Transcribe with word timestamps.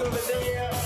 look 0.00 0.12
over 0.14 0.32
there. 0.32 0.79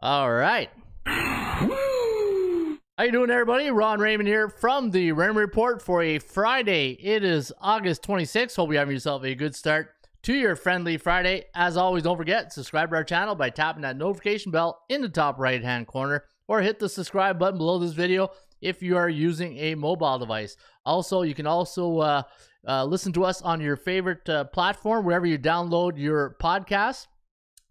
All 0.00 0.30
right. 0.30 0.70
How 1.04 3.04
you 3.04 3.12
doing, 3.12 3.30
everybody? 3.30 3.70
Ron 3.70 3.98
Raymond 3.98 4.28
here 4.28 4.48
from 4.48 4.90
the 4.90 5.12
Raymond 5.12 5.38
Report 5.38 5.82
for 5.82 6.02
a 6.02 6.18
Friday. 6.18 6.90
It 7.00 7.24
is 7.24 7.52
August 7.60 8.02
26th. 8.04 8.56
Hope 8.56 8.70
you 8.70 8.78
have 8.78 8.90
yourself 8.90 9.24
a 9.24 9.34
good 9.34 9.56
start 9.56 9.90
to 10.22 10.34
your 10.34 10.54
friendly 10.54 10.96
Friday. 10.96 11.44
As 11.54 11.76
always, 11.76 12.04
don't 12.04 12.16
forget 12.16 12.52
subscribe 12.52 12.90
to 12.90 12.96
our 12.96 13.04
channel 13.04 13.34
by 13.34 13.50
tapping 13.50 13.82
that 13.82 13.96
notification 13.96 14.52
bell 14.52 14.82
in 14.88 15.00
the 15.00 15.08
top 15.08 15.38
right 15.38 15.62
hand 15.62 15.86
corner, 15.86 16.24
or 16.46 16.60
hit 16.60 16.78
the 16.78 16.88
subscribe 16.88 17.38
button 17.38 17.58
below 17.58 17.78
this 17.78 17.92
video 17.92 18.28
if 18.60 18.82
you 18.82 18.96
are 18.96 19.08
using 19.08 19.56
a 19.58 19.74
mobile 19.74 20.18
device. 20.18 20.56
Also, 20.84 21.22
you 21.22 21.34
can 21.34 21.46
also 21.46 21.98
uh, 21.98 22.22
uh, 22.66 22.84
listen 22.84 23.12
to 23.12 23.24
us 23.24 23.42
on 23.42 23.60
your 23.60 23.76
favorite 23.76 24.28
uh, 24.28 24.44
platform 24.44 25.04
wherever 25.04 25.26
you 25.26 25.38
download 25.38 25.96
your 25.96 26.36
podcast 26.40 27.06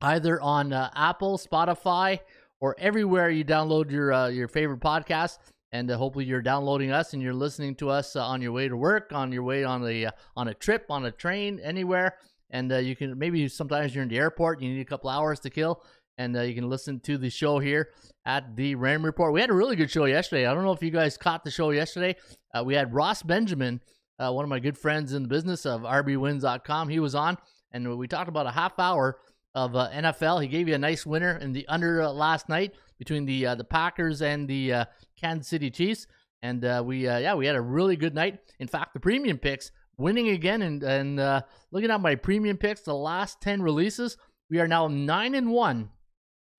either 0.02 0.42
on 0.42 0.72
uh, 0.72 0.90
Apple, 0.96 1.38
Spotify, 1.38 2.20
or 2.60 2.76
everywhere 2.80 3.30
you 3.30 3.44
download 3.44 3.92
your 3.92 4.14
uh, 4.14 4.28
your 4.28 4.48
favorite 4.48 4.80
podcast. 4.80 5.38
And 5.72 5.92
uh, 5.92 5.98
hopefully 5.98 6.26
you're 6.26 6.42
downloading 6.42 6.92
us 6.92 7.14
and 7.14 7.22
you're 7.22 7.34
listening 7.34 7.76
to 7.76 7.90
us 7.90 8.16
on 8.16 8.42
your 8.42 8.54
way 8.54 8.70
to 8.70 8.78
work, 8.78 9.12
on 9.12 9.32
your 9.32 9.44
way 9.44 9.64
on 9.66 9.86
a 9.86 10.10
on 10.36 10.48
a 10.48 10.54
trip, 10.54 10.86
on 10.90 11.06
a 11.06 11.12
train, 11.12 11.60
anywhere. 11.62 12.16
And 12.50 12.72
you 12.72 12.96
can 12.96 13.18
maybe 13.18 13.50
sometimes 13.50 13.94
you're 13.94 14.04
in 14.04 14.10
the 14.10 14.18
airport, 14.18 14.62
you 14.62 14.70
need 14.70 14.82
a 14.82 14.86
couple 14.86 15.10
hours 15.10 15.40
to 15.42 15.50
kill, 15.50 15.84
and 16.18 16.36
you 16.36 16.56
can 16.56 16.70
listen 16.70 17.02
to 17.02 17.18
the 17.18 17.30
show 17.30 17.60
here 17.60 17.90
at 18.26 18.56
the 18.56 18.76
Raymond 18.76 19.06
Report. 19.06 19.34
We 19.34 19.42
had 19.42 19.50
a 19.50 19.54
really 19.54 19.76
good 19.76 19.92
show 19.92 20.06
yesterday. 20.06 20.46
I 20.46 20.54
don't 20.54 20.64
know 20.64 20.72
if 20.72 20.84
you 20.84 20.92
guys 20.92 21.18
caught 21.18 21.44
the 21.44 21.52
show 21.52 21.72
yesterday. 21.72 22.16
We 22.64 22.76
had 22.76 22.94
Ross 22.94 23.24
Benjamin, 23.24 23.82
uh, 24.20 24.32
one 24.32 24.44
of 24.44 24.50
my 24.50 24.60
good 24.60 24.78
friends 24.78 25.14
in 25.14 25.24
the 25.24 25.28
business 25.28 25.66
of 25.66 25.82
RBWins.com. 25.82 26.90
He 26.90 27.00
was 27.00 27.16
on, 27.16 27.38
and 27.72 27.98
we 27.98 28.08
talked 28.08 28.30
about 28.30 28.48
a 28.48 28.52
half 28.52 28.80
hour 28.80 29.20
of 29.54 29.76
uh, 29.76 29.90
NFL. 29.92 30.42
He 30.42 30.48
gave 30.48 30.68
you 30.68 30.76
a 30.76 30.80
nice 30.80 31.06
winner 31.06 31.38
in 31.38 31.54
the 31.54 31.68
under 31.68 32.02
uh, 32.02 32.12
last 32.12 32.50
night 32.50 32.74
between 33.00 33.26
the 33.26 33.46
uh, 33.48 33.56
the 33.56 33.64
Packers 33.64 34.22
and 34.22 34.48
the 34.48 34.74
uh, 34.74 34.86
Kansas 35.20 35.48
City 35.48 35.70
Chiefs, 35.70 36.08
and 36.42 36.64
uh, 36.64 36.84
we 36.86 37.08
uh, 37.08 37.18
yeah 37.18 37.36
we 37.36 37.46
had 37.46 37.56
a 37.56 37.62
really 37.62 37.96
good 37.96 38.14
night. 38.14 38.40
In 38.60 38.68
fact, 38.68 38.94
the 38.94 39.00
premium 39.00 39.38
picks 39.38 39.72
winning 39.98 40.30
again, 40.30 40.62
and 40.62 40.84
and 40.84 41.20
uh, 41.20 41.42
looking 41.72 41.92
at 41.92 42.02
my 42.02 42.16
premium 42.16 42.58
picks, 42.58 42.82
the 42.82 42.94
last 42.94 43.42
ten 43.42 43.62
releases, 43.62 44.18
we 44.50 44.60
are 44.60 44.68
now 44.68 44.88
nine 44.88 45.36
and 45.36 45.50
one. 45.50 45.90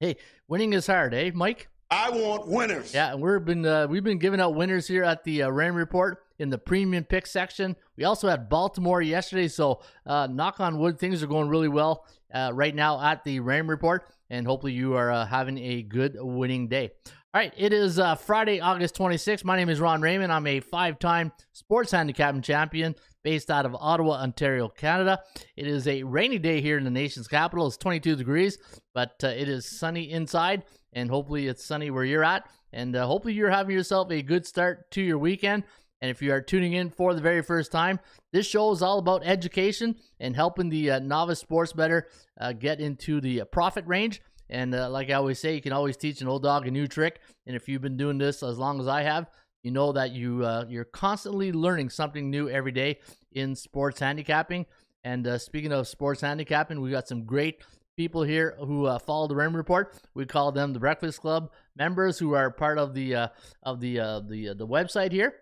Hey, 0.00 0.16
winning 0.48 0.72
is 0.72 0.86
hard, 0.86 1.14
eh, 1.14 1.30
Mike? 1.34 1.68
I 1.90 2.10
want 2.10 2.48
winners. 2.48 2.92
Yeah, 2.92 3.14
we've 3.14 3.44
been 3.44 3.64
uh, 3.64 3.86
we've 3.88 4.04
been 4.04 4.18
giving 4.18 4.40
out 4.40 4.54
winners 4.54 4.86
here 4.86 5.04
at 5.04 5.24
the 5.24 5.44
uh, 5.44 5.48
Raymond 5.50 5.78
Report 5.78 6.18
in 6.38 6.50
the 6.50 6.58
premium 6.58 7.04
pick 7.04 7.26
section. 7.26 7.76
We 7.96 8.04
also 8.04 8.28
had 8.28 8.48
Baltimore 8.48 9.02
yesterday, 9.02 9.48
so 9.48 9.82
uh, 10.04 10.28
knock 10.30 10.60
on 10.60 10.78
wood, 10.78 10.98
things 10.98 11.22
are 11.22 11.26
going 11.26 11.48
really 11.48 11.68
well 11.68 12.06
uh, 12.32 12.50
right 12.52 12.74
now 12.74 13.00
at 13.00 13.24
the 13.24 13.40
Raymond 13.40 13.70
Report, 13.70 14.06
and 14.30 14.46
hopefully 14.46 14.72
you 14.72 14.94
are 14.94 15.10
uh, 15.10 15.26
having 15.26 15.58
a 15.58 15.82
good 15.82 16.16
winning 16.18 16.68
day. 16.68 16.90
All 17.34 17.42
right, 17.42 17.52
it 17.56 17.72
is 17.72 17.98
uh, 17.98 18.14
Friday, 18.14 18.60
August 18.60 18.96
26th. 18.96 19.44
My 19.44 19.56
name 19.56 19.68
is 19.68 19.78
Ron 19.78 20.00
Raymond. 20.00 20.32
I'm 20.32 20.46
a 20.46 20.60
five-time 20.60 21.32
sports 21.52 21.90
handicapping 21.90 22.40
champion 22.40 22.94
based 23.22 23.50
out 23.50 23.66
of 23.66 23.74
Ottawa, 23.74 24.22
Ontario, 24.22 24.68
Canada. 24.68 25.20
It 25.54 25.66
is 25.66 25.86
a 25.86 26.02
rainy 26.02 26.38
day 26.38 26.60
here 26.62 26.78
in 26.78 26.84
the 26.84 26.90
nation's 26.90 27.28
capital. 27.28 27.66
It's 27.66 27.76
22 27.76 28.16
degrees, 28.16 28.56
but 28.94 29.16
uh, 29.22 29.28
it 29.28 29.48
is 29.48 29.78
sunny 29.78 30.10
inside, 30.10 30.62
and 30.94 31.10
hopefully 31.10 31.46
it's 31.46 31.64
sunny 31.64 31.90
where 31.90 32.04
you're 32.04 32.24
at. 32.24 32.48
And 32.72 32.96
uh, 32.96 33.06
hopefully 33.06 33.34
you're 33.34 33.50
having 33.50 33.76
yourself 33.76 34.10
a 34.10 34.22
good 34.22 34.46
start 34.46 34.90
to 34.92 35.02
your 35.02 35.18
weekend. 35.18 35.64
And 36.00 36.10
if 36.10 36.20
you 36.20 36.32
are 36.32 36.40
tuning 36.40 36.74
in 36.74 36.90
for 36.90 37.14
the 37.14 37.20
very 37.20 37.42
first 37.42 37.72
time, 37.72 38.00
this 38.32 38.46
show 38.46 38.70
is 38.70 38.82
all 38.82 38.98
about 38.98 39.24
education 39.24 39.96
and 40.20 40.36
helping 40.36 40.68
the 40.68 40.90
uh, 40.90 40.98
novice 40.98 41.40
sports 41.40 41.72
better 41.72 42.08
uh, 42.40 42.52
get 42.52 42.80
into 42.80 43.20
the 43.20 43.42
uh, 43.42 43.44
profit 43.46 43.86
range. 43.86 44.20
And 44.48 44.74
uh, 44.74 44.90
like 44.90 45.10
I 45.10 45.14
always 45.14 45.38
say, 45.38 45.54
you 45.54 45.62
can 45.62 45.72
always 45.72 45.96
teach 45.96 46.20
an 46.20 46.28
old 46.28 46.42
dog 46.42 46.66
a 46.66 46.70
new 46.70 46.86
trick. 46.86 47.20
And 47.46 47.56
if 47.56 47.68
you've 47.68 47.82
been 47.82 47.96
doing 47.96 48.18
this 48.18 48.42
as 48.42 48.58
long 48.58 48.80
as 48.80 48.88
I 48.88 49.02
have, 49.02 49.28
you 49.62 49.72
know 49.72 49.90
that 49.92 50.12
you 50.12 50.44
uh, 50.44 50.64
you're 50.68 50.84
constantly 50.84 51.50
learning 51.50 51.90
something 51.90 52.30
new 52.30 52.48
every 52.48 52.70
day 52.70 53.00
in 53.32 53.56
sports 53.56 53.98
handicapping. 53.98 54.66
And 55.02 55.26
uh, 55.26 55.38
speaking 55.38 55.72
of 55.72 55.88
sports 55.88 56.20
handicapping, 56.20 56.80
we 56.80 56.90
got 56.90 57.08
some 57.08 57.24
great 57.24 57.62
people 57.96 58.22
here 58.22 58.56
who 58.58 58.86
uh, 58.86 58.98
follow 58.98 59.26
the 59.26 59.34
Raymond 59.34 59.56
Report. 59.56 59.94
We 60.14 60.26
call 60.26 60.52
them 60.52 60.72
the 60.72 60.78
Breakfast 60.78 61.20
Club 61.20 61.50
members 61.74 62.18
who 62.18 62.34
are 62.34 62.50
part 62.50 62.78
of 62.78 62.94
the 62.94 63.14
uh, 63.14 63.28
of 63.62 63.80
the 63.80 63.98
uh, 63.98 64.20
the 64.20 64.54
the 64.54 64.66
website 64.66 65.10
here. 65.10 65.34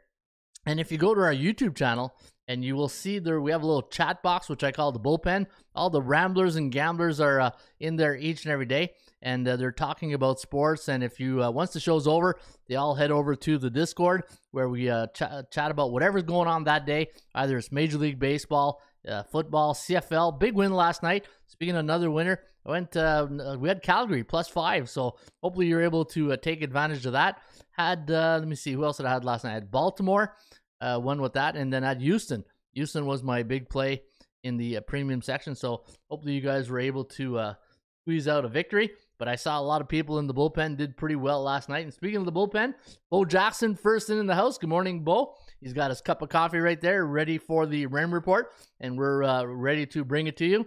And 0.67 0.81
if 0.81 0.91
you 0.91 0.99
go 0.99 1.15
to 1.15 1.21
our 1.21 1.35
YouTube 1.35 1.77
channel, 1.77 2.15
and 2.47 2.65
you 2.65 2.77
will 2.77 2.89
see 2.89 3.19
there 3.19 3.41
we 3.41 3.51
have 3.51 3.63
a 3.63 3.67
little 3.67 3.83
chat 3.83 4.23
box 4.23 4.49
which 4.49 4.65
I 4.65 4.73
call 4.73 4.93
the 4.93 5.01
bullpen. 5.01 5.47
All 5.75 5.91
the 5.91 6.03
ramblers 6.03 6.57
and 6.57 6.71
gamblers 6.71 7.21
are 7.21 7.41
uh, 7.41 7.51
in 7.81 7.97
there 7.97 8.15
each 8.15 8.45
and 8.45 8.53
every 8.53 8.67
day, 8.67 8.93
and 9.23 9.47
uh, 9.47 9.57
they're 9.57 9.73
talking 9.73 10.15
about 10.15 10.41
sports. 10.41 10.89
And 10.89 11.03
if 11.03 11.19
you 11.19 11.43
uh, 11.43 11.51
once 11.51 11.73
the 11.73 11.81
show's 11.81 12.07
over, 12.07 12.39
they 12.69 12.77
all 12.77 12.95
head 12.95 13.11
over 13.11 13.35
to 13.35 13.59
the 13.59 13.71
Discord 13.71 14.25
where 14.51 14.69
we 14.69 14.89
uh, 14.91 15.07
ch- 15.09 15.51
chat 15.51 15.71
about 15.71 15.93
whatever's 15.93 16.23
going 16.23 16.49
on 16.49 16.65
that 16.65 16.87
day. 16.87 17.09
Either 17.35 17.59
it's 17.59 17.73
Major 17.73 17.99
League 17.99 18.19
Baseball, 18.19 18.81
uh, 19.09 19.23
football, 19.25 19.75
CFL. 19.75 20.39
Big 20.39 20.55
win 20.55 20.73
last 20.73 21.03
night. 21.03 21.27
Speaking 21.47 21.75
of 21.75 21.81
another 21.81 22.11
winner, 22.11 22.41
I 22.67 22.71
went. 22.71 22.97
Uh, 22.97 23.57
we 23.59 23.69
had 23.69 23.83
Calgary 23.83 24.25
plus 24.25 24.49
five, 24.49 24.91
so 24.91 25.17
hopefully 25.43 25.67
you're 25.67 25.83
able 25.83 26.05
to 26.07 26.37
take 26.37 26.63
advantage 26.63 27.07
of 27.07 27.13
that. 27.13 27.41
Had 27.77 28.11
uh, 28.11 28.39
let 28.39 28.49
me 28.49 28.55
see 28.55 28.73
who 28.73 28.85
else 28.85 28.99
did 28.99 29.07
I 29.07 29.13
had 29.13 29.25
last 29.25 29.45
night. 29.45 29.51
I 29.51 29.55
had 29.55 29.71
Baltimore 29.71 30.37
uh, 30.81 31.01
won 31.03 31.21
with 31.21 31.33
that, 31.35 31.57
and 31.57 31.73
then 31.73 31.85
at 31.85 32.01
Houston. 32.01 32.45
Houston 32.73 33.07
was 33.07 33.23
my 33.23 33.43
big 33.43 33.69
play 33.69 34.03
in 34.43 34.57
the 34.57 34.77
uh, 34.77 34.81
premium 34.83 35.23
section, 35.23 35.55
so 35.55 35.85
hopefully 36.09 36.35
you 36.35 36.41
guys 36.41 36.69
were 36.69 36.79
able 36.79 37.05
to 37.05 37.39
uh, 37.39 37.55
squeeze 38.03 38.29
out 38.29 38.45
a 38.45 38.49
victory. 38.49 38.91
But 39.19 39.29
I 39.29 39.37
saw 39.37 39.59
a 39.59 39.63
lot 39.63 39.81
of 39.81 39.89
people 39.89 40.19
in 40.19 40.27
the 40.27 40.35
bullpen 40.35 40.77
did 40.77 40.97
pretty 40.97 41.17
well 41.17 41.43
last 41.43 41.69
night. 41.69 41.85
And 41.85 41.95
speaking 41.95 42.17
of 42.17 42.25
the 42.27 42.33
bullpen, 42.33 42.75
Bo 43.11 43.25
Jackson 43.25 43.75
first 43.75 44.11
in 44.11 44.19
in 44.19 44.27
the 44.27 44.35
house. 44.35 44.59
Good 44.59 44.69
morning, 44.69 45.05
Bo. 45.05 45.35
He's 45.61 45.73
got 45.73 45.91
his 45.91 46.01
cup 46.01 46.21
of 46.21 46.29
coffee 46.29 46.59
right 46.59 46.81
there, 46.81 47.07
ready 47.07 47.39
for 47.39 47.65
the 47.67 47.87
Raymond 47.87 48.13
report, 48.13 48.53
and 48.81 48.99
we're 48.99 49.23
uh, 49.23 49.45
ready 49.45 49.87
to 49.87 50.05
bring 50.05 50.27
it 50.27 50.37
to 50.39 50.47
you. 50.47 50.67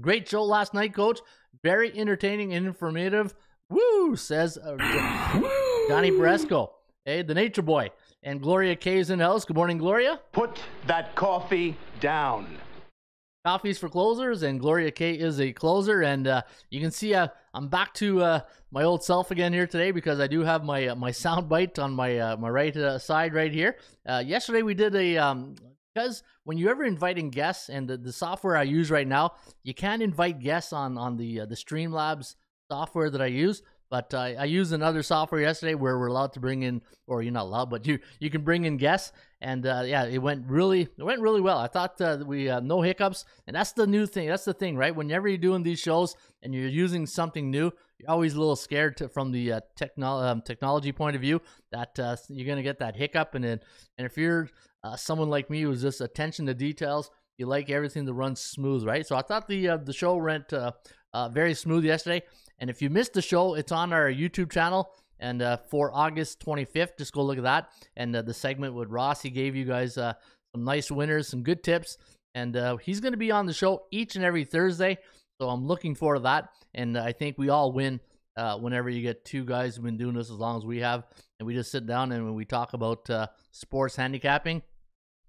Great 0.00 0.28
show 0.28 0.42
last 0.42 0.74
night, 0.74 0.94
Coach. 0.94 1.20
Very 1.62 1.96
entertaining 1.96 2.52
and 2.52 2.66
informative. 2.66 3.34
Woo, 3.68 4.16
says 4.16 4.58
uh, 4.58 4.76
Johnny 5.88 6.10
Bresco. 6.10 6.72
Hey, 7.04 7.22
the 7.22 7.32
Nature 7.32 7.62
Boy. 7.62 7.90
And 8.24 8.42
Gloria 8.42 8.74
K 8.74 8.98
is 8.98 9.10
in 9.10 9.20
the 9.20 9.24
house. 9.24 9.44
Good 9.44 9.54
morning, 9.54 9.78
Gloria. 9.78 10.18
Put 10.32 10.60
that 10.88 11.14
coffee 11.14 11.76
down. 12.00 12.58
Coffees 13.44 13.78
for 13.78 13.88
closers, 13.88 14.42
and 14.42 14.58
Gloria 14.58 14.90
K 14.90 15.12
is 15.12 15.40
a 15.40 15.52
closer. 15.52 16.02
And 16.02 16.26
uh, 16.26 16.42
you 16.70 16.80
can 16.80 16.90
see 16.90 17.14
uh, 17.14 17.28
I'm 17.54 17.68
back 17.68 17.94
to 17.94 18.20
uh, 18.20 18.40
my 18.72 18.82
old 18.82 19.04
self 19.04 19.30
again 19.30 19.52
here 19.52 19.68
today 19.68 19.92
because 19.92 20.18
I 20.18 20.26
do 20.26 20.40
have 20.40 20.64
my 20.64 20.88
uh, 20.88 20.96
my 20.96 21.12
sound 21.12 21.48
bite 21.48 21.78
on 21.78 21.92
my 21.92 22.18
uh, 22.18 22.36
my 22.36 22.48
right 22.48 22.76
uh, 22.76 22.98
side 22.98 23.32
right 23.32 23.52
here. 23.52 23.76
Uh, 24.04 24.24
yesterday 24.26 24.62
we 24.62 24.74
did 24.74 24.92
a 24.96 25.16
um, 25.18 25.54
because 25.94 26.24
when 26.42 26.58
you're 26.58 26.72
ever 26.72 26.84
inviting 26.84 27.30
guests, 27.30 27.68
and 27.68 27.88
the, 27.88 27.96
the 27.96 28.12
software 28.12 28.56
I 28.56 28.64
use 28.64 28.90
right 28.90 29.06
now, 29.06 29.34
you 29.62 29.72
can't 29.72 30.02
invite 30.02 30.40
guests 30.40 30.72
on 30.72 30.98
on 30.98 31.16
the 31.16 31.42
uh, 31.42 31.46
the 31.46 31.54
Streamlabs 31.54 32.34
software 32.68 33.08
that 33.10 33.22
I 33.22 33.26
use. 33.26 33.62
But 33.88 34.12
uh, 34.12 34.18
I 34.18 34.44
used 34.44 34.72
another 34.72 35.02
software 35.02 35.40
yesterday 35.40 35.74
where 35.74 35.98
we're 35.98 36.08
allowed 36.08 36.32
to 36.32 36.40
bring 36.40 36.62
in, 36.62 36.82
or 37.06 37.22
you're 37.22 37.32
not 37.32 37.44
allowed, 37.44 37.70
but 37.70 37.86
you 37.86 37.98
you 38.18 38.30
can 38.30 38.42
bring 38.42 38.64
in 38.64 38.76
guests, 38.78 39.12
and 39.40 39.64
uh, 39.64 39.82
yeah, 39.86 40.04
it 40.06 40.18
went 40.18 40.46
really 40.48 40.82
it 40.82 41.02
went 41.02 41.20
really 41.20 41.40
well. 41.40 41.58
I 41.58 41.68
thought 41.68 42.00
uh, 42.00 42.18
we 42.26 42.48
uh, 42.48 42.60
no 42.60 42.82
hiccups, 42.82 43.24
and 43.46 43.54
that's 43.54 43.72
the 43.72 43.86
new 43.86 44.06
thing. 44.06 44.28
That's 44.28 44.44
the 44.44 44.54
thing, 44.54 44.76
right? 44.76 44.94
Whenever 44.94 45.28
you're 45.28 45.38
doing 45.38 45.62
these 45.62 45.78
shows 45.78 46.16
and 46.42 46.52
you're 46.52 46.68
using 46.68 47.06
something 47.06 47.50
new, 47.50 47.70
you're 47.98 48.10
always 48.10 48.34
a 48.34 48.38
little 48.38 48.56
scared 48.56 48.96
to, 48.96 49.08
from 49.08 49.30
the 49.30 49.52
uh, 49.52 49.60
um, 50.02 50.42
technology 50.42 50.92
point 50.92 51.14
of 51.14 51.22
view 51.22 51.40
that 51.70 51.98
uh, 51.98 52.16
you're 52.28 52.48
gonna 52.48 52.64
get 52.64 52.80
that 52.80 52.96
hiccup, 52.96 53.34
and 53.36 53.44
then 53.44 53.60
and 53.98 54.06
if 54.06 54.16
you're 54.16 54.48
someone 54.96 55.28
like 55.28 55.50
me 55.50 55.62
who's 55.62 55.82
just 55.82 56.00
attention 56.00 56.46
to 56.46 56.54
details, 56.54 57.10
you 57.38 57.46
like 57.46 57.70
everything 57.70 58.06
to 58.06 58.12
run 58.12 58.36
smooth, 58.36 58.84
right? 58.84 59.06
So 59.06 59.16
I 59.16 59.22
thought 59.22 59.46
the 59.46 59.68
uh, 59.68 59.76
the 59.78 59.92
show 59.92 60.16
went 60.16 60.52
uh, 60.52 60.72
uh, 61.16 61.28
very 61.30 61.54
smooth 61.54 61.84
yesterday. 61.84 62.22
And 62.58 62.68
if 62.68 62.82
you 62.82 62.90
missed 62.90 63.14
the 63.14 63.22
show, 63.22 63.54
it's 63.54 63.72
on 63.72 63.92
our 63.92 64.10
YouTube 64.10 64.50
channel. 64.52 64.92
And 65.18 65.40
uh, 65.40 65.56
for 65.70 65.90
August 65.94 66.44
25th, 66.44 66.98
just 66.98 67.14
go 67.14 67.22
look 67.22 67.38
at 67.38 67.44
that. 67.44 67.70
And 67.96 68.14
uh, 68.14 68.20
the 68.20 68.34
segment 68.34 68.74
with 68.74 68.90
Ross, 68.90 69.22
he 69.22 69.30
gave 69.30 69.56
you 69.56 69.64
guys 69.64 69.96
uh, 69.96 70.12
some 70.54 70.64
nice 70.64 70.90
winners, 70.90 71.26
some 71.28 71.42
good 71.42 71.62
tips. 71.64 71.96
And 72.34 72.54
uh, 72.54 72.76
he's 72.76 73.00
going 73.00 73.14
to 73.14 73.18
be 73.18 73.30
on 73.30 73.46
the 73.46 73.54
show 73.54 73.84
each 73.90 74.16
and 74.16 74.24
every 74.24 74.44
Thursday. 74.44 74.98
So 75.40 75.48
I'm 75.48 75.66
looking 75.66 75.94
forward 75.94 76.16
to 76.16 76.22
that. 76.24 76.50
And 76.74 76.98
I 76.98 77.12
think 77.12 77.38
we 77.38 77.48
all 77.48 77.72
win 77.72 77.98
uh, 78.36 78.58
whenever 78.58 78.90
you 78.90 79.00
get 79.00 79.24
two 79.24 79.46
guys 79.46 79.76
who've 79.76 79.84
been 79.84 79.96
doing 79.96 80.14
this 80.14 80.30
as 80.30 80.36
long 80.36 80.58
as 80.58 80.66
we 80.66 80.80
have. 80.80 81.04
And 81.38 81.46
we 81.46 81.54
just 81.54 81.70
sit 81.70 81.86
down 81.86 82.12
and 82.12 82.34
we 82.34 82.44
talk 82.44 82.74
about 82.74 83.08
uh, 83.08 83.28
sports 83.52 83.96
handicapping. 83.96 84.62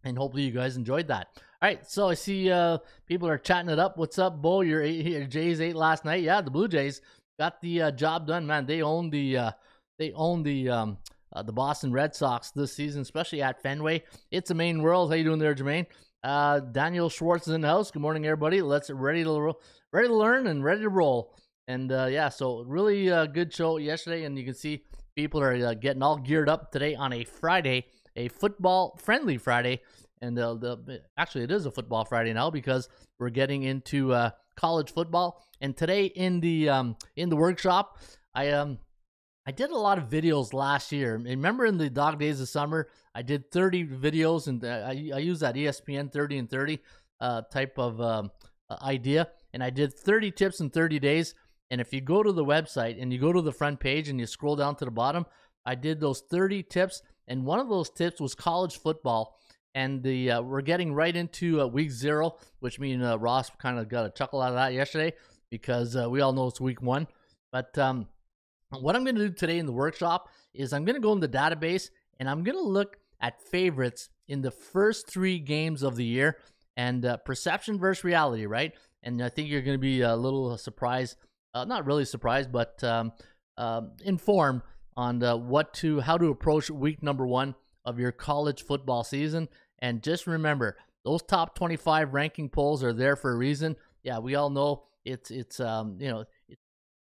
And 0.08 0.18
hopefully 0.18 0.44
you 0.44 0.52
guys 0.52 0.78
enjoyed 0.78 1.08
that. 1.08 1.28
All 1.62 1.68
right, 1.68 1.86
so 1.90 2.10
I 2.10 2.14
see 2.14 2.52
uh, 2.52 2.78
people 3.08 3.28
are 3.28 3.38
chatting 3.38 3.70
it 3.70 3.80
up. 3.80 3.98
What's 3.98 4.20
up, 4.20 4.42
Bo? 4.42 4.62
Your, 4.62 4.84
eight, 4.84 5.30
Jays 5.30 5.60
eight 5.60 5.76
last 5.76 6.06
night. 6.06 6.24
Yeah, 6.24 6.40
the 6.42 6.52
Blue 6.52 6.68
Jays 6.68 7.02
got 7.40 7.60
the 7.62 7.82
uh, 7.82 7.92
job 7.92 8.28
done, 8.28 8.46
man. 8.46 8.66
They 8.66 8.82
own 8.82 9.10
the 9.10 9.38
uh, 9.38 9.52
they 9.98 10.12
own 10.14 10.44
the 10.44 10.70
um, 10.70 10.98
uh, 11.34 11.42
the 11.42 11.52
Boston 11.52 11.92
Red 11.92 12.16
Sox 12.16 12.52
this 12.52 12.74
season, 12.74 13.02
especially 13.02 13.42
at 13.42 13.62
Fenway. 13.62 14.04
It's 14.32 14.52
a 14.52 14.54
main 14.54 14.82
world. 14.84 15.10
How 15.10 15.16
you 15.16 15.24
doing 15.24 15.40
there, 15.40 15.56
Jermaine? 15.56 15.88
Uh, 16.24 16.60
Daniel 16.60 17.10
Schwartz 17.10 17.48
is 17.48 17.54
in 17.54 17.62
the 17.62 17.68
house. 17.68 17.90
Good 17.90 18.02
morning, 18.02 18.26
everybody. 18.26 18.62
Let's 18.62 18.90
ready 18.90 19.24
to 19.24 19.54
ready 19.92 20.08
to 20.08 20.16
learn 20.16 20.48
and 20.48 20.64
ready 20.64 20.82
to 20.82 20.90
roll. 20.90 21.34
And 21.68 21.92
uh, 21.92 22.06
yeah, 22.06 22.30
so 22.30 22.64
really 22.68 23.08
good 23.28 23.52
show 23.52 23.78
yesterday, 23.78 24.26
and 24.26 24.38
you 24.38 24.46
can 24.46 24.54
see 24.54 24.84
people 25.16 25.42
are 25.42 25.74
getting 25.74 26.04
all 26.04 26.18
geared 26.18 26.50
up 26.50 26.72
today 26.72 26.94
on 26.96 27.12
a 27.14 27.24
Friday, 27.24 27.88
a 28.16 28.28
football 28.28 28.98
friendly 29.04 29.38
Friday. 29.38 29.82
And 30.22 30.38
uh, 30.38 30.56
the, 30.56 31.02
actually, 31.18 31.44
it 31.44 31.52
is 31.52 31.66
a 31.66 31.72
football 31.72 32.06
Friday 32.06 32.34
now 32.34 32.50
because 32.50 32.90
we're 33.20 33.30
getting 33.30 33.64
into 33.64 34.14
uh, 34.14 34.32
college 34.56 34.92
football. 34.92 35.44
And 35.62 35.76
today 35.76 36.06
in 36.06 36.40
the 36.40 36.70
um, 36.70 36.96
in 37.16 37.30
the 37.30 37.36
workshop, 37.36 38.00
I 38.34 38.50
um 38.50 38.80
I 39.46 39.52
did 39.52 39.72
a 39.72 39.78
lot 39.78 39.98
of 39.98 40.10
videos 40.10 40.54
last 40.54 40.92
year. 40.92 41.18
Remember 41.18 41.66
in 41.66 41.78
the 41.78 41.90
dog 41.90 42.20
days 42.20 42.42
of 42.42 42.50
summer, 42.50 42.90
I 43.16 43.22
did 43.22 43.50
30 43.52 43.88
videos, 43.88 44.48
and 44.48 44.64
I 44.66 45.12
I 45.16 45.20
use 45.20 45.40
that 45.40 45.56
ESPN 45.56 46.12
30 46.12 46.38
and 46.40 46.50
30 46.50 46.80
uh, 47.22 47.42
type 47.44 47.78
of 47.78 48.02
um, 48.02 48.32
idea, 48.82 49.30
and 49.54 49.64
I 49.64 49.70
did 49.70 49.94
30 49.94 50.32
tips 50.32 50.60
in 50.60 50.70
30 50.70 51.00
days. 51.00 51.34
And 51.70 51.82
if 51.82 51.92
you 51.92 52.02
go 52.02 52.24
to 52.24 52.32
the 52.32 52.46
website 52.46 53.02
and 53.02 53.12
you 53.12 53.20
go 53.20 53.34
to 53.34 53.42
the 53.42 53.52
front 53.52 53.80
page 53.80 54.08
and 54.08 54.20
you 54.20 54.26
scroll 54.26 54.56
down 54.56 54.76
to 54.78 54.86
the 54.86 54.92
bottom, 54.92 55.26
I 55.66 55.76
did 55.76 56.00
those 56.00 56.22
30 56.22 56.64
tips, 56.64 57.02
and 57.28 57.46
one 57.46 57.60
of 57.60 57.68
those 57.68 57.90
tips 57.90 58.22
was 58.22 58.36
college 58.36 58.78
football 58.80 59.38
and 59.78 60.02
the 60.02 60.32
uh, 60.32 60.42
we're 60.42 60.62
getting 60.62 60.92
right 60.92 61.16
into 61.16 61.62
uh, 61.62 61.68
week 61.68 61.92
zero, 61.92 62.36
which 62.62 62.80
means 62.80 63.04
uh, 63.04 63.20
Ross 63.20 63.52
kind 63.60 63.78
of 63.78 63.88
got 63.88 64.08
a 64.08 64.10
chuckle 64.10 64.42
out 64.42 64.50
of 64.50 64.56
that 64.56 64.74
yesterday 64.74 65.14
because 65.52 65.96
uh, 65.96 66.10
we 66.10 66.20
all 66.20 66.34
know 66.34 66.48
it's 66.48 66.60
week 66.60 66.82
one. 66.82 67.08
But 67.52 67.78
um, 67.78 68.08
what 68.72 68.96
I'm 68.96 69.04
going 69.04 69.18
to 69.18 69.28
do 69.28 69.34
today 69.36 69.60
in 69.60 69.68
the 69.68 69.72
workshop 69.72 70.30
is 70.56 70.74
I'm 70.74 70.84
going 70.84 70.96
to 70.96 71.00
go 71.00 71.14
in 71.14 71.20
the 71.20 71.30
database 71.30 71.92
and 72.20 72.28
I'm 72.28 72.44
going 72.44 72.58
to 72.58 72.64
look 72.64 72.98
at 73.22 73.40
favorites 73.40 74.10
in 74.28 74.42
the 74.42 74.50
first 74.50 75.12
three 75.12 75.38
games 75.38 75.84
of 75.84 75.96
the 75.96 76.06
year 76.06 76.40
and 76.76 77.06
uh, 77.06 77.18
perception 77.18 77.78
versus 77.78 78.04
reality, 78.04 78.48
right? 78.48 78.74
And 79.04 79.22
I 79.22 79.30
think 79.30 79.48
you're 79.48 79.62
going 79.62 79.78
to 79.78 79.80
be 79.82 80.02
a 80.02 80.16
little 80.16 80.58
surprised, 80.58 81.18
uh, 81.54 81.66
not 81.66 81.86
really 81.86 82.06
surprised, 82.06 82.52
but 82.52 82.84
um, 82.84 83.12
informed 84.04 84.64
on 84.96 85.22
what 85.48 85.76
to 85.76 86.00
how 86.00 86.18
to 86.18 86.30
approach 86.30 86.72
week 86.72 87.04
number 87.04 87.28
one 87.28 87.54
of 87.86 88.00
your 88.00 88.12
college 88.12 88.64
football 88.64 89.04
season 89.04 89.48
and 89.80 90.02
just 90.02 90.28
remember, 90.28 90.78
those 91.04 91.22
top 91.24 91.56
25 91.56 92.14
ranking 92.14 92.50
polls 92.50 92.84
are 92.84 92.94
there 92.94 93.16
for 93.16 93.32
a 93.32 93.36
reason. 93.38 93.76
Yeah, 94.04 94.20
we 94.20 94.36
all 94.36 94.50
know 94.50 94.84
it's 95.06 95.32
it's 95.32 95.60
um 95.60 95.98
you 96.00 96.10
know 96.10 96.26
it's 96.50 96.62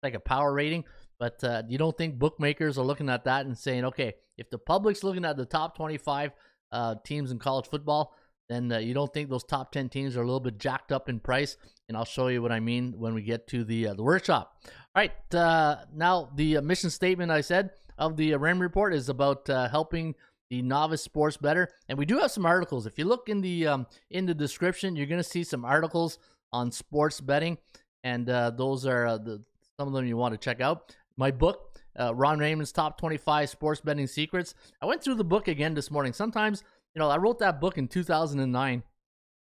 like 0.04 0.14
a 0.14 0.20
power 0.20 0.54
rating, 0.54 0.84
but 1.20 1.44
uh, 1.44 1.64
you 1.68 1.78
don't 1.78 1.98
think 1.98 2.18
bookmakers 2.18 2.78
are 2.78 2.86
looking 2.86 3.10
at 3.10 3.26
that 3.26 3.46
and 3.46 3.58
saying, 3.58 3.86
okay, 3.86 4.14
if 4.38 4.50
the 4.50 4.58
public's 4.58 5.04
looking 5.04 5.26
at 5.26 5.38
the 5.38 5.46
top 5.46 5.78
25 5.78 6.32
uh, 6.72 6.96
teams 7.06 7.32
in 7.32 7.38
college 7.38 7.68
football, 7.68 8.16
then 8.50 8.72
uh, 8.72 8.80
you 8.80 8.94
don't 8.94 9.14
think 9.14 9.30
those 9.30 9.44
top 9.44 9.72
10 9.72 9.90
teams 9.90 10.18
are 10.18 10.22
a 10.22 10.26
little 10.26 10.40
bit 10.40 10.58
jacked 10.58 10.92
up 10.92 11.10
in 11.10 11.20
price. 11.20 11.58
And 11.88 11.96
I'll 11.96 12.06
show 12.06 12.28
you 12.28 12.42
what 12.42 12.52
I 12.52 12.60
mean 12.60 12.96
when 12.98 13.14
we 13.14 13.22
get 13.22 13.48
to 13.48 13.64
the 13.64 13.90
uh, 13.90 13.94
the 13.94 14.04
workshop. 14.04 14.56
All 14.66 15.02
right, 15.02 15.12
uh, 15.36 15.78
now 15.94 16.32
the 16.36 16.58
uh, 16.58 16.62
mission 16.62 16.90
statement 16.90 17.32
I 17.32 17.42
said 17.42 17.72
of 17.98 18.18
the 18.18 18.36
Raymond 18.36 18.62
report 18.62 18.94
is 18.94 19.10
about 19.10 19.48
helping 19.48 20.16
the 20.52 20.62
novice 20.62 21.02
sports 21.02 21.38
better. 21.38 21.70
And 21.88 21.98
we 21.98 22.06
do 22.06 22.20
have 22.20 22.30
some 22.30 22.46
articles. 22.46 22.86
If 22.86 23.00
you 23.00 23.06
look 23.06 23.30
in 23.30 23.40
the 23.40 23.68
um, 23.68 23.88
in 24.12 24.26
the 24.26 24.36
description, 24.36 24.96
you're 24.96 25.08
gonna 25.08 25.24
see 25.24 25.44
some 25.44 25.64
articles 25.64 26.20
on 26.52 26.72
sports 26.72 27.22
betting, 27.22 27.58
and 28.04 28.30
uh, 28.30 28.52
those 28.52 28.86
are 28.86 29.08
uh, 29.08 29.18
the 29.18 29.42
some 29.80 29.88
of 29.88 29.94
them 29.94 30.06
you 30.06 30.18
want 30.18 30.34
to 30.34 30.38
check 30.38 30.60
out. 30.60 30.94
My 31.16 31.32
book, 31.32 31.80
uh, 31.98 32.14
Ron 32.14 32.38
Raymond's 32.40 32.74
Top 32.74 33.00
25 33.00 33.50
Sports 33.50 33.82
Betting 33.82 34.08
Secrets. 34.08 34.54
I 34.82 34.86
went 34.86 35.02
through 35.02 35.16
the 35.16 35.24
book 35.24 35.48
again 35.48 35.74
this 35.74 35.90
morning. 35.90 36.12
Sometimes, 36.12 36.64
you 36.94 37.00
know, 37.00 37.10
I 37.10 37.18
wrote 37.18 37.40
that 37.40 37.62
book 37.62 37.78
in 37.78 37.88
2009, 37.88 38.84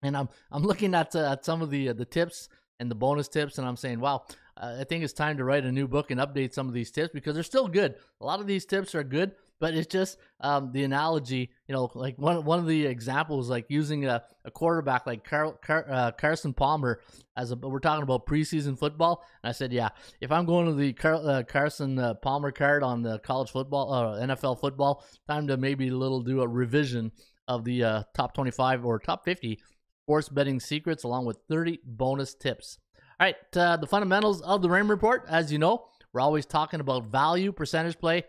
and 0.03 0.17
I'm 0.17 0.29
I'm 0.51 0.63
looking 0.63 0.93
at 0.93 1.15
uh, 1.15 1.31
at 1.31 1.43
some 1.43 1.63
of 1.63 1.71
the 1.71 1.89
uh, 1.89 1.93
the 1.93 2.05
tips 2.05 2.49
and 2.79 2.91
the 2.91 2.95
bonus 2.95 3.27
tips, 3.27 3.57
and 3.57 3.67
I'm 3.67 3.77
saying, 3.77 3.99
wow, 3.99 4.25
I 4.55 4.83
think 4.83 5.03
it's 5.03 5.13
time 5.13 5.37
to 5.37 5.43
write 5.43 5.65
a 5.65 5.71
new 5.71 5.87
book 5.87 6.11
and 6.11 6.19
update 6.21 6.53
some 6.53 6.67
of 6.67 6.75
these 6.75 6.91
tips 6.91 7.09
because 7.13 7.33
they're 7.33 7.41
still 7.41 7.67
good. 7.67 7.95
A 8.21 8.25
lot 8.25 8.39
of 8.39 8.45
these 8.45 8.65
tips 8.65 8.93
are 8.93 9.03
good, 9.03 9.31
but 9.63 9.75
it's 9.75 9.87
just 9.87 10.17
um, 10.41 10.73
the 10.73 10.83
analogy, 10.83 11.49
you 11.69 11.73
know, 11.73 11.89
like 11.95 12.17
one 12.17 12.43
one 12.43 12.59
of 12.59 12.67
the 12.67 12.85
examples, 12.85 13.49
like 13.49 13.65
using 13.69 14.05
a, 14.05 14.21
a 14.43 14.51
quarterback 14.51 15.07
like 15.07 15.23
Car- 15.23 15.53
Car- 15.53 15.85
uh, 15.89 16.11
Carson 16.11 16.53
Palmer 16.53 16.99
as 17.37 17.51
a. 17.51 17.55
We're 17.55 17.79
talking 17.79 18.03
about 18.03 18.25
preseason 18.25 18.77
football, 18.77 19.23
and 19.41 19.47
I 19.47 19.53
said, 19.53 19.71
yeah, 19.71 19.87
if 20.19 20.33
I'm 20.33 20.45
going 20.45 20.65
to 20.65 20.73
the 20.73 20.91
Car- 20.91 21.21
uh, 21.25 21.43
Carson 21.43 21.97
uh, 21.97 22.15
Palmer 22.15 22.51
card 22.51 22.83
on 22.83 23.03
the 23.03 23.19
college 23.19 23.51
football, 23.51 23.93
uh, 23.93 24.19
NFL 24.19 24.59
football, 24.59 25.05
time 25.29 25.47
to 25.47 25.55
maybe 25.55 25.87
a 25.87 25.95
little 25.95 26.19
do 26.19 26.41
a 26.41 26.47
revision 26.47 27.13
of 27.47 27.63
the 27.63 27.85
uh, 27.85 28.03
top 28.13 28.33
25 28.33 28.83
or 28.83 28.99
top 28.99 29.23
50 29.23 29.61
sports 30.03 30.27
betting 30.27 30.59
secrets, 30.59 31.05
along 31.05 31.23
with 31.23 31.37
30 31.47 31.79
bonus 31.85 32.35
tips. 32.35 32.79
All 33.17 33.27
right, 33.27 33.35
uh, 33.55 33.77
the 33.77 33.87
fundamentals 33.87 34.41
of 34.41 34.61
the 34.61 34.69
Raymond 34.69 34.89
Report, 34.89 35.23
as 35.29 35.53
you 35.53 35.57
know, 35.57 35.85
we're 36.13 36.21
always 36.21 36.45
talking 36.45 36.79
about 36.79 37.07
value, 37.07 37.51
percentage 37.51 37.97
play, 37.97 38.23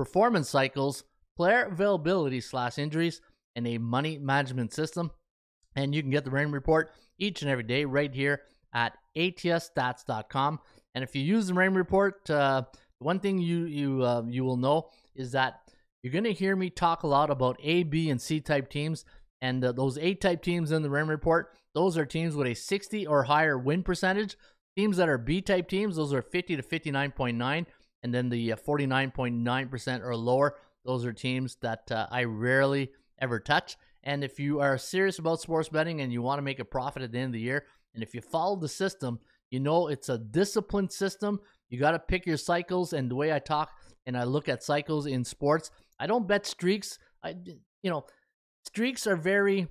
performance 0.00 0.48
cycles, 0.48 1.04
player 1.36 1.64
availability 1.64 2.40
slash 2.40 2.78
injuries, 2.78 3.20
and 3.54 3.66
a 3.66 3.76
money 3.76 4.16
management 4.16 4.72
system. 4.72 5.10
And 5.76 5.94
you 5.94 6.00
can 6.00 6.10
get 6.10 6.24
the 6.24 6.30
Raymond 6.30 6.54
Report 6.54 6.90
each 7.18 7.42
and 7.42 7.50
every 7.50 7.64
day 7.64 7.84
right 7.84 8.10
here 8.10 8.40
at 8.72 8.96
atsstats.com. 9.14 10.58
And 10.94 11.04
if 11.04 11.14
you 11.14 11.20
use 11.20 11.48
the 11.48 11.52
Raymond 11.52 11.76
Report, 11.76 12.30
uh, 12.30 12.62
one 12.98 13.20
thing 13.20 13.40
you 13.40 13.64
you 13.64 14.02
uh, 14.02 14.22
you 14.26 14.42
will 14.42 14.56
know 14.56 14.88
is 15.14 15.32
that 15.32 15.60
you're 16.02 16.14
going 16.14 16.24
to 16.24 16.32
hear 16.32 16.56
me 16.56 16.70
talk 16.70 17.02
a 17.02 17.06
lot 17.06 17.30
about 17.30 17.60
A, 17.62 17.82
B, 17.82 18.08
and 18.08 18.22
C 18.22 18.40
type 18.40 18.70
teams. 18.70 19.04
And 19.42 19.62
uh, 19.62 19.72
those 19.72 19.98
A 19.98 20.14
type 20.14 20.40
teams 20.40 20.72
in 20.72 20.80
the 20.80 20.88
Raymond 20.88 21.10
Report, 21.10 21.52
those 21.74 21.98
are 21.98 22.06
teams 22.06 22.34
with 22.34 22.46
a 22.46 22.54
60 22.54 23.06
or 23.06 23.24
higher 23.24 23.58
win 23.58 23.82
percentage. 23.82 24.38
Teams 24.78 24.96
that 24.96 25.10
are 25.10 25.18
B 25.18 25.42
type 25.42 25.68
teams, 25.68 25.96
those 25.96 26.14
are 26.14 26.22
50 26.22 26.56
to 26.56 26.62
59.9. 26.62 27.66
And 28.02 28.14
then 28.14 28.28
the 28.28 28.50
49.9% 28.50 30.00
uh, 30.00 30.04
or 30.04 30.16
lower, 30.16 30.56
those 30.84 31.04
are 31.04 31.12
teams 31.12 31.56
that 31.62 31.90
uh, 31.90 32.06
I 32.10 32.24
rarely 32.24 32.90
ever 33.20 33.38
touch. 33.38 33.76
And 34.02 34.24
if 34.24 34.40
you 34.40 34.60
are 34.60 34.78
serious 34.78 35.18
about 35.18 35.40
sports 35.40 35.68
betting 35.68 36.00
and 36.00 36.12
you 36.12 36.22
want 36.22 36.38
to 36.38 36.42
make 36.42 36.58
a 36.58 36.64
profit 36.64 37.02
at 37.02 37.12
the 37.12 37.18
end 37.18 37.26
of 37.26 37.32
the 37.32 37.40
year, 37.40 37.66
and 37.94 38.02
if 38.02 38.14
you 38.14 38.20
follow 38.20 38.56
the 38.56 38.68
system, 38.68 39.20
you 39.50 39.60
know 39.60 39.88
it's 39.88 40.08
a 40.08 40.18
disciplined 40.18 40.92
system. 40.92 41.40
You 41.68 41.78
got 41.78 41.90
to 41.90 41.98
pick 41.98 42.24
your 42.24 42.36
cycles. 42.36 42.92
And 42.92 43.10
the 43.10 43.16
way 43.16 43.32
I 43.32 43.38
talk 43.38 43.70
and 44.06 44.16
I 44.16 44.24
look 44.24 44.48
at 44.48 44.62
cycles 44.62 45.06
in 45.06 45.24
sports, 45.24 45.70
I 45.98 46.06
don't 46.06 46.26
bet 46.26 46.46
streaks. 46.46 46.98
I, 47.22 47.34
you 47.82 47.90
know, 47.90 48.06
streaks 48.64 49.06
are 49.06 49.16
very 49.16 49.68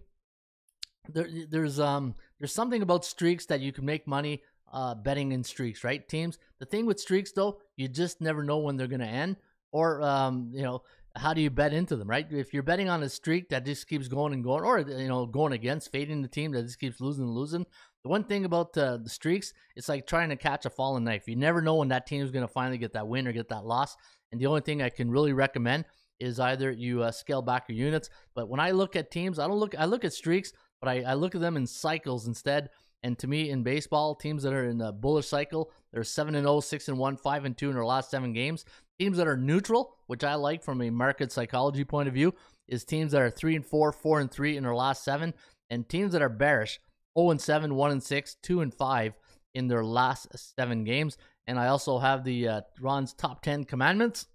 there, 1.13 1.27
there's 1.49 1.79
um 1.79 2.15
there's 2.39 2.53
something 2.53 2.81
about 2.81 3.05
streaks 3.05 3.45
that 3.47 3.61
you 3.61 3.71
can 3.71 3.85
make 3.85 4.07
money 4.07 4.43
uh 4.71 4.95
betting 4.95 5.31
in 5.31 5.43
streaks, 5.43 5.83
right? 5.83 6.07
Teams. 6.07 6.37
The 6.59 6.65
thing 6.65 6.85
with 6.85 6.99
streaks 6.99 7.31
though, 7.31 7.59
you 7.77 7.87
just 7.87 8.21
never 8.21 8.43
know 8.43 8.59
when 8.59 8.77
they're 8.77 8.87
gonna 8.87 9.05
end, 9.05 9.37
or 9.71 10.01
um 10.01 10.51
you 10.53 10.63
know 10.63 10.83
how 11.15 11.33
do 11.33 11.41
you 11.41 11.49
bet 11.49 11.73
into 11.73 11.95
them, 11.95 12.07
right? 12.07 12.27
If 12.29 12.53
you're 12.53 12.63
betting 12.63 12.87
on 12.87 13.01
a 13.03 13.09
streak 13.09 13.49
that 13.49 13.65
just 13.65 13.87
keeps 13.87 14.07
going 14.07 14.31
and 14.31 14.43
going, 14.43 14.63
or 14.63 14.79
you 14.79 15.07
know 15.07 15.25
going 15.25 15.53
against 15.53 15.91
fading 15.91 16.21
the 16.21 16.27
team 16.27 16.51
that 16.51 16.63
just 16.63 16.79
keeps 16.79 17.01
losing 17.01 17.25
and 17.25 17.33
losing, 17.33 17.65
The 18.03 18.09
one 18.09 18.23
thing 18.23 18.45
about 18.45 18.77
uh, 18.77 18.97
the 18.97 19.09
streaks, 19.09 19.53
it's 19.75 19.89
like 19.89 20.07
trying 20.07 20.29
to 20.29 20.37
catch 20.37 20.65
a 20.65 20.69
falling 20.69 21.03
knife. 21.03 21.27
You 21.27 21.35
never 21.35 21.61
know 21.61 21.75
when 21.75 21.89
that 21.89 22.07
team 22.07 22.23
is 22.23 22.31
going 22.31 22.47
to 22.47 22.53
finally 22.53 22.77
get 22.77 22.93
that 22.93 23.07
win 23.07 23.27
or 23.27 23.33
get 23.33 23.49
that 23.49 23.65
loss. 23.65 23.97
And 24.31 24.39
the 24.39 24.45
only 24.45 24.61
thing 24.61 24.81
I 24.81 24.89
can 24.89 25.11
really 25.11 25.33
recommend 25.33 25.85
is 26.19 26.39
either 26.39 26.71
you 26.71 27.03
uh, 27.03 27.11
scale 27.11 27.41
back 27.41 27.65
your 27.67 27.77
units. 27.77 28.09
But 28.35 28.47
when 28.47 28.59
I 28.59 28.71
look 28.71 28.95
at 28.95 29.11
teams, 29.11 29.39
I 29.39 29.47
don't 29.47 29.57
look. 29.57 29.75
I 29.77 29.85
look 29.85 30.05
at 30.05 30.13
streaks, 30.13 30.53
but 30.79 30.89
I, 30.89 31.01
I 31.01 31.13
look 31.15 31.35
at 31.35 31.41
them 31.41 31.57
in 31.57 31.67
cycles 31.67 32.27
instead. 32.27 32.69
And 33.01 33.17
to 33.19 33.27
me, 33.27 33.49
in 33.49 33.63
baseball, 33.63 34.15
teams 34.15 34.43
that 34.43 34.53
are 34.53 34.65
in 34.65 34.81
a 34.81 34.91
bullish 34.91 35.27
cycle, 35.27 35.71
they're 35.91 36.03
seven 36.03 36.35
and 36.35 36.45
0, 36.45 36.59
6 36.59 36.87
and 36.89 36.97
one, 36.97 37.15
five 37.15 37.45
and 37.45 37.57
two 37.57 37.69
in 37.69 37.75
their 37.75 37.85
last 37.85 38.11
seven 38.11 38.33
games. 38.33 38.65
Teams 38.99 39.17
that 39.17 39.27
are 39.27 39.37
neutral, 39.37 39.95
which 40.07 40.23
I 40.23 40.35
like 40.35 40.63
from 40.63 40.81
a 40.81 40.89
market 40.89 41.31
psychology 41.31 41.85
point 41.85 42.09
of 42.09 42.13
view, 42.13 42.33
is 42.67 42.83
teams 42.83 43.13
that 43.13 43.21
are 43.21 43.29
three 43.29 43.55
and 43.55 43.65
four, 43.65 43.91
four 43.93 44.19
and 44.19 44.29
three 44.29 44.57
in 44.57 44.63
their 44.63 44.75
last 44.75 45.03
seven, 45.03 45.33
and 45.69 45.87
teams 45.87 46.11
that 46.11 46.21
are 46.21 46.29
bearish, 46.29 46.79
0 47.17 47.31
and 47.31 47.41
7, 47.41 47.73
1 47.75 47.91
and 47.91 48.03
6, 48.03 48.35
2 48.43 48.61
and 48.61 48.73
5 48.73 49.13
in 49.53 49.67
their 49.67 49.83
last 49.83 50.27
seven 50.57 50.83
games. 50.83 51.17
And 51.47 51.59
I 51.59 51.67
also 51.67 51.99
have 51.99 52.23
the 52.23 52.47
uh, 52.47 52.61
Ron's 52.79 53.13
top 53.13 53.41
10 53.41 53.63
commandments. 53.63 54.27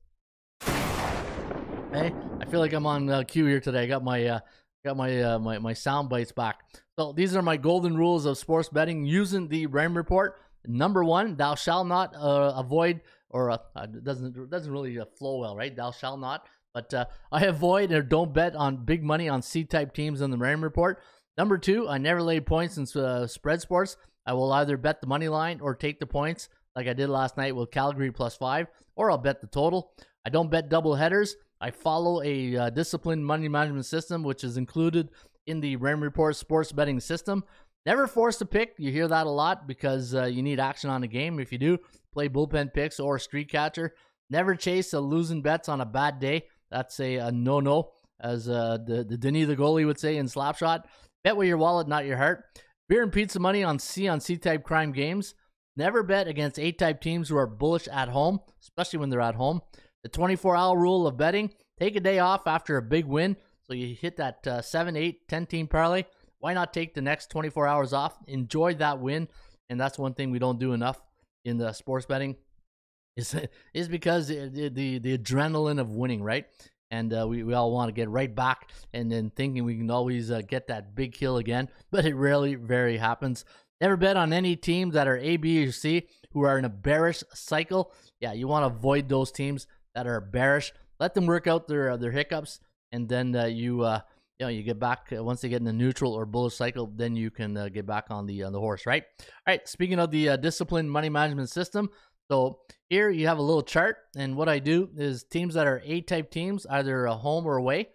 Hey, 0.60 2.12
I 2.40 2.44
feel 2.50 2.58
like 2.60 2.72
I'm 2.72 2.86
on 2.86 3.08
uh, 3.08 3.22
cue 3.22 3.46
here 3.46 3.60
today. 3.60 3.84
I 3.84 3.86
got 3.86 4.02
my 4.02 4.26
uh, 4.26 4.40
got 4.84 4.96
my 4.96 5.22
uh, 5.22 5.38
my 5.38 5.58
my 5.58 5.72
sound 5.72 6.08
bites 6.08 6.32
back. 6.32 6.60
So 6.98 7.12
these 7.12 7.34
are 7.34 7.42
my 7.42 7.56
golden 7.56 7.96
rules 7.96 8.26
of 8.26 8.38
sports 8.38 8.68
betting 8.68 9.04
using 9.04 9.48
the 9.48 9.66
Raymond 9.66 9.96
report. 9.96 10.38
Number 10.66 11.02
one, 11.02 11.36
thou 11.36 11.54
shalt 11.54 11.86
not 11.86 12.14
uh, 12.14 12.52
avoid 12.56 13.00
or 13.30 13.50
uh, 13.50 13.86
doesn't 14.02 14.50
doesn't 14.50 14.70
really 14.70 14.98
uh, 14.98 15.06
flow 15.18 15.38
well, 15.38 15.56
right? 15.56 15.74
Thou 15.74 15.90
shalt 15.90 16.20
not. 16.20 16.46
But 16.74 16.92
uh, 16.92 17.06
I 17.32 17.44
avoid 17.46 17.92
or 17.92 18.02
don't 18.02 18.34
bet 18.34 18.54
on 18.56 18.84
big 18.84 19.02
money 19.02 19.28
on 19.28 19.42
C-type 19.42 19.94
teams 19.94 20.20
in 20.20 20.30
the 20.30 20.36
Raymond 20.36 20.64
report. 20.64 21.00
Number 21.38 21.56
two, 21.56 21.88
I 21.88 21.98
never 21.98 22.20
lay 22.20 22.40
points 22.40 22.76
in 22.76 23.00
uh, 23.00 23.26
spread 23.26 23.60
sports. 23.60 23.96
I 24.26 24.32
will 24.32 24.52
either 24.52 24.76
bet 24.76 25.00
the 25.00 25.06
money 25.06 25.28
line 25.28 25.60
or 25.60 25.74
take 25.74 26.00
the 26.00 26.06
points, 26.06 26.48
like 26.74 26.88
I 26.88 26.92
did 26.92 27.08
last 27.08 27.36
night 27.36 27.54
with 27.54 27.70
Calgary 27.70 28.10
plus 28.10 28.36
five, 28.36 28.66
or 28.96 29.10
I'll 29.10 29.18
bet 29.18 29.40
the 29.40 29.46
total. 29.46 29.92
I 30.26 30.30
don't 30.30 30.50
bet 30.50 30.68
double 30.68 30.94
headers. 30.96 31.36
I 31.64 31.70
follow 31.70 32.20
a 32.20 32.56
uh, 32.58 32.68
disciplined 32.68 33.24
money 33.24 33.48
management 33.48 33.86
system, 33.86 34.22
which 34.22 34.44
is 34.44 34.58
included 34.58 35.08
in 35.46 35.60
the 35.60 35.76
Raymond 35.76 36.02
Report 36.02 36.36
sports 36.36 36.72
betting 36.72 37.00
system. 37.00 37.42
Never 37.86 38.06
force 38.06 38.38
a 38.42 38.44
pick. 38.44 38.74
You 38.76 38.92
hear 38.92 39.08
that 39.08 39.26
a 39.26 39.30
lot 39.30 39.66
because 39.66 40.14
uh, 40.14 40.24
you 40.24 40.42
need 40.42 40.60
action 40.60 40.90
on 40.90 41.00
the 41.00 41.08
game. 41.08 41.40
If 41.40 41.52
you 41.52 41.56
do, 41.58 41.78
play 42.12 42.28
bullpen 42.28 42.74
picks 42.74 43.00
or 43.00 43.18
street 43.18 43.50
catcher. 43.50 43.94
Never 44.28 44.54
chase 44.54 44.92
a 44.92 45.00
losing 45.00 45.40
bets 45.40 45.70
on 45.70 45.80
a 45.80 45.86
bad 45.86 46.18
day. 46.18 46.48
That's 46.70 47.00
a, 47.00 47.16
a 47.16 47.32
no 47.32 47.60
no, 47.60 47.92
as 48.20 48.46
uh, 48.46 48.76
the, 48.84 49.02
the 49.02 49.16
Denis 49.16 49.46
the 49.46 49.56
goalie 49.56 49.86
would 49.86 49.98
say 49.98 50.18
in 50.18 50.26
Slapshot. 50.26 50.82
Bet 51.24 51.34
with 51.34 51.48
your 51.48 51.56
wallet, 51.56 51.88
not 51.88 52.04
your 52.04 52.18
heart. 52.18 52.44
Beer 52.90 53.02
and 53.02 53.10
pizza 53.10 53.40
money 53.40 53.64
on 53.64 53.78
C 53.78 54.06
on 54.06 54.20
C 54.20 54.36
type 54.36 54.64
crime 54.64 54.92
games. 54.92 55.34
Never 55.78 56.02
bet 56.02 56.28
against 56.28 56.58
A 56.58 56.72
type 56.72 57.00
teams 57.00 57.30
who 57.30 57.38
are 57.38 57.46
bullish 57.46 57.88
at 57.88 58.10
home, 58.10 58.40
especially 58.60 58.98
when 58.98 59.08
they're 59.08 59.22
at 59.22 59.34
home. 59.34 59.62
The 60.04 60.10
24 60.10 60.54
hour 60.54 60.78
rule 60.78 61.06
of 61.06 61.16
betting 61.16 61.50
take 61.80 61.96
a 61.96 62.00
day 62.00 62.18
off 62.18 62.46
after 62.46 62.76
a 62.76 62.82
big 62.82 63.06
win. 63.06 63.36
So 63.62 63.72
you 63.72 63.94
hit 63.94 64.18
that 64.18 64.46
uh, 64.46 64.60
7, 64.60 64.94
8, 64.94 65.26
10 65.26 65.46
team 65.46 65.66
parlay. 65.66 66.04
Why 66.38 66.52
not 66.52 66.74
take 66.74 66.92
the 66.92 67.00
next 67.00 67.30
24 67.30 67.66
hours 67.66 67.94
off? 67.94 68.18
Enjoy 68.26 68.74
that 68.74 69.00
win. 69.00 69.28
And 69.70 69.80
that's 69.80 69.98
one 69.98 70.12
thing 70.12 70.30
we 70.30 70.38
don't 70.38 70.60
do 70.60 70.74
enough 70.74 71.00
in 71.46 71.56
the 71.56 71.72
sports 71.72 72.04
betting 72.04 72.36
is, 73.16 73.34
is 73.72 73.88
because 73.88 74.28
the, 74.28 74.68
the, 74.68 74.98
the 74.98 75.16
adrenaline 75.16 75.80
of 75.80 75.96
winning, 75.96 76.22
right? 76.22 76.44
And 76.90 77.10
uh, 77.14 77.26
we, 77.26 77.42
we 77.42 77.54
all 77.54 77.72
want 77.72 77.88
to 77.88 77.94
get 77.94 78.10
right 78.10 78.32
back 78.32 78.70
and 78.92 79.10
then 79.10 79.30
thinking 79.30 79.64
we 79.64 79.78
can 79.78 79.90
always 79.90 80.30
uh, 80.30 80.42
get 80.46 80.66
that 80.66 80.94
big 80.94 81.14
kill 81.14 81.38
again, 81.38 81.70
but 81.90 82.04
it 82.04 82.14
rarely, 82.14 82.56
very 82.56 82.98
happens. 82.98 83.46
Never 83.80 83.96
bet 83.96 84.18
on 84.18 84.34
any 84.34 84.54
teams 84.54 84.92
that 84.92 85.08
are 85.08 85.16
A, 85.16 85.38
B, 85.38 85.66
or 85.66 85.72
C 85.72 86.08
who 86.32 86.42
are 86.42 86.58
in 86.58 86.66
a 86.66 86.68
bearish 86.68 87.24
cycle. 87.32 87.90
Yeah, 88.20 88.34
you 88.34 88.46
want 88.48 88.64
to 88.64 88.76
avoid 88.76 89.08
those 89.08 89.32
teams 89.32 89.66
that 89.94 90.06
are 90.06 90.20
bearish. 90.20 90.72
Let 91.00 91.14
them 91.14 91.26
work 91.26 91.46
out 91.46 91.68
their 91.68 91.90
uh, 91.90 91.96
their 91.96 92.12
hiccups, 92.12 92.60
and 92.92 93.08
then 93.08 93.34
uh, 93.34 93.46
you 93.46 93.82
uh, 93.82 94.00
you 94.38 94.46
know 94.46 94.50
you 94.50 94.62
get 94.62 94.78
back 94.78 95.08
once 95.10 95.40
they 95.40 95.48
get 95.48 95.58
in 95.58 95.64
the 95.64 95.72
neutral 95.72 96.12
or 96.12 96.26
bullish 96.26 96.54
cycle. 96.54 96.90
Then 96.94 97.16
you 97.16 97.30
can 97.30 97.56
uh, 97.56 97.68
get 97.68 97.86
back 97.86 98.06
on 98.10 98.26
the 98.26 98.42
on 98.44 98.52
the 98.52 98.60
horse, 98.60 98.86
right? 98.86 99.04
All 99.20 99.26
right. 99.48 99.66
Speaking 99.68 99.98
of 99.98 100.10
the 100.10 100.30
uh, 100.30 100.36
disciplined 100.36 100.90
money 100.90 101.08
management 101.08 101.50
system, 101.50 101.90
so 102.30 102.60
here 102.88 103.10
you 103.10 103.26
have 103.26 103.38
a 103.38 103.42
little 103.42 103.62
chart, 103.62 103.96
and 104.16 104.36
what 104.36 104.48
I 104.48 104.58
do 104.58 104.88
is 104.96 105.24
teams 105.24 105.54
that 105.54 105.66
are 105.66 105.82
A 105.84 106.00
type 106.00 106.30
teams, 106.30 106.66
either 106.70 107.06
a 107.06 107.14
home 107.14 107.46
or 107.46 107.56
away. 107.56 107.88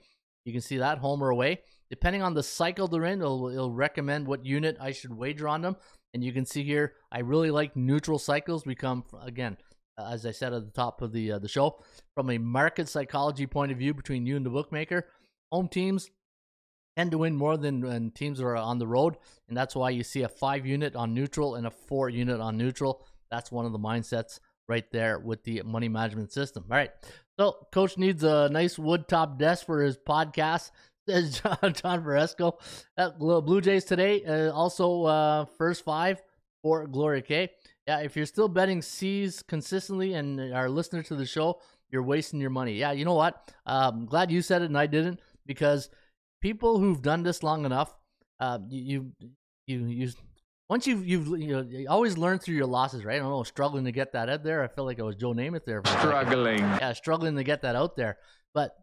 You 0.45 0.53
can 0.53 0.61
see 0.61 0.77
that 0.77 0.97
home 0.97 1.21
or 1.21 1.29
away. 1.29 1.61
Depending 1.89 2.21
on 2.21 2.33
the 2.33 2.43
cycle 2.43 2.87
they're 2.87 3.05
in, 3.05 3.19
it'll, 3.19 3.49
it'll 3.49 3.71
recommend 3.71 4.27
what 4.27 4.45
unit 4.45 4.77
I 4.79 4.91
should 4.91 5.13
wager 5.13 5.47
on 5.47 5.61
them. 5.61 5.75
And 6.13 6.23
you 6.23 6.31
can 6.31 6.45
see 6.45 6.63
here, 6.63 6.93
I 7.11 7.19
really 7.19 7.51
like 7.51 7.75
neutral 7.75 8.19
cycles. 8.19 8.65
We 8.65 8.75
come 8.75 9.03
again 9.21 9.57
as 10.11 10.25
I 10.25 10.31
said 10.31 10.53
at 10.53 10.65
the 10.65 10.71
top 10.71 11.01
of 11.01 11.11
the 11.11 11.33
uh, 11.33 11.39
the 11.39 11.47
show, 11.47 11.83
from 12.15 12.29
a 12.29 12.37
market 12.37 12.87
psychology 12.87 13.47
point 13.47 13.71
of 13.71 13.77
view 13.77 13.93
between 13.93 14.25
you 14.25 14.35
and 14.35 14.45
the 14.45 14.49
bookmaker, 14.49 15.07
home 15.51 15.67
teams 15.67 16.09
tend 16.97 17.11
to 17.11 17.17
win 17.17 17.35
more 17.35 17.57
than, 17.57 17.81
than 17.81 18.11
teams 18.11 18.41
are 18.41 18.55
on 18.55 18.79
the 18.79 18.87
road, 18.87 19.17
and 19.47 19.57
that's 19.57 19.75
why 19.75 19.89
you 19.89 20.03
see 20.03 20.23
a 20.23 20.29
five 20.29 20.65
unit 20.65 20.95
on 20.95 21.13
neutral 21.13 21.55
and 21.55 21.67
a 21.67 21.71
four 21.71 22.09
unit 22.09 22.39
on 22.39 22.57
neutral. 22.57 23.05
That's 23.31 23.51
one 23.51 23.65
of 23.65 23.71
the 23.71 23.79
mindsets 23.79 24.39
right 24.67 24.85
there 24.91 25.19
with 25.19 25.43
the 25.43 25.61
money 25.63 25.89
management 25.89 26.31
system. 26.31 26.65
All 26.69 26.77
right, 26.77 26.91
so 27.39 27.67
coach 27.71 27.97
needs 27.97 28.23
a 28.23 28.49
nice 28.49 28.77
wood 28.77 29.07
top 29.07 29.39
desk 29.39 29.65
for 29.65 29.81
his 29.81 29.97
podcast. 29.97 30.71
Says 31.09 31.39
John, 31.41 31.73
John 31.73 32.03
Varesco. 32.03 32.59
Uh, 32.95 33.09
Blue 33.11 33.61
Jays 33.61 33.83
today, 33.83 34.23
uh, 34.25 34.51
also 34.51 35.05
uh, 35.05 35.45
first 35.57 35.83
five 35.83 36.21
for 36.61 36.85
Gloria 36.85 37.21
K 37.21 37.49
yeah, 37.89 38.01
if 38.01 38.15
you're 38.15 38.27
still 38.27 38.47
betting 38.47 38.83
C's 38.83 39.41
consistently 39.41 40.13
and 40.13 40.53
are 40.53 40.69
listener 40.69 41.01
to 41.01 41.15
the 41.15 41.25
show, 41.25 41.59
you're 41.89 42.03
wasting 42.03 42.39
your 42.39 42.51
money. 42.51 42.73
Yeah, 42.73 42.91
you 42.91 43.03
know 43.03 43.15
what? 43.15 43.51
Um, 43.65 44.05
glad 44.05 44.29
you 44.29 44.43
said 44.43 44.61
it 44.61 44.65
and 44.65 44.77
I 44.77 44.85
didn't 44.85 45.19
because 45.47 45.89
people 46.39 46.77
who've 46.77 47.01
done 47.01 47.23
this 47.23 47.41
long 47.41 47.65
enough, 47.65 47.91
uh, 48.39 48.59
you, 48.69 49.11
you, 49.17 49.31
you, 49.65 49.87
you 49.87 50.11
once 50.69 50.85
you've, 50.85 51.03
you've, 51.03 51.29
you 51.29 51.47
know, 51.47 51.65
you 51.67 51.87
always 51.89 52.15
learn 52.15 52.37
through 52.37 52.53
your 52.53 52.67
losses, 52.67 53.03
right? 53.03 53.15
I 53.15 53.19
don't 53.23 53.31
know, 53.31 53.41
struggling 53.41 53.85
to 53.85 53.91
get 53.91 54.13
that 54.13 54.29
out 54.29 54.43
there. 54.43 54.63
I 54.63 54.67
feel 54.67 54.85
like 54.85 54.99
I 54.99 55.03
was 55.03 55.15
Joe 55.15 55.33
Namath 55.33 55.65
there. 55.65 55.81
Struggling. 55.83 56.59
Yeah, 56.59 56.93
struggling 56.93 57.37
to 57.37 57.43
get 57.43 57.63
that 57.63 57.75
out 57.75 57.95
there. 57.95 58.19
But 58.53 58.75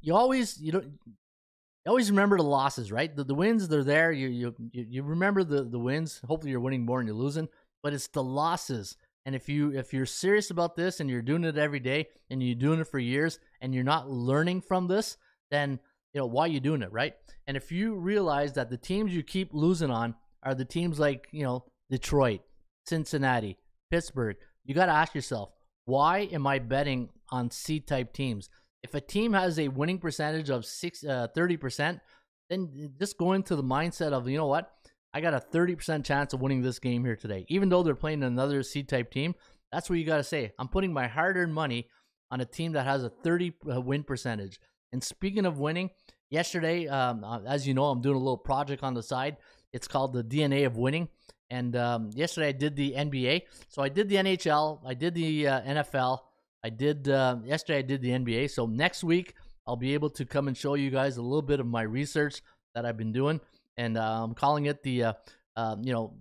you 0.00 0.14
always, 0.14 0.58
you 0.58 0.72
don't, 0.72 0.84
you 0.84 1.88
always 1.88 2.08
remember 2.08 2.38
the 2.38 2.44
losses, 2.44 2.90
right? 2.90 3.14
The, 3.14 3.24
the 3.24 3.34
wins, 3.34 3.68
they're 3.68 3.84
there. 3.84 4.12
You, 4.12 4.28
you, 4.28 4.54
you 4.72 5.02
remember 5.02 5.44
the, 5.44 5.64
the 5.64 5.78
wins. 5.78 6.22
Hopefully 6.26 6.52
you're 6.52 6.60
winning 6.60 6.86
more 6.86 7.00
than 7.00 7.06
you're 7.06 7.16
losing 7.16 7.48
but 7.84 7.92
it's 7.92 8.08
the 8.08 8.22
losses. 8.22 8.96
And 9.26 9.34
if 9.34 9.48
you 9.48 9.70
if 9.72 9.92
you're 9.92 10.06
serious 10.06 10.50
about 10.50 10.74
this 10.74 10.98
and 10.98 11.08
you're 11.08 11.22
doing 11.22 11.44
it 11.44 11.58
every 11.58 11.80
day 11.80 12.08
and 12.30 12.42
you're 12.42 12.54
doing 12.56 12.80
it 12.80 12.88
for 12.88 12.98
years 12.98 13.38
and 13.60 13.74
you're 13.74 13.84
not 13.84 14.10
learning 14.10 14.62
from 14.62 14.88
this, 14.88 15.18
then 15.50 15.78
you 16.14 16.20
know 16.20 16.26
why 16.26 16.46
are 16.46 16.48
you 16.48 16.60
doing 16.60 16.82
it, 16.82 16.90
right? 16.90 17.14
And 17.46 17.56
if 17.56 17.70
you 17.70 17.94
realize 17.94 18.54
that 18.54 18.70
the 18.70 18.78
teams 18.78 19.14
you 19.14 19.22
keep 19.22 19.52
losing 19.52 19.90
on 19.90 20.14
are 20.42 20.54
the 20.54 20.64
teams 20.64 20.98
like, 20.98 21.28
you 21.30 21.44
know, 21.44 21.64
Detroit, 21.90 22.40
Cincinnati, 22.86 23.58
Pittsburgh, 23.90 24.36
you 24.64 24.74
got 24.74 24.86
to 24.86 24.92
ask 24.92 25.14
yourself, 25.14 25.50
why 25.84 26.20
am 26.32 26.46
I 26.46 26.58
betting 26.58 27.10
on 27.30 27.50
C-type 27.50 28.14
teams? 28.14 28.48
If 28.82 28.94
a 28.94 29.00
team 29.00 29.34
has 29.34 29.58
a 29.58 29.68
winning 29.68 29.98
percentage 29.98 30.48
of 30.48 30.64
six, 30.64 31.04
uh, 31.04 31.28
30%, 31.36 32.00
then 32.48 32.92
just 32.98 33.18
go 33.18 33.32
into 33.32 33.56
the 33.56 33.62
mindset 33.62 34.12
of, 34.12 34.28
you 34.28 34.38
know 34.38 34.46
what? 34.46 34.70
I 35.14 35.20
got 35.20 35.32
a 35.32 35.38
30% 35.38 36.04
chance 36.04 36.32
of 36.32 36.40
winning 36.40 36.60
this 36.60 36.80
game 36.80 37.04
here 37.04 37.14
today. 37.14 37.46
Even 37.48 37.68
though 37.68 37.84
they're 37.84 37.94
playing 37.94 38.24
another 38.24 38.64
C 38.64 38.82
type 38.82 39.12
team, 39.12 39.36
that's 39.70 39.88
what 39.88 39.98
you 40.00 40.04
got 40.04 40.16
to 40.16 40.24
say. 40.24 40.52
I'm 40.58 40.66
putting 40.66 40.92
my 40.92 41.06
hard 41.06 41.36
earned 41.36 41.54
money 41.54 41.88
on 42.32 42.40
a 42.40 42.44
team 42.44 42.72
that 42.72 42.84
has 42.84 43.04
a 43.04 43.10
30 43.10 43.52
uh, 43.72 43.80
win 43.80 44.02
percentage. 44.02 44.58
And 44.92 45.02
speaking 45.02 45.46
of 45.46 45.60
winning, 45.60 45.90
yesterday, 46.30 46.88
um, 46.88 47.22
uh, 47.22 47.40
as 47.46 47.66
you 47.66 47.74
know, 47.74 47.84
I'm 47.84 48.00
doing 48.00 48.16
a 48.16 48.18
little 48.18 48.36
project 48.36 48.82
on 48.82 48.94
the 48.94 49.04
side. 49.04 49.36
It's 49.72 49.86
called 49.86 50.12
the 50.12 50.24
DNA 50.24 50.66
of 50.66 50.76
winning. 50.76 51.08
And 51.48 51.76
um, 51.76 52.10
yesterday 52.12 52.48
I 52.48 52.52
did 52.52 52.74
the 52.74 52.92
NBA. 52.92 53.42
So 53.68 53.82
I 53.82 53.88
did 53.88 54.08
the 54.08 54.16
NHL, 54.16 54.80
I 54.84 54.94
did 54.94 55.14
the 55.14 55.46
uh, 55.46 55.60
NFL, 55.62 56.18
I 56.64 56.70
did 56.70 57.08
uh, 57.08 57.36
yesterday 57.44 57.78
I 57.78 57.82
did 57.82 58.02
the 58.02 58.10
NBA. 58.10 58.50
So 58.50 58.66
next 58.66 59.04
week 59.04 59.34
I'll 59.66 59.76
be 59.76 59.94
able 59.94 60.10
to 60.10 60.24
come 60.24 60.48
and 60.48 60.56
show 60.56 60.74
you 60.74 60.90
guys 60.90 61.18
a 61.18 61.22
little 61.22 61.42
bit 61.42 61.60
of 61.60 61.66
my 61.66 61.82
research 61.82 62.42
that 62.74 62.84
I've 62.84 62.96
been 62.96 63.12
doing 63.12 63.40
and 63.76 63.96
uh, 63.98 64.22
I'm 64.24 64.34
calling 64.34 64.66
it 64.66 64.82
the 64.82 65.04
uh, 65.04 65.12
uh, 65.56 65.76
you 65.80 65.92
know 65.92 66.14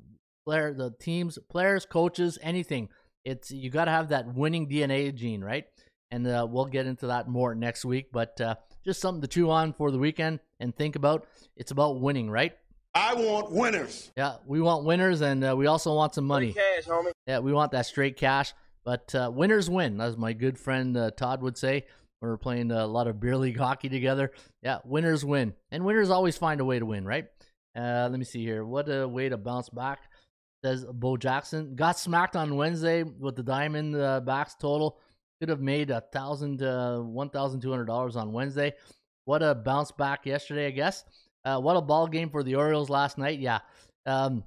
player 0.46 0.74
the 0.74 0.92
teams 1.00 1.38
players 1.50 1.86
coaches 1.86 2.38
anything. 2.42 2.90
It's 3.26 3.52
you 3.52 3.70
got 3.70 3.86
to 3.86 3.92
have 3.92 4.10
that 4.10 4.34
winning 4.34 4.68
DNA 4.70 5.14
gene 5.16 5.44
right? 5.44 5.66
And 6.12 6.28
uh, 6.28 6.46
we'll 6.50 6.66
get 6.66 6.86
into 6.86 7.08
that 7.08 7.28
more 7.28 7.56
next 7.56 7.86
week 7.86 8.08
but 8.12 8.40
uh, 8.42 8.56
just 8.86 9.02
something 9.02 9.22
to 9.22 9.28
chew 9.28 9.50
on 9.50 9.74
for 9.74 9.90
the 9.92 9.98
weekend 9.98 10.40
and 10.60 10.76
think 10.76 10.96
about. 10.96 11.26
It's 11.56 11.72
about 11.72 12.00
winning 12.02 12.30
right? 12.30 12.56
I 12.96 13.16
want 13.16 13.52
winners. 13.52 14.12
yeah 14.16 14.36
we 14.46 14.62
want 14.62 14.86
winners 14.86 15.22
and 15.22 15.44
uh, 15.44 15.56
we 15.56 15.66
also 15.68 15.96
want 15.96 16.14
some 16.14 16.26
money. 16.26 16.54
Cash, 16.54 16.86
homie. 16.86 17.12
yeah 17.26 17.40
we 17.40 17.52
want 17.54 17.72
that 17.72 17.86
straight 17.88 18.18
cash 18.18 18.54
but 18.84 19.16
uh, 19.16 19.32
winners 19.34 19.70
win 19.70 20.00
as 20.02 20.18
my 20.18 20.34
good 20.34 20.60
friend 20.60 20.96
uh, 20.98 21.10
Todd 21.12 21.42
would 21.42 21.58
say 21.58 21.86
when 22.24 22.32
we're 22.32 22.38
playing 22.38 22.72
a 22.72 22.88
lot 22.88 23.08
of 23.08 23.20
beer 23.20 23.36
league 23.36 23.58
hockey 23.66 23.90
together 23.90 24.32
yeah 24.64 24.80
winners 24.86 25.26
win 25.26 25.54
and 25.72 25.84
winners 25.84 26.10
always 26.10 26.38
find 26.38 26.62
a 26.62 26.66
way 26.66 26.80
to 26.80 26.86
win 26.86 27.06
right 27.06 27.26
Uh, 27.76 28.08
let 28.10 28.20
me 28.20 28.24
see 28.26 28.44
here. 28.46 28.64
What 28.64 28.88
a 28.88 29.08
way 29.08 29.30
to 29.30 29.38
bounce 29.38 29.68
back. 29.70 30.00
Says 30.64 30.86
Bo 30.86 31.18
Jackson 31.18 31.76
got 31.76 31.98
smacked 31.98 32.36
on 32.36 32.56
Wednesday 32.56 33.02
with 33.02 33.36
the 33.36 33.42
diamond 33.42 33.96
uh, 33.96 34.20
backs 34.22 34.56
total. 34.60 35.00
Could 35.40 35.50
have 35.50 35.60
made 35.60 35.90
a 35.90 36.02
thousand, 36.14 36.62
uh, 36.62 37.00
one 37.00 37.30
thousand 37.32 37.62
two 37.62 37.72
hundred 37.72 37.88
dollars 37.88 38.16
on 38.16 38.32
Wednesday. 38.32 38.74
What 39.26 39.42
a 39.42 39.56
bounce 39.56 39.92
back 39.92 40.28
yesterday, 40.28 40.68
I 40.68 40.70
guess. 40.72 41.04
Uh, 41.44 41.60
what 41.60 41.76
a 41.76 41.82
ball 41.82 42.06
game 42.08 42.30
for 42.30 42.44
the 42.44 42.56
Orioles 42.56 42.92
last 42.92 43.18
night. 43.18 43.40
Yeah, 43.40 43.60
um, 44.06 44.44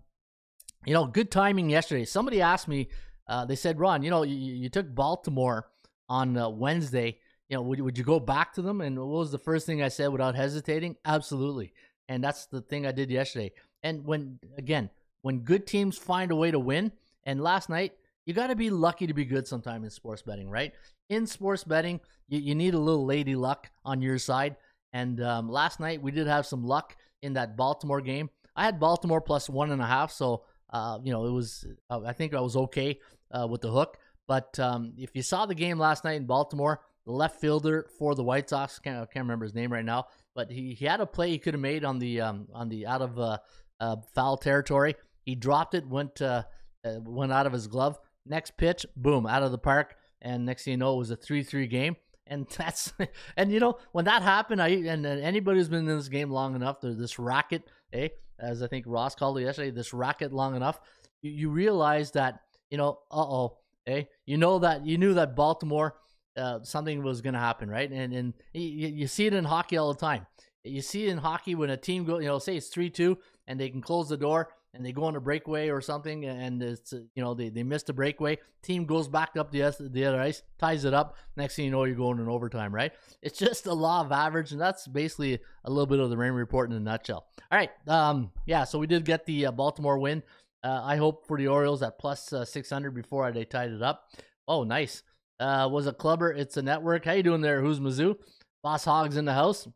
you 0.87 0.95
know, 0.95 1.07
good 1.07 1.33
timing 1.33 1.69
yesterday. 1.69 2.05
Somebody 2.05 2.41
asked 2.41 2.69
me. 2.69 2.89
Uh, 3.27 3.45
they 3.45 3.57
said, 3.57 3.81
Ron, 3.81 4.05
you 4.05 4.11
know, 4.11 4.23
you, 4.23 4.37
you 4.37 4.69
took 4.69 4.95
Baltimore 4.95 5.67
on 6.09 6.37
uh, 6.37 6.49
Wednesday. 6.49 7.19
You 7.49 7.57
know, 7.57 7.63
would 7.63 7.81
would 7.81 7.99
you 7.99 8.05
go 8.05 8.21
back 8.21 8.53
to 8.55 8.63
them? 8.63 8.81
And 8.81 8.99
what 8.99 9.09
was 9.09 9.31
the 9.31 9.39
first 9.39 9.67
thing 9.67 9.83
I 9.83 9.89
said 9.89 10.09
without 10.09 10.35
hesitating? 10.35 10.97
Absolutely. 11.05 11.73
And 12.09 12.23
that's 12.23 12.47
the 12.47 12.61
thing 12.61 12.87
I 12.87 12.93
did 12.93 13.11
yesterday. 13.11 13.53
And 13.83 14.05
when 14.05 14.39
again, 14.59 14.91
when 15.23 15.41
good 15.41 15.67
teams 15.67 15.99
find 15.99 16.31
a 16.31 16.37
way 16.37 16.51
to 16.51 16.59
win, 16.59 16.93
and 17.25 17.41
last 17.41 17.69
night 17.69 17.93
you 18.25 18.35
got 18.35 18.49
to 18.49 18.57
be 18.57 18.71
lucky 18.71 19.07
to 19.07 19.15
be 19.15 19.25
good 19.25 19.47
sometime 19.47 19.85
in 19.85 19.91
sports 19.91 20.23
betting, 20.23 20.51
right? 20.51 20.73
In 21.09 21.27
sports 21.27 21.63
betting, 21.63 22.01
you, 22.29 22.41
you 22.41 22.55
need 22.55 22.75
a 22.75 22.79
little 22.79 23.05
lady 23.05 23.37
luck 23.37 23.71
on 23.85 24.03
your 24.03 24.19
side. 24.19 24.57
And 24.93 25.23
um, 25.23 25.49
last 25.49 25.79
night 25.79 26.03
we 26.03 26.11
did 26.11 26.27
have 26.27 26.47
some 26.47 26.65
luck 26.65 26.97
in 27.23 27.35
that 27.35 27.57
Baltimore 27.57 28.01
game. 28.01 28.31
I 28.57 28.65
had 28.65 28.81
Baltimore 28.81 29.21
plus 29.21 29.49
one 29.49 29.71
and 29.71 29.83
a 29.83 29.87
half, 29.87 30.11
so 30.11 30.45
uh, 30.71 30.99
you 31.05 31.13
know 31.13 31.27
it 31.27 31.31
was. 31.31 31.67
Uh, 31.91 32.01
I 32.05 32.13
think 32.13 32.35
I 32.35 32.41
was 32.41 32.57
okay 32.57 32.99
uh, 33.31 33.47
with 33.47 33.61
the 33.61 33.71
hook. 33.71 33.99
But 34.27 34.59
um, 34.59 34.95
if 34.97 35.11
you 35.15 35.23
saw 35.23 35.47
the 35.47 35.55
game 35.55 35.79
last 35.79 36.03
night 36.03 36.17
in 36.17 36.27
Baltimore, 36.27 36.81
left 37.07 37.41
fielder 37.41 37.87
for 37.99 38.15
the 38.15 38.23
White 38.23 38.49
Sox, 38.51 38.79
can't, 38.79 38.97
I 38.97 39.07
can't 39.07 39.25
remember 39.25 39.45
his 39.45 39.55
name 39.55 39.73
right 39.73 39.85
now, 39.85 40.07
but 40.35 40.51
he, 40.51 40.75
he 40.75 40.85
had 40.85 41.01
a 41.01 41.07
play 41.07 41.31
he 41.31 41.39
could 41.39 41.55
have 41.55 41.61
made 41.61 41.85
on 41.85 41.99
the 41.99 42.21
um, 42.21 42.49
on 42.53 42.69
the 42.69 42.87
out 42.87 43.01
of 43.01 43.19
uh, 43.19 43.39
uh, 43.81 43.97
foul 44.15 44.37
territory. 44.37 44.97
He 45.23 45.35
dropped 45.35 45.75
it, 45.75 45.87
went 45.87 46.21
uh, 46.21 46.43
went 46.85 47.33
out 47.33 47.47
of 47.47 47.53
his 47.53 47.67
glove. 47.67 47.99
Next 48.27 48.57
pitch, 48.57 48.85
boom, 48.97 49.27
out 49.27 49.45
of 49.45 49.53
the 49.53 49.59
park, 49.59 49.95
and 50.21 50.45
next 50.45 50.65
thing 50.65 50.73
you 50.73 50.79
know, 50.79 50.95
it 50.95 50.99
was 50.99 51.11
a 51.11 51.17
three-three 51.17 51.69
game. 51.69 51.97
And 52.27 52.47
that's 52.57 52.93
and 53.37 53.53
you 53.53 53.61
know 53.61 53.79
when 53.93 54.05
that 54.07 54.23
happened, 54.23 54.61
I 54.61 54.69
and, 54.69 55.07
and 55.07 55.23
anybody 55.23 55.59
who's 55.59 55.69
been 55.69 55.89
in 55.89 55.97
this 55.97 56.09
game 56.09 56.31
long 56.31 56.57
enough, 56.57 56.81
there's 56.81 56.99
this 56.99 57.19
racket, 57.19 57.63
eh? 57.93 58.09
As 58.39 58.63
I 58.63 58.67
think 58.67 58.85
Ross 58.87 59.15
called 59.15 59.39
it 59.39 59.43
yesterday, 59.43 59.71
this 59.71 59.95
racket 59.95 60.33
long 60.33 60.57
enough, 60.57 60.79
you, 61.23 61.31
you 61.31 61.51
realize 61.51 62.11
that 62.13 62.41
you 62.71 62.79
know, 62.79 62.99
uh 63.11 63.23
oh, 63.23 63.59
eh? 63.87 64.05
You 64.27 64.37
know 64.37 64.59
that 64.59 64.85
you 64.85 64.99
knew 64.99 65.15
that 65.15 65.37
Baltimore 65.37 65.95
uh, 66.37 66.61
something 66.63 67.03
was 67.03 67.21
going 67.21 67.35
to 67.35 67.41
happen, 67.41 67.69
right? 67.69 67.91
And 67.91 68.13
and 68.13 68.35
you, 68.53 68.89
you 68.89 69.07
see 69.07 69.27
it 69.27 69.35
in 69.35 69.45
hockey 69.45 69.77
all 69.77 69.93
the 69.93 70.01
time. 70.01 70.27
You 70.65 70.83
see 70.83 71.07
it 71.07 71.11
in 71.11 71.19
hockey 71.19 71.55
when 71.55 71.71
a 71.71 71.77
team 71.77 72.05
go, 72.05 72.19
you 72.19 72.27
know, 72.27 72.39
say 72.39 72.57
it's 72.57 72.69
three 72.69 72.91
two, 72.91 73.19
and 73.47 73.59
they 73.59 73.69
can 73.69 73.81
close 73.81 74.09
the 74.09 74.17
door 74.17 74.49
and 74.77 74.85
they 74.85 74.93
go 74.93 75.05
on 75.05 75.17
a 75.17 75.21
breakaway 75.21 75.71
or 75.71 75.81
something, 75.81 76.25
and 76.27 76.63
it's 76.63 76.93
you 76.93 77.23
know 77.23 77.35
they, 77.35 77.49
they 77.49 77.63
missed 77.63 77.89
a 77.89 77.93
breakaway. 77.93 78.39
Team 78.63 78.85
goes 78.85 79.09
back 79.09 79.37
up 79.37 79.51
the 79.51 79.75
the 79.81 80.05
other 80.05 80.21
ice, 80.21 80.43
ties 80.59 80.85
it 80.85 80.93
up. 80.95 81.17
Next 81.37 81.57
thing 81.57 81.65
you 81.65 81.71
know, 81.71 81.85
you're 81.85 81.97
going 81.97 82.19
in 82.19 82.29
overtime, 82.29 82.75
right? 82.75 82.93
It's 83.23 83.39
just 83.39 83.65
the 83.65 83.75
law 83.75 84.03
of 84.03 84.13
average, 84.13 84.53
and 84.53 84.61
that's 84.61 84.87
basically 84.87 85.41
a 85.65 85.71
little 85.71 85.87
bit 85.87 85.99
of 85.99 86.11
the 86.11 86.17
Raymond 86.17 86.39
report 86.39 86.71
in 86.71 86.77
a 86.77 86.81
nutshell. 86.81 87.27
All 87.51 87.59
right, 87.59 87.71
um, 87.89 88.31
yeah, 88.45 88.65
so 88.65 88.79
we 88.79 88.87
did 88.87 89.05
get 89.05 89.25
the 89.25 89.47
uh, 89.47 89.53
Baltimore 89.53 89.99
win. 89.99 90.23
Uh, 90.63 90.83
I 90.85 90.97
hope 90.97 91.27
for 91.27 91.39
the 91.39 91.49
Orioles 91.49 91.83
at 91.83 91.99
plus 91.99 92.33
uh, 92.33 92.45
600 92.45 92.91
before 92.91 93.31
they 93.33 93.45
tied 93.45 93.71
it 93.71 93.83
up. 93.83 94.11
Oh, 94.49 94.65
nice. 94.65 95.03
Uh, 95.39 95.69
was 95.71 95.87
a 95.87 95.93
clubber. 95.93 96.33
It's 96.33 96.57
a 96.57 96.63
network. 96.63 97.05
How 97.05 97.13
you 97.13 97.23
doing 97.23 97.41
there? 97.41 97.61
Who's 97.61 97.81
Mizzou? 97.81 98.17
Boss 98.63 98.85
Hogs 98.85 99.17
in 99.17 99.25
the 99.25 99.35
house. 99.35 99.69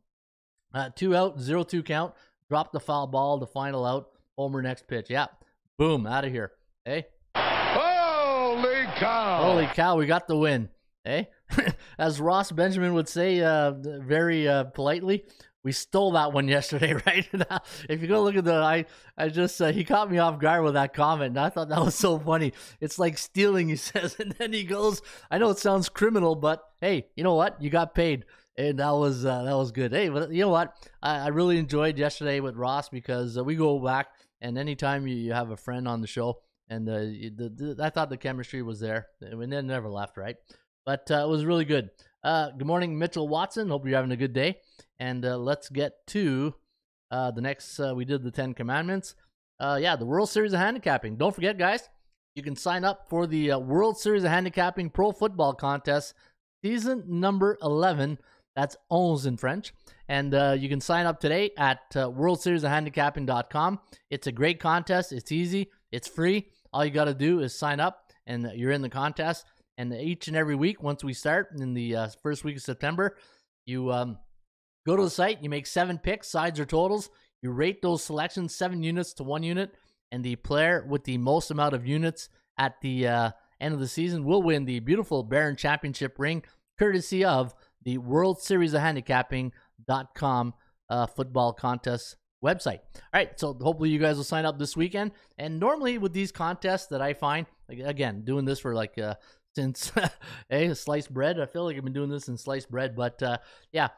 Uh, 0.73 0.91
two 0.95 1.15
out, 1.15 1.41
zero 1.41 1.63
two 1.63 1.83
count. 1.83 2.15
Drop 2.49 2.73
the 2.73 2.81
foul 2.81 3.07
ball. 3.07 3.39
The 3.39 3.47
final 3.47 3.85
out. 3.85 4.11
Homer 4.37 4.63
next 4.63 4.87
pitch. 4.87 5.11
Yeah. 5.11 5.27
Boom. 5.79 6.07
Out 6.07 6.25
of 6.25 6.33
here. 6.33 6.53
Hey. 6.85 7.07
Holy 7.37 8.85
cow! 8.97 9.43
Holy 9.43 9.67
cow. 9.67 9.97
We 9.97 10.07
got 10.07 10.27
the 10.27 10.37
win. 10.37 10.69
Hey. 11.05 11.29
As 11.99 12.21
Ross 12.21 12.51
Benjamin 12.51 12.95
would 12.95 13.09
say, 13.09 13.41
uh, 13.41 13.73
very 13.73 14.49
uh, 14.49 14.65
politely, 14.65 15.25
we 15.63 15.73
stole 15.73 16.13
that 16.13 16.33
one 16.33 16.49
yesterday, 16.57 16.95
right? 17.07 17.29
if 17.89 18.01
you 18.01 18.09
go 18.09 18.23
look 18.23 18.37
at 18.37 18.45
the, 18.45 18.55
I, 18.55 18.87
I 19.17 19.29
just, 19.29 19.61
uh, 19.61 19.73
he 19.73 19.85
caught 19.85 20.11
me 20.11 20.19
off 20.19 20.39
guard 20.41 20.65
with 20.65 20.75
that 20.75 20.95
comment, 20.95 21.31
and 21.31 21.41
I 21.41 21.51
thought 21.51 21.69
that 21.69 21.85
was 21.85 21.95
so 21.95 22.19
funny. 22.19 22.53
It's 22.81 22.99
like 22.99 23.19
stealing, 23.19 23.69
he 23.69 23.77
says, 23.77 24.17
and 24.19 24.33
then 24.33 24.53
he 24.53 24.65
goes, 24.65 25.03
I 25.31 25.39
know 25.39 25.51
it 25.51 25.59
sounds 25.59 25.89
criminal, 25.89 26.35
but 26.35 26.63
hey, 26.81 27.07
you 27.17 27.25
know 27.25 27.35
what? 27.35 27.61
You 27.61 27.71
got 27.71 27.95
paid, 27.95 28.25
and 28.57 28.79
that 28.79 28.91
was 28.91 29.25
uh, 29.25 29.45
that 29.45 29.57
was 29.57 29.73
good. 29.73 29.93
Hey, 29.93 30.09
but 30.09 30.33
you 30.33 30.43
know 30.43 30.49
what? 30.49 30.77
I, 31.03 31.19
I 31.19 31.29
really 31.29 31.59
enjoyed 31.59 31.99
yesterday 31.99 32.41
with 32.41 32.57
Ross 32.57 32.89
because 32.89 33.37
uh, 33.37 33.45
we 33.45 33.55
go 33.55 33.79
back, 33.79 34.09
and 34.41 34.57
anytime 34.59 35.07
you, 35.07 35.17
you 35.17 35.33
have 35.33 35.51
a 35.51 35.57
friend 35.57 35.87
on 35.87 36.01
the 36.01 36.07
show, 36.07 36.41
and 36.69 36.89
uh, 36.89 36.99
the, 36.99 37.77
the, 37.77 37.85
I 37.85 37.91
thought 37.91 38.11
the 38.11 38.17
chemistry 38.17 38.63
was 38.63 38.81
there, 38.81 39.09
and 39.21 39.53
then 39.53 39.67
never 39.67 39.89
left, 39.89 40.17
right? 40.17 40.37
But 40.87 41.11
uh, 41.11 41.25
it 41.25 41.29
was 41.29 41.45
really 41.45 41.65
good. 41.65 41.91
Uh, 42.23 42.51
good 42.51 42.67
morning, 42.67 42.99
Mitchell 42.99 43.29
Watson. 43.29 43.69
Hope 43.69 43.87
you're 43.87 43.97
having 43.97 44.13
a 44.13 44.17
good 44.17 44.33
day. 44.33 44.59
And 45.01 45.25
uh, 45.25 45.39
let's 45.39 45.71
get 45.71 46.07
to 46.09 46.55
uh, 47.11 47.31
the 47.31 47.41
next. 47.41 47.81
Uh, 47.81 47.95
we 47.97 48.05
did 48.05 48.23
the 48.23 48.31
Ten 48.31 48.53
Commandments. 48.53 49.17
Uh, 49.59 49.79
yeah, 49.81 49.97
the 49.97 50.07
World 50.07 50.29
Series 50.29 50.53
of 50.53 50.61
Handicapping. 50.61 51.17
Don't 51.17 51.35
forget, 51.35 51.59
guys, 51.59 51.89
you 52.37 52.43
can 52.43 52.55
sign 52.55 52.85
up 52.85 53.09
for 53.09 53.27
the 53.27 53.53
uh, 53.53 53.59
World 53.59 53.99
Series 53.99 54.25
of 54.25 54.31
Handicapping 54.31 54.91
Pro 54.91 55.11
Football 55.11 55.55
Contest, 55.55 56.15
season 56.63 57.03
number 57.07 57.59
11. 57.63 58.19
That's 58.55 58.77
11 58.91 59.29
in 59.29 59.37
French. 59.39 59.73
And 60.09 60.35
uh, 60.35 60.57
you 60.59 60.69
can 60.69 60.81
sign 60.81 61.07
up 61.07 61.19
today 61.19 61.51
at 61.57 61.81
uh, 61.95 62.09
worldseriesofhandicapping.com. 62.11 63.81
It's 64.11 64.27
a 64.27 64.33
great 64.33 64.61
contest. 64.61 65.13
It's 65.13 65.33
easy. 65.33 65.71
It's 65.93 66.09
free. 66.09 66.49
All 66.73 66.85
you 66.85 66.91
got 66.91 67.05
to 67.05 67.15
do 67.15 67.41
is 67.41 67.55
sign 67.55 67.81
up, 67.81 68.13
and 68.27 68.51
you're 68.55 68.73
in 68.73 68.83
the 68.83 68.89
contest. 68.89 69.47
And 69.79 69.95
each 69.95 70.29
and 70.29 70.37
every 70.37 70.57
week, 70.57 70.83
once 70.83 71.03
we 71.03 71.15
start 71.15 71.49
in 71.59 71.73
the 71.75 71.97
first 72.23 72.45
week 72.45 72.57
of 72.57 72.63
September, 72.63 73.17
you 73.65 73.93
um, 73.93 74.19
go 74.87 74.97
to 74.97 75.03
the 75.03 75.11
site, 75.11 75.43
you 75.43 75.51
make 75.51 75.67
seven 75.67 75.99
picks, 75.99 76.29
sides 76.29 76.59
or 76.61 76.65
totals. 76.65 77.11
You 77.43 77.51
rate 77.51 77.83
those 77.83 78.05
selections 78.05 78.55
seven 78.55 78.83
units 78.83 79.13
to 79.15 79.23
one 79.23 79.43
unit, 79.43 79.75
and 80.13 80.25
the 80.25 80.37
player 80.37 80.85
with 80.89 81.05
the 81.05 81.19
most 81.19 81.51
amount 81.51 81.75
of 81.75 81.87
units 81.87 82.29
at 82.59 82.81
the 82.83 83.07
uh, 83.07 83.31
end 83.61 83.75
of 83.75 83.81
the 83.81 83.89
season 83.89 84.25
will 84.25 84.43
win 84.43 84.65
the 84.65 84.81
beautiful 84.81 85.23
Baron 85.23 85.57
Championship 85.57 86.19
ring, 86.19 86.43
courtesy 86.79 87.25
of 87.25 87.55
the 87.83 87.99
World 87.99 88.43
Series 88.43 88.75
of 88.75 88.83
Handicapping.com 88.83 90.55
uh, 90.91 91.07
football 91.07 91.53
contest 91.53 92.17
website. 92.45 92.81
All 92.97 93.15
right, 93.15 93.39
so 93.39 93.55
hopefully 93.55 93.91
you 93.91 93.99
guys 93.99 94.17
will 94.17 94.25
sign 94.25 94.45
up 94.45 94.59
this 94.59 94.77
weekend. 94.77 95.13
And 95.39 95.61
normally 95.61 95.99
with 95.99 96.13
these 96.13 96.33
contests 96.33 96.89
that 96.89 97.01
I 97.01 97.15
find, 97.15 97.47
like, 97.69 97.79
again, 97.79 98.23
doing 98.25 98.45
this 98.45 98.61
for 98.61 98.75
like 98.75 98.99
uh, 98.99 99.15
since 99.55 99.93
hey 100.49 100.73
sliced 100.75 101.13
bread. 101.13 101.41
I 101.41 101.47
feel 101.47 101.65
like 101.65 101.77
I've 101.77 101.85
been 101.85 101.93
doing 101.93 102.11
this 102.11 102.29
in 102.29 102.37
sliced 102.37 102.71
bread, 102.71 102.97
but 102.97 103.23
uh, 103.23 103.39
yeah, 103.73 103.89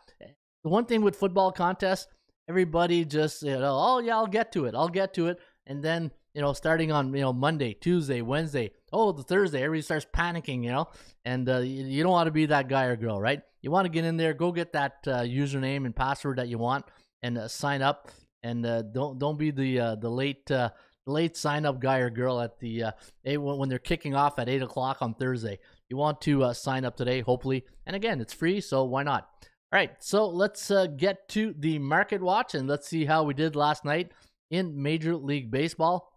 the 0.62 0.70
one 0.70 0.84
thing 0.84 1.02
with 1.02 1.16
football 1.16 1.52
contests, 1.52 2.06
everybody 2.48 3.04
just 3.04 3.42
you 3.42 3.58
know, 3.58 3.76
oh 3.78 3.98
yeah, 3.98 4.16
I'll 4.16 4.26
get 4.26 4.52
to 4.52 4.66
it, 4.66 4.74
I'll 4.74 4.88
get 4.88 5.14
to 5.14 5.28
it, 5.28 5.38
and 5.66 5.82
then 5.82 6.10
you 6.34 6.40
know, 6.40 6.52
starting 6.52 6.92
on 6.92 7.12
you 7.14 7.20
know 7.20 7.32
Monday, 7.32 7.74
Tuesday, 7.74 8.22
Wednesday, 8.22 8.72
oh 8.92 9.12
the 9.12 9.22
Thursday, 9.22 9.62
everybody 9.62 9.82
starts 9.82 10.06
panicking, 10.14 10.64
you 10.64 10.70
know, 10.70 10.88
and 11.24 11.48
uh, 11.48 11.58
you, 11.58 11.84
you 11.84 12.02
don't 12.02 12.12
want 12.12 12.26
to 12.26 12.32
be 12.32 12.46
that 12.46 12.68
guy 12.68 12.84
or 12.84 12.96
girl, 12.96 13.20
right? 13.20 13.42
You 13.60 13.70
want 13.70 13.84
to 13.84 13.90
get 13.90 14.04
in 14.04 14.16
there, 14.16 14.34
go 14.34 14.50
get 14.50 14.72
that 14.72 14.96
uh, 15.06 15.20
username 15.20 15.84
and 15.84 15.94
password 15.94 16.38
that 16.38 16.48
you 16.48 16.58
want, 16.58 16.84
and 17.22 17.38
uh, 17.38 17.48
sign 17.48 17.82
up, 17.82 18.10
and 18.42 18.64
uh, 18.64 18.82
don't 18.82 19.18
don't 19.18 19.38
be 19.38 19.50
the 19.50 19.80
uh, 19.80 19.94
the 19.96 20.10
late 20.10 20.50
uh, 20.50 20.70
late 21.06 21.36
sign 21.36 21.66
up 21.66 21.80
guy 21.80 21.98
or 21.98 22.10
girl 22.10 22.40
at 22.40 22.58
the 22.60 22.84
uh, 22.84 22.92
eight, 23.24 23.38
when 23.38 23.68
they're 23.68 23.78
kicking 23.78 24.14
off 24.14 24.38
at 24.38 24.48
eight 24.48 24.62
o'clock 24.62 24.98
on 25.00 25.14
Thursday. 25.14 25.58
You 25.88 25.96
want 25.96 26.20
to 26.22 26.44
uh, 26.44 26.52
sign 26.54 26.84
up 26.84 26.96
today, 26.96 27.20
hopefully, 27.20 27.64
and 27.86 27.94
again, 27.94 28.20
it's 28.20 28.32
free, 28.32 28.60
so 28.60 28.84
why 28.84 29.02
not? 29.02 29.28
All 29.72 29.78
right, 29.78 29.92
so 30.00 30.28
let's 30.28 30.70
uh, 30.70 30.86
get 30.86 31.30
to 31.30 31.54
the 31.58 31.78
market 31.78 32.20
watch 32.20 32.54
and 32.54 32.68
let's 32.68 32.86
see 32.86 33.06
how 33.06 33.22
we 33.22 33.32
did 33.32 33.56
last 33.56 33.86
night 33.86 34.12
in 34.50 34.82
Major 34.82 35.16
League 35.16 35.50
Baseball 35.50 36.12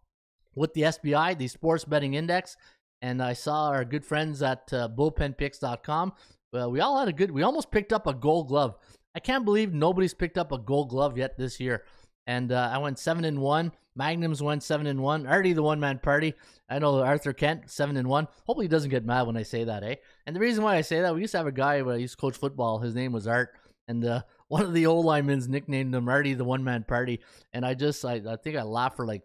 with 0.55 0.73
the 0.73 0.81
SBI, 0.81 1.37
the 1.37 1.47
Sports 1.47 1.85
Betting 1.85 2.15
Index. 2.15 2.57
And 3.01 3.23
I 3.23 3.31
saw 3.31 3.69
our 3.69 3.85
good 3.85 4.03
friends 4.05 4.43
at 4.43 4.73
uh, 4.73 4.89
bullpenpicks.com. 4.89 6.11
Well, 6.51 6.69
we 6.69 6.81
all 6.81 6.99
had 6.99 7.07
a 7.07 7.13
good, 7.13 7.31
we 7.31 7.43
almost 7.43 7.71
picked 7.71 7.93
up 7.93 8.07
a 8.07 8.13
gold 8.13 8.49
glove. 8.49 8.75
I 9.15 9.21
can't 9.21 9.45
believe 9.45 9.73
nobody's 9.73 10.13
picked 10.13 10.37
up 10.37 10.51
a 10.51 10.57
gold 10.57 10.89
glove 10.89 11.17
yet 11.17 11.37
this 11.37 11.57
year. 11.57 11.85
And 12.27 12.51
uh, 12.51 12.71
I 12.73 12.79
went 12.79 12.99
seven 12.99 13.23
and 13.23 13.39
one. 13.39 13.71
Magnums 13.95 14.41
went 14.43 14.63
seven 14.63 14.87
and 14.87 15.01
one. 15.01 15.25
Already 15.25 15.53
the 15.53 15.63
one 15.63 15.79
man 15.79 15.99
party. 15.99 16.33
I 16.69 16.79
know 16.79 17.01
Arthur 17.01 17.33
Kent 17.33 17.69
seven 17.69 17.95
and 17.97 18.07
one. 18.07 18.27
Hopefully 18.45 18.65
he 18.65 18.69
doesn't 18.69 18.89
get 18.89 19.05
mad 19.05 19.23
when 19.27 19.37
I 19.37 19.43
say 19.43 19.63
that, 19.63 19.83
eh? 19.83 19.95
And 20.25 20.35
the 20.35 20.39
reason 20.39 20.63
why 20.63 20.75
I 20.75 20.81
say 20.81 21.01
that, 21.01 21.13
we 21.15 21.21
used 21.21 21.31
to 21.31 21.37
have 21.37 21.47
a 21.47 21.51
guy 21.51 21.81
when 21.81 21.95
I 21.95 21.99
used 21.99 22.13
to 22.13 22.21
coach 22.21 22.35
football. 22.37 22.79
His 22.79 22.93
name 22.95 23.11
was 23.13 23.27
Art, 23.27 23.51
and 23.87 24.03
uh, 24.03 24.23
one 24.47 24.63
of 24.63 24.73
the 24.73 24.85
old 24.85 25.05
linemen 25.05 25.43
nicknamed 25.47 25.95
him 25.95 26.09
Artie 26.09 26.33
the 26.33 26.43
one 26.43 26.63
man 26.63 26.83
party. 26.83 27.21
And 27.53 27.65
I 27.65 27.73
just, 27.73 28.03
I, 28.03 28.21
I 28.27 28.35
think 28.35 28.57
I 28.57 28.63
laughed 28.63 28.97
for 28.97 29.05
like 29.05 29.23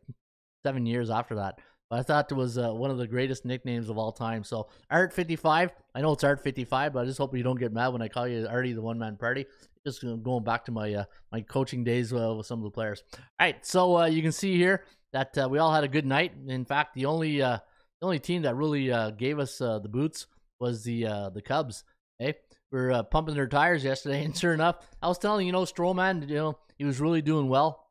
seven 0.65 0.87
years 0.87 1.11
after 1.11 1.37
that. 1.37 1.59
but 1.89 1.99
I 1.99 2.03
thought 2.03 2.31
it 2.31 2.35
was 2.37 2.57
uh, 2.57 2.71
one 2.71 2.91
of 2.91 2.99
the 2.99 3.07
greatest 3.09 3.45
nicknames 3.45 3.89
of 3.89 3.99
all 3.99 4.13
time. 4.13 4.45
So 4.45 4.69
Art 4.91 5.13
fifty 5.13 5.37
five. 5.37 5.73
I 5.95 6.01
know 6.01 6.13
it's 6.13 6.23
Art 6.25 6.43
fifty 6.45 6.65
five, 6.65 6.93
but 6.93 7.01
I 7.01 7.05
just 7.07 7.19
hope 7.19 7.37
you 7.37 7.43
don't 7.43 7.59
get 7.59 7.73
mad 7.73 7.89
when 7.89 8.03
I 8.03 8.09
call 8.09 8.29
you 8.29 8.47
Artie 8.47 8.73
the 8.73 8.83
one 8.83 8.99
man 8.99 9.17
party. 9.17 9.47
Just 9.87 10.03
going 10.03 10.45
back 10.45 10.67
to 10.67 10.73
my 10.73 10.93
uh, 10.93 11.05
my 11.33 11.41
coaching 11.41 11.85
days 11.85 12.13
uh, 12.13 12.35
with 12.37 12.47
some 12.47 12.59
of 12.59 12.65
the 12.65 12.71
players. 12.71 13.03
All 13.15 13.21
right, 13.41 13.65
so 13.65 13.99
uh, 13.99 14.07
you 14.07 14.21
can 14.21 14.33
see 14.33 14.57
here 14.57 14.85
that 15.13 15.37
uh, 15.39 15.49
we 15.49 15.59
all 15.59 15.73
had 15.73 15.85
a 15.85 15.89
good 15.89 16.05
night. 16.05 16.33
In 16.47 16.67
fact, 16.67 16.95
the 16.95 17.07
only 17.07 17.41
uh, 17.41 17.59
the 18.01 18.07
only 18.07 18.19
team 18.19 18.43
that 18.43 18.57
really 18.57 18.93
uh, 18.93 19.11
gave 19.11 19.39
us 19.39 19.59
the 19.59 19.89
boots 19.89 20.27
was 20.59 20.85
the 20.85 21.05
the 21.33 21.43
Cubs. 21.43 21.85
Hey, 22.19 22.35
we 22.71 22.79
are 22.79 22.93
uh, 22.93 23.03
pumping 23.05 23.35
their 23.35 23.47
tires 23.47 23.83
yesterday, 23.83 24.25
and 24.27 24.37
sure 24.37 24.53
enough, 24.53 24.77
I 25.01 25.09
was 25.09 25.19
telling 25.19 25.47
you 25.47 25.53
know 25.53 25.63
Stroman, 25.63 26.29
you 26.29 26.35
know 26.35 26.59
he 26.77 26.85
was 26.85 27.01
really 27.01 27.23
doing 27.23 27.49
well. 27.49 27.87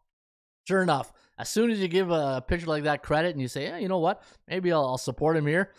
Sure 0.68 0.84
enough, 0.84 1.12
as 1.40 1.50
soon 1.50 1.72
as 1.72 1.80
you 1.80 1.88
give 1.88 2.12
a 2.12 2.44
pitcher 2.48 2.68
like 2.68 2.84
that 2.84 3.02
credit 3.02 3.32
and 3.32 3.42
you 3.42 3.48
say, 3.48 3.66
hey, 3.66 3.82
you 3.82 3.88
know 3.88 3.98
what, 3.98 4.22
maybe 4.48 4.72
I'll, 4.72 4.86
I'll 4.86 4.98
support 5.00 5.36
him 5.36 5.48
here, 5.48 5.72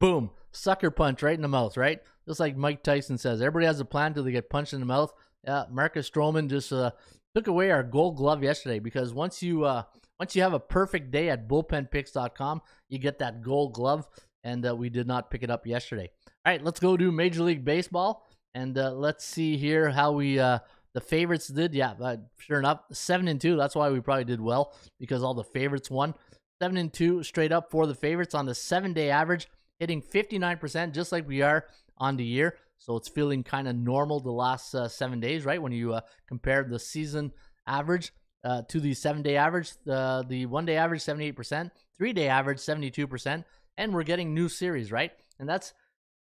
boom, 0.00 0.30
sucker 0.50 0.90
punch 0.90 1.22
right 1.22 1.34
in 1.34 1.42
the 1.42 1.48
mouth, 1.48 1.76
right? 1.76 2.00
Just 2.26 2.40
like 2.40 2.56
Mike 2.56 2.82
Tyson 2.82 3.18
says, 3.18 3.40
everybody 3.40 3.66
has 3.66 3.78
a 3.78 3.84
plan 3.84 4.08
until 4.08 4.24
they 4.24 4.32
get 4.32 4.50
punched 4.50 4.72
in 4.72 4.80
the 4.80 4.86
mouth. 4.86 5.12
Yeah, 5.44 5.64
Marcus 5.70 6.08
Stroman 6.08 6.48
just 6.48 6.72
uh, 6.72 6.92
took 7.34 7.46
away 7.46 7.70
our 7.70 7.82
Gold 7.82 8.16
Glove 8.16 8.42
yesterday 8.42 8.78
because 8.78 9.12
once 9.12 9.42
you 9.42 9.64
uh, 9.64 9.82
once 10.20 10.36
you 10.36 10.42
have 10.42 10.52
a 10.52 10.60
perfect 10.60 11.10
day 11.10 11.30
at 11.30 11.48
bullpenpicks.com, 11.48 12.62
you 12.88 12.98
get 12.98 13.18
that 13.18 13.42
Gold 13.42 13.74
Glove, 13.74 14.06
and 14.44 14.66
uh, 14.66 14.76
we 14.76 14.88
did 14.88 15.06
not 15.06 15.30
pick 15.30 15.42
it 15.42 15.50
up 15.50 15.66
yesterday. 15.66 16.10
All 16.44 16.52
right, 16.52 16.62
let's 16.62 16.80
go 16.80 16.96
to 16.96 17.12
Major 17.12 17.42
League 17.42 17.64
Baseball, 17.64 18.26
and 18.54 18.76
uh, 18.78 18.92
let's 18.92 19.24
see 19.24 19.56
here 19.56 19.90
how 19.90 20.12
we 20.12 20.38
uh, 20.38 20.60
the 20.94 21.00
favorites 21.00 21.48
did. 21.48 21.74
Yeah, 21.74 21.94
sure 22.38 22.58
enough, 22.58 22.82
seven 22.92 23.26
and 23.28 23.40
two. 23.40 23.56
That's 23.56 23.74
why 23.74 23.90
we 23.90 24.00
probably 24.00 24.24
did 24.24 24.40
well 24.40 24.74
because 25.00 25.22
all 25.22 25.34
the 25.34 25.44
favorites 25.44 25.90
won. 25.90 26.14
Seven 26.60 26.76
and 26.76 26.92
two 26.92 27.24
straight 27.24 27.50
up 27.50 27.70
for 27.70 27.86
the 27.88 27.94
favorites 27.94 28.34
on 28.34 28.46
the 28.46 28.54
seven 28.54 28.92
day 28.92 29.10
average, 29.10 29.48
hitting 29.80 30.00
59%, 30.00 30.92
just 30.92 31.10
like 31.10 31.26
we 31.26 31.42
are 31.42 31.66
on 31.98 32.16
the 32.16 32.24
year. 32.24 32.56
So 32.82 32.96
it's 32.96 33.08
feeling 33.08 33.44
kind 33.44 33.68
of 33.68 33.76
normal 33.76 34.18
the 34.18 34.32
last 34.32 34.74
uh, 34.74 34.88
seven 34.88 35.20
days, 35.20 35.44
right? 35.44 35.62
When 35.62 35.70
you 35.70 35.94
uh, 35.94 36.00
compare 36.26 36.64
the 36.64 36.80
season 36.80 37.30
average 37.64 38.12
uh, 38.42 38.62
to 38.70 38.80
the 38.80 38.92
seven 38.92 39.22
day 39.22 39.36
average, 39.36 39.70
the 39.84 40.24
the 40.28 40.46
one 40.46 40.66
day 40.66 40.76
average 40.76 41.02
78%, 41.02 41.70
three 41.96 42.12
day 42.12 42.26
average 42.26 42.58
72%, 42.58 43.44
and 43.76 43.94
we're 43.94 44.02
getting 44.02 44.34
new 44.34 44.48
series, 44.48 44.90
right? 44.90 45.12
And 45.38 45.48
that's 45.48 45.72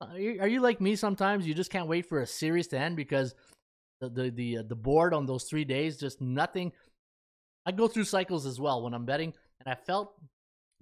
are 0.00 0.18
you, 0.18 0.40
are 0.40 0.48
you 0.48 0.60
like 0.60 0.80
me 0.80 0.96
sometimes? 0.96 1.46
You 1.46 1.54
just 1.54 1.70
can't 1.70 1.86
wait 1.86 2.06
for 2.06 2.22
a 2.22 2.26
series 2.26 2.66
to 2.68 2.78
end 2.78 2.96
because 2.96 3.36
the 4.00 4.08
the 4.08 4.30
the, 4.30 4.58
uh, 4.58 4.62
the 4.68 4.74
board 4.74 5.14
on 5.14 5.26
those 5.26 5.44
three 5.44 5.64
days 5.64 5.96
just 5.96 6.20
nothing. 6.20 6.72
I 7.66 7.70
go 7.70 7.86
through 7.86 8.04
cycles 8.04 8.46
as 8.46 8.58
well 8.58 8.82
when 8.82 8.94
I'm 8.94 9.04
betting, 9.04 9.32
and 9.60 9.72
I 9.72 9.76
felt 9.76 10.12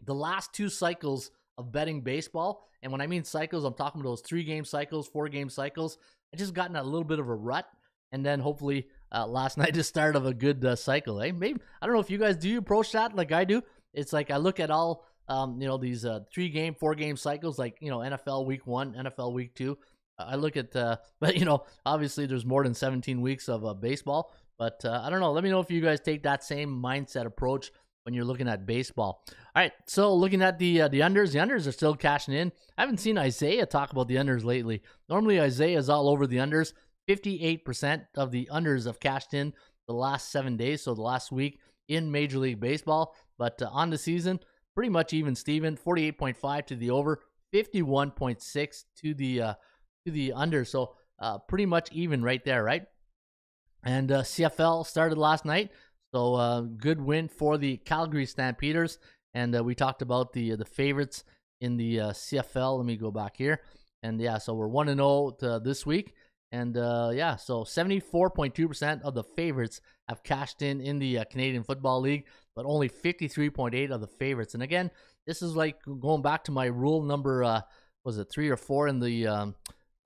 the 0.02 0.14
last 0.14 0.54
two 0.54 0.70
cycles 0.70 1.30
of 1.58 1.72
betting 1.72 2.00
baseball. 2.02 2.66
And 2.82 2.92
when 2.92 3.00
I 3.00 3.06
mean 3.06 3.24
cycles, 3.24 3.64
I'm 3.64 3.74
talking 3.74 4.00
about 4.00 4.10
those 4.10 4.20
three 4.20 4.44
game 4.44 4.64
cycles, 4.64 5.08
four 5.08 5.28
game 5.28 5.48
cycles. 5.48 5.98
I 6.32 6.36
just 6.36 6.54
gotten 6.54 6.76
a 6.76 6.82
little 6.82 7.04
bit 7.04 7.18
of 7.18 7.28
a 7.28 7.34
rut, 7.34 7.66
and 8.12 8.24
then 8.24 8.40
hopefully 8.40 8.88
uh, 9.12 9.26
last 9.26 9.58
night 9.58 9.76
is 9.76 9.86
start 9.86 10.16
of 10.16 10.26
a 10.26 10.34
good 10.34 10.64
uh, 10.64 10.76
cycle. 10.76 11.20
Eh? 11.20 11.32
Maybe 11.32 11.60
I 11.80 11.86
don't 11.86 11.94
know 11.94 12.00
if 12.00 12.10
you 12.10 12.18
guys 12.18 12.36
do 12.36 12.48
you 12.48 12.58
approach 12.58 12.92
that 12.92 13.14
like 13.14 13.32
I 13.32 13.44
do. 13.44 13.62
It's 13.94 14.12
like 14.12 14.30
I 14.30 14.36
look 14.36 14.60
at 14.60 14.70
all 14.70 15.06
um, 15.28 15.60
you 15.60 15.66
know 15.66 15.78
these 15.78 16.04
uh, 16.04 16.20
three 16.32 16.48
game, 16.48 16.74
four 16.74 16.94
game 16.94 17.16
cycles, 17.16 17.58
like 17.58 17.76
you 17.80 17.90
know 17.90 17.98
NFL 17.98 18.46
Week 18.46 18.66
One, 18.66 18.94
NFL 18.94 19.32
Week 19.32 19.54
Two. 19.54 19.78
I 20.18 20.36
look 20.36 20.56
at, 20.56 20.74
uh, 20.74 20.96
but 21.20 21.36
you 21.36 21.44
know, 21.44 21.64
obviously 21.84 22.26
there's 22.26 22.46
more 22.46 22.64
than 22.64 22.74
17 22.74 23.20
weeks 23.20 23.48
of 23.48 23.64
uh, 23.64 23.74
baseball. 23.74 24.32
But 24.58 24.84
uh, 24.84 25.02
I 25.04 25.10
don't 25.10 25.20
know. 25.20 25.32
Let 25.32 25.44
me 25.44 25.50
know 25.50 25.60
if 25.60 25.70
you 25.70 25.82
guys 25.82 26.00
take 26.00 26.22
that 26.22 26.42
same 26.42 26.70
mindset 26.70 27.26
approach 27.26 27.70
when 28.06 28.14
you're 28.14 28.24
looking 28.24 28.48
at 28.48 28.66
baseball. 28.66 29.24
All 29.28 29.62
right, 29.62 29.72
so 29.86 30.14
looking 30.14 30.40
at 30.40 30.60
the 30.60 30.82
uh, 30.82 30.88
the 30.88 31.00
unders, 31.00 31.32
the 31.32 31.40
unders 31.40 31.66
are 31.66 31.72
still 31.72 31.96
cashing 31.96 32.34
in. 32.34 32.52
I 32.78 32.82
haven't 32.82 33.00
seen 33.00 33.18
Isaiah 33.18 33.66
talk 33.66 33.90
about 33.90 34.06
the 34.06 34.14
unders 34.14 34.44
lately. 34.44 34.82
Normally 35.08 35.40
Isaiah 35.40 35.78
is 35.78 35.90
all 35.90 36.08
over 36.08 36.26
the 36.26 36.36
unders. 36.36 36.72
58% 37.10 38.06
of 38.16 38.30
the 38.30 38.48
unders 38.52 38.86
have 38.86 39.00
cashed 39.00 39.34
in 39.34 39.52
the 39.88 39.94
last 39.94 40.30
seven 40.30 40.56
days, 40.56 40.82
so 40.82 40.94
the 40.94 41.02
last 41.02 41.32
week 41.32 41.58
in 41.88 42.10
Major 42.10 42.38
League 42.38 42.60
Baseball. 42.60 43.14
But 43.38 43.60
uh, 43.60 43.70
on 43.72 43.90
the 43.90 43.98
season, 43.98 44.38
pretty 44.74 44.90
much 44.90 45.12
even 45.12 45.34
Steven, 45.34 45.76
48.5 45.76 46.66
to 46.66 46.76
the 46.76 46.90
over, 46.90 47.20
51.6 47.52 48.84
to 48.98 49.14
the 49.14 49.42
uh, 49.42 49.54
to 50.04 50.12
the 50.12 50.32
under. 50.32 50.64
So 50.64 50.94
uh, 51.18 51.38
pretty 51.38 51.66
much 51.66 51.90
even 51.90 52.22
right 52.22 52.44
there, 52.44 52.62
right? 52.62 52.84
And 53.82 54.12
uh, 54.12 54.22
CFL 54.22 54.86
started 54.86 55.18
last 55.18 55.44
night, 55.44 55.70
so 56.16 56.34
uh, 56.34 56.60
good 56.62 56.98
win 56.98 57.28
for 57.28 57.58
the 57.58 57.76
Calgary 57.76 58.24
Stampeders. 58.24 58.98
And 59.34 59.54
uh, 59.54 59.62
we 59.62 59.74
talked 59.74 60.00
about 60.00 60.32
the 60.32 60.56
the 60.56 60.64
favorites 60.64 61.24
in 61.60 61.76
the 61.76 62.00
uh, 62.00 62.10
CFL. 62.12 62.78
Let 62.78 62.86
me 62.86 62.96
go 62.96 63.10
back 63.10 63.36
here, 63.36 63.60
and 64.02 64.18
yeah, 64.18 64.38
so 64.38 64.54
we're 64.54 64.66
one 64.66 64.88
and 64.88 64.98
zero 64.98 65.36
oh 65.42 65.58
this 65.58 65.84
week. 65.84 66.14
And 66.52 66.78
uh, 66.78 67.10
yeah, 67.12 67.36
so 67.36 67.64
74.2% 67.64 69.02
of 69.02 69.14
the 69.14 69.24
favorites 69.24 69.82
have 70.08 70.22
cashed 70.22 70.62
in 70.62 70.80
in 70.80 70.98
the 70.98 71.18
uh, 71.18 71.24
Canadian 71.24 71.64
Football 71.64 72.00
League, 72.00 72.24
but 72.54 72.64
only 72.64 72.88
53.8 72.88 73.90
of 73.90 74.00
the 74.00 74.06
favorites. 74.06 74.54
And 74.54 74.62
again, 74.62 74.90
this 75.26 75.42
is 75.42 75.54
like 75.54 75.76
going 76.00 76.22
back 76.22 76.44
to 76.44 76.52
my 76.52 76.66
rule 76.66 77.02
number, 77.02 77.44
uh, 77.44 77.60
was 78.04 78.16
it 78.16 78.30
three 78.30 78.48
or 78.48 78.56
four 78.56 78.88
in 78.88 79.00
the 79.00 79.26
um, 79.26 79.54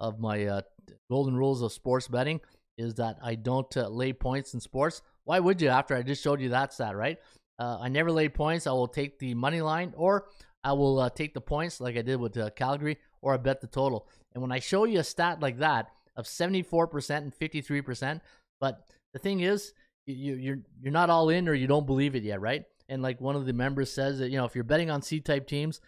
of 0.01 0.19
my 0.19 0.47
uh, 0.47 0.63
golden 1.09 1.37
rules 1.37 1.63
of 1.63 1.71
sports 1.73 2.09
betting 2.09 2.41
is 2.81 2.95
that 2.95 3.19
I 3.23 3.37
don't 3.37 3.77
uh, 3.77 3.89
lay 3.89 4.13
points 4.13 4.55
in 4.55 4.61
sports. 4.61 5.03
Why 5.25 5.41
would 5.41 5.61
you? 5.61 5.69
After 5.69 5.97
I 5.97 6.03
just 6.03 6.23
showed 6.23 6.41
you 6.41 6.51
that 6.51 6.73
stat, 6.73 6.97
right? 6.97 7.19
Uh, 7.59 7.79
I 7.81 7.89
never 7.89 8.11
lay 8.11 8.29
points. 8.29 8.67
I 8.67 8.73
will 8.73 8.89
take 8.89 9.19
the 9.19 9.35
money 9.35 9.61
line, 9.61 9.93
or 9.97 10.27
I 10.65 10.73
will 10.73 11.01
uh, 11.01 11.11
take 11.11 11.35
the 11.35 11.41
points 11.41 11.81
like 11.81 11.97
I 11.97 12.03
did 12.03 12.17
with 12.17 12.37
uh, 12.37 12.51
Calgary, 12.51 12.99
or 13.21 13.35
I 13.35 13.37
bet 13.37 13.61
the 13.61 13.67
total. 13.67 14.09
And 14.33 14.43
when 14.43 14.53
I 14.53 14.61
show 14.61 14.85
you 14.85 15.01
a 15.01 15.05
stat 15.05 15.41
like 15.41 15.59
that 15.59 15.91
of 16.17 16.25
74% 16.25 17.17
and 17.19 17.35
53%, 17.35 18.21
but 18.61 18.87
the 19.13 19.19
thing 19.19 19.41
is, 19.41 19.73
you, 20.07 20.35
you're 20.35 20.59
you're 20.81 20.93
not 20.93 21.11
all 21.11 21.29
in, 21.29 21.49
or 21.49 21.55
you 21.55 21.67
don't 21.67 21.87
believe 21.87 22.15
it 22.15 22.23
yet, 22.23 22.41
right? 22.41 22.65
And 22.89 23.03
like 23.03 23.21
one 23.21 23.37
of 23.37 23.47
the 23.47 23.53
members 23.53 23.93
says 23.93 24.19
that 24.19 24.31
you 24.31 24.39
know 24.39 24.45
if 24.45 24.55
you're 24.55 24.65
betting 24.65 24.91
on 24.91 25.03
C-type 25.03 25.47
teams, 25.47 25.81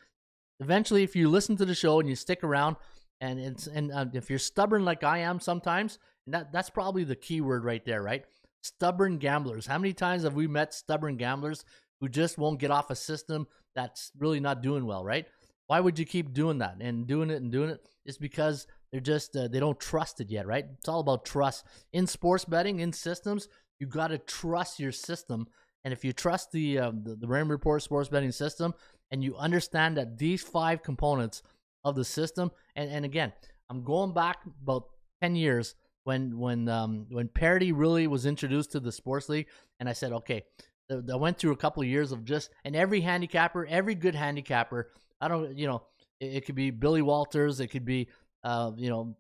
eventually 0.61 1.03
if 1.03 1.17
you 1.17 1.29
listen 1.29 1.57
to 1.57 1.65
the 1.65 1.75
show 1.75 1.99
and 1.99 2.09
you 2.09 2.15
stick 2.15 2.45
around, 2.45 2.77
and 3.21 3.41
it's 3.41 3.67
and 3.67 3.91
uh, 3.93 4.07
if 4.13 4.31
you're 4.31 4.39
stubborn 4.39 4.85
like 4.85 5.03
I 5.03 5.19
am 5.19 5.41
sometimes, 5.41 5.99
that 6.27 6.53
that's 6.53 6.71
probably 6.71 7.05
the 7.05 7.17
key 7.17 7.41
word 7.41 7.65
right 7.65 7.85
there, 7.85 8.03
right? 8.03 8.25
Stubborn 8.63 9.19
gamblers. 9.19 9.67
How 9.67 9.79
many 9.79 9.93
times 9.93 10.23
have 10.23 10.35
we 10.35 10.47
met 10.47 10.73
stubborn 10.73 11.17
gamblers 11.17 11.65
who 12.01 12.09
just 12.09 12.39
won't 12.39 12.61
get 12.61 12.71
off 12.71 12.91
a 12.91 12.97
system 12.97 13.47
that's 13.75 14.11
really 14.19 14.41
not 14.41 14.63
doing 14.63 14.87
well, 14.87 15.05
right? 15.05 15.27
Why 15.67 15.81
would 15.81 15.99
you 15.99 16.05
keep 16.05 16.33
doing 16.33 16.59
that 16.59 16.77
and 16.81 17.07
doing 17.07 17.31
it 17.31 17.43
and 17.43 17.51
doing 17.51 17.71
it? 17.71 17.89
It's 18.05 18.19
because 18.19 18.67
they're 18.91 19.01
just 19.01 19.37
uh, 19.37 19.49
they 19.49 19.61
don't 19.61 19.81
trust 19.81 20.21
it 20.21 20.31
yet, 20.31 20.47
right? 20.47 20.67
It's 20.79 20.89
all 20.89 21.01
about 21.01 21.25
trust 21.25 21.65
in 21.93 22.07
sports 22.07 22.45
betting 22.45 22.81
in 22.81 22.93
systems. 22.93 23.49
You 23.79 23.87
got 23.87 24.09
to 24.09 24.19
trust 24.19 24.79
your 24.79 24.93
system, 24.93 25.47
and 25.85 25.93
if 25.93 26.05
you 26.05 26.13
trust 26.13 26.53
the 26.53 26.79
uh, 26.79 26.93
the, 27.03 27.17
the 27.17 27.27
Raymond 27.27 27.51
Report 27.51 27.83
sports 27.83 28.09
betting 28.09 28.33
system, 28.33 28.75
and 29.11 29.25
you 29.25 29.37
understand 29.37 29.97
that 29.97 30.19
these 30.19 30.43
five 30.43 30.83
components 30.83 31.43
of 31.85 31.95
the 31.95 32.05
system. 32.05 32.51
And 32.77 32.91
and 32.91 33.05
again, 33.05 33.33
I'm 33.71 33.83
going 33.83 34.13
back 34.13 34.39
about 34.63 34.85
ten 35.23 35.35
years 35.37 35.75
when 36.05 36.39
when 36.39 36.69
um, 36.69 37.07
when 37.11 37.29
parity 37.29 37.73
really 37.73 38.07
was 38.07 38.27
introduced 38.27 38.73
to 38.73 38.81
the 38.81 38.93
sports 38.93 39.29
league, 39.29 39.47
and 39.81 39.89
I 39.89 39.93
said, 39.93 40.13
okay, 40.13 40.45
I 40.91 41.17
went 41.17 41.39
through 41.39 41.53
a 41.53 41.57
couple 41.57 41.83
of 41.83 41.89
years 41.89 42.13
of 42.13 42.25
just 42.25 42.51
and 42.65 42.77
every 42.77 43.01
handicapper, 43.01 43.67
every 43.67 43.95
good 43.95 44.15
handicapper. 44.15 44.91
I 45.21 45.29
don't, 45.29 45.57
you 45.57 45.67
know, 45.67 45.83
it, 46.21 46.37
it 46.37 46.47
could 46.47 46.55
be 46.55 46.71
Billy 46.71 47.03
Walters, 47.03 47.61
it 47.61 47.69
could 47.69 47.85
be, 47.85 48.09
uh, 48.45 48.73
you 48.77 48.91
know, 48.91 49.17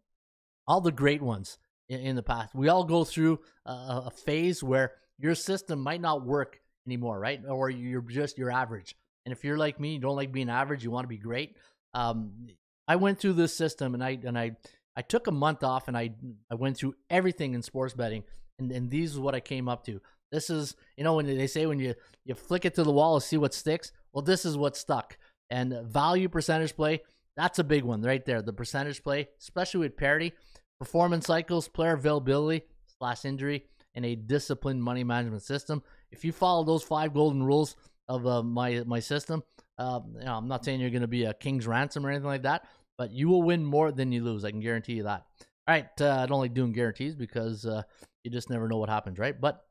all 0.66 0.80
the 0.80 0.92
great 0.92 1.22
ones 1.22 1.58
in, 1.88 2.00
in 2.00 2.16
the 2.16 2.22
past. 2.22 2.54
We 2.54 2.68
all 2.68 2.84
go 2.84 3.04
through 3.04 3.40
a, 3.64 4.02
a 4.06 4.10
phase 4.10 4.62
where 4.62 4.92
your 5.18 5.34
system 5.34 5.80
might 5.80 6.00
not 6.00 6.26
work 6.26 6.60
anymore, 6.86 7.18
right? 7.18 7.40
Or 7.48 7.70
you're 7.70 8.02
just 8.02 8.38
you're 8.38 8.50
average. 8.50 8.96
And 9.24 9.32
if 9.32 9.44
you're 9.44 9.56
like 9.56 9.78
me, 9.78 9.94
you 9.94 10.00
don't 10.00 10.16
like 10.16 10.32
being 10.32 10.50
average, 10.50 10.82
you 10.82 10.90
want 10.90 11.04
to 11.04 11.08
be 11.08 11.18
great 11.18 11.56
um, 11.94 12.48
I 12.88 12.96
went 12.96 13.18
through 13.18 13.34
this 13.34 13.56
system 13.56 13.94
and 13.94 14.02
I 14.02 14.18
and 14.24 14.38
I 14.38 14.52
I 14.96 15.02
took 15.02 15.26
a 15.26 15.32
month 15.32 15.62
off 15.62 15.88
and 15.88 15.96
I 15.96 16.12
I 16.50 16.54
went 16.54 16.76
through 16.76 16.94
everything 17.10 17.54
in 17.54 17.62
sports 17.62 17.94
betting 17.94 18.24
and 18.58 18.72
and 18.72 18.90
these 18.90 19.12
is 19.12 19.18
what 19.18 19.34
I 19.34 19.40
came 19.40 19.68
up 19.68 19.84
to. 19.86 20.00
This 20.30 20.50
is 20.50 20.76
you 20.96 21.04
know 21.04 21.14
when 21.14 21.26
they 21.26 21.46
say 21.46 21.66
when 21.66 21.78
you 21.78 21.94
you 22.24 22.34
flick 22.34 22.64
it 22.64 22.74
to 22.76 22.84
the 22.84 22.92
wall 22.92 23.14
and 23.14 23.22
see 23.22 23.36
what 23.36 23.54
sticks. 23.54 23.92
Well, 24.12 24.22
this 24.22 24.44
is 24.44 24.56
what 24.56 24.76
stuck. 24.76 25.16
And 25.50 25.86
value 25.86 26.28
percentage 26.28 26.74
play, 26.74 27.02
that's 27.36 27.58
a 27.58 27.64
big 27.64 27.84
one 27.84 28.02
right 28.02 28.24
there. 28.24 28.40
The 28.40 28.52
percentage 28.52 29.02
play, 29.02 29.28
especially 29.40 29.80
with 29.80 29.96
parity, 29.96 30.32
performance 30.78 31.26
cycles, 31.26 31.68
player 31.68 31.94
availability 31.94 32.64
slash 32.98 33.24
injury, 33.24 33.66
and 33.94 34.04
a 34.04 34.14
disciplined 34.14 34.82
money 34.82 35.04
management 35.04 35.42
system. 35.42 35.82
If 36.10 36.24
you 36.24 36.32
follow 36.32 36.64
those 36.64 36.82
five 36.82 37.12
golden 37.12 37.42
rules 37.42 37.76
of 38.08 38.26
uh, 38.26 38.42
my 38.42 38.82
my 38.86 39.00
system, 39.00 39.42
uh, 39.78 40.00
you 40.18 40.24
know, 40.24 40.34
I'm 40.34 40.48
not 40.48 40.64
saying 40.64 40.80
you're 40.80 40.90
going 40.90 41.02
to 41.02 41.08
be 41.08 41.24
a 41.24 41.34
king's 41.34 41.66
ransom 41.66 42.06
or 42.06 42.10
anything 42.10 42.26
like 42.26 42.42
that, 42.42 42.66
but 42.98 43.10
you 43.12 43.28
will 43.28 43.42
win 43.42 43.64
more 43.64 43.92
than 43.92 44.12
you 44.12 44.22
lose. 44.22 44.44
I 44.44 44.50
can 44.50 44.60
guarantee 44.60 44.94
you 44.94 45.02
that. 45.04 45.24
All 45.68 45.74
right, 45.74 45.88
uh, 46.00 46.18
I 46.20 46.26
don't 46.26 46.40
like 46.40 46.54
doing 46.54 46.72
guarantees 46.72 47.14
because 47.14 47.64
uh, 47.64 47.82
you 48.24 48.30
just 48.30 48.50
never 48.50 48.68
know 48.68 48.78
what 48.78 48.88
happens, 48.88 49.18
right? 49.18 49.38
But 49.40 49.64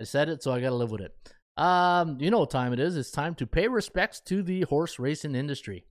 I 0.00 0.04
said 0.04 0.28
it, 0.28 0.42
so 0.42 0.52
I 0.52 0.60
got 0.60 0.70
to 0.70 0.74
live 0.76 0.90
with 0.90 1.00
it. 1.00 1.14
Um, 1.56 2.18
you 2.20 2.30
know 2.30 2.40
what 2.40 2.50
time 2.50 2.72
it 2.72 2.80
is. 2.80 2.96
It's 2.96 3.10
time 3.12 3.34
to 3.36 3.46
pay 3.46 3.68
respects 3.68 4.20
to 4.26 4.42
the 4.42 4.62
horse 4.62 4.98
racing 4.98 5.34
industry. 5.36 5.84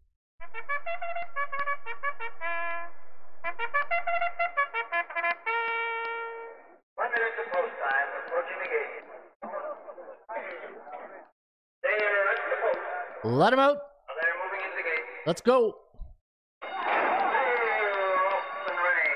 One 6.95 7.09
minute 7.11 7.33
to 7.37 7.43
post 7.51 7.73
time, 7.79 8.07
approaching 8.27 8.59
the 8.59 8.69
gate. 8.69 9.03
They're 11.81 12.35
the 12.49 12.57
post. 12.61 12.79
Let 13.23 13.53
him 13.53 13.59
out. 13.59 13.77
They're 14.21 14.35
moving 14.43 14.61
in 14.69 14.75
the 14.75 14.83
gate. 14.83 15.05
Let's 15.25 15.41
go. 15.41 15.77
They're 16.61 16.69
off 18.27 18.43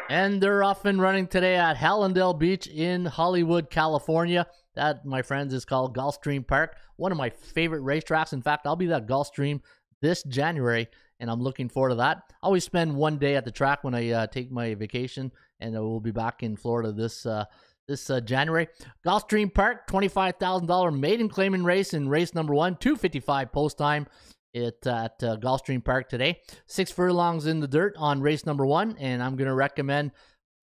and 0.09 0.41
they're 0.41 0.63
off 0.63 0.85
and 0.85 1.01
running 1.01 1.27
today 1.27 1.55
at 1.55 1.77
Hallandale 1.77 2.37
Beach 2.37 2.67
in 2.67 3.05
Hollywood, 3.05 3.69
California. 3.69 4.47
That, 4.75 5.05
my 5.05 5.21
friends, 5.21 5.53
is 5.53 5.65
called 5.65 5.95
Gulfstream 5.95 6.45
Park. 6.45 6.77
One 6.97 7.11
of 7.11 7.17
my 7.17 7.29
favorite 7.29 7.83
racetracks. 7.83 8.33
In 8.33 8.41
fact, 8.41 8.67
I'll 8.67 8.75
be 8.75 8.91
at 8.91 9.07
Gulfstream 9.07 9.61
this 10.01 10.23
January, 10.23 10.87
and 11.19 11.29
I'm 11.29 11.41
looking 11.41 11.69
forward 11.69 11.89
to 11.89 11.95
that. 11.95 12.17
I 12.41 12.45
always 12.45 12.63
spend 12.63 12.95
one 12.95 13.17
day 13.17 13.35
at 13.35 13.45
the 13.45 13.51
track 13.51 13.83
when 13.83 13.95
I 13.95 14.11
uh, 14.11 14.27
take 14.27 14.51
my 14.51 14.75
vacation, 14.75 15.31
and 15.59 15.75
I 15.75 15.79
will 15.79 15.99
be 15.99 16.11
back 16.11 16.43
in 16.43 16.55
Florida 16.55 16.91
this 16.91 17.25
uh, 17.25 17.45
this 17.87 18.09
uh, 18.09 18.19
January. 18.19 18.67
Gulfstream 19.05 19.53
Park, 19.53 19.87
twenty-five 19.87 20.35
thousand 20.35 20.67
dollar 20.67 20.91
maiden 20.91 21.29
claiming 21.29 21.63
race 21.63 21.93
in 21.93 22.07
race 22.07 22.35
number 22.35 22.53
one, 22.53 22.75
two 22.75 22.95
fifty-five 22.95 23.51
post 23.51 23.77
time. 23.77 24.05
It 24.53 24.85
at 24.87 25.21
uh, 25.23 25.37
Gulfstream 25.37 25.83
Park 25.83 26.09
today. 26.09 26.39
Six 26.65 26.91
furlongs 26.91 27.45
in 27.45 27.59
the 27.59 27.67
dirt 27.67 27.95
on 27.97 28.21
race 28.21 28.45
number 28.45 28.65
one, 28.65 28.95
and 28.97 29.21
I'm 29.21 29.35
gonna 29.35 29.53
recommend 29.53 30.11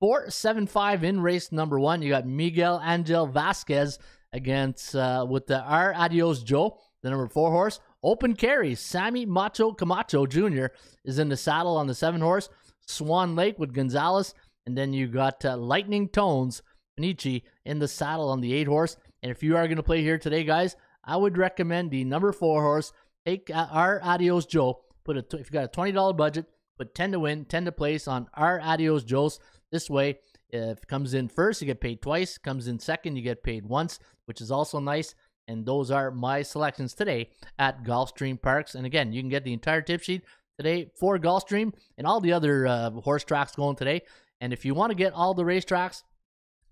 four 0.00 0.30
seven 0.30 0.66
five 0.66 1.04
in 1.04 1.20
race 1.20 1.52
number 1.52 1.78
one. 1.78 2.02
You 2.02 2.10
got 2.10 2.26
Miguel 2.26 2.82
Angel 2.84 3.26
Vasquez 3.26 3.98
against 4.32 4.96
uh, 4.96 5.26
with 5.28 5.46
the 5.46 5.60
R 5.60 5.94
Adios 5.94 6.42
Joe, 6.42 6.78
the 7.02 7.10
number 7.10 7.28
four 7.28 7.50
horse. 7.50 7.80
Open 8.02 8.34
carry, 8.34 8.74
Sammy 8.74 9.24
Macho 9.24 9.72
Camacho 9.72 10.26
Jr. 10.26 10.66
is 11.04 11.18
in 11.18 11.28
the 11.28 11.36
saddle 11.36 11.76
on 11.76 11.86
the 11.86 11.94
seven 11.94 12.20
horse. 12.20 12.48
Swan 12.86 13.34
Lake 13.34 13.58
with 13.58 13.72
Gonzalez, 13.72 14.34
and 14.66 14.76
then 14.76 14.92
you 14.92 15.06
got 15.06 15.44
uh, 15.44 15.56
Lightning 15.56 16.08
Tones 16.08 16.62
Panichi 16.98 17.42
in 17.64 17.78
the 17.78 17.88
saddle 17.88 18.28
on 18.28 18.40
the 18.40 18.52
eight 18.54 18.66
horse. 18.66 18.96
And 19.22 19.30
if 19.30 19.42
you 19.42 19.56
are 19.56 19.66
going 19.66 19.76
to 19.76 19.82
play 19.82 20.02
here 20.02 20.18
today, 20.18 20.44
guys, 20.44 20.76
I 21.04 21.16
would 21.16 21.38
recommend 21.38 21.90
the 21.90 22.04
number 22.04 22.32
four 22.32 22.62
horse. 22.62 22.92
Take 23.26 23.50
uh, 23.50 23.68
our 23.70 24.00
Adios 24.02 24.46
Joe. 24.46 24.80
Put 25.04 25.16
a 25.16 25.24
if 25.38 25.48
you 25.48 25.52
got 25.52 25.64
a 25.64 25.68
twenty 25.68 25.92
dollar 25.92 26.12
budget, 26.12 26.46
put 26.78 26.94
ten 26.94 27.12
to 27.12 27.20
win, 27.20 27.44
ten 27.44 27.64
to 27.64 27.72
place 27.72 28.06
on 28.08 28.28
our 28.34 28.60
Adios 28.60 29.04
Joe's. 29.04 29.38
This 29.72 29.88
way, 29.90 30.18
if 30.50 30.78
it 30.78 30.88
comes 30.88 31.14
in 31.14 31.28
first, 31.28 31.60
you 31.60 31.66
get 31.66 31.80
paid 31.80 32.00
twice. 32.00 32.38
Comes 32.38 32.68
in 32.68 32.78
second, 32.78 33.16
you 33.16 33.22
get 33.22 33.42
paid 33.42 33.66
once, 33.66 33.98
which 34.26 34.40
is 34.40 34.50
also 34.50 34.78
nice. 34.78 35.14
And 35.48 35.66
those 35.66 35.90
are 35.90 36.10
my 36.10 36.42
selections 36.42 36.94
today 36.94 37.30
at 37.58 37.82
Gulfstream 37.84 38.40
Parks. 38.40 38.74
And 38.74 38.86
again, 38.86 39.12
you 39.12 39.20
can 39.20 39.28
get 39.28 39.44
the 39.44 39.52
entire 39.52 39.82
tip 39.82 40.02
sheet 40.02 40.22
today 40.56 40.90
for 40.98 41.18
Gulfstream 41.18 41.74
and 41.98 42.06
all 42.06 42.20
the 42.20 42.32
other 42.32 42.66
uh, 42.66 42.90
horse 42.90 43.24
tracks 43.24 43.54
going 43.54 43.76
today. 43.76 44.02
And 44.40 44.52
if 44.52 44.64
you 44.64 44.74
want 44.74 44.90
to 44.90 44.96
get 44.96 45.12
all 45.12 45.34
the 45.34 45.42
racetracks, 45.42 46.02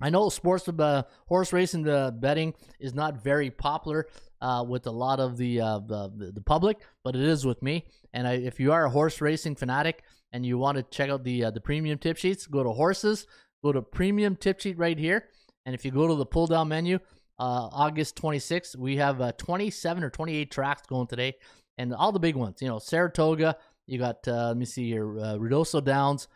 I 0.01 0.11
know 0.11 0.31
sports 0.31 0.69
uh, 0.69 1.03
horse 1.27 1.53
racing 1.53 1.87
uh, 1.87 2.13
betting 2.13 2.55
is 2.81 2.95
not 2.95 3.23
very 3.23 3.51
popular 3.51 4.07
uh, 4.43 4.65
with 4.69 4.87
a 4.87 4.91
lot 4.91 5.21
of 5.21 5.37
the, 5.37 5.61
uh, 5.61 5.79
the 5.79 6.33
the 6.35 6.41
public, 6.41 6.79
but 7.05 7.15
it 7.15 7.23
is 7.23 7.47
with 7.47 7.63
me. 7.63 7.87
And 8.13 8.27
I, 8.27 8.33
if 8.35 8.59
you 8.59 8.73
are 8.73 8.85
a 8.85 8.91
horse 8.91 9.21
racing 9.21 9.55
fanatic 9.55 10.03
and 10.33 10.45
you 10.45 10.59
want 10.59 10.77
to 10.77 10.83
check 10.83 11.09
out 11.09 11.23
the 11.23 11.45
uh, 11.45 11.51
the 11.53 11.61
premium 11.61 11.97
tip 11.97 12.17
sheets, 12.17 12.47
go 12.47 12.63
to 12.63 12.71
horses, 12.71 13.27
go 13.65 13.73
to 13.73 13.81
premium 13.81 14.35
tip 14.37 14.61
sheet 14.61 14.77
right 14.77 14.99
here, 14.99 15.29
and 15.65 15.75
if 15.75 15.85
you 15.85 15.93
go 15.93 16.09
to 16.09 16.17
the 16.17 16.27
pull 16.27 16.49
down 16.49 16.69
menu, 16.69 16.99
uh, 17.39 17.69
August 17.73 18.21
26th, 18.21 18.77
we 18.77 18.97
have 18.97 19.21
uh, 19.21 19.33
27 19.39 20.03
or 20.03 20.11
28 20.11 20.51
tracks 20.51 20.83
going 20.89 21.07
today, 21.07 21.35
and 21.79 21.95
all 21.95 22.11
the 22.11 22.19
big 22.19 22.35
ones. 22.35 22.61
You 22.61 22.69
know, 22.69 22.79
Saratoga. 22.79 23.57
You 23.87 23.99
got 23.99 24.27
uh, 24.27 24.49
let 24.49 24.57
me 24.57 24.65
see 24.65 24.89
here, 24.89 25.19
uh, 25.19 25.81
Downs, 25.81 26.29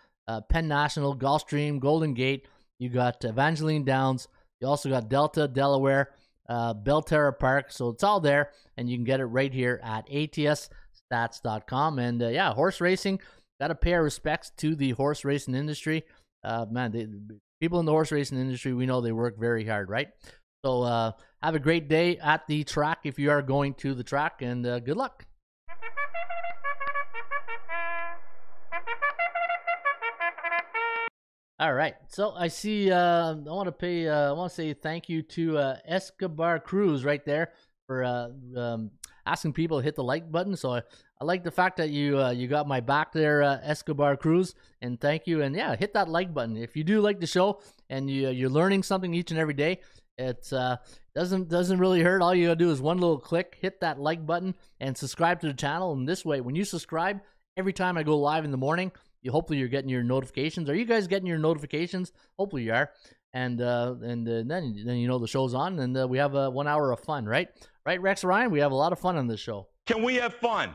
Penn 0.48 0.68
National, 0.68 1.16
Gulfstream, 1.16 1.80
Golden 1.80 2.14
Gate. 2.14 2.46
You 2.78 2.88
got 2.88 3.24
Evangeline 3.24 3.84
Downs. 3.84 4.28
You 4.60 4.68
also 4.68 4.88
got 4.88 5.08
Delta, 5.08 5.46
Delaware, 5.46 6.10
uh, 6.48 6.74
Belterra 6.74 7.38
Park. 7.38 7.72
So 7.72 7.88
it's 7.90 8.04
all 8.04 8.20
there, 8.20 8.50
and 8.76 8.88
you 8.88 8.96
can 8.96 9.04
get 9.04 9.20
it 9.20 9.26
right 9.26 9.52
here 9.52 9.80
at 9.82 10.08
atsstats.com. 10.08 11.98
And 11.98 12.22
uh, 12.22 12.28
yeah, 12.28 12.52
horse 12.52 12.80
racing. 12.80 13.20
Got 13.60 13.68
to 13.68 13.74
pay 13.74 13.94
our 13.94 14.02
respects 14.02 14.52
to 14.58 14.74
the 14.74 14.90
horse 14.90 15.24
racing 15.24 15.54
industry. 15.54 16.04
Uh, 16.44 16.66
man, 16.70 17.40
people 17.60 17.80
in 17.80 17.86
the 17.86 17.92
horse 17.92 18.12
racing 18.12 18.38
industry, 18.38 18.74
we 18.74 18.86
know 18.86 19.00
they 19.00 19.12
work 19.12 19.38
very 19.38 19.64
hard, 19.66 19.88
right? 19.88 20.08
So 20.64 20.82
uh, 20.82 21.12
have 21.42 21.54
a 21.54 21.60
great 21.60 21.88
day 21.88 22.18
at 22.18 22.46
the 22.46 22.64
track 22.64 23.00
if 23.04 23.18
you 23.18 23.30
are 23.30 23.42
going 23.42 23.74
to 23.74 23.94
the 23.94 24.04
track, 24.04 24.42
and 24.42 24.66
uh, 24.66 24.80
good 24.80 24.96
luck. 24.96 25.25
All 31.58 31.72
right. 31.72 31.94
So 32.08 32.32
I 32.32 32.48
see. 32.48 32.90
Uh, 32.90 33.30
I 33.32 33.50
want 33.50 33.66
to 33.66 33.72
pay. 33.72 34.06
Uh, 34.06 34.28
I 34.28 34.32
want 34.32 34.50
to 34.50 34.54
say 34.54 34.74
thank 34.74 35.08
you 35.08 35.22
to 35.22 35.56
uh, 35.56 35.76
Escobar 35.86 36.58
Cruz 36.60 37.02
right 37.02 37.24
there 37.24 37.52
for 37.86 38.04
uh, 38.04 38.28
um, 38.54 38.90
asking 39.24 39.54
people 39.54 39.78
to 39.78 39.84
hit 39.84 39.94
the 39.94 40.04
like 40.04 40.30
button. 40.30 40.54
So 40.54 40.72
I, 40.72 40.82
I 41.18 41.24
like 41.24 41.44
the 41.44 41.50
fact 41.50 41.78
that 41.78 41.88
you 41.88 42.20
uh, 42.20 42.30
you 42.30 42.46
got 42.46 42.68
my 42.68 42.80
back 42.80 43.10
there, 43.10 43.42
uh, 43.42 43.58
Escobar 43.62 44.18
Cruz, 44.18 44.54
and 44.82 45.00
thank 45.00 45.26
you. 45.26 45.40
And 45.40 45.56
yeah, 45.56 45.74
hit 45.76 45.94
that 45.94 46.10
like 46.10 46.34
button 46.34 46.58
if 46.58 46.76
you 46.76 46.84
do 46.84 47.00
like 47.00 47.20
the 47.20 47.26
show 47.26 47.60
and 47.88 48.10
you 48.10 48.28
you're 48.28 48.50
learning 48.50 48.82
something 48.82 49.14
each 49.14 49.30
and 49.30 49.40
every 49.40 49.54
day. 49.54 49.80
It 50.18 50.50
doesn't 51.14 51.48
doesn't 51.48 51.78
really 51.78 52.02
hurt. 52.02 52.20
All 52.20 52.34
you 52.34 52.48
gotta 52.48 52.56
do 52.56 52.70
is 52.70 52.82
one 52.82 52.98
little 52.98 53.18
click, 53.18 53.56
hit 53.58 53.80
that 53.80 53.98
like 53.98 54.26
button, 54.26 54.54
and 54.78 54.96
subscribe 54.96 55.40
to 55.40 55.46
the 55.46 55.54
channel. 55.54 55.94
And 55.94 56.06
this 56.06 56.22
way, 56.22 56.42
when 56.42 56.54
you 56.54 56.66
subscribe, 56.66 57.20
every 57.56 57.72
time 57.72 57.96
I 57.96 58.02
go 58.02 58.18
live 58.18 58.44
in 58.44 58.50
the 58.50 58.58
morning, 58.58 58.92
you 59.26 59.32
hopefully 59.32 59.58
you're 59.58 59.68
getting 59.68 59.90
your 59.90 60.02
notifications. 60.02 60.70
Are 60.70 60.74
you 60.74 60.86
guys 60.86 61.06
getting 61.06 61.26
your 61.26 61.38
notifications? 61.38 62.12
Hopefully 62.38 62.62
you 62.62 62.72
are. 62.72 62.90
And 63.34 63.60
uh, 63.60 63.96
and 64.02 64.26
uh, 64.26 64.42
then 64.46 64.82
then 64.86 64.96
you 64.96 65.08
know 65.08 65.18
the 65.18 65.26
show's 65.26 65.52
on, 65.52 65.78
and 65.78 65.94
uh, 65.98 66.08
we 66.08 66.16
have 66.16 66.34
uh, 66.34 66.48
one 66.48 66.66
hour 66.66 66.90
of 66.90 67.00
fun, 67.00 67.26
right? 67.26 67.48
Right, 67.84 68.00
Rex 68.00 68.24
Ryan. 68.24 68.50
We 68.50 68.60
have 68.60 68.72
a 68.72 68.76
lot 68.76 68.92
of 68.92 68.98
fun 68.98 69.16
on 69.16 69.26
this 69.26 69.40
show. 69.40 69.68
Can 69.86 70.02
we 70.02 70.14
have 70.14 70.34
fun? 70.34 70.74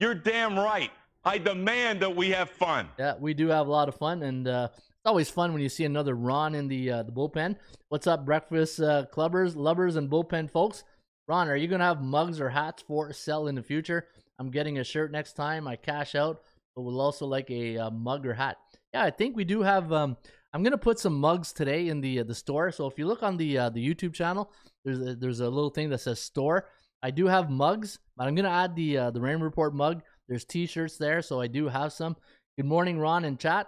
You're 0.00 0.14
damn 0.14 0.58
right. 0.58 0.90
I 1.24 1.38
demand 1.38 2.00
that 2.00 2.16
we 2.16 2.30
have 2.30 2.50
fun. 2.50 2.88
Yeah, 2.98 3.14
we 3.20 3.34
do 3.34 3.48
have 3.48 3.68
a 3.68 3.70
lot 3.70 3.88
of 3.88 3.94
fun, 3.94 4.24
and 4.24 4.48
uh, 4.48 4.68
it's 4.72 5.06
always 5.06 5.30
fun 5.30 5.52
when 5.52 5.62
you 5.62 5.68
see 5.68 5.84
another 5.84 6.14
Ron 6.14 6.56
in 6.56 6.66
the 6.66 6.90
uh, 6.90 7.02
the 7.04 7.12
bullpen. 7.12 7.56
What's 7.88 8.08
up, 8.08 8.24
breakfast 8.24 8.80
uh, 8.80 9.06
clubbers, 9.12 9.54
lovers, 9.54 9.94
and 9.94 10.10
bullpen 10.10 10.50
folks? 10.50 10.82
Ron, 11.28 11.48
are 11.48 11.56
you 11.56 11.68
gonna 11.68 11.84
have 11.84 12.02
mugs 12.02 12.40
or 12.40 12.48
hats 12.48 12.82
for 12.82 13.12
sale 13.12 13.46
in 13.46 13.54
the 13.54 13.62
future? 13.62 14.08
I'm 14.40 14.50
getting 14.50 14.78
a 14.78 14.84
shirt 14.84 15.12
next 15.12 15.34
time 15.34 15.68
I 15.68 15.76
cash 15.76 16.16
out, 16.16 16.42
but 16.74 16.82
we'll 16.82 17.00
also 17.00 17.26
like 17.26 17.50
a 17.50 17.78
uh, 17.78 17.90
mug 17.90 18.26
or 18.26 18.34
hat. 18.34 18.56
Yeah, 18.92 19.04
I 19.04 19.10
think 19.10 19.36
we 19.36 19.44
do 19.44 19.62
have. 19.62 19.92
Um, 19.92 20.16
I'm 20.52 20.62
gonna 20.62 20.78
put 20.78 20.98
some 20.98 21.18
mugs 21.18 21.52
today 21.52 21.88
in 21.88 22.00
the 22.00 22.20
uh, 22.20 22.24
the 22.24 22.34
store. 22.34 22.70
So 22.72 22.86
if 22.86 22.98
you 22.98 23.06
look 23.06 23.22
on 23.22 23.36
the 23.36 23.58
uh, 23.58 23.70
the 23.70 23.86
YouTube 23.86 24.12
channel, 24.12 24.52
there's 24.84 25.00
a, 25.00 25.14
there's 25.16 25.40
a 25.40 25.48
little 25.48 25.70
thing 25.70 25.90
that 25.90 25.98
says 25.98 26.20
store. 26.20 26.68
I 27.02 27.10
do 27.10 27.26
have 27.26 27.50
mugs, 27.50 27.98
but 28.16 28.26
I'm 28.26 28.34
gonna 28.34 28.50
add 28.50 28.76
the 28.76 28.98
uh, 28.98 29.10
the 29.10 29.20
Raymond 29.20 29.44
report 29.44 29.74
mug. 29.74 30.02
There's 30.28 30.44
T-shirts 30.44 30.98
there, 30.98 31.22
so 31.22 31.40
I 31.40 31.46
do 31.46 31.68
have 31.68 31.92
some. 31.92 32.16
Good 32.56 32.66
morning, 32.66 32.98
Ron 32.98 33.24
and 33.24 33.38
chat. 33.38 33.66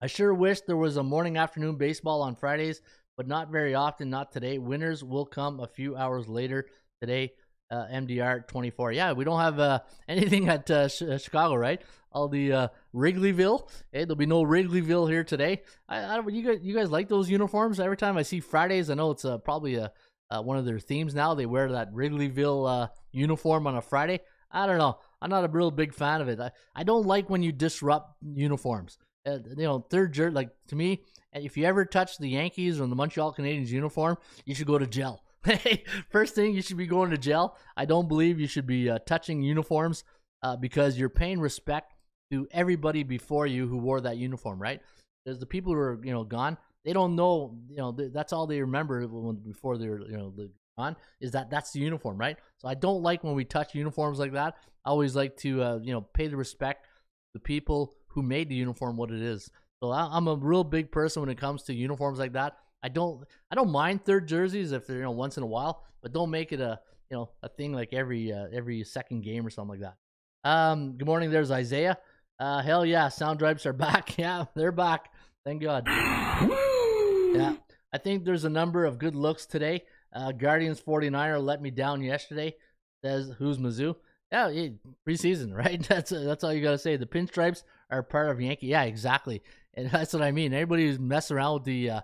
I 0.00 0.06
sure 0.06 0.32
wish 0.32 0.60
there 0.62 0.76
was 0.76 0.96
a 0.96 1.02
morning 1.02 1.36
afternoon 1.36 1.76
baseball 1.76 2.22
on 2.22 2.36
Fridays, 2.36 2.80
but 3.16 3.26
not 3.26 3.50
very 3.50 3.74
often. 3.74 4.10
Not 4.10 4.32
today. 4.32 4.58
Winners 4.58 5.04
will 5.04 5.26
come 5.26 5.60
a 5.60 5.66
few 5.66 5.96
hours 5.96 6.28
later 6.28 6.66
today. 7.00 7.32
Uh, 7.70 7.86
MDR 7.92 8.46
24. 8.48 8.92
Yeah, 8.92 9.12
we 9.12 9.24
don't 9.24 9.40
have 9.40 9.60
uh, 9.60 9.80
anything 10.08 10.48
at 10.48 10.70
uh, 10.70 10.88
Ch- 10.88 11.02
uh, 11.02 11.18
Chicago, 11.18 11.54
right? 11.54 11.82
All 12.10 12.26
the 12.26 12.52
uh, 12.52 12.68
Wrigleyville. 12.94 13.68
Hey, 13.92 14.04
there'll 14.04 14.16
be 14.16 14.24
no 14.24 14.42
Wrigleyville 14.42 15.10
here 15.10 15.22
today. 15.22 15.62
I, 15.86 15.98
I. 15.98 16.26
You 16.26 16.42
guys, 16.42 16.60
you 16.62 16.74
guys 16.74 16.90
like 16.90 17.08
those 17.08 17.28
uniforms? 17.28 17.78
Every 17.78 17.98
time 17.98 18.16
I 18.16 18.22
see 18.22 18.40
Fridays, 18.40 18.88
I 18.88 18.94
know 18.94 19.10
it's 19.10 19.26
uh, 19.26 19.36
probably 19.36 19.74
a 19.74 19.92
one 20.30 20.56
of 20.56 20.64
their 20.64 20.78
themes 20.78 21.14
now. 21.14 21.34
They 21.34 21.44
wear 21.46 21.72
that 21.72 21.92
Wrigleyville 21.92 22.88
uniform 23.12 23.66
on 23.66 23.76
a 23.76 23.82
Friday. 23.82 24.20
I 24.50 24.66
don't 24.66 24.78
know. 24.78 24.98
I'm 25.20 25.30
not 25.30 25.44
a 25.44 25.48
real 25.48 25.70
big 25.70 25.92
fan 25.92 26.20
of 26.20 26.28
it. 26.28 26.40
I, 26.40 26.50
I 26.74 26.84
don't 26.84 27.06
like 27.06 27.28
when 27.28 27.42
you 27.42 27.52
disrupt 27.52 28.16
uniforms. 28.22 28.98
You 29.26 29.42
know, 29.56 29.80
third 29.90 30.14
jer 30.14 30.30
like 30.30 30.48
to 30.68 30.76
me, 30.76 31.02
if 31.34 31.56
you 31.56 31.66
ever 31.66 31.84
touch 31.84 32.16
the 32.16 32.30
Yankees 32.30 32.80
or 32.80 32.86
the 32.86 32.96
Montreal 32.96 33.34
Canadiens 33.34 33.68
uniform, 33.68 34.16
you 34.46 34.54
should 34.54 34.66
go 34.66 34.78
to 34.78 34.86
jail. 34.86 35.22
Hey, 35.48 35.84
first 36.10 36.34
thing 36.34 36.54
you 36.54 36.60
should 36.60 36.76
be 36.76 36.86
going 36.86 37.10
to 37.10 37.16
jail. 37.16 37.56
I 37.74 37.86
don't 37.86 38.06
believe 38.06 38.38
you 38.38 38.46
should 38.46 38.66
be 38.66 38.90
uh, 38.90 38.98
touching 39.06 39.40
uniforms 39.42 40.04
uh, 40.42 40.56
because 40.56 40.98
you're 40.98 41.08
paying 41.08 41.40
respect 41.40 41.94
to 42.30 42.46
everybody 42.50 43.02
before 43.02 43.46
you 43.46 43.66
who 43.66 43.78
wore 43.78 44.02
that 44.02 44.18
uniform, 44.18 44.60
right? 44.60 44.82
Because 45.24 45.38
the 45.38 45.46
people 45.46 45.72
who 45.72 45.78
are 45.78 46.00
you 46.04 46.12
know 46.12 46.22
gone, 46.24 46.58
they 46.84 46.92
don't 46.92 47.16
know. 47.16 47.58
You 47.70 47.78
know, 47.78 47.92
th- 47.92 48.12
that's 48.12 48.34
all 48.34 48.46
they 48.46 48.60
remember 48.60 49.06
when, 49.06 49.36
before 49.36 49.78
they're 49.78 50.00
you 50.00 50.18
know 50.18 50.34
gone 50.76 50.96
is 51.20 51.32
that 51.32 51.48
that's 51.50 51.72
the 51.72 51.80
uniform, 51.80 52.18
right? 52.18 52.36
So 52.58 52.68
I 52.68 52.74
don't 52.74 53.02
like 53.02 53.24
when 53.24 53.34
we 53.34 53.44
touch 53.44 53.74
uniforms 53.74 54.18
like 54.18 54.32
that. 54.32 54.54
I 54.84 54.90
always 54.90 55.16
like 55.16 55.36
to 55.38 55.62
uh, 55.62 55.78
you 55.82 55.92
know 55.92 56.02
pay 56.02 56.28
the 56.28 56.36
respect 56.36 56.84
to 56.84 56.90
the 57.34 57.40
people 57.40 57.94
who 58.08 58.22
made 58.22 58.50
the 58.50 58.54
uniform 58.54 58.98
what 58.98 59.10
it 59.10 59.22
is. 59.22 59.50
So 59.82 59.90
I, 59.90 60.08
I'm 60.12 60.28
a 60.28 60.36
real 60.36 60.64
big 60.64 60.90
person 60.90 61.22
when 61.22 61.30
it 61.30 61.38
comes 61.38 61.62
to 61.64 61.74
uniforms 61.74 62.18
like 62.18 62.32
that. 62.34 62.56
I 62.82 62.88
don't 62.88 63.24
I 63.50 63.54
don't 63.54 63.70
mind 63.70 64.04
third 64.04 64.28
jerseys 64.28 64.72
if 64.72 64.86
they're 64.86 64.98
you 64.98 65.02
know 65.02 65.10
once 65.10 65.36
in 65.36 65.42
a 65.42 65.46
while, 65.46 65.84
but 66.02 66.12
don't 66.12 66.30
make 66.30 66.52
it 66.52 66.60
a 66.60 66.80
you 67.10 67.16
know 67.16 67.30
a 67.42 67.48
thing 67.48 67.72
like 67.72 67.92
every 67.92 68.32
uh, 68.32 68.46
every 68.52 68.84
second 68.84 69.22
game 69.22 69.46
or 69.46 69.50
something 69.50 69.80
like 69.80 69.92
that. 69.92 69.96
Um, 70.48 70.96
good 70.96 71.06
morning. 71.06 71.30
There's 71.30 71.50
Isaiah. 71.50 71.98
Uh, 72.38 72.62
hell 72.62 72.86
yeah, 72.86 73.08
sound 73.08 73.38
dripes 73.38 73.66
are 73.66 73.72
back. 73.88 74.16
yeah, 74.16 74.44
they're 74.54 74.72
back. 74.72 75.10
Thank 75.44 75.62
God. 75.62 75.84
Yeah, 75.88 77.56
I 77.92 77.98
think 77.98 78.24
there's 78.24 78.44
a 78.44 78.50
number 78.50 78.84
of 78.84 78.98
good 78.98 79.14
looks 79.14 79.46
today. 79.46 79.84
Uh, 80.12 80.32
Guardians 80.32 80.80
49er 80.80 81.42
let 81.42 81.60
me 81.60 81.70
down 81.70 82.02
yesterday. 82.02 82.54
Says 83.04 83.32
who's 83.38 83.58
Mizzou? 83.58 83.96
Yeah, 84.32 84.48
yeah, 84.48 84.68
preseason, 85.06 85.54
right? 85.56 85.82
That's 85.88 86.10
that's 86.10 86.44
all 86.44 86.52
you 86.52 86.62
gotta 86.62 86.78
say. 86.78 86.96
The 86.96 87.06
pinstripes 87.06 87.62
are 87.90 88.02
part 88.02 88.30
of 88.30 88.40
Yankee. 88.40 88.66
Yeah, 88.68 88.82
exactly, 88.84 89.42
and 89.74 89.90
that's 89.92 90.12
what 90.12 90.22
I 90.22 90.30
mean. 90.32 90.52
Everybody 90.52 90.86
who's 90.86 90.98
messing 90.98 91.36
around 91.36 91.54
with 91.54 91.64
the, 91.64 91.90
uh, 91.90 92.00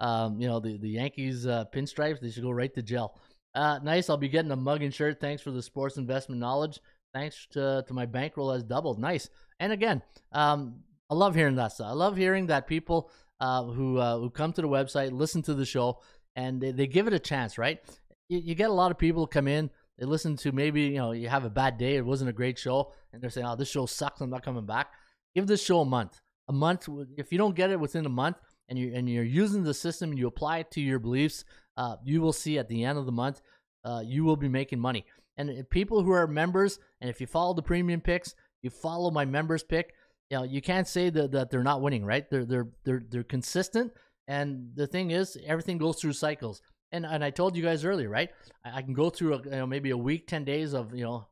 um, 0.00 0.40
you 0.40 0.46
know, 0.46 0.60
the 0.60 0.78
the 0.78 0.90
Yankees 0.90 1.46
uh, 1.46 1.64
pinstripes, 1.72 2.20
they 2.20 2.30
should 2.30 2.42
go 2.42 2.50
right 2.50 2.72
to 2.74 2.82
jail. 2.82 3.18
Uh, 3.54 3.78
nice. 3.82 4.10
I'll 4.10 4.18
be 4.18 4.28
getting 4.28 4.50
a 4.50 4.56
mug 4.56 4.82
and 4.82 4.92
shirt. 4.92 5.18
Thanks 5.20 5.42
for 5.42 5.50
the 5.50 5.62
sports 5.62 5.96
investment 5.96 6.40
knowledge. 6.40 6.78
Thanks 7.14 7.46
to 7.52 7.84
to 7.86 7.94
my 7.94 8.04
bankroll 8.04 8.52
has 8.52 8.62
doubled. 8.62 8.98
Nice. 8.98 9.30
And 9.58 9.72
again, 9.72 10.02
um, 10.32 10.80
I 11.08 11.14
love 11.14 11.34
hearing 11.34 11.56
that 11.56 11.72
stuff. 11.72 11.88
I 11.88 11.92
love 11.92 12.16
hearing 12.16 12.46
that 12.48 12.66
people 12.66 13.10
uh, 13.40 13.64
who 13.64 13.98
uh, 13.98 14.18
who 14.18 14.28
come 14.28 14.52
to 14.52 14.60
the 14.60 14.68
website, 14.68 15.12
listen 15.12 15.42
to 15.42 15.54
the 15.54 15.64
show, 15.64 16.00
and 16.34 16.60
they, 16.60 16.72
they 16.72 16.86
give 16.86 17.06
it 17.06 17.14
a 17.14 17.18
chance. 17.18 17.56
Right? 17.56 17.80
You, 18.28 18.38
you 18.38 18.54
get 18.54 18.70
a 18.70 18.74
lot 18.74 18.90
of 18.90 18.98
people 18.98 19.26
come 19.26 19.48
in. 19.48 19.70
They 19.98 20.04
listen 20.04 20.36
to 20.38 20.52
maybe 20.52 20.82
you 20.82 20.98
know 20.98 21.12
you 21.12 21.28
have 21.28 21.44
a 21.46 21.50
bad 21.50 21.78
day. 21.78 21.96
It 21.96 22.04
wasn't 22.04 22.30
a 22.30 22.34
great 22.34 22.58
show, 22.58 22.92
and 23.12 23.22
they're 23.22 23.30
saying, 23.30 23.46
"Oh, 23.46 23.56
this 23.56 23.70
show 23.70 23.86
sucks. 23.86 24.20
I'm 24.20 24.28
not 24.28 24.44
coming 24.44 24.66
back." 24.66 24.88
Give 25.34 25.46
this 25.46 25.64
show 25.64 25.80
a 25.80 25.86
month. 25.86 26.20
A 26.48 26.52
month. 26.52 26.88
If 27.16 27.32
you 27.32 27.38
don't 27.38 27.56
get 27.56 27.70
it 27.70 27.80
within 27.80 28.04
a 28.04 28.10
month, 28.10 28.36
and 28.68 28.78
you 28.78 28.92
and 28.94 29.08
you're 29.08 29.24
using 29.24 29.62
the 29.64 29.74
system 29.74 30.12
you 30.12 30.26
apply 30.26 30.58
it 30.58 30.70
to 30.72 30.80
your 30.80 30.98
beliefs, 30.98 31.44
uh, 31.76 31.96
you 32.04 32.20
will 32.20 32.32
see 32.32 32.58
at 32.58 32.68
the 32.68 32.84
end 32.84 32.98
of 32.98 33.06
the 33.06 33.12
month, 33.12 33.42
uh, 33.84 34.02
you 34.04 34.24
will 34.24 34.36
be 34.36 34.48
making 34.48 34.80
money. 34.80 35.04
And 35.36 35.68
people 35.70 36.02
who 36.02 36.12
are 36.12 36.26
members, 36.26 36.78
and 37.00 37.10
if 37.10 37.20
you 37.20 37.26
follow 37.26 37.54
the 37.54 37.62
premium 37.62 38.00
picks, 38.00 38.34
you 38.62 38.70
follow 38.70 39.10
my 39.10 39.24
members 39.24 39.62
pick. 39.62 39.94
You 40.30 40.38
know, 40.38 40.42
you 40.44 40.62
can't 40.62 40.88
say 40.88 41.10
that, 41.10 41.32
that 41.32 41.50
they're 41.50 41.62
not 41.62 41.82
winning, 41.82 42.04
right? 42.04 42.28
They're 42.30 42.44
they're 42.44 42.68
they're 42.84 43.02
they're 43.08 43.22
consistent. 43.22 43.92
And 44.28 44.70
the 44.74 44.86
thing 44.86 45.12
is, 45.12 45.36
everything 45.46 45.78
goes 45.78 46.00
through 46.00 46.14
cycles. 46.14 46.62
And 46.90 47.04
and 47.04 47.22
I 47.22 47.30
told 47.30 47.56
you 47.56 47.62
guys 47.62 47.84
earlier, 47.84 48.08
right? 48.08 48.30
I, 48.64 48.78
I 48.78 48.82
can 48.82 48.94
go 48.94 49.10
through 49.10 49.34
a, 49.34 49.42
you 49.44 49.50
know 49.50 49.66
maybe 49.66 49.90
a 49.90 49.96
week, 49.96 50.26
ten 50.26 50.44
days 50.44 50.72
of 50.72 50.94
you 50.94 51.04
know 51.04 51.28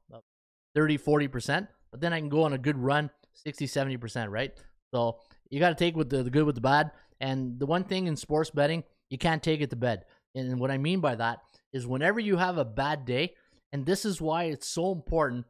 30, 0.74 0.98
40 0.98 1.28
percent, 1.28 1.66
but 1.90 2.00
then 2.00 2.12
I 2.12 2.20
can 2.20 2.28
go 2.28 2.44
on 2.44 2.52
a 2.52 2.58
good 2.58 2.76
run, 2.76 3.10
60, 3.32 3.66
70 3.66 3.96
percent, 3.96 4.30
right? 4.30 4.52
So 4.92 5.18
you 5.50 5.60
got 5.60 5.70
to 5.70 5.74
take 5.74 5.96
with 5.96 6.10
the, 6.10 6.22
the 6.22 6.30
good 6.30 6.44
with 6.44 6.54
the 6.54 6.60
bad. 6.60 6.92
And 7.20 7.58
the 7.58 7.66
one 7.66 7.84
thing 7.84 8.06
in 8.06 8.16
sports 8.16 8.50
betting, 8.50 8.84
you 9.10 9.18
can't 9.18 9.42
take 9.42 9.60
it 9.60 9.70
to 9.70 9.76
bed. 9.76 10.04
And 10.34 10.58
what 10.58 10.70
I 10.70 10.78
mean 10.78 11.00
by 11.00 11.14
that 11.14 11.40
is 11.72 11.86
whenever 11.86 12.20
you 12.20 12.36
have 12.36 12.58
a 12.58 12.64
bad 12.64 13.04
day, 13.04 13.34
and 13.72 13.84
this 13.86 14.04
is 14.04 14.20
why 14.20 14.44
it's 14.44 14.68
so 14.68 14.92
important. 14.92 15.46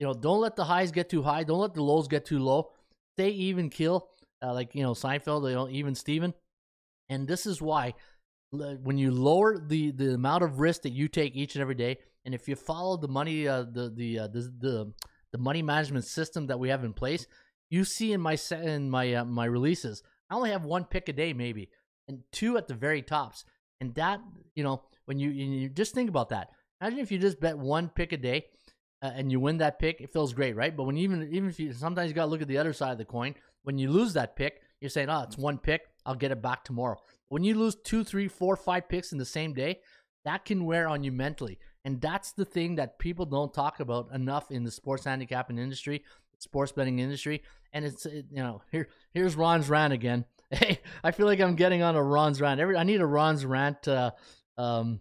You 0.00 0.06
know, 0.06 0.14
don't 0.14 0.40
let 0.40 0.56
the 0.56 0.64
highs 0.64 0.90
get 0.90 1.08
too 1.08 1.22
high. 1.22 1.42
Don't 1.42 1.60
let 1.60 1.74
the 1.74 1.82
lows 1.82 2.08
get 2.08 2.24
too 2.24 2.38
low. 2.38 2.70
Stay 3.16 3.30
even 3.30 3.68
kill, 3.68 4.08
uh, 4.42 4.54
like 4.54 4.74
you 4.74 4.82
know 4.82 4.92
Seinfeld. 4.92 5.48
You 5.48 5.54
know, 5.54 5.68
even 5.68 5.94
Steven. 5.94 6.34
And 7.10 7.26
this 7.26 7.46
is 7.46 7.60
why 7.60 7.94
when 8.50 8.96
you 8.96 9.10
lower 9.10 9.58
the 9.58 9.90
the 9.92 10.14
amount 10.14 10.42
of 10.42 10.60
risk 10.60 10.82
that 10.82 10.92
you 10.92 11.08
take 11.08 11.36
each 11.36 11.54
and 11.54 11.62
every 11.62 11.74
day, 11.74 11.98
and 12.24 12.34
if 12.34 12.48
you 12.48 12.56
follow 12.56 12.96
the 12.96 13.08
money 13.08 13.46
uh, 13.46 13.64
the 13.70 13.90
the, 13.94 14.18
uh, 14.20 14.28
the 14.28 14.40
the 14.58 14.92
the 15.32 15.38
money 15.38 15.62
management 15.62 16.04
system 16.04 16.46
that 16.46 16.58
we 16.58 16.68
have 16.70 16.84
in 16.84 16.92
place, 16.92 17.26
you 17.70 17.84
see 17.84 18.12
in 18.12 18.20
my 18.20 18.38
in 18.52 18.88
my 18.88 19.14
uh, 19.14 19.24
my 19.24 19.44
releases, 19.44 20.02
I 20.30 20.34
only 20.34 20.50
have 20.50 20.64
one 20.64 20.84
pick 20.84 21.08
a 21.08 21.12
day 21.12 21.32
maybe, 21.32 21.70
and 22.06 22.20
two 22.32 22.56
at 22.56 22.68
the 22.68 22.74
very 22.74 23.02
tops. 23.02 23.44
And 23.80 23.94
that 23.94 24.20
you 24.54 24.64
know 24.64 24.82
when 25.06 25.18
you 25.18 25.30
you 25.30 25.68
just 25.68 25.94
think 25.94 26.08
about 26.08 26.30
that. 26.30 26.50
Imagine 26.80 27.00
if 27.00 27.10
you 27.10 27.18
just 27.18 27.40
bet 27.40 27.58
one 27.58 27.88
pick 27.88 28.12
a 28.12 28.16
day 28.16 28.46
uh, 29.02 29.10
and 29.14 29.32
you 29.32 29.40
win 29.40 29.58
that 29.58 29.78
pick, 29.78 30.00
it 30.00 30.12
feels 30.12 30.32
great, 30.32 30.54
right? 30.56 30.76
But 30.76 30.84
when 30.84 30.96
even 30.96 31.28
even 31.32 31.48
if 31.48 31.60
you 31.60 31.72
sometimes 31.72 32.08
you 32.08 32.14
got 32.14 32.24
to 32.24 32.30
look 32.30 32.42
at 32.42 32.48
the 32.48 32.58
other 32.58 32.72
side 32.72 32.92
of 32.92 32.98
the 32.98 33.04
coin. 33.04 33.34
When 33.62 33.78
you 33.78 33.90
lose 33.90 34.14
that 34.14 34.36
pick, 34.36 34.62
you're 34.80 34.88
saying, 34.88 35.10
"Oh, 35.10 35.22
it's 35.22 35.36
one 35.36 35.58
pick. 35.58 35.82
I'll 36.06 36.14
get 36.14 36.32
it 36.32 36.42
back 36.42 36.64
tomorrow." 36.64 36.96
When 37.28 37.44
you 37.44 37.54
lose 37.54 37.76
two, 37.84 38.04
three, 38.04 38.28
four, 38.28 38.56
five 38.56 38.88
picks 38.88 39.12
in 39.12 39.18
the 39.18 39.24
same 39.24 39.52
day, 39.52 39.80
that 40.24 40.44
can 40.44 40.64
wear 40.64 40.88
on 40.88 41.04
you 41.04 41.12
mentally, 41.12 41.58
and 41.84 42.00
that's 42.00 42.32
the 42.32 42.44
thing 42.44 42.76
that 42.76 42.98
people 42.98 43.26
don't 43.26 43.52
talk 43.52 43.80
about 43.80 44.10
enough 44.12 44.50
in 44.50 44.64
the 44.64 44.70
sports 44.70 45.04
handicapping 45.04 45.58
industry, 45.58 46.04
sports 46.38 46.72
betting 46.72 46.98
industry. 46.98 47.42
And 47.72 47.84
it's 47.84 48.06
it, 48.06 48.26
you 48.30 48.42
know 48.42 48.62
here 48.72 48.88
here's 49.12 49.36
Ron's 49.36 49.68
rant 49.68 49.92
again. 49.92 50.24
Hey, 50.50 50.80
I 51.04 51.10
feel 51.10 51.26
like 51.26 51.40
I'm 51.40 51.56
getting 51.56 51.82
on 51.82 51.94
a 51.94 52.02
Ron's 52.02 52.40
rant. 52.40 52.58
Every 52.58 52.74
I 52.74 52.82
need 52.82 53.02
a 53.02 53.06
Ron's 53.06 53.44
rant 53.44 53.86
uh, 53.86 54.12
um, 54.56 55.00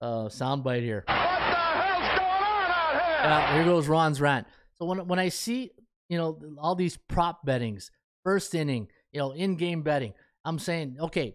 uh, 0.00 0.24
soundbite 0.24 0.82
here. 0.82 1.04
What 1.06 1.14
the 1.14 1.14
hell's 1.14 2.18
going 2.18 2.40
on 2.42 2.70
out 2.70 2.92
here? 2.92 3.30
Yeah, 3.30 3.54
here 3.54 3.64
goes 3.64 3.86
Ron's 3.86 4.20
rant. 4.20 4.48
So 4.80 4.86
when 4.86 5.06
when 5.06 5.20
I 5.20 5.28
see 5.28 5.70
you 6.08 6.18
know 6.18 6.40
all 6.58 6.74
these 6.74 6.96
prop 6.96 7.46
bettings, 7.46 7.92
first 8.24 8.56
inning, 8.56 8.88
you 9.12 9.20
know, 9.20 9.30
in-game 9.30 9.82
betting, 9.82 10.14
I'm 10.44 10.58
saying, 10.58 10.96
okay, 11.00 11.34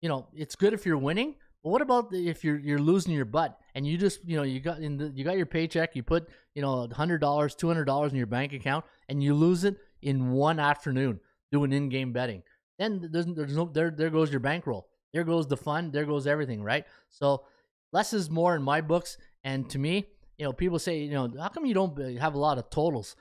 you 0.00 0.08
know, 0.08 0.28
it's 0.34 0.56
good 0.56 0.72
if 0.72 0.84
you're 0.86 0.98
winning, 0.98 1.36
but 1.62 1.70
what 1.70 1.82
about 1.82 2.10
the, 2.10 2.28
if 2.28 2.44
you're 2.44 2.58
you're 2.58 2.78
losing 2.78 3.12
your 3.12 3.24
butt 3.24 3.58
and 3.74 3.86
you 3.86 3.96
just 3.96 4.24
you 4.24 4.36
know 4.36 4.42
you 4.42 4.60
got 4.60 4.78
in 4.78 4.96
the, 4.96 5.12
you 5.14 5.24
got 5.24 5.36
your 5.36 5.46
paycheck, 5.46 5.94
you 5.94 6.02
put 6.02 6.28
you 6.54 6.62
know 6.62 6.88
hundred 6.92 7.18
dollars, 7.18 7.54
two 7.54 7.68
hundred 7.68 7.84
dollars 7.84 8.12
in 8.12 8.18
your 8.18 8.26
bank 8.26 8.52
account, 8.52 8.84
and 9.08 9.22
you 9.22 9.34
lose 9.34 9.64
it 9.64 9.76
in 10.02 10.32
one 10.32 10.58
afternoon 10.58 11.20
doing 11.50 11.72
in-game 11.72 12.12
betting. 12.12 12.42
Then 12.78 13.08
there's, 13.12 13.26
there's 13.26 13.56
no 13.56 13.70
there 13.72 13.90
there 13.90 14.10
goes 14.10 14.30
your 14.30 14.40
bankroll. 14.40 14.88
There 15.12 15.24
goes 15.24 15.46
the 15.46 15.56
fun. 15.56 15.90
There 15.90 16.06
goes 16.06 16.26
everything. 16.26 16.62
Right. 16.62 16.84
So 17.10 17.44
less 17.92 18.12
is 18.12 18.30
more 18.30 18.56
in 18.56 18.62
my 18.62 18.80
books. 18.80 19.18
And 19.44 19.68
to 19.70 19.78
me, 19.78 20.06
you 20.38 20.44
know, 20.44 20.52
people 20.52 20.78
say, 20.78 21.00
you 21.00 21.10
know, 21.10 21.32
how 21.38 21.48
come 21.48 21.66
you 21.66 21.74
don't 21.74 21.98
uh, 21.98 22.20
have 22.20 22.34
a 22.34 22.38
lot 22.38 22.58
of 22.58 22.70
totals? 22.70 23.14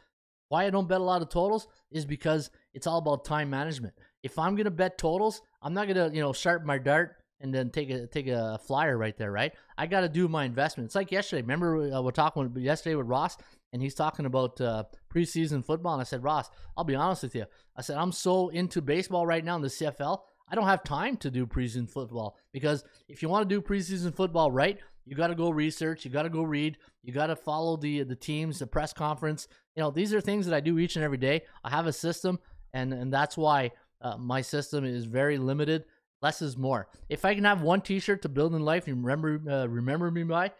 Why 0.49 0.65
I 0.65 0.69
don't 0.69 0.87
bet 0.87 0.99
a 0.99 1.03
lot 1.03 1.21
of 1.21 1.29
totals 1.29 1.67
is 1.91 2.05
because 2.05 2.49
it's 2.73 2.87
all 2.87 2.97
about 2.97 3.25
time 3.25 3.49
management. 3.49 3.93
If 4.23 4.39
I'm 4.39 4.55
gonna 4.55 4.71
bet 4.71 4.97
totals, 4.97 5.41
I'm 5.61 5.73
not 5.73 5.87
gonna, 5.87 6.09
you 6.13 6.21
know, 6.21 6.33
sharpen 6.33 6.67
my 6.67 6.77
dart 6.77 7.15
and 7.41 7.53
then 7.53 7.69
take 7.69 7.89
a 7.89 8.07
take 8.07 8.27
a 8.27 8.59
flyer 8.65 8.97
right 8.97 9.17
there, 9.17 9.31
right? 9.31 9.53
I 9.77 9.87
got 9.87 10.01
to 10.01 10.09
do 10.09 10.27
my 10.27 10.45
investment. 10.45 10.85
It's 10.85 10.95
like 10.95 11.11
yesterday. 11.11 11.41
Remember 11.41 11.91
uh, 11.91 12.01
we're 12.01 12.11
talking 12.11 12.51
yesterday 12.55 12.95
with 12.95 13.07
Ross, 13.07 13.37
and 13.73 13.81
he's 13.81 13.95
talking 13.95 14.25
about 14.25 14.59
uh, 14.61 14.83
preseason 15.13 15.65
football. 15.65 15.93
And 15.93 16.01
I 16.01 16.05
said, 16.05 16.23
Ross, 16.23 16.49
I'll 16.77 16.83
be 16.83 16.95
honest 16.95 17.23
with 17.23 17.35
you. 17.35 17.45
I 17.75 17.81
said 17.81 17.97
I'm 17.97 18.11
so 18.11 18.49
into 18.49 18.81
baseball 18.81 19.25
right 19.25 19.43
now 19.43 19.55
in 19.55 19.61
the 19.61 19.67
CFL. 19.67 20.19
I 20.49 20.55
don't 20.55 20.67
have 20.67 20.83
time 20.83 21.17
to 21.17 21.31
do 21.31 21.45
preseason 21.47 21.89
football 21.89 22.37
because 22.51 22.83
if 23.07 23.21
you 23.21 23.29
want 23.29 23.47
to 23.47 23.55
do 23.55 23.61
preseason 23.61 24.13
football 24.13 24.51
right, 24.51 24.77
you 25.05 25.15
got 25.15 25.27
to 25.27 25.35
go 25.35 25.49
research, 25.49 26.05
you 26.05 26.11
got 26.11 26.23
to 26.23 26.29
go 26.29 26.43
read, 26.43 26.77
you 27.03 27.13
got 27.13 27.27
to 27.27 27.35
follow 27.35 27.77
the 27.77 28.03
the 28.03 28.15
teams, 28.15 28.59
the 28.59 28.67
press 28.67 28.93
conference. 28.93 29.47
You 29.75 29.83
know, 29.83 29.91
these 29.91 30.13
are 30.13 30.21
things 30.21 30.45
that 30.45 30.55
I 30.55 30.59
do 30.59 30.77
each 30.77 30.95
and 30.95 31.05
every 31.05 31.17
day. 31.17 31.43
I 31.63 31.69
have 31.69 31.87
a 31.87 31.93
system, 31.93 32.39
and 32.73 32.93
and 32.93 33.11
that's 33.11 33.37
why 33.37 33.71
uh, 34.01 34.17
my 34.17 34.41
system 34.41 34.85
is 34.85 35.05
very 35.05 35.37
limited. 35.37 35.85
Less 36.21 36.41
is 36.41 36.55
more. 36.57 36.87
If 37.09 37.25
I 37.25 37.33
can 37.33 37.43
have 37.45 37.61
one 37.61 37.81
T-shirt 37.81 38.21
to 38.21 38.29
build 38.29 38.53
in 38.53 38.61
life, 38.61 38.87
and 38.87 39.03
remember 39.03 39.41
uh, 39.49 39.67
remember 39.67 40.11
me 40.11 40.23
by, 40.23 40.51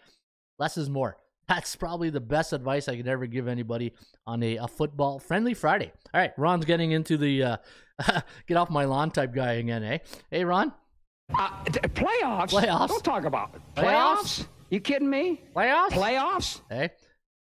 less 0.60 0.78
is 0.78 0.89
more. 0.89 1.17
That's 1.47 1.76
probably 1.76 2.10
the 2.10 2.21
best 2.21 2.54
advice 2.54 2.88
I 2.88 2.95
could 2.95 3.08
ever 3.08 3.26
give 3.26 3.47
anybody 3.47 3.93
on 4.26 4.41
a, 4.41 4.58
a 4.58 4.67
football 4.67 5.19
friendly 5.19 5.54
Friday. 5.54 5.91
All 6.13 6.21
right, 6.21 6.32
Ron's 6.38 6.65
getting 6.65 6.91
into 6.91 7.17
the 7.17 7.43
uh, 7.43 7.58
get 8.47 8.58
off 8.58 8.69
my 8.69 8.86
lawn 8.86 9.12
type 9.12 9.34
guy 9.34 9.54
again, 9.54 9.84
eh? 9.84 9.97
Hey, 10.30 10.45
Ron, 10.45 10.71
Uh, 11.34 11.63
playoffs? 11.65 12.52
Playoffs? 12.52 12.88
Don't 12.88 13.04
talk 13.04 13.26
about 13.26 13.54
it. 13.56 13.62
Playoffs? 13.76 13.86
Playoffs? 13.86 14.47
You 14.69 14.80
kidding 14.80 15.10
me? 15.10 15.41
playoffs. 15.56 15.89
Playoffs? 15.89 16.62
Hey. 16.69 16.89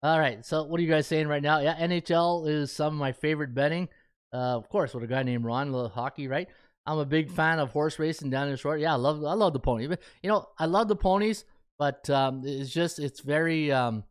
All 0.03 0.21
right. 0.21 0.47
So 0.47 0.63
what 0.63 0.79
are 0.79 0.83
you 0.83 0.89
guys 0.89 1.09
saying 1.09 1.27
right 1.27 1.43
now? 1.43 1.59
Yeah, 1.59 1.75
NHL 1.75 2.49
is 2.49 2.71
some 2.71 2.95
of 2.95 2.99
my 3.01 3.11
favorite 3.13 3.55
betting. 3.55 3.89
Uh, 4.33 4.57
of 4.57 4.69
course, 4.69 4.95
with 4.95 5.03
a 5.03 5.09
guy 5.09 5.25
named 5.25 5.45
Ron, 5.45 5.73
little 5.73 5.89
hockey, 5.89 6.29
right? 6.29 6.49
I'm 6.89 6.99
a 6.99 7.05
big 7.05 7.31
fan 7.31 7.59
of 7.59 7.71
horse 7.71 7.99
racing 7.99 8.31
down 8.31 8.49
in 8.49 8.57
short. 8.57 8.81
Yeah, 8.81 8.95
I 8.95 8.97
love 8.97 9.23
I 9.23 9.35
love 9.35 9.53
the 9.53 9.61
pony. 9.61 9.87
But 9.87 10.01
you 10.23 10.31
know, 10.31 10.49
I 10.59 10.65
love 10.65 10.89
the 10.89 10.97
ponies, 10.97 11.45
but 11.79 12.09
um, 12.09 12.43
it's 12.47 12.71
just 12.71 12.99
it's 12.99 13.21
very 13.21 13.71
um, 13.71 14.05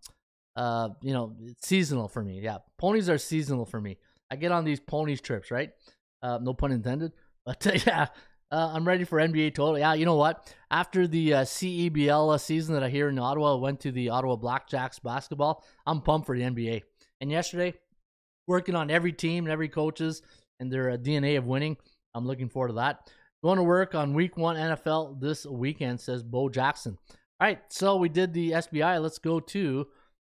uh, 0.56 0.90
you 1.02 1.12
know, 1.12 1.36
seasonal 1.60 2.08
for 2.08 2.24
me. 2.24 2.40
Yeah, 2.40 2.58
ponies 2.78 3.10
are 3.10 3.18
seasonal 3.18 3.66
for 3.66 3.82
me. 3.82 3.98
I 4.30 4.36
get 4.36 4.52
on 4.52 4.64
these 4.64 4.80
ponies 4.80 5.22
trips, 5.22 5.50
right? 5.50 5.72
Uh, 6.22 6.38
no 6.42 6.54
pun 6.54 6.72
intended. 6.72 7.14
But 7.48 7.66
uh, 7.66 7.80
yeah, 7.86 8.08
uh, 8.52 8.72
I'm 8.74 8.86
ready 8.86 9.06
for 9.06 9.20
NBA 9.20 9.56
total. 9.56 9.80
Yeah, 9.80 9.94
you 9.94 10.06
know 10.06 10.16
what? 10.16 10.54
After 10.70 11.08
the 11.08 11.34
uh, 11.34 11.42
CEBL 11.44 12.36
uh, 12.36 12.38
season 12.38 12.74
that 12.74 12.84
I 12.84 12.90
hear 12.90 13.08
in 13.08 13.18
Ottawa, 13.18 13.56
went 13.56 13.80
to 13.82 13.92
the 13.94 14.10
Ottawa 14.10 14.36
Blackjacks 14.36 15.02
basketball. 15.02 15.64
I'm 15.86 16.02
pumped 16.02 16.28
for 16.28 16.38
the 16.38 16.44
NBA. 16.44 16.82
And 17.22 17.32
yesterday, 17.32 17.74
working 18.46 18.76
on 18.76 18.92
every 18.92 19.14
team 19.14 19.46
and 19.46 19.52
every 19.54 19.70
coaches 19.70 20.22
and 20.60 20.70
their 20.70 20.90
uh, 20.90 20.98
DNA 20.98 21.38
of 21.38 21.46
winning. 21.46 21.78
I'm 22.18 22.28
looking 22.28 22.50
forward 22.50 22.70
to 22.70 22.74
that. 22.76 23.10
Going 23.44 23.58
to 23.58 23.64
work 23.64 23.96
on 23.96 24.14
Week 24.14 24.36
One 24.36 24.56
NFL 24.56 25.22
this 25.22 25.46
weekend, 25.46 26.00
says 26.00 26.24
Bo 26.24 26.50
Jackson. 26.50 26.98
All 27.40 27.48
right, 27.48 27.60
so 27.70 27.98
we 27.98 28.10
did 28.10 28.34
the 28.34 28.52
SBI. 28.52 29.02
Let's 29.02 29.20
go 29.20 29.40
to 29.40 29.88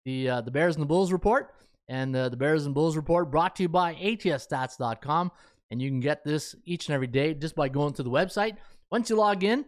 the 0.06 0.30
uh, 0.30 0.42
the 0.42 0.52
Bears 0.52 0.76
and 0.76 0.84
the 0.84 0.88
Bulls 0.88 1.12
report. 1.12 1.54
And 1.90 2.16
uh, 2.16 2.30
the 2.30 2.38
Bears 2.38 2.66
and 2.66 2.76
Bulls 2.76 2.96
report 2.96 3.32
brought 3.32 3.56
to 3.58 3.64
you 3.64 3.70
by 3.70 3.96
ATSStats.com. 3.96 5.32
And 5.72 5.82
you 5.82 5.90
can 5.90 6.00
get 6.00 6.24
this 6.24 6.56
each 6.64 6.88
and 6.88 6.96
every 6.96 7.08
day 7.08 7.34
just 7.34 7.56
by 7.56 7.70
going 7.70 7.94
to 7.94 8.04
the 8.04 8.10
website 8.10 8.58
Once 8.92 9.10
you 9.10 9.16
log 9.16 9.44
in, 9.44 9.66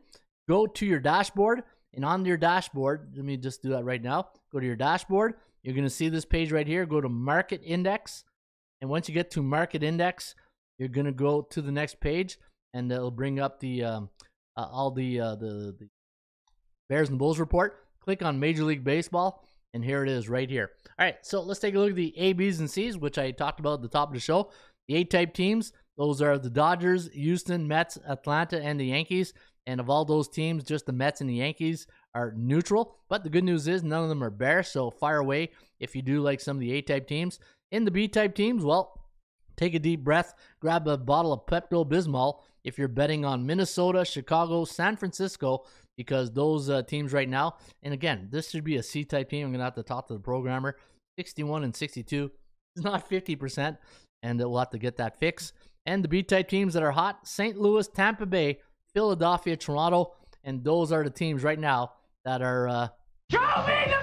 go 0.47 0.68
to 0.68 0.86
your 0.86 0.99
dashboard, 0.99 1.64
and 1.93 2.05
on 2.05 2.26
your 2.26 2.38
dashboard, 2.38 3.14
let 3.16 3.26
me 3.26 3.38
just 3.38 3.61
do 3.64 3.70
that 3.70 3.84
right 3.84 4.01
now. 4.01 4.30
Go 4.51 4.59
to 4.59 4.66
your 4.66 4.76
dashboard. 4.76 5.34
You're 5.64 5.76
going 5.76 5.86
to 5.86 5.89
see 5.89 6.09
this 6.09 6.26
page 6.26 6.51
right 6.51 6.68
here. 6.68 6.86
Go 6.86 7.01
to 7.01 7.09
Market 7.09 7.61
Index, 7.64 8.24
and 8.82 8.89
once 8.89 9.07
you 9.07 9.14
get 9.14 9.32
to 9.32 9.41
Market 9.43 9.82
Index, 9.82 10.36
you're 10.78 10.90
to 10.90 11.12
go 11.12 11.42
to 11.42 11.62
the 11.62 11.72
next 11.72 12.00
page, 12.00 12.38
and 12.74 12.92
it'll 12.92 13.12
bring 13.12 13.40
up 13.40 13.60
the 13.60 13.84
um, 13.84 14.10
uh, 14.58 14.68
all 14.72 14.92
the, 14.92 15.20
uh, 15.20 15.36
the 15.36 15.76
the 15.80 15.88
Bears 16.90 17.10
and 17.10 17.20
Bulls 17.20 17.40
report. 17.40 17.88
Click 18.02 18.22
on 18.22 18.40
Major 18.40 18.64
League 18.64 18.84
Baseball, 18.84 19.48
and 19.74 19.84
here 19.84 20.04
it 20.04 20.10
is 20.10 20.28
right 20.28 20.50
here. 20.50 20.72
All 21.00 21.06
right, 21.06 21.16
so 21.22 21.42
let's 21.42 21.60
take 21.60 21.76
a 21.76 21.80
look 21.80 21.92
at 21.92 21.96
the 21.96 22.18
A, 22.18 22.34
B's, 22.34 22.60
and 22.60 22.70
C's, 22.70 22.98
which 22.98 23.18
I 23.18 23.32
talked 23.32 23.60
about 23.60 23.76
at 23.76 23.82
the 23.82 23.88
top 23.88 24.10
of 24.10 24.14
the 24.14 24.20
show. 24.20 24.52
The 24.88 24.96
A 24.96 25.04
type 25.06 25.34
teams, 25.34 25.72
those 25.98 26.22
are 26.22 26.38
the 26.38 26.50
Dodgers, 26.50 27.10
Houston, 27.14 27.68
Mets, 27.68 27.98
Atlanta, 28.08 28.62
and 28.62 28.80
the 28.80 28.88
Yankees. 28.88 29.34
And 29.66 29.80
of 29.80 29.90
all 29.90 30.04
those 30.04 30.28
teams, 30.28 30.66
just 30.66 30.86
the 30.86 30.92
Mets 30.92 31.22
and 31.22 31.30
the 31.30 31.36
Yankees 31.36 31.88
are 32.14 32.34
neutral. 32.36 32.98
But 33.08 33.24
the 33.24 33.30
good 33.30 33.46
news 33.46 33.68
is 33.68 33.82
none 33.82 34.04
of 34.04 34.10
them 34.10 34.24
are 34.24 34.30
Bears, 34.30 34.68
so 34.68 34.92
fire 34.92 35.20
away 35.20 35.52
if 35.80 35.96
you 35.96 36.02
do 36.02 36.22
like 36.22 36.42
some 36.42 36.58
of 36.58 36.62
the 36.62 36.74
A 36.74 36.82
type 36.82 37.08
teams. 37.08 37.40
In 37.72 37.86
the 37.86 37.92
B 37.92 38.10
type 38.10 38.36
teams, 38.36 38.66
well, 38.66 39.03
take 39.56 39.74
a 39.74 39.80
deep 39.80 40.04
breath, 40.04 40.34
grab 40.60 40.88
a 40.88 40.97
bottle 40.97 41.34
of 41.34 41.45
Pepto 41.45 41.88
Bismol 41.88 42.41
if 42.64 42.78
you're 42.78 42.88
betting 42.88 43.26
on 43.26 43.45
Minnesota, 43.45 44.06
Chicago, 44.06 44.66
San 44.66 44.95
Francisco, 44.95 45.66
because 45.97 46.32
those 46.32 46.70
uh, 46.70 46.82
teams 46.84 47.14
right 47.14 47.30
now, 47.30 47.58
and 47.84 47.93
again, 47.93 48.28
this 48.32 48.49
should 48.49 48.64
be 48.64 48.78
a 48.78 48.84
C 48.84 49.04
type 49.04 49.30
team. 49.30 49.45
I'm 49.45 49.51
going 49.51 49.60
to 49.60 49.66
have 49.66 49.76
to 49.76 49.84
talk 49.84 50.08
to 50.08 50.14
the 50.14 50.20
programmer. 50.20 50.78
61 51.18 51.64
and 51.64 51.76
62 51.76 52.32
is 52.76 52.84
not 52.84 53.10
50%, 53.10 53.78
and 54.24 54.39
we'll 54.39 54.58
have 54.58 54.72
to 54.72 54.80
get 54.80 54.97
that 54.97 55.20
fixed. 55.20 55.54
And 55.86 56.04
the 56.04 56.08
B 56.08 56.24
type 56.24 56.47
teams 56.47 56.74
that 56.74 56.84
are 56.84 56.91
hot 56.91 57.28
St. 57.28 57.58
Louis, 57.58 57.88
Tampa 57.88 58.26
Bay, 58.26 58.60
Philadelphia, 58.93 59.58
Toronto, 59.58 60.14
and 60.43 60.64
those 60.64 60.91
are 60.91 61.04
the 61.04 61.10
teams 61.10 61.43
right 61.43 61.60
now 61.60 61.93
that 62.26 62.41
are. 62.41 62.68
Uh, 62.68 62.88
Show 63.32 63.39
me 63.68 63.86
the! 63.88 64.03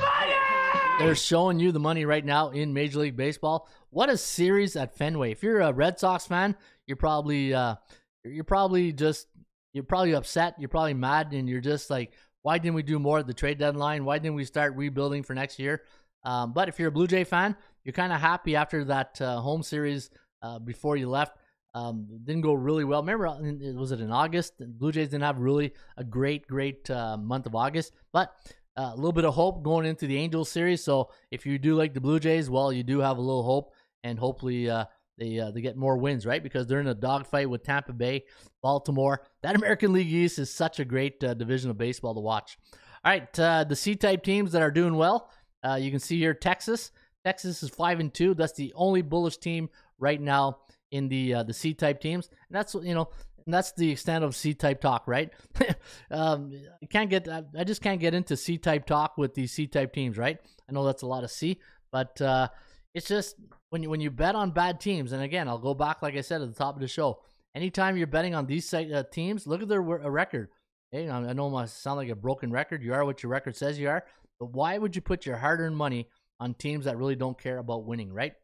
They're 1.01 1.14
showing 1.14 1.59
you 1.59 1.72
the 1.72 1.80
money 1.80 2.05
right 2.05 2.24
now 2.24 2.51
in 2.51 2.74
Major 2.74 3.01
League 3.01 3.16
Baseball. 3.16 3.66
What 3.88 4.11
a 4.11 4.18
series 4.18 4.76
at 4.76 4.96
Fenway! 4.96 5.32
If 5.32 5.42
you're 5.42 5.61
a 5.61 5.72
Red 5.72 5.98
Sox 5.98 6.26
fan, 6.26 6.55
you're 6.86 6.98
probably 6.98 7.55
uh, 7.55 7.76
you're 8.22 8.44
probably 8.44 8.92
just 8.92 9.26
you're 9.72 9.84
probably 9.84 10.14
upset. 10.14 10.57
You're 10.59 10.68
probably 10.68 10.94
mad, 10.94 11.32
and 11.32 11.48
you're 11.48 11.62
just 11.62 11.88
like, 11.88 12.12
why 12.42 12.59
didn't 12.59 12.74
we 12.74 12.82
do 12.82 12.98
more 12.98 13.18
at 13.18 13.26
the 13.26 13.32
trade 13.32 13.59
deadline? 13.59 14.05
Why 14.05 14.18
didn't 14.18 14.34
we 14.34 14.44
start 14.44 14.76
rebuilding 14.76 15.22
for 15.22 15.34
next 15.34 15.59
year? 15.59 15.82
Um, 16.22 16.53
but 16.53 16.68
if 16.68 16.78
you're 16.78 16.88
a 16.88 16.92
Blue 16.92 17.07
Jay 17.07 17.24
fan, 17.24 17.57
you're 17.82 17.94
kind 17.94 18.12
of 18.12 18.20
happy 18.20 18.55
after 18.55 18.84
that 18.84 19.18
uh, 19.22 19.40
home 19.40 19.62
series 19.62 20.11
uh, 20.42 20.59
before 20.59 20.98
you 20.98 21.09
left. 21.09 21.38
Um, 21.72 22.09
didn't 22.24 22.42
go 22.42 22.53
really 22.53 22.84
well. 22.84 23.01
Remember, 23.01 23.26
uh, 23.26 23.38
was 23.74 23.92
it 23.92 24.01
in 24.01 24.11
August? 24.11 24.55
Blue 24.59 24.92
Jays 24.92 25.09
didn't 25.09 25.22
have 25.22 25.38
really 25.38 25.72
a 25.96 26.05
great, 26.05 26.46
great 26.46 26.90
uh, 26.90 27.16
month 27.16 27.46
of 27.46 27.55
August, 27.55 27.92
but 28.12 28.34
uh, 28.77 28.91
a 28.93 28.97
little 28.97 29.12
bit 29.12 29.25
of 29.25 29.35
hope 29.35 29.62
going 29.62 29.87
into 29.87 30.07
the 30.07 30.16
Angels 30.16 30.51
series. 30.51 30.83
So 30.85 31.11
if 31.31 31.47
you 31.47 31.59
do 31.59 31.75
like 31.75 31.95
the 31.95 32.01
Blue 32.01 32.21
Jays, 32.21 32.49
well, 32.49 32.73
you 32.73 32.83
do 32.83 33.01
have 33.01 33.18
a 33.18 33.21
little 33.21 33.43
hope, 33.43 33.73
and 34.05 34.18
hopefully 34.18 34.71
uh, 34.71 34.85
they 35.18 35.39
uh, 35.39 35.51
they 35.51 35.61
get 35.61 35.77
more 35.77 35.97
wins, 35.97 36.25
right? 36.25 36.43
Because 36.43 36.66
they're 36.66 36.81
in 36.81 36.87
a 36.87 36.95
dogfight 36.95 37.51
with 37.51 37.62
Tampa 37.62 37.93
Bay, 37.93 38.25
Baltimore. 38.62 39.23
That 39.43 39.57
American 39.57 39.93
League 39.93 40.12
East 40.12 40.39
is 40.39 40.53
such 40.53 40.81
a 40.81 40.85
great 40.85 41.23
uh, 41.23 41.35
division 41.35 41.71
of 41.71 41.79
baseball 41.79 42.14
to 42.14 42.21
watch. 42.21 42.57
All 43.05 43.12
right, 43.12 43.39
uh, 43.39 43.64
the 43.64 43.77
C-type 43.77 44.23
teams 44.23 44.53
that 44.53 44.62
are 44.62 44.71
doing 44.71 44.95
well. 44.95 45.31
Uh, 45.62 45.79
you 45.81 45.91
can 45.91 46.01
see 46.01 46.18
here 46.18 46.35
Texas. 46.35 46.91
Texas 47.25 47.62
is 47.62 47.71
five 47.71 48.01
and 48.01 48.12
two. 48.12 48.35
That's 48.35 48.55
the 48.55 48.73
only 48.75 49.03
bullish 49.03 49.37
team 49.37 49.68
right 49.99 50.21
now 50.21 50.59
in 50.91 51.09
the 51.09 51.35
uh, 51.35 51.43
the 51.43 51.53
C-type 51.53 52.01
teams, 52.01 52.29
and 52.29 52.57
that's 52.57 52.75
you 52.75 52.95
know, 52.95 53.09
and 53.51 53.55
that's 53.55 53.72
the 53.72 53.90
extent 53.90 54.22
of 54.22 54.36
C-type 54.36 54.80
talk, 54.80 55.03
right? 55.09 55.28
um, 56.12 56.53
I 56.80 56.86
can't 56.86 57.11
get, 57.11 57.26
I 57.26 57.42
I 57.59 57.64
just 57.64 57.82
can't 57.82 57.98
get 57.98 58.14
into 58.14 58.36
C-type 58.36 58.86
talk 58.86 59.18
with 59.18 59.34
these 59.34 59.51
C-type 59.51 59.92
teams, 59.92 60.16
right? 60.16 60.38
I 60.68 60.72
know 60.72 60.84
that's 60.84 61.03
a 61.03 61.09
lot 61.09 61.24
of 61.24 61.32
C, 61.32 61.59
but 61.90 62.20
uh, 62.20 62.46
it's 62.94 63.09
just 63.09 63.34
when 63.70 63.82
you 63.82 63.90
when 63.90 64.01
you 64.01 64.09
bet 64.09 64.36
on 64.36 64.53
bad 64.53 64.80
teams, 64.80 65.11
and 65.11 65.20
again, 65.20 65.48
I'll 65.48 65.59
go 65.59 65.74
back 65.74 66.01
like 66.01 66.14
I 66.14 66.20
said 66.20 66.42
at 66.42 66.48
the 66.48 66.55
top 66.55 66.76
of 66.76 66.80
the 66.80 66.86
show. 66.86 67.22
Anytime 67.57 67.96
you're 67.96 68.07
betting 68.07 68.36
on 68.36 68.46
these 68.46 68.72
uh, 68.72 69.03
teams, 69.11 69.48
look 69.48 69.62
at 69.62 69.68
their 69.68 69.82
uh, 69.82 70.09
record. 70.09 70.51
Hey, 70.92 71.09
I 71.09 71.18
I 71.18 71.32
know 71.32 71.51
must 71.51 71.82
sound 71.82 71.96
like 71.96 72.09
a 72.09 72.14
broken 72.14 72.53
record. 72.53 72.84
You 72.84 72.94
are 72.94 73.05
what 73.05 73.24
your 73.24 73.32
record 73.32 73.57
says 73.57 73.80
you 73.80 73.88
are. 73.88 74.05
But 74.38 74.53
why 74.53 74.78
would 74.78 74.94
you 74.94 75.03
put 75.03 75.26
your 75.26 75.38
hard-earned 75.38 75.76
money 75.76 76.09
on 76.38 76.55
teams 76.55 76.84
that 76.84 76.96
really 76.96 77.16
don't 77.16 77.36
care 77.36 77.59
about 77.59 77.84
winning, 77.84 78.12
right? 78.12 78.34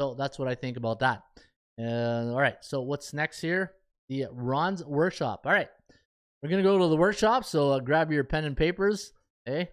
So 0.00 0.14
that's 0.14 0.36
what 0.36 0.48
I 0.48 0.56
think 0.56 0.76
about 0.76 0.98
that. 0.98 1.22
Uh, 1.80 2.32
all 2.32 2.40
right. 2.40 2.56
So 2.60 2.82
what's 2.82 3.14
next 3.14 3.40
here? 3.40 3.77
The 4.08 4.26
Ron's 4.32 4.84
workshop. 4.84 5.42
All 5.44 5.52
right, 5.52 5.68
we're 6.42 6.48
gonna 6.48 6.62
go 6.62 6.78
to 6.78 6.86
the 6.88 6.96
workshop. 6.96 7.44
So 7.44 7.72
uh, 7.72 7.80
grab 7.80 8.10
your 8.10 8.24
pen 8.24 8.44
and 8.44 8.56
papers. 8.56 9.12
Okay. 9.48 9.70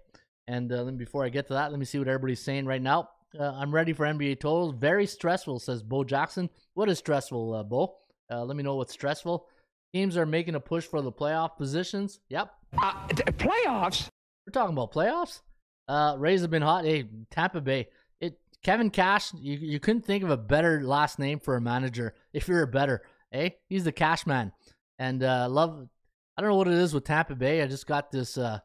And 0.47 0.71
uh, 0.71 0.83
then 0.83 0.95
before 0.97 1.25
I 1.25 1.29
get 1.29 1.47
to 1.47 1.53
that, 1.53 1.71
let 1.71 1.79
me 1.79 1.85
see 1.85 1.97
what 1.97 2.07
everybody's 2.07 2.39
saying 2.41 2.65
right 2.67 2.81
now. 2.81 3.09
Uh, 3.37 3.51
I'm 3.51 3.73
ready 3.73 3.93
for 3.93 4.05
NBA 4.05 4.39
totals. 4.39 4.75
Very 4.77 5.07
stressful, 5.07 5.59
says 5.59 5.81
Bo 5.81 6.03
Jackson. 6.03 6.49
What 6.75 6.87
is 6.87 6.99
stressful, 6.99 7.53
uh, 7.55 7.63
Bo? 7.63 7.95
Uh, 8.31 8.43
let 8.45 8.55
me 8.55 8.61
know 8.63 8.75
what's 8.75 8.93
stressful. 8.93 9.47
Teams 9.93 10.15
are 10.17 10.25
making 10.25 10.53
a 10.55 10.59
push 10.59 10.85
for 10.85 11.01
the 11.01 11.11
playoff 11.11 11.57
positions. 11.57 12.19
Yep, 12.29 12.53
Uh, 12.77 13.07
playoffs? 13.07 14.07
we're 14.45 14.51
talking 14.51 14.73
about 14.73 14.91
playoffs. 14.93 15.41
Uh, 15.87 16.15
Rays 16.17 16.41
have 16.41 16.49
been 16.51 16.61
hot. 16.61 16.85
Hey, 16.85 17.05
Tampa 17.31 17.61
Bay. 17.61 17.87
It 18.21 18.37
Kevin 18.63 18.89
Cash. 18.89 19.33
You 19.33 19.57
you 19.57 19.79
couldn't 19.79 20.05
think 20.05 20.23
of 20.23 20.29
a 20.29 20.37
better 20.37 20.83
last 20.83 21.17
name 21.19 21.39
for 21.39 21.55
a 21.55 21.61
manager 21.61 22.13
if 22.33 22.47
you're 22.47 22.61
a 22.63 22.67
better. 22.67 23.01
Hey, 23.35 23.57
he's 23.67 23.83
the 23.83 23.91
Cash 23.91 24.25
Man, 24.25 24.53
and 24.97 25.21
uh, 25.21 25.49
love. 25.49 25.89
I 26.37 26.41
don't 26.41 26.51
know 26.51 26.55
what 26.55 26.69
it 26.69 26.75
is 26.75 26.93
with 26.93 27.03
Tampa 27.03 27.35
Bay. 27.35 27.61
I 27.61 27.67
just 27.67 27.85
got 27.85 28.09
this 28.09 28.37
uh, 28.37 28.59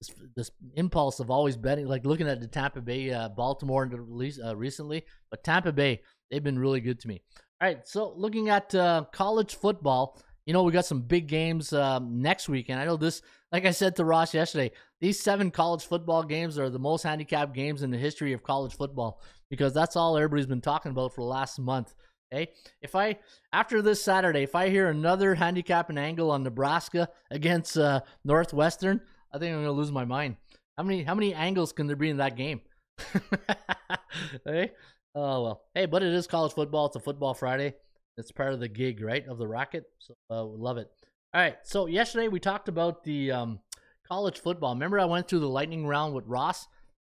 this, 0.00 0.14
this 0.34 0.50
impulse 0.76 1.20
of 1.20 1.30
always 1.30 1.58
betting, 1.58 1.86
like 1.86 2.06
looking 2.06 2.26
at 2.26 2.40
the 2.40 2.46
Tampa 2.46 2.80
Bay, 2.80 3.10
uh, 3.10 3.28
Baltimore, 3.28 3.82
and 3.82 4.38
uh, 4.42 4.56
recently. 4.56 5.04
But 5.30 5.44
Tampa 5.44 5.72
Bay, 5.72 6.00
they've 6.30 6.42
been 6.42 6.58
really 6.58 6.80
good 6.80 7.00
to 7.00 7.08
me. 7.08 7.20
All 7.60 7.68
right, 7.68 7.86
so 7.86 8.14
looking 8.16 8.48
at 8.48 8.74
uh, 8.74 9.04
college 9.12 9.56
football, 9.56 10.18
you 10.46 10.54
know 10.54 10.62
we 10.62 10.72
got 10.72 10.86
some 10.86 11.02
big 11.02 11.26
games 11.26 11.74
um, 11.74 12.22
next 12.22 12.48
weekend. 12.48 12.80
I 12.80 12.86
know 12.86 12.96
this, 12.96 13.20
like 13.52 13.66
I 13.66 13.72
said 13.72 13.94
to 13.96 14.06
Ross 14.06 14.32
yesterday, 14.32 14.70
these 15.02 15.20
seven 15.20 15.50
college 15.50 15.84
football 15.84 16.22
games 16.22 16.58
are 16.58 16.70
the 16.70 16.78
most 16.78 17.02
handicapped 17.02 17.52
games 17.52 17.82
in 17.82 17.90
the 17.90 17.98
history 17.98 18.32
of 18.32 18.42
college 18.42 18.74
football 18.74 19.20
because 19.50 19.74
that's 19.74 19.96
all 19.96 20.16
everybody's 20.16 20.46
been 20.46 20.62
talking 20.62 20.92
about 20.92 21.14
for 21.14 21.20
the 21.20 21.26
last 21.26 21.58
month. 21.58 21.92
Okay, 22.32 22.52
if 22.80 22.94
I 22.94 23.18
after 23.52 23.82
this 23.82 24.02
Saturday, 24.02 24.42
if 24.42 24.54
I 24.54 24.68
hear 24.68 24.88
another 24.88 25.34
handicapping 25.34 25.98
angle 25.98 26.30
on 26.30 26.44
Nebraska 26.44 27.08
against 27.30 27.76
uh, 27.76 28.00
Northwestern, 28.24 29.00
I 29.32 29.38
think 29.38 29.52
I'm 29.52 29.62
gonna 29.62 29.72
lose 29.72 29.90
my 29.90 30.04
mind. 30.04 30.36
How 30.78 30.84
many 30.84 31.02
how 31.02 31.14
many 31.14 31.34
angles 31.34 31.72
can 31.72 31.88
there 31.88 31.96
be 31.96 32.08
in 32.08 32.18
that 32.18 32.36
game? 32.36 32.60
hey, 34.44 34.72
oh 35.14 35.42
well. 35.42 35.62
Hey, 35.74 35.86
but 35.86 36.04
it 36.04 36.12
is 36.12 36.28
college 36.28 36.52
football. 36.52 36.86
It's 36.86 36.96
a 36.96 37.00
football 37.00 37.34
Friday. 37.34 37.74
It's 38.16 38.30
part 38.30 38.52
of 38.52 38.60
the 38.60 38.68
gig, 38.68 39.00
right, 39.00 39.26
of 39.26 39.38
the 39.38 39.48
Rocket. 39.48 39.84
So 39.98 40.14
uh, 40.30 40.44
love 40.44 40.78
it. 40.78 40.88
All 41.34 41.40
right. 41.40 41.56
So 41.64 41.86
yesterday 41.86 42.28
we 42.28 42.38
talked 42.38 42.68
about 42.68 43.02
the 43.02 43.32
um, 43.32 43.60
college 44.06 44.40
football. 44.40 44.74
Remember, 44.74 45.00
I 45.00 45.04
went 45.04 45.26
through 45.26 45.40
the 45.40 45.48
lightning 45.48 45.86
round 45.86 46.14
with 46.14 46.26
Ross, 46.26 46.68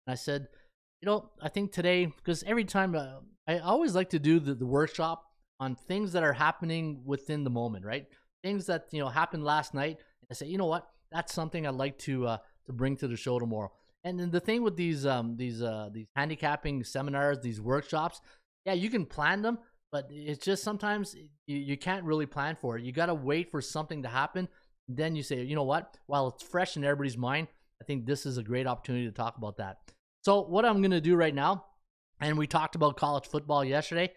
and 0.07 0.13
I 0.13 0.15
said, 0.15 0.47
you 1.01 1.07
know, 1.07 1.29
I 1.41 1.49
think 1.49 1.73
today 1.73 2.05
because 2.05 2.43
every 2.43 2.65
time 2.65 2.95
uh, 2.95 3.19
I 3.49 3.57
always 3.57 3.95
like 3.95 4.11
to 4.11 4.19
do 4.19 4.39
the, 4.39 4.53
the 4.53 4.65
workshop 4.65 5.25
on 5.59 5.75
things 5.75 6.11
that 6.13 6.21
are 6.21 6.33
happening 6.33 7.01
within 7.03 7.43
the 7.43 7.49
moment, 7.49 7.83
right? 7.83 8.05
Things 8.43 8.67
that 8.67 8.85
you 8.91 8.99
know 8.99 9.09
happened 9.09 9.43
last 9.43 9.73
night. 9.73 9.97
I 10.29 10.35
say, 10.35 10.45
you 10.45 10.59
know 10.59 10.67
what? 10.67 10.87
That's 11.11 11.33
something 11.33 11.65
I'd 11.65 11.73
like 11.73 11.97
to 11.99 12.27
uh, 12.27 12.37
to 12.67 12.73
bring 12.73 12.95
to 12.97 13.07
the 13.07 13.17
show 13.17 13.39
tomorrow. 13.39 13.71
And 14.03 14.19
then 14.19 14.29
the 14.29 14.39
thing 14.39 14.61
with 14.61 14.75
these 14.75 15.03
um 15.05 15.35
these 15.35 15.63
uh 15.63 15.89
these 15.91 16.05
handicapping 16.15 16.83
seminars, 16.83 17.39
these 17.39 17.59
workshops, 17.59 18.21
yeah, 18.65 18.73
you 18.73 18.91
can 18.91 19.05
plan 19.05 19.41
them, 19.41 19.57
but 19.91 20.07
it's 20.11 20.45
just 20.45 20.63
sometimes 20.63 21.15
you, 21.47 21.57
you 21.57 21.75
can't 21.75 22.05
really 22.05 22.27
plan 22.27 22.55
for 22.55 22.77
it. 22.77 22.83
You 22.83 22.91
got 22.91 23.07
to 23.07 23.15
wait 23.15 23.49
for 23.49 23.61
something 23.61 24.03
to 24.03 24.09
happen. 24.09 24.47
Then 24.87 25.15
you 25.15 25.23
say, 25.23 25.41
you 25.41 25.55
know 25.55 25.63
what? 25.63 25.97
While 26.05 26.27
it's 26.27 26.43
fresh 26.43 26.77
in 26.77 26.83
everybody's 26.83 27.17
mind, 27.17 27.47
I 27.81 27.85
think 27.85 28.05
this 28.05 28.27
is 28.27 28.37
a 28.37 28.43
great 28.43 28.67
opportunity 28.67 29.05
to 29.05 29.11
talk 29.11 29.37
about 29.37 29.57
that. 29.57 29.77
So 30.23 30.43
what 30.43 30.65
I'm 30.65 30.83
to 30.83 31.01
do 31.01 31.15
right 31.15 31.33
now, 31.33 31.65
and 32.19 32.37
we 32.37 32.47
talked 32.47 32.75
about 32.75 32.97
college 32.97 33.27
football 33.27 33.63
yesterday. 33.63 34.11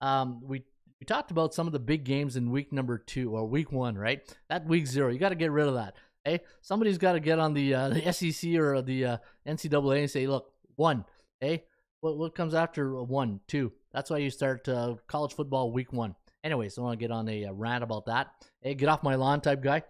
Um, 0.00 0.40
we 0.42 0.64
we 1.00 1.04
talked 1.04 1.30
about 1.30 1.54
some 1.54 1.66
of 1.66 1.72
the 1.72 1.78
big 1.78 2.04
games 2.04 2.36
in 2.36 2.50
week 2.50 2.72
number 2.72 2.98
two 2.98 3.30
or 3.36 3.46
week 3.46 3.70
one, 3.70 3.96
right? 3.96 4.20
That 4.48 4.66
week 4.66 4.86
zero, 4.86 5.10
you 5.12 5.18
got 5.18 5.28
to 5.28 5.36
get 5.36 5.52
rid 5.52 5.68
of 5.68 5.74
that. 5.74 5.94
Hey, 6.24 6.40
somebody's 6.60 6.98
got 6.98 7.12
to 7.12 7.20
get 7.20 7.38
on 7.38 7.54
the, 7.54 7.72
uh, 7.74 7.88
the 7.90 8.12
SEC 8.12 8.54
or 8.54 8.82
the 8.82 9.04
uh, 9.04 9.16
NCAA 9.46 10.00
and 10.00 10.10
say, 10.10 10.26
look, 10.26 10.50
one. 10.74 11.04
Hey, 11.40 11.64
what 12.00 12.18
what 12.18 12.34
comes 12.34 12.54
after 12.54 13.00
one, 13.02 13.40
two? 13.46 13.72
That's 13.92 14.10
why 14.10 14.18
you 14.18 14.30
start 14.30 14.68
uh, 14.68 14.96
college 15.06 15.32
football 15.34 15.72
week 15.72 15.92
one. 15.92 16.16
Anyways, 16.42 16.78
I 16.78 16.82
want 16.82 16.98
to 16.98 17.04
get 17.04 17.12
on 17.12 17.28
a, 17.28 17.46
uh 17.46 17.52
rant 17.52 17.84
about 17.84 18.06
that. 18.06 18.28
Hey, 18.60 18.74
get 18.74 18.88
off 18.88 19.02
my 19.02 19.14
lawn 19.14 19.40
type 19.40 19.62
guy. 19.62 19.82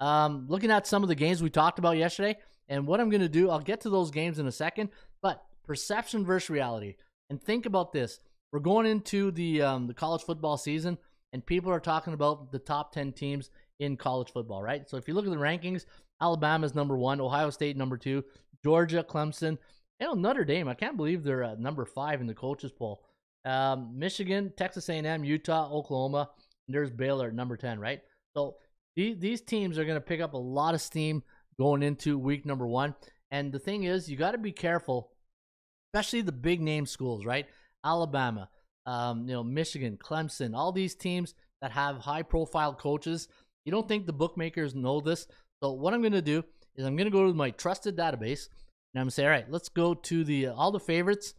Um, 0.00 0.46
looking 0.48 0.70
at 0.70 0.86
some 0.86 1.02
of 1.02 1.08
the 1.08 1.14
games 1.14 1.42
we 1.42 1.50
talked 1.50 1.78
about 1.78 1.96
yesterday, 1.96 2.36
and 2.68 2.86
what 2.86 3.00
I'm 3.00 3.08
going 3.08 3.22
to 3.22 3.28
do, 3.28 3.50
I'll 3.50 3.60
get 3.60 3.82
to 3.82 3.90
those 3.90 4.10
games 4.10 4.38
in 4.38 4.46
a 4.46 4.52
second. 4.52 4.90
But 5.22 5.42
perception 5.64 6.24
versus 6.24 6.50
reality, 6.50 6.96
and 7.30 7.42
think 7.42 7.66
about 7.66 7.92
this: 7.92 8.20
we're 8.52 8.60
going 8.60 8.86
into 8.86 9.30
the 9.30 9.62
um, 9.62 9.86
the 9.86 9.94
college 9.94 10.22
football 10.22 10.56
season, 10.56 10.98
and 11.32 11.44
people 11.44 11.70
are 11.70 11.80
talking 11.80 12.14
about 12.14 12.52
the 12.52 12.58
top 12.58 12.92
ten 12.92 13.12
teams 13.12 13.50
in 13.80 13.96
college 13.96 14.32
football, 14.32 14.62
right? 14.62 14.88
So 14.88 14.96
if 14.96 15.06
you 15.06 15.14
look 15.14 15.26
at 15.26 15.30
the 15.30 15.36
rankings, 15.36 15.84
Alabama's 16.20 16.74
number 16.74 16.96
one, 16.96 17.20
Ohio 17.20 17.50
State 17.50 17.76
number 17.76 17.96
two, 17.96 18.24
Georgia, 18.64 19.04
Clemson, 19.06 19.58
know 20.00 20.14
Notre 20.14 20.44
Dame. 20.44 20.68
I 20.68 20.74
can't 20.74 20.96
believe 20.96 21.22
they're 21.22 21.44
uh, 21.44 21.54
number 21.58 21.84
five 21.84 22.20
in 22.20 22.26
the 22.26 22.34
coaches 22.34 22.72
poll. 22.72 23.04
Um, 23.44 23.96
Michigan, 23.96 24.52
Texas 24.56 24.88
A&M, 24.88 25.24
Utah, 25.24 25.70
Oklahoma. 25.70 26.30
And 26.66 26.74
there's 26.74 26.90
Baylor 26.90 27.30
number 27.30 27.56
ten, 27.56 27.78
right? 27.78 28.00
So 28.36 28.56
these 28.96 29.40
teams 29.40 29.78
are 29.78 29.84
going 29.84 29.96
to 29.96 30.00
pick 30.00 30.20
up 30.20 30.32
a 30.32 30.38
lot 30.38 30.74
of 30.74 30.80
steam 30.80 31.22
going 31.58 31.82
into 31.82 32.18
week 32.18 32.46
number 32.46 32.66
one. 32.66 32.94
And 33.30 33.52
the 33.52 33.58
thing 33.58 33.84
is, 33.84 34.08
you 34.08 34.16
got 34.16 34.32
to 34.32 34.38
be 34.38 34.52
careful, 34.52 35.10
especially 35.96 36.20
the 36.20 36.32
big 36.32 36.60
name 36.60 36.84
schools, 36.84 37.24
right? 37.24 37.46
Alabama, 37.82 38.50
um, 38.84 39.26
you 39.26 39.32
know, 39.32 39.42
Michigan, 39.42 39.96
Clemson, 39.96 40.54
all 40.54 40.70
these 40.70 40.94
teams 40.94 41.32
that 41.62 41.70
have 41.70 41.96
high 41.96 42.22
profile 42.22 42.74
coaches. 42.74 43.28
You 43.64 43.72
don't 43.72 43.88
think 43.88 44.04
the 44.04 44.12
bookmakers 44.12 44.74
know 44.74 45.00
this? 45.00 45.26
So 45.62 45.72
what 45.72 45.94
I'm 45.94 46.02
going 46.02 46.12
to 46.12 46.20
do 46.20 46.44
is 46.74 46.84
I'm 46.84 46.96
going 46.96 47.06
to 47.06 47.10
go 47.10 47.26
to 47.26 47.32
my 47.32 47.48
trusted 47.48 47.96
database 47.96 48.48
and 48.92 49.00
I'm 49.00 49.04
going 49.04 49.08
to 49.08 49.14
say, 49.14 49.24
all 49.24 49.30
right, 49.30 49.50
let's 49.50 49.70
go 49.70 49.94
to 49.94 50.22
the 50.22 50.48
uh, 50.48 50.54
all 50.54 50.70
the 50.70 50.78
favorites, 50.78 51.32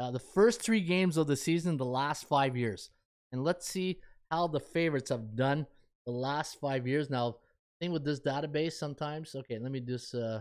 uh, 0.00 0.10
the 0.10 0.18
first 0.18 0.60
three 0.60 0.80
games 0.80 1.16
of 1.16 1.28
the 1.28 1.36
season, 1.36 1.76
the 1.76 1.84
last 1.84 2.26
five 2.26 2.56
years, 2.56 2.90
and 3.30 3.44
let's 3.44 3.68
see 3.68 4.00
how 4.32 4.48
the 4.48 4.60
favorites 4.60 5.10
have 5.10 5.36
done 5.36 5.66
the 6.06 6.12
last 6.12 6.58
five 6.60 6.84
years. 6.84 7.10
Now, 7.10 7.36
thing 7.80 7.92
with 7.92 8.04
this 8.04 8.20
database 8.20 8.72
sometimes, 8.72 9.36
okay, 9.36 9.60
let 9.60 9.70
me 9.70 9.80
just 9.80 10.16
uh, 10.16 10.40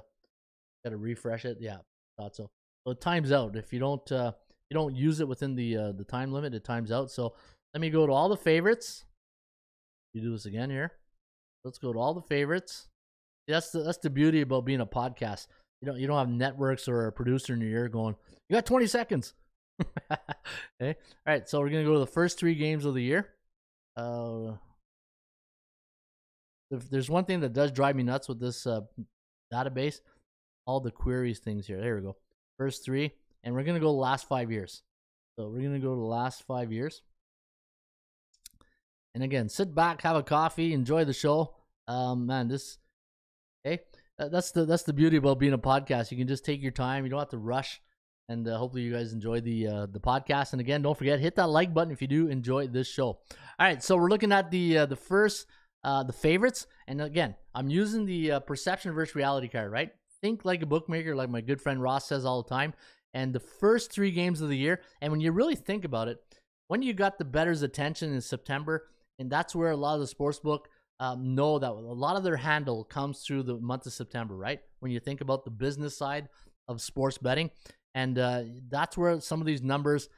got 0.83 0.89
to 0.89 0.97
refresh 0.97 1.45
it. 1.45 1.57
Yeah, 1.59 1.77
thought 2.17 2.35
so. 2.35 2.49
It 2.91 3.01
times 3.01 3.31
out 3.31 3.55
if 3.55 3.73
you 3.73 3.79
don't 3.79 4.11
uh, 4.11 4.31
you 4.69 4.75
don't 4.75 4.95
use 4.95 5.19
it 5.19 5.27
within 5.27 5.55
the 5.55 5.77
uh, 5.77 5.91
the 5.93 6.03
time 6.03 6.31
limit. 6.31 6.53
It 6.53 6.63
times 6.63 6.91
out. 6.91 7.11
So 7.11 7.33
let 7.73 7.81
me 7.81 7.89
go 7.89 8.05
to 8.05 8.13
all 8.13 8.29
the 8.29 8.37
favorites. 8.37 9.05
You 10.13 10.21
do 10.21 10.31
this 10.31 10.45
again 10.45 10.69
here. 10.69 10.93
Let's 11.63 11.77
go 11.77 11.93
to 11.93 11.99
all 11.99 12.13
the 12.13 12.21
favorites. 12.21 12.87
That's 13.47 13.71
the 13.71 13.79
that's 13.79 13.97
the 13.97 14.09
beauty 14.09 14.41
about 14.41 14.65
being 14.65 14.81
a 14.81 14.85
podcast. 14.85 15.47
You 15.81 15.87
don't 15.87 15.99
you 15.99 16.07
don't 16.07 16.17
have 16.17 16.29
networks 16.29 16.87
or 16.87 17.07
a 17.07 17.11
producer 17.11 17.53
in 17.53 17.61
your 17.61 17.69
ear 17.69 17.89
going. 17.89 18.15
You 18.49 18.55
got 18.55 18.65
20 18.65 18.87
seconds. 18.87 19.33
okay. 20.11 20.19
All 20.81 20.93
right. 21.25 21.47
So 21.47 21.59
we're 21.59 21.69
gonna 21.69 21.83
go 21.83 21.93
to 21.93 21.99
the 21.99 22.07
first 22.07 22.39
three 22.39 22.55
games 22.55 22.85
of 22.85 22.93
the 22.93 23.03
year. 23.03 23.29
Uh, 23.95 24.53
if 26.71 26.89
there's 26.89 27.09
one 27.09 27.25
thing 27.25 27.39
that 27.39 27.53
does 27.53 27.71
drive 27.71 27.95
me 27.95 28.03
nuts 28.03 28.27
with 28.29 28.39
this 28.39 28.67
uh, 28.67 28.81
database, 29.51 30.01
all 30.65 30.79
the 30.79 30.91
queries 30.91 31.39
things 31.39 31.65
here. 31.65 31.81
There 31.81 31.95
we 31.95 32.01
go. 32.01 32.15
First 32.59 32.83
three, 32.83 33.13
and 33.41 33.55
we're 33.55 33.63
gonna 33.63 33.79
go 33.79 33.93
last 33.93 34.27
five 34.27 34.51
years. 34.51 34.83
So 35.37 35.47
we're 35.47 35.63
gonna 35.63 35.79
go 35.79 35.95
to 35.95 35.99
the 35.99 36.05
last 36.05 36.43
five 36.43 36.73
years. 36.73 37.01
And 39.15 39.23
again, 39.23 39.47
sit 39.47 39.73
back, 39.73 40.01
have 40.01 40.17
a 40.17 40.23
coffee, 40.23 40.73
enjoy 40.73 41.05
the 41.05 41.13
show. 41.13 41.55
Um, 41.87 42.25
man, 42.25 42.49
this, 42.49 42.77
hey, 43.63 43.79
that's 44.17 44.51
the 44.51 44.65
that's 44.65 44.83
the 44.83 44.91
beauty 44.91 45.15
about 45.15 45.39
being 45.39 45.53
a 45.53 45.57
podcast. 45.57 46.11
You 46.11 46.17
can 46.17 46.27
just 46.27 46.43
take 46.43 46.61
your 46.61 46.73
time. 46.73 47.05
You 47.05 47.09
don't 47.09 47.19
have 47.19 47.29
to 47.29 47.37
rush. 47.37 47.81
And 48.27 48.45
uh, 48.45 48.57
hopefully 48.57 48.83
you 48.83 48.91
guys 48.91 49.13
enjoy 49.13 49.39
the 49.39 49.67
uh, 49.67 49.85
the 49.85 50.01
podcast. 50.01 50.51
And 50.51 50.59
again, 50.59 50.81
don't 50.81 50.97
forget 50.97 51.21
hit 51.21 51.37
that 51.37 51.47
like 51.47 51.73
button 51.73 51.93
if 51.93 52.01
you 52.01 52.09
do 52.09 52.27
enjoy 52.27 52.67
this 52.67 52.87
show. 52.87 53.07
All 53.07 53.19
right, 53.57 53.81
so 53.81 53.95
we're 53.95 54.09
looking 54.09 54.33
at 54.33 54.51
the 54.51 54.79
uh, 54.79 54.85
the 54.85 54.97
first 54.97 55.47
uh, 55.85 56.03
the 56.03 56.13
favorites. 56.13 56.67
And 56.87 57.01
again, 57.01 57.35
I'm 57.55 57.69
using 57.69 58.05
the 58.05 58.33
uh, 58.33 58.39
perception 58.41 58.91
versus 58.91 59.15
reality 59.15 59.47
card, 59.47 59.71
right? 59.71 59.91
Think 60.21 60.45
like 60.45 60.61
a 60.61 60.65
bookmaker, 60.65 61.15
like 61.15 61.29
my 61.29 61.41
good 61.41 61.61
friend 61.61 61.81
Ross 61.81 62.07
says 62.07 62.25
all 62.25 62.43
the 62.43 62.49
time. 62.49 62.73
And 63.13 63.33
the 63.33 63.39
first 63.39 63.91
three 63.91 64.11
games 64.11 64.41
of 64.41 64.49
the 64.49 64.57
year, 64.57 64.81
and 65.01 65.11
when 65.11 65.21
you 65.21 65.31
really 65.31 65.55
think 65.55 65.83
about 65.83 66.07
it, 66.07 66.17
when 66.67 66.81
you 66.81 66.93
got 66.93 67.17
the 67.17 67.25
better's 67.25 67.63
attention 67.63 68.13
in 68.13 68.21
September, 68.21 68.87
and 69.17 69.29
that's 69.29 69.55
where 69.55 69.71
a 69.71 69.77
lot 69.77 69.95
of 69.95 70.01
the 70.01 70.07
sports 70.07 70.39
book 70.39 70.69
um, 70.99 71.33
know 71.33 71.57
that 71.57 71.71
a 71.71 71.73
lot 71.73 72.17
of 72.17 72.23
their 72.23 72.37
handle 72.37 72.83
comes 72.83 73.21
through 73.21 73.43
the 73.43 73.55
month 73.55 73.85
of 73.85 73.93
September, 73.93 74.35
right? 74.35 74.59
When 74.79 74.91
you 74.91 74.99
think 74.99 75.21
about 75.21 75.45
the 75.45 75.51
business 75.51 75.97
side 75.97 76.29
of 76.67 76.81
sports 76.81 77.17
betting, 77.17 77.49
and 77.95 78.19
uh, 78.19 78.43
that's 78.67 78.97
where 78.97 79.19
some 79.19 79.41
of 79.41 79.47
these 79.47 79.63
numbers 79.63 80.09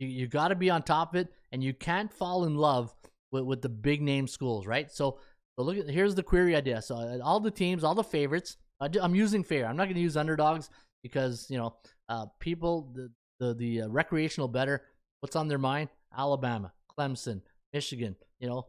you, 0.00 0.08
you 0.08 0.26
got 0.26 0.48
to 0.48 0.54
be 0.54 0.70
on 0.70 0.82
top 0.82 1.14
of 1.14 1.20
it, 1.20 1.28
and 1.52 1.62
you 1.62 1.74
can't 1.74 2.12
fall 2.12 2.44
in 2.44 2.56
love 2.56 2.92
with, 3.30 3.44
with 3.44 3.62
the 3.62 3.68
big 3.68 4.02
name 4.02 4.26
schools, 4.26 4.66
right? 4.66 4.90
So, 4.90 5.18
so 5.56 5.64
look 5.64 5.76
at 5.76 5.88
here's 5.88 6.14
the 6.14 6.22
query 6.22 6.56
idea. 6.56 6.82
So 6.82 6.96
uh, 6.96 7.18
all 7.22 7.38
the 7.38 7.50
teams, 7.50 7.84
all 7.84 7.94
the 7.94 8.02
favorites. 8.02 8.56
I 8.80 8.88
am 9.02 9.14
using 9.14 9.44
fair. 9.44 9.66
I'm 9.66 9.76
not 9.76 9.84
going 9.84 9.96
to 9.96 10.00
use 10.00 10.16
underdogs 10.16 10.70
because 11.02 11.46
you 11.50 11.58
know 11.58 11.76
uh, 12.08 12.26
people 12.38 12.92
the 12.94 13.10
the, 13.38 13.54
the 13.54 13.82
uh, 13.82 13.88
recreational 13.88 14.48
better. 14.48 14.82
What's 15.20 15.36
on 15.36 15.48
their 15.48 15.58
mind? 15.58 15.88
Alabama, 16.16 16.72
Clemson, 16.98 17.42
Michigan. 17.72 18.16
You 18.38 18.48
know, 18.48 18.66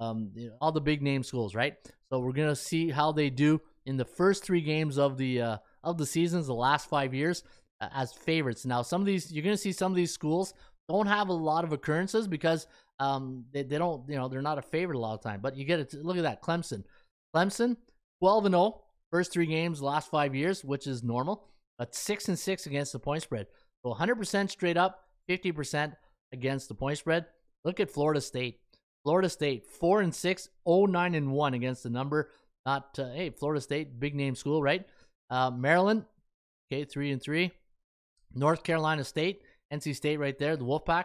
um, 0.00 0.30
you 0.34 0.48
know, 0.48 0.54
all 0.60 0.72
the 0.72 0.80
big 0.80 1.02
name 1.02 1.22
schools, 1.22 1.54
right? 1.54 1.76
So 2.10 2.18
we're 2.20 2.32
gonna 2.32 2.56
see 2.56 2.90
how 2.90 3.12
they 3.12 3.30
do 3.30 3.60
in 3.86 3.96
the 3.96 4.04
first 4.04 4.44
three 4.44 4.60
games 4.60 4.98
of 4.98 5.16
the 5.16 5.40
uh, 5.40 5.56
of 5.82 5.98
the 5.98 6.06
seasons, 6.06 6.46
the 6.46 6.54
last 6.54 6.88
five 6.88 7.14
years, 7.14 7.42
uh, 7.80 7.88
as 7.94 8.12
favorites. 8.12 8.64
Now, 8.64 8.82
some 8.82 9.00
of 9.00 9.06
these 9.06 9.32
you're 9.32 9.44
gonna 9.44 9.56
see 9.56 9.72
some 9.72 9.92
of 9.92 9.96
these 9.96 10.12
schools 10.12 10.54
don't 10.88 11.06
have 11.06 11.28
a 11.28 11.32
lot 11.32 11.64
of 11.64 11.72
occurrences 11.72 12.28
because 12.28 12.66
um, 13.00 13.44
they, 13.52 13.62
they 13.62 13.78
don't, 13.78 14.08
you 14.08 14.16
know, 14.16 14.28
they're 14.28 14.42
not 14.42 14.58
a 14.58 14.62
favorite 14.62 14.96
a 14.96 15.00
lot 15.00 15.14
of 15.14 15.22
time. 15.22 15.40
But 15.40 15.56
you 15.56 15.64
get 15.64 15.80
it. 15.80 15.94
Look 15.94 16.16
at 16.16 16.22
that, 16.22 16.42
Clemson. 16.42 16.84
Clemson, 17.34 17.76
12 18.20 18.46
and 18.46 18.52
0, 18.52 18.82
first 19.14 19.32
three 19.32 19.46
games, 19.46 19.80
last 19.80 20.10
five 20.10 20.34
years, 20.34 20.64
which 20.64 20.88
is 20.88 21.04
normal. 21.04 21.46
But 21.78 21.94
six 21.94 22.26
and 22.28 22.36
six 22.36 22.66
against 22.66 22.92
the 22.92 22.98
point 22.98 23.22
spread. 23.22 23.46
So 23.84 23.94
100% 23.94 24.50
straight 24.50 24.76
up, 24.76 25.04
50% 25.30 25.94
against 26.32 26.66
the 26.66 26.74
point 26.74 26.98
spread. 26.98 27.26
Look 27.64 27.78
at 27.78 27.92
Florida 27.92 28.20
State. 28.20 28.58
Florida 29.04 29.28
State, 29.28 29.66
four 29.66 30.00
and 30.00 30.12
six, 30.12 30.48
09 30.66 31.14
and 31.14 31.30
one 31.30 31.54
against 31.54 31.84
the 31.84 31.90
number. 31.90 32.32
Not 32.66 32.98
uh, 32.98 33.12
hey, 33.12 33.30
Florida 33.30 33.60
State, 33.60 34.00
big 34.00 34.16
name 34.16 34.34
school, 34.34 34.60
right? 34.60 34.84
Uh, 35.30 35.52
Maryland, 35.52 36.06
okay, 36.66 36.82
three 36.84 37.12
and 37.12 37.22
three. 37.22 37.52
North 38.34 38.64
Carolina 38.64 39.04
State, 39.04 39.42
NC 39.72 39.94
State, 39.94 40.18
right 40.18 40.36
there. 40.40 40.56
The 40.56 40.64
Wolfpack, 40.64 41.04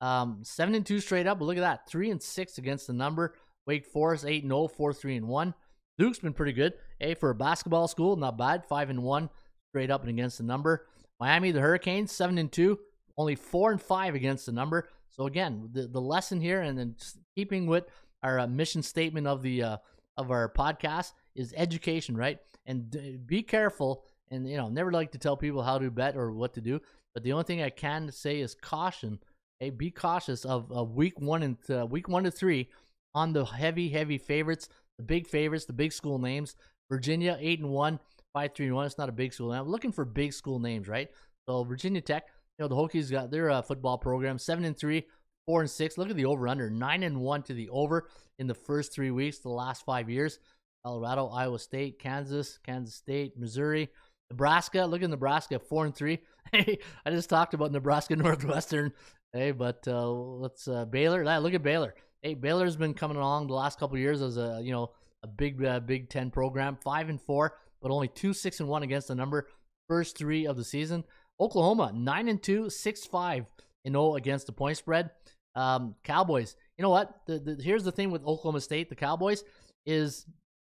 um, 0.00 0.38
seven 0.44 0.74
and 0.74 0.86
two 0.86 1.00
straight 1.00 1.26
up. 1.26 1.38
But 1.38 1.44
look 1.44 1.58
at 1.58 1.60
that, 1.60 1.86
three 1.90 2.10
and 2.10 2.22
six 2.22 2.56
against 2.56 2.86
the 2.86 2.94
number. 2.94 3.34
Wake 3.66 3.84
Forest 3.84 4.24
eight 4.26 4.44
and 4.44 4.50
0, 4.50 4.68
4 4.68 4.94
3 4.94 5.16
and 5.16 5.28
one. 5.28 5.52
Duke's 5.98 6.20
been 6.20 6.32
pretty 6.32 6.54
good. 6.54 6.72
Hey, 7.00 7.14
for 7.14 7.30
a 7.30 7.34
basketball 7.34 7.88
school, 7.88 8.16
not 8.16 8.36
bad. 8.36 8.64
Five 8.66 8.90
and 8.90 9.02
one 9.02 9.30
straight 9.70 9.90
up 9.90 10.02
and 10.02 10.10
against 10.10 10.38
the 10.38 10.44
number. 10.44 10.86
Miami, 11.18 11.50
the 11.50 11.60
Hurricanes, 11.60 12.12
seven 12.12 12.36
and 12.36 12.52
two, 12.52 12.78
only 13.16 13.34
four 13.34 13.72
and 13.72 13.80
five 13.80 14.14
against 14.14 14.46
the 14.46 14.52
number. 14.52 14.88
So 15.08 15.26
again, 15.26 15.70
the, 15.72 15.86
the 15.86 16.00
lesson 16.00 16.40
here, 16.40 16.60
and 16.60 16.78
then 16.78 16.94
keeping 17.34 17.66
with 17.66 17.84
our 18.22 18.40
uh, 18.40 18.46
mission 18.46 18.82
statement 18.82 19.26
of 19.26 19.42
the 19.42 19.62
uh, 19.62 19.76
of 20.16 20.30
our 20.30 20.52
podcast 20.52 21.12
is 21.34 21.54
education, 21.56 22.16
right? 22.16 22.38
And 22.66 22.90
d- 22.90 23.16
be 23.24 23.42
careful. 23.42 24.04
And 24.30 24.48
you 24.48 24.58
know, 24.58 24.68
never 24.68 24.92
like 24.92 25.12
to 25.12 25.18
tell 25.18 25.36
people 25.36 25.62
how 25.62 25.78
to 25.78 25.90
bet 25.90 26.16
or 26.16 26.32
what 26.32 26.54
to 26.54 26.60
do. 26.60 26.80
But 27.14 27.24
the 27.24 27.32
only 27.32 27.44
thing 27.44 27.62
I 27.62 27.70
can 27.70 28.12
say 28.12 28.40
is 28.40 28.54
caution 28.54 29.18
hey, 29.60 29.70
be 29.70 29.90
cautious 29.90 30.44
of, 30.44 30.72
of 30.72 30.94
week 30.94 31.20
one 31.20 31.42
and 31.42 31.90
week 31.90 32.08
one 32.08 32.24
to 32.24 32.30
three 32.30 32.68
on 33.14 33.32
the 33.32 33.44
heavy, 33.44 33.90
heavy 33.90 34.18
favorites, 34.18 34.68
the 34.96 35.04
big 35.04 35.26
favorites, 35.26 35.66
the 35.66 35.72
big 35.72 35.92
school 35.92 36.18
names. 36.18 36.56
Virginia 36.90 37.38
eight 37.40 37.60
and 37.60 37.70
one, 37.70 37.98
five 38.32 38.52
three 38.54 38.66
and 38.66 38.74
one. 38.74 38.86
It's 38.86 38.98
not 38.98 39.08
a 39.08 39.12
big 39.12 39.32
school. 39.32 39.52
I'm 39.52 39.68
looking 39.68 39.92
for 39.92 40.04
big 40.04 40.32
school 40.32 40.58
names, 40.58 40.88
right? 40.88 41.08
So 41.48 41.64
Virginia 41.64 42.00
Tech, 42.00 42.26
you 42.58 42.64
know, 42.64 42.68
the 42.68 42.76
Hokies 42.76 43.10
got 43.10 43.30
their 43.30 43.50
uh, 43.50 43.62
football 43.62 43.98
program 43.98 44.38
seven 44.38 44.64
and 44.64 44.76
three, 44.76 45.06
four 45.46 45.60
and 45.60 45.70
six. 45.70 45.96
Look 45.96 46.10
at 46.10 46.16
the 46.16 46.26
over 46.26 46.48
under 46.48 46.68
nine 46.70 47.02
and 47.02 47.20
one 47.20 47.42
to 47.44 47.54
the 47.54 47.68
over 47.70 48.08
in 48.38 48.46
the 48.46 48.54
first 48.54 48.92
three 48.92 49.10
weeks, 49.10 49.38
the 49.38 49.48
last 49.48 49.84
five 49.84 50.10
years. 50.10 50.38
Colorado, 50.84 51.28
Iowa 51.28 51.58
State, 51.58 51.98
Kansas, 51.98 52.58
Kansas 52.64 52.94
State, 52.94 53.38
Missouri, 53.38 53.90
Nebraska. 54.30 54.84
Look 54.86 55.02
at 55.02 55.10
Nebraska, 55.10 55.58
four 55.58 55.86
and 55.86 55.94
three. 55.94 56.18
Hey, 56.52 56.78
I 57.06 57.10
just 57.10 57.30
talked 57.30 57.54
about 57.54 57.70
Nebraska 57.70 58.16
Northwestern 58.16 58.92
Hey, 59.32 59.52
but 59.52 59.86
uh, 59.86 60.10
let's 60.10 60.66
uh, 60.66 60.84
Baylor. 60.84 61.24
Look 61.40 61.54
at 61.54 61.62
Baylor. 61.62 61.94
Hey, 62.22 62.34
Baylor's 62.34 62.76
been 62.76 62.94
coming 62.94 63.16
along 63.16 63.46
the 63.46 63.54
last 63.54 63.78
couple 63.78 63.96
years 63.96 64.22
as 64.22 64.36
a 64.36 64.60
you 64.62 64.72
know 64.72 64.90
a 65.22 65.26
big 65.26 65.64
uh, 65.64 65.80
Big 65.80 66.08
Ten 66.08 66.30
program, 66.30 66.78
five 66.82 67.08
and 67.08 67.20
four, 67.20 67.56
but 67.82 67.90
only 67.90 68.08
two 68.08 68.32
six 68.32 68.60
and 68.60 68.68
one 68.68 68.82
against 68.82 69.08
the 69.08 69.14
number. 69.14 69.48
First 69.88 70.16
three 70.16 70.46
of 70.46 70.56
the 70.56 70.64
season. 70.64 71.04
Oklahoma 71.40 71.92
nine 71.94 72.28
and 72.28 72.42
two, 72.42 72.70
six 72.70 73.04
five 73.06 73.46
and 73.84 73.94
zero 73.94 74.16
against 74.16 74.46
the 74.46 74.52
point 74.52 74.76
spread. 74.76 75.10
Um, 75.54 75.96
Cowboys. 76.04 76.56
You 76.78 76.82
know 76.82 76.90
what? 76.90 77.20
The, 77.26 77.38
the, 77.38 77.62
here's 77.62 77.84
the 77.84 77.92
thing 77.92 78.10
with 78.10 78.22
Oklahoma 78.22 78.60
State. 78.60 78.88
The 78.88 78.94
Cowboys 78.94 79.44
is 79.86 80.26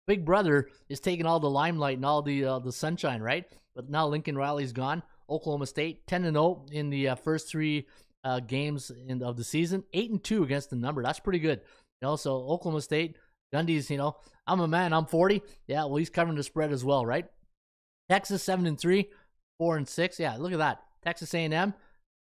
Big 0.06 0.24
Brother 0.24 0.68
is 0.88 1.00
taking 1.00 1.26
all 1.26 1.40
the 1.40 1.50
limelight 1.50 1.96
and 1.96 2.06
all 2.06 2.22
the 2.22 2.44
uh, 2.44 2.58
the 2.58 2.72
sunshine, 2.72 3.22
right? 3.22 3.44
But 3.74 3.88
now 3.88 4.06
Lincoln 4.06 4.36
Riley's 4.36 4.72
gone. 4.72 5.02
Oklahoma 5.30 5.66
State 5.66 6.06
10 6.06 6.24
and 6.24 6.34
0 6.34 6.66
in 6.72 6.90
the 6.90 7.08
uh, 7.08 7.14
first 7.14 7.48
three 7.48 7.86
uh, 8.24 8.40
games 8.40 8.90
in, 9.08 9.22
of 9.22 9.36
the 9.36 9.44
season, 9.44 9.84
eight 9.92 10.10
and 10.10 10.22
two 10.22 10.42
against 10.42 10.70
the 10.70 10.76
number. 10.76 11.02
That's 11.02 11.20
pretty 11.20 11.38
good. 11.38 11.60
You 12.00 12.08
know, 12.08 12.16
so 12.16 12.34
Oklahoma 12.36 12.82
State, 12.82 13.16
Gundy's, 13.52 13.90
you 13.90 13.98
know, 13.98 14.16
I'm 14.46 14.60
a 14.60 14.68
man, 14.68 14.92
I'm 14.92 15.06
40. 15.06 15.42
Yeah, 15.66 15.84
well, 15.84 15.96
he's 15.96 16.10
covering 16.10 16.36
the 16.36 16.42
spread 16.42 16.72
as 16.72 16.84
well, 16.84 17.04
right? 17.04 17.26
Texas 18.08 18.42
seven 18.42 18.66
and 18.66 18.78
three, 18.78 19.08
four 19.58 19.76
and 19.76 19.88
six. 19.88 20.18
Yeah, 20.18 20.36
look 20.36 20.52
at 20.52 20.58
that. 20.58 20.82
Texas 21.02 21.34
A&M 21.34 21.74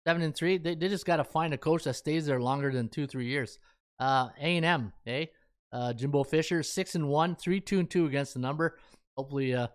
seven 0.07 0.23
and 0.23 0.35
three. 0.35 0.59
They, 0.59 0.75
they 0.75 0.89
just 0.89 1.07
got 1.07 1.17
to 1.17 1.25
find 1.25 1.55
a 1.55 1.59
coach 1.59 1.85
that 1.85 1.95
stays 1.95 2.27
there 2.27 2.41
longer 2.41 2.73
than 2.73 2.89
two, 2.89 3.07
three 3.07 3.27
years. 3.27 3.59
Uh, 3.99 4.29
A&M, 4.41 4.93
eh? 5.07 5.27
Uh, 5.73 5.93
Jimbo 5.93 6.23
Fisher 6.25 6.63
six 6.63 6.95
and 6.95 7.09
one, 7.09 7.35
three 7.35 7.61
two 7.61 7.81
and 7.81 7.91
two 7.91 8.07
against 8.07 8.35
the 8.35 8.41
number. 8.41 8.79
Hopefully, 9.17 9.55
uh, 9.55 9.69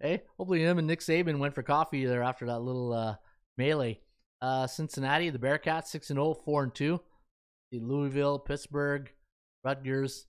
hey, 0.00 0.22
hopefully 0.38 0.62
him 0.62 0.78
and 0.78 0.86
Nick 0.86 1.00
Saban 1.00 1.38
went 1.38 1.54
for 1.54 1.62
coffee 1.62 2.04
there 2.04 2.22
after 2.22 2.46
that 2.46 2.60
little 2.60 2.92
uh, 2.92 3.14
melee. 3.56 4.00
Uh, 4.42 4.66
Cincinnati, 4.66 5.30
the 5.30 5.38
Bearcats 5.38 5.86
six 5.86 6.10
and 6.10 6.16
0, 6.16 6.34
4 6.44 6.62
and 6.64 6.74
two. 6.74 7.00
The 7.70 7.78
Louisville, 7.78 8.38
Pittsburgh, 8.38 9.12
Rutgers, 9.62 10.26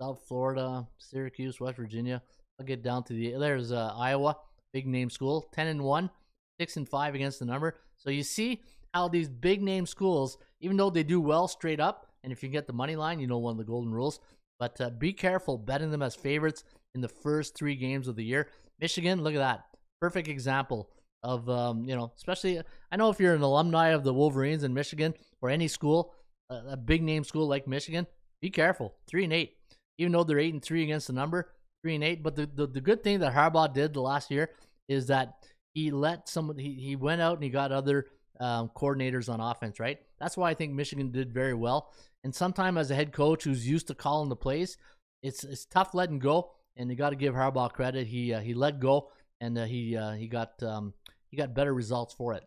South 0.00 0.22
Florida, 0.26 0.86
Syracuse, 0.98 1.60
West 1.60 1.76
Virginia. 1.76 2.22
I'll 2.58 2.66
get 2.66 2.82
down 2.82 3.04
to 3.04 3.12
the 3.12 3.34
there's 3.38 3.72
uh, 3.72 3.92
Iowa, 3.96 4.36
big 4.72 4.86
name 4.86 5.10
school, 5.10 5.48
ten 5.52 5.66
and 5.66 5.82
one, 5.82 6.10
six 6.60 6.76
and 6.76 6.88
five 6.88 7.14
against 7.14 7.38
the 7.38 7.44
number. 7.44 7.78
So 7.96 8.10
you 8.10 8.22
see 8.22 8.62
how 8.94 9.08
these 9.08 9.28
big 9.28 9.62
name 9.62 9.86
schools, 9.86 10.38
even 10.60 10.76
though 10.76 10.90
they 10.90 11.02
do 11.02 11.20
well 11.20 11.48
straight 11.48 11.80
up, 11.80 12.06
and 12.22 12.32
if 12.32 12.42
you 12.42 12.48
get 12.48 12.66
the 12.66 12.72
money 12.72 12.96
line, 12.96 13.20
you 13.20 13.26
know 13.26 13.38
one 13.38 13.52
of 13.52 13.58
the 13.58 13.64
golden 13.64 13.92
rules. 13.92 14.20
But 14.58 14.80
uh, 14.80 14.90
be 14.90 15.12
careful 15.12 15.58
betting 15.58 15.90
them 15.90 16.02
as 16.02 16.14
favorites 16.14 16.64
in 16.94 17.02
the 17.02 17.08
first 17.08 17.54
three 17.54 17.76
games 17.76 18.08
of 18.08 18.16
the 18.16 18.24
year. 18.24 18.48
Michigan, 18.80 19.22
look 19.22 19.34
at 19.34 19.38
that, 19.38 19.64
perfect 20.00 20.28
example 20.28 20.90
of 21.22 21.48
um, 21.50 21.84
you 21.84 21.94
know, 21.96 22.12
especially 22.16 22.60
I 22.90 22.96
know 22.96 23.10
if 23.10 23.20
you're 23.20 23.34
an 23.34 23.42
alumni 23.42 23.88
of 23.88 24.04
the 24.04 24.14
Wolverines 24.14 24.62
in 24.62 24.72
Michigan 24.72 25.14
or 25.42 25.50
any 25.50 25.68
school, 25.68 26.14
a, 26.50 26.62
a 26.70 26.76
big 26.76 27.02
name 27.02 27.24
school 27.24 27.46
like 27.46 27.66
Michigan, 27.66 28.06
be 28.40 28.50
careful. 28.50 28.94
Three 29.06 29.24
and 29.24 29.32
eight, 29.32 29.56
even 29.98 30.12
though 30.12 30.24
they're 30.24 30.38
eight 30.38 30.52
and 30.54 30.62
three 30.62 30.82
against 30.82 31.06
the 31.06 31.12
number, 31.12 31.52
three 31.82 31.94
and 31.94 32.04
eight. 32.04 32.22
But 32.22 32.36
the, 32.36 32.46
the, 32.46 32.66
the 32.66 32.80
good 32.80 33.02
thing 33.02 33.20
that 33.20 33.34
Harbaugh 33.34 33.72
did 33.72 33.94
the 33.94 34.00
last 34.00 34.30
year 34.30 34.50
is 34.88 35.06
that 35.08 35.34
he 35.74 35.90
let 35.90 36.28
someone 36.28 36.58
he, 36.58 36.72
he 36.74 36.96
went 36.96 37.20
out 37.20 37.34
and 37.34 37.44
he 37.44 37.50
got 37.50 37.72
other 37.72 38.06
um, 38.40 38.70
coordinators 38.76 39.32
on 39.32 39.40
offense, 39.40 39.80
right? 39.80 39.98
That's 40.18 40.36
why 40.36 40.50
I 40.50 40.54
think 40.54 40.72
Michigan 40.72 41.10
did 41.10 41.32
very 41.32 41.54
well. 41.54 41.92
And 42.24 42.34
sometimes 42.34 42.78
as 42.78 42.90
a 42.90 42.94
head 42.94 43.12
coach 43.12 43.44
who's 43.44 43.68
used 43.68 43.88
to 43.88 43.94
calling 43.94 44.28
the 44.28 44.36
plays, 44.36 44.76
it's 45.22 45.44
it's 45.44 45.64
tough 45.64 45.94
letting 45.94 46.18
go. 46.18 46.52
And 46.76 46.90
you 46.90 46.96
got 46.96 47.10
to 47.10 47.16
give 47.16 47.34
Harbaugh 47.34 47.72
credit. 47.72 48.06
He 48.06 48.34
uh, 48.34 48.40
he 48.40 48.54
let 48.54 48.80
go 48.80 49.10
and 49.40 49.58
uh, 49.58 49.64
he 49.64 49.96
uh, 49.96 50.12
he 50.12 50.28
got 50.28 50.62
um, 50.62 50.94
he 51.30 51.36
got 51.36 51.54
better 51.54 51.74
results 51.74 52.14
for 52.14 52.34
it. 52.34 52.44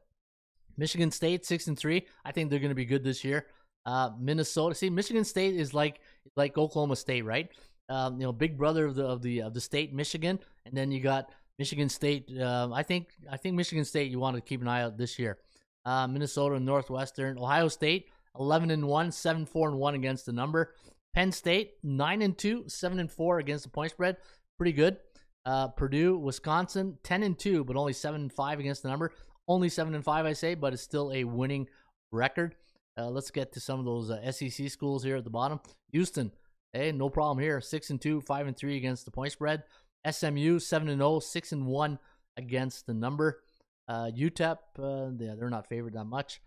Michigan 0.78 1.12
State 1.12 1.46
six 1.46 1.68
and 1.68 1.78
three. 1.78 2.08
I 2.24 2.32
think 2.32 2.50
they're 2.50 2.60
going 2.60 2.70
to 2.70 2.76
be 2.76 2.86
good 2.86 3.04
this 3.04 3.24
year. 3.24 3.48
Uh, 3.86 4.12
Minnesota. 4.20 4.76
See, 4.76 4.90
Michigan 4.90 5.24
State 5.24 5.56
is 5.56 5.74
like 5.74 6.00
like 6.36 6.58
Oklahoma 6.58 6.96
State, 6.96 7.24
right? 7.24 7.50
Um, 7.90 8.20
you 8.20 8.26
know, 8.28 8.32
big 8.32 8.58
brother 8.58 8.86
of 8.86 8.96
the 8.96 9.06
of 9.06 9.22
the 9.22 9.42
of 9.42 9.54
the 9.54 9.62
state, 9.62 9.94
Michigan, 9.94 10.40
and 10.66 10.78
then 10.78 10.92
you 10.92 11.02
got 11.02 11.32
Michigan 11.58 11.90
State. 11.90 12.30
Uh, 12.38 12.70
I 12.72 12.84
think 12.84 13.10
I 13.32 13.38
think 13.38 13.56
Michigan 13.56 13.86
State. 13.86 14.12
You 14.12 14.20
want 14.20 14.36
to 14.36 14.42
keep 14.42 14.62
an 14.62 14.68
eye 14.68 14.84
out 14.84 14.98
this 14.98 15.18
year. 15.18 15.40
Uh, 15.86 16.08
Minnesota, 16.08 16.60
Northwestern, 16.60 17.40
Ohio 17.40 17.68
State, 17.68 18.08
eleven 18.38 18.70
and 18.70 18.88
one, 18.88 19.12
seven 19.12 19.46
four 19.46 19.70
and 19.70 19.80
one 19.80 19.96
against 19.96 20.26
the 20.26 20.34
number. 20.34 20.76
Penn 21.16 21.32
State, 21.32 21.74
nine 21.82 22.22
and 22.22 22.38
two, 22.38 22.66
seven 22.68 23.00
and 23.00 23.12
four 23.12 23.40
against 23.40 23.64
the 23.64 23.72
point 23.72 23.92
spread. 23.92 24.18
Pretty 24.58 24.74
good. 24.74 24.98
Uh, 25.46 25.70
Purdue, 25.70 26.18
Wisconsin, 26.18 26.98
ten 27.02 27.24
and 27.24 27.40
two, 27.40 27.64
but 27.64 27.76
only 27.76 27.94
seven 27.94 28.22
and 28.22 28.32
five 28.32 28.60
against 28.60 28.84
the 28.84 28.90
number. 28.90 29.12
Only 29.48 29.70
seven 29.70 29.96
and 29.96 30.04
five, 30.04 30.28
I 30.28 30.34
say, 30.34 30.54
but 30.54 30.74
it's 30.74 30.84
still 30.84 31.12
a 31.12 31.24
winning 31.24 31.68
record. 32.12 32.56
Uh, 33.00 33.10
let's 33.10 33.32
get 33.32 33.54
to 33.54 33.60
some 33.60 33.80
of 33.80 33.86
those 33.86 34.12
uh, 34.12 34.32
SEC 34.32 34.70
schools 34.70 35.04
here 35.04 35.16
at 35.16 35.24
the 35.24 35.30
bottom. 35.30 35.60
Houston, 35.92 36.32
hey, 36.74 36.92
no 36.92 37.10
problem 37.10 37.40
here. 37.40 37.62
Six 37.62 37.90
and 37.90 38.02
two, 38.02 38.20
five 38.22 38.46
and 38.46 38.58
three 38.58 38.76
against 38.76 39.06
the 39.06 39.12
point 39.12 39.32
spread. 39.32 39.64
SMU 40.10 40.60
seven 40.60 40.90
and 40.90 41.00
0, 41.00 41.20
6 41.20 41.52
and 41.52 41.66
one 41.66 42.00
against 42.38 42.88
the 42.88 42.94
number. 42.94 43.42
Uh, 43.88 44.12
UTEP, 44.16 44.58
uh, 44.78 45.12
yeah, 45.18 45.36
they're 45.38 45.50
not 45.50 45.68
favored 45.68 45.94
that 45.94 46.06
much. 46.06 46.42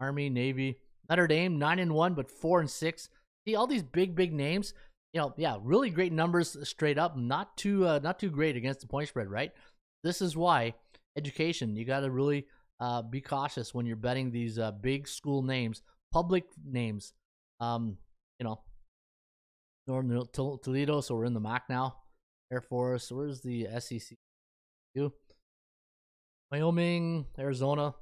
Army, 0.00 0.30
Navy, 0.30 0.78
Notre 1.08 1.26
Dame 1.26 1.58
nine 1.58 1.78
and 1.78 1.92
one, 1.92 2.14
but 2.14 2.30
four 2.30 2.60
and 2.60 2.70
six. 2.70 3.08
See 3.46 3.54
all 3.54 3.66
these 3.66 3.82
big, 3.82 4.14
big 4.14 4.32
names. 4.32 4.74
You 5.12 5.20
know, 5.20 5.34
yeah, 5.36 5.58
really 5.62 5.90
great 5.90 6.12
numbers 6.12 6.56
straight 6.68 6.98
up. 6.98 7.16
Not 7.16 7.56
too, 7.56 7.86
uh, 7.86 8.00
not 8.02 8.18
too 8.18 8.30
great 8.30 8.56
against 8.56 8.80
the 8.80 8.86
point 8.86 9.08
spread, 9.08 9.28
right? 9.28 9.52
This 10.04 10.22
is 10.22 10.36
why 10.36 10.74
education. 11.16 11.76
You 11.76 11.84
got 11.84 12.00
to 12.00 12.10
really 12.10 12.46
uh, 12.80 13.02
be 13.02 13.20
cautious 13.20 13.74
when 13.74 13.86
you're 13.86 13.96
betting 13.96 14.30
these 14.30 14.58
uh, 14.58 14.70
big 14.70 15.08
school 15.08 15.42
names, 15.42 15.82
public 16.12 16.44
names. 16.64 17.12
Um, 17.60 17.96
you 18.38 18.44
know, 18.44 18.60
Northern 19.86 20.22
Toledo, 20.32 21.00
so 21.00 21.14
we're 21.14 21.24
in 21.24 21.34
the 21.34 21.40
MAC 21.40 21.64
now. 21.68 21.96
Air 22.52 22.60
Force, 22.60 23.10
where's 23.10 23.40
the 23.40 23.66
SEC? 23.78 24.16
Wyoming, 26.50 27.26
Arizona, 27.38 27.94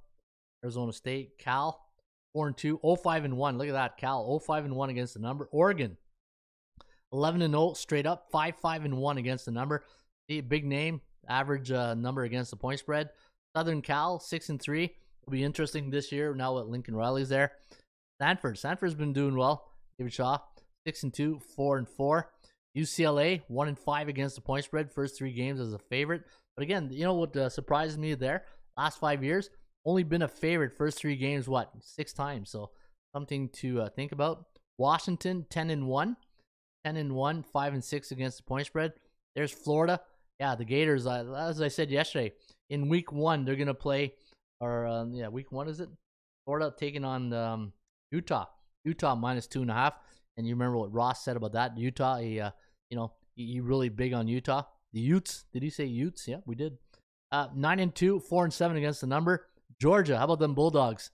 Arizona 0.62 0.92
State, 0.92 1.38
Cal, 1.38 1.86
4 2.32 2.48
and 2.48 2.56
2, 2.56 2.80
05 3.02 3.24
and 3.24 3.36
1. 3.36 3.58
Look 3.58 3.68
at 3.68 3.72
that, 3.72 3.96
Cal, 3.96 4.38
05 4.38 4.66
and 4.66 4.76
1 4.76 4.90
against 4.90 5.14
the 5.14 5.20
number. 5.20 5.48
Oregon, 5.52 5.96
11 7.12 7.42
and 7.42 7.52
0 7.52 7.72
straight 7.74 8.06
up, 8.06 8.28
5 8.30 8.56
5 8.56 8.84
and 8.84 8.96
1 8.98 9.18
against 9.18 9.46
the 9.46 9.50
number. 9.50 9.84
Big 10.28 10.64
name, 10.64 11.00
average 11.28 11.70
uh, 11.70 11.94
number 11.94 12.22
against 12.22 12.50
the 12.50 12.56
point 12.56 12.78
spread. 12.78 13.10
Southern 13.56 13.80
Cal, 13.80 14.20
6 14.20 14.48
and 14.50 14.60
3. 14.60 14.94
Will 15.24 15.32
be 15.32 15.42
interesting 15.42 15.88
this 15.88 16.12
year 16.12 16.34
now 16.34 16.56
that 16.56 16.68
Lincoln 16.68 16.94
Riley's 16.94 17.30
there. 17.30 17.52
Stanford, 18.20 18.58
Stanford's 18.58 18.94
been 18.94 19.14
doing 19.14 19.34
well. 19.34 19.72
David 19.98 20.12
Shaw, 20.12 20.38
6 20.86 21.04
and 21.04 21.14
2, 21.14 21.40
4 21.56 21.78
and 21.78 21.88
4. 21.88 22.30
UCLA, 22.76 23.40
1 23.48 23.68
and 23.68 23.78
5 23.78 24.08
against 24.08 24.34
the 24.34 24.42
point 24.42 24.64
spread, 24.64 24.92
first 24.92 25.16
three 25.16 25.32
games 25.32 25.58
as 25.58 25.72
a 25.72 25.78
favorite. 25.78 26.24
But 26.54 26.64
again, 26.64 26.90
you 26.92 27.04
know 27.04 27.14
what 27.14 27.34
uh, 27.34 27.48
surprises 27.48 27.96
me 27.96 28.12
there? 28.14 28.44
Last 28.76 29.00
five 29.00 29.24
years, 29.24 29.48
only 29.86 30.02
been 30.02 30.20
a 30.20 30.28
favorite 30.28 30.76
first 30.76 30.98
three 30.98 31.16
games, 31.16 31.48
what, 31.48 31.70
six 31.80 32.12
times. 32.12 32.50
So 32.50 32.72
something 33.14 33.48
to 33.54 33.80
uh, 33.80 33.88
think 33.88 34.12
about. 34.12 34.44
Washington, 34.76 35.46
10 35.48 35.70
and 35.70 35.86
1. 35.86 36.16
10 36.84 36.96
and 36.96 37.14
1, 37.14 37.42
5 37.42 37.72
and 37.72 37.82
6 37.82 38.10
against 38.10 38.36
the 38.36 38.44
point 38.44 38.66
spread. 38.66 38.92
There's 39.34 39.52
Florida. 39.52 40.02
Yeah, 40.40 40.54
the 40.54 40.64
Gators, 40.64 41.06
uh, 41.06 41.34
as 41.36 41.62
I 41.62 41.68
said 41.68 41.90
yesterday, 41.90 42.32
in 42.68 42.88
week 42.88 43.10
one, 43.10 43.44
they're 43.44 43.56
to 43.56 43.74
play, 43.74 44.14
or 44.60 44.86
um, 44.86 45.14
yeah, 45.14 45.28
week 45.28 45.50
one 45.50 45.68
is 45.68 45.80
it? 45.80 45.88
Florida 46.44 46.72
taking 46.78 47.04
on 47.04 47.32
um, 47.32 47.72
Utah. 48.12 48.46
Utah 48.84 49.14
minus 49.14 49.46
two 49.46 49.62
and 49.62 49.70
a 49.70 49.74
half. 49.74 49.94
And 50.36 50.46
you 50.46 50.54
remember 50.54 50.76
what 50.76 50.92
Ross 50.92 51.24
said 51.24 51.36
about 51.36 51.52
that? 51.52 51.76
Utah, 51.76 52.18
He, 52.18 52.40
uh, 52.40 52.50
you 52.90 52.96
know, 52.96 53.12
he 53.34 53.60
really 53.60 53.88
big 53.88 54.12
on 54.12 54.28
Utah. 54.28 54.62
The 54.92 55.00
Utes, 55.00 55.44
did 55.52 55.62
he 55.62 55.70
say 55.70 55.84
Utes? 55.84 56.28
Yeah, 56.28 56.38
we 56.46 56.54
did. 56.54 56.78
Uh, 57.32 57.48
nine 57.54 57.80
and 57.80 57.94
two, 57.94 58.20
four 58.20 58.44
and 58.44 58.52
seven 58.52 58.76
against 58.76 59.00
the 59.00 59.06
number. 59.06 59.46
Georgia, 59.80 60.16
how 60.16 60.24
about 60.24 60.38
them 60.38 60.54
Bulldogs? 60.54 61.10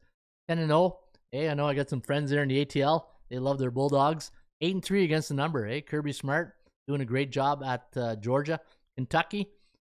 Ten 0.48 0.58
and 0.58 0.68
zero. 0.68 0.78
Oh. 0.78 0.98
Hey, 1.30 1.48
I 1.48 1.54
know 1.54 1.66
I 1.66 1.74
got 1.74 1.88
some 1.88 2.02
friends 2.02 2.30
there 2.30 2.42
in 2.42 2.48
the 2.48 2.64
ATL. 2.64 3.04
They 3.30 3.38
love 3.38 3.58
their 3.58 3.70
Bulldogs. 3.70 4.30
Eight 4.60 4.74
and 4.74 4.84
three 4.84 5.04
against 5.04 5.28
the 5.28 5.34
number. 5.34 5.66
Hey, 5.66 5.80
Kirby 5.80 6.12
Smart 6.12 6.54
doing 6.86 7.00
a 7.00 7.06
great 7.06 7.32
job 7.32 7.62
at 7.64 7.86
uh, 7.96 8.16
Georgia. 8.16 8.60
Kentucky, 8.96 9.48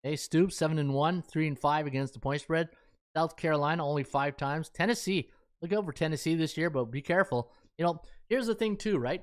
hey 0.02 0.16
Stoops 0.16 0.56
seven 0.56 0.78
and 0.78 0.94
one, 0.94 1.22
three 1.22 1.46
and 1.46 1.58
five 1.58 1.86
against 1.86 2.14
the 2.14 2.20
point 2.20 2.40
spread. 2.40 2.68
South 3.16 3.36
Carolina 3.36 3.86
only 3.86 4.02
five 4.02 4.36
times. 4.36 4.68
Tennessee, 4.68 5.30
look 5.62 5.84
for 5.84 5.92
Tennessee 5.92 6.34
this 6.34 6.56
year, 6.56 6.70
but 6.70 6.90
be 6.90 7.02
careful. 7.02 7.50
You 7.78 7.84
know, 7.84 8.00
here's 8.28 8.46
the 8.46 8.54
thing 8.54 8.76
too, 8.76 8.98
right? 8.98 9.22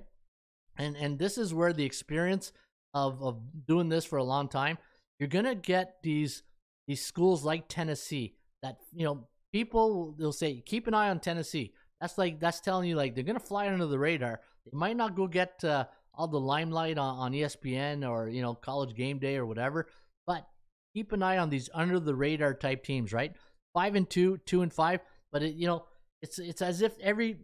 And 0.78 0.95
and 0.95 1.19
this 1.19 1.38
is 1.38 1.53
where 1.53 1.74
the 1.74 1.86
experience 1.86 2.51
of 2.93 3.22
of 3.22 3.39
doing 3.67 3.89
this 3.89 4.05
for 4.05 4.17
a 4.17 4.24
long 4.24 4.47
time, 4.47 4.78
you're 5.19 5.30
gonna 5.30 5.55
get 5.55 5.97
these 6.03 6.43
these 6.88 7.05
schools 7.05 7.43
like 7.43 7.67
Tennessee 7.67 8.36
that 8.63 8.78
you 8.93 9.05
know 9.05 9.28
people 9.51 10.15
they'll 10.17 10.32
say 10.32 10.61
keep 10.65 10.88
an 10.88 10.93
eye 10.93 11.09
on 11.09 11.19
Tennessee. 11.19 11.74
That's 11.99 12.17
like 12.17 12.39
that's 12.39 12.61
telling 12.61 12.89
you 12.89 12.95
like 12.95 13.15
they're 13.15 13.24
gonna 13.24 13.39
fly 13.39 13.67
under 13.67 13.86
the 13.86 13.99
radar. 13.99 14.41
They 14.65 14.78
might 14.78 14.97
not 14.97 15.15
go 15.15 15.28
get 15.28 15.63
uh, 15.63 15.86
all 16.14 16.28
the 16.28 16.39
limelight 16.39 16.97
on, 16.97 17.18
on 17.18 17.32
ESPN 17.34 18.07
or 18.07 18.30
you 18.30 18.41
know 18.41 18.53
College 18.53 18.95
Game 18.95 19.20
Day 19.20 19.38
or 19.38 19.45
whatever, 19.45 19.88
but 20.28 20.45
keep 20.93 21.12
an 21.12 21.24
eye 21.24 21.38
on 21.38 21.49
these 21.49 21.70
under 21.74 21.99
the 21.99 22.16
radar 22.16 22.53
type 22.53 22.84
teams. 22.84 23.14
Right, 23.14 23.34
five 23.74 23.95
and 23.95 24.09
two, 24.09 24.38
two 24.45 24.62
and 24.62 24.74
five, 24.74 25.01
but 25.32 25.43
it, 25.43 25.55
you 25.55 25.68
know 25.68 25.86
it's 26.22 26.39
it's 26.39 26.62
as 26.62 26.82
if 26.82 26.97
every 26.99 27.38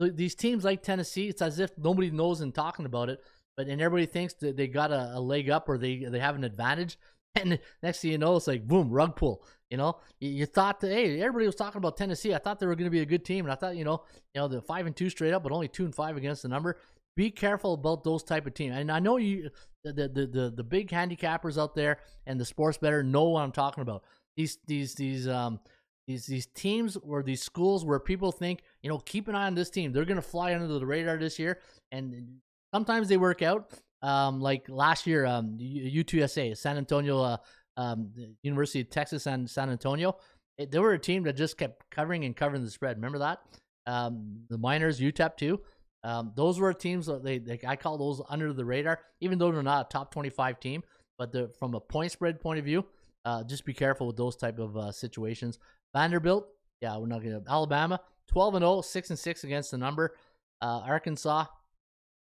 these 0.00 0.34
teams 0.34 0.64
like 0.64 0.82
Tennessee, 0.82 1.28
it's 1.28 1.42
as 1.42 1.58
if 1.58 1.76
nobody 1.78 2.10
knows 2.10 2.40
and 2.40 2.54
talking 2.54 2.86
about 2.86 3.08
it, 3.08 3.20
but 3.56 3.68
and 3.68 3.80
everybody 3.80 4.06
thinks 4.06 4.34
that 4.34 4.56
they 4.56 4.66
got 4.66 4.90
a, 4.90 5.12
a 5.14 5.20
leg 5.20 5.50
up 5.50 5.68
or 5.68 5.78
they 5.78 5.98
they 5.98 6.18
have 6.18 6.36
an 6.36 6.44
advantage. 6.44 6.98
And 7.34 7.58
next 7.82 8.00
thing 8.00 8.10
you 8.10 8.18
know, 8.18 8.36
it's 8.36 8.46
like 8.46 8.68
boom, 8.68 8.90
rug 8.90 9.16
pull. 9.16 9.42
You 9.70 9.78
know, 9.78 10.00
you, 10.20 10.28
you 10.28 10.44
thought 10.44 10.80
that 10.80 10.92
hey, 10.92 11.18
everybody 11.18 11.46
was 11.46 11.54
talking 11.54 11.78
about 11.78 11.96
Tennessee. 11.96 12.34
I 12.34 12.38
thought 12.38 12.60
they 12.60 12.66
were 12.66 12.74
going 12.74 12.84
to 12.84 12.90
be 12.90 13.00
a 13.00 13.06
good 13.06 13.24
team, 13.24 13.46
and 13.46 13.52
I 13.52 13.54
thought 13.54 13.74
you 13.74 13.84
know, 13.86 14.02
you 14.34 14.42
know, 14.42 14.48
the 14.48 14.60
five 14.60 14.84
and 14.84 14.94
two 14.94 15.08
straight 15.08 15.32
up, 15.32 15.42
but 15.42 15.50
only 15.50 15.68
two 15.68 15.86
and 15.86 15.94
five 15.94 16.18
against 16.18 16.42
the 16.42 16.48
number. 16.48 16.76
Be 17.16 17.30
careful 17.30 17.74
about 17.74 18.04
those 18.04 18.22
type 18.22 18.46
of 18.46 18.54
teams. 18.54 18.76
And 18.76 18.90
I 18.90 18.98
know 18.98 19.16
you, 19.18 19.50
the 19.84 19.92
the 19.92 20.26
the, 20.26 20.52
the 20.56 20.64
big 20.64 20.90
handicappers 20.90 21.60
out 21.60 21.74
there 21.74 21.98
and 22.26 22.40
the 22.40 22.44
sports 22.44 22.78
better 22.78 23.02
know 23.02 23.24
what 23.24 23.42
I'm 23.42 23.52
talking 23.52 23.82
about. 23.82 24.04
These 24.36 24.58
these 24.66 24.94
these 24.94 25.28
um 25.28 25.60
these 26.06 26.26
these 26.26 26.46
teams 26.46 26.96
or 26.96 27.22
these 27.22 27.42
schools 27.42 27.84
where 27.84 28.00
people 28.00 28.32
think, 28.32 28.62
you 28.82 28.88
know, 28.88 28.98
keep 28.98 29.28
an 29.28 29.34
eye 29.34 29.46
on 29.46 29.54
this 29.54 29.70
team. 29.70 29.92
They're 29.92 30.04
gonna 30.04 30.22
fly 30.22 30.54
under 30.54 30.66
the 30.66 30.86
radar 30.86 31.18
this 31.18 31.38
year, 31.38 31.60
and 31.90 32.38
sometimes 32.74 33.08
they 33.08 33.16
work 33.16 33.42
out. 33.42 33.72
Um, 34.02 34.40
like 34.40 34.68
last 34.68 35.06
year, 35.06 35.26
um, 35.26 35.56
UTSA, 35.60 36.56
San 36.56 36.76
Antonio, 36.76 37.20
uh, 37.20 37.36
um, 37.76 38.10
University 38.42 38.80
of 38.80 38.90
Texas 38.90 39.26
and 39.26 39.48
San 39.48 39.70
Antonio, 39.70 40.16
it, 40.58 40.72
they 40.72 40.80
were 40.80 40.94
a 40.94 40.98
team 40.98 41.22
that 41.22 41.36
just 41.36 41.56
kept 41.56 41.88
covering 41.90 42.24
and 42.24 42.36
covering 42.36 42.64
the 42.64 42.70
spread. 42.70 42.96
Remember 42.96 43.18
that? 43.18 43.40
Um, 43.86 44.42
the 44.48 44.58
Miners, 44.58 45.00
UTEP 45.00 45.36
too. 45.36 45.60
Um, 46.04 46.32
those 46.34 46.58
were 46.58 46.72
teams 46.72 47.06
that 47.06 47.22
they, 47.22 47.38
they 47.38 47.60
I 47.66 47.76
call 47.76 47.96
those 47.96 48.20
under 48.28 48.52
the 48.52 48.64
radar, 48.64 49.00
even 49.20 49.38
though 49.38 49.52
they're 49.52 49.62
not 49.62 49.86
a 49.86 49.88
top 49.88 50.12
25 50.12 50.60
team. 50.60 50.82
But 51.18 51.32
the, 51.32 51.52
from 51.58 51.74
a 51.74 51.80
point 51.80 52.10
spread 52.10 52.40
point 52.40 52.58
of 52.58 52.64
view, 52.64 52.84
uh, 53.24 53.44
just 53.44 53.64
be 53.64 53.74
careful 53.74 54.08
with 54.08 54.16
those 54.16 54.36
type 54.36 54.58
of 54.58 54.76
uh, 54.76 54.90
situations. 54.90 55.58
Vanderbilt, 55.94 56.48
yeah, 56.80 56.96
we're 56.96 57.06
not 57.06 57.22
gonna. 57.22 57.42
Alabama, 57.48 58.00
12 58.28 58.54
and 58.56 58.62
0, 58.62 58.80
6 58.80 59.10
and 59.10 59.18
6 59.18 59.44
against 59.44 59.70
the 59.70 59.78
number. 59.78 60.16
Uh, 60.60 60.80
Arkansas, 60.84 61.44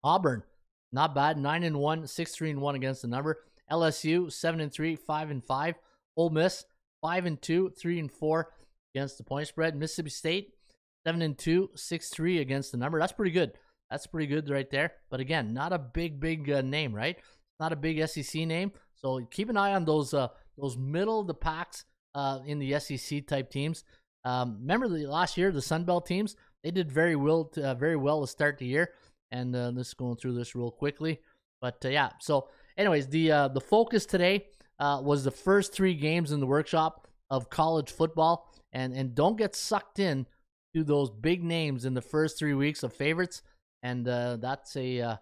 Auburn, 0.02 0.42
not 0.92 1.14
bad, 1.14 1.36
9 1.36 1.62
and 1.64 1.78
1, 1.78 2.06
6 2.06 2.34
3 2.34 2.50
and 2.50 2.60
1 2.60 2.74
against 2.74 3.02
the 3.02 3.08
number. 3.08 3.42
LSU, 3.70 4.30
7 4.32 4.60
and 4.60 4.72
3, 4.72 4.96
5 4.96 5.30
and 5.30 5.44
5. 5.44 5.74
Ole 6.16 6.30
Miss, 6.30 6.64
5 7.02 7.26
and 7.26 7.42
2, 7.42 7.70
3 7.78 7.98
and 7.98 8.12
4 8.12 8.52
against 8.94 9.18
the 9.18 9.24
point 9.24 9.48
spread. 9.48 9.76
Mississippi 9.76 10.10
State, 10.10 10.54
7 11.06 11.20
and 11.20 11.36
2, 11.36 11.70
6 11.74 12.08
3 12.08 12.38
against 12.38 12.72
the 12.72 12.78
number. 12.78 12.98
That's 12.98 13.12
pretty 13.12 13.32
good. 13.32 13.52
That's 13.90 14.06
pretty 14.06 14.26
good 14.26 14.50
right 14.50 14.70
there. 14.70 14.92
But 15.10 15.20
again, 15.20 15.54
not 15.54 15.72
a 15.72 15.78
big, 15.78 16.20
big 16.20 16.50
uh, 16.50 16.62
name, 16.62 16.94
right? 16.94 17.16
Not 17.60 17.72
a 17.72 17.76
big 17.76 18.06
SEC 18.08 18.46
name. 18.46 18.72
So 18.94 19.20
keep 19.30 19.48
an 19.48 19.56
eye 19.56 19.74
on 19.74 19.84
those 19.84 20.12
uh, 20.14 20.28
those 20.58 20.76
middle 20.76 21.20
of 21.20 21.26
the 21.26 21.34
packs 21.34 21.84
uh, 22.14 22.40
in 22.46 22.58
the 22.58 22.78
SEC 22.80 23.26
type 23.26 23.50
teams. 23.50 23.84
Um, 24.24 24.58
remember 24.60 24.88
the 24.88 25.06
last 25.06 25.36
year 25.36 25.52
the 25.52 25.62
Sun 25.62 25.84
Belt 25.84 26.06
teams 26.06 26.34
they 26.66 26.72
did 26.72 26.90
very 26.90 27.14
well 27.14 27.44
to, 27.44 27.70
uh, 27.70 27.74
very 27.74 27.94
well 27.94 28.22
to 28.22 28.26
start 28.26 28.58
the 28.58 28.66
year. 28.66 28.90
And 29.30 29.54
uh, 29.54 29.70
this 29.70 29.88
is 29.88 29.94
going 29.94 30.16
through 30.16 30.34
this 30.34 30.56
real 30.56 30.72
quickly, 30.72 31.20
but 31.60 31.76
uh, 31.84 31.90
yeah. 31.90 32.10
So, 32.20 32.48
anyways, 32.76 33.06
the 33.06 33.30
uh, 33.30 33.48
the 33.48 33.60
focus 33.60 34.04
today 34.04 34.46
uh, 34.80 35.00
was 35.02 35.22
the 35.22 35.30
first 35.30 35.72
three 35.72 35.94
games 35.94 36.32
in 36.32 36.40
the 36.40 36.46
workshop 36.46 37.06
of 37.30 37.50
college 37.50 37.92
football, 37.92 38.52
and 38.72 38.94
and 38.94 39.14
don't 39.14 39.36
get 39.36 39.54
sucked 39.54 40.00
in 40.00 40.26
to 40.74 40.82
those 40.82 41.10
big 41.10 41.44
names 41.44 41.84
in 41.84 41.94
the 41.94 42.02
first 42.02 42.38
three 42.38 42.54
weeks 42.54 42.82
of 42.82 42.92
favorites. 42.92 43.42
And 43.82 44.06
uh, 44.08 44.36
that's 44.36 44.76
a 44.76 45.00
uh, 45.00 45.16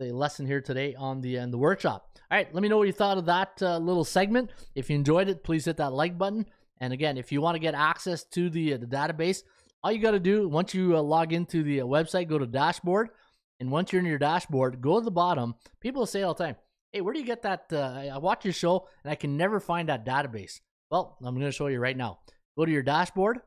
lesson 0.00 0.46
here 0.46 0.60
today 0.60 0.94
on 0.94 1.20
the 1.20 1.38
uh, 1.38 1.46
the 1.46 1.58
workshop. 1.58 2.08
All 2.30 2.36
right, 2.36 2.52
let 2.52 2.62
me 2.62 2.68
know 2.68 2.78
what 2.78 2.86
you 2.86 2.92
thought 2.92 3.18
of 3.18 3.26
that 3.26 3.60
uh, 3.62 3.78
little 3.78 4.04
segment. 4.04 4.50
If 4.74 4.90
you 4.90 4.96
enjoyed 4.96 5.28
it, 5.28 5.44
please 5.44 5.64
hit 5.64 5.76
that 5.78 5.92
like 5.92 6.18
button. 6.18 6.46
And 6.78 6.92
again, 6.92 7.16
if 7.16 7.32
you 7.32 7.40
want 7.40 7.54
to 7.54 7.60
get 7.60 7.74
access 7.74 8.24
to 8.24 8.50
the 8.50 8.74
uh, 8.74 8.78
the 8.78 8.86
database, 8.86 9.42
all 9.82 9.92
you 9.92 9.98
got 10.00 10.10
to 10.12 10.20
do 10.20 10.48
once 10.48 10.74
you 10.74 10.96
uh, 10.96 11.02
log 11.02 11.32
into 11.32 11.62
the 11.62 11.78
website, 11.78 12.28
go 12.28 12.38
to 12.38 12.46
dashboard, 12.46 13.08
and 13.60 13.70
once 13.70 13.92
you're 13.92 14.00
in 14.00 14.06
your 14.06 14.18
dashboard, 14.18 14.80
go 14.80 14.98
to 14.98 15.04
the 15.04 15.10
bottom. 15.10 15.54
People 15.80 16.04
say 16.04 16.22
all 16.22 16.34
the 16.34 16.44
time, 16.44 16.56
"Hey, 16.92 17.00
where 17.00 17.14
do 17.14 17.20
you 17.20 17.26
get 17.26 17.42
that?" 17.42 17.72
I 17.72 18.18
watch 18.18 18.44
your 18.44 18.52
show 18.52 18.88
and 19.02 19.10
I 19.10 19.14
can 19.14 19.36
never 19.36 19.60
find 19.60 19.88
that 19.88 20.04
database. 20.04 20.60
Well, 20.90 21.16
I'm 21.22 21.34
going 21.34 21.46
to 21.46 21.52
show 21.52 21.68
you 21.68 21.80
right 21.80 21.96
now. 21.96 22.18
Go 22.58 22.64
to 22.64 22.72
your 22.72 22.82
dashboard, 22.82 23.40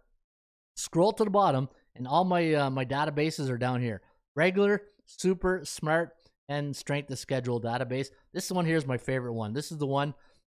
scroll 0.75 1.11
to 1.13 1.23
the 1.23 1.29
bottom, 1.29 1.69
and 1.95 2.07
all 2.07 2.23
my 2.23 2.69
my 2.69 2.85
databases 2.85 3.49
are 3.49 3.57
down 3.57 3.81
here: 3.81 4.01
regular, 4.35 4.83
super, 5.05 5.61
smart, 5.63 6.13
and 6.47 6.75
strength 6.75 7.11
of 7.11 7.19
schedule 7.19 7.61
database. 7.61 8.07
This 8.33 8.51
one 8.51 8.65
here 8.65 8.77
is 8.77 8.87
my 8.87 8.97
favorite 8.97 9.33
one. 9.33 9.53
This 9.53 9.71
is 9.71 9.77
the 9.77 9.85
one 9.85 10.15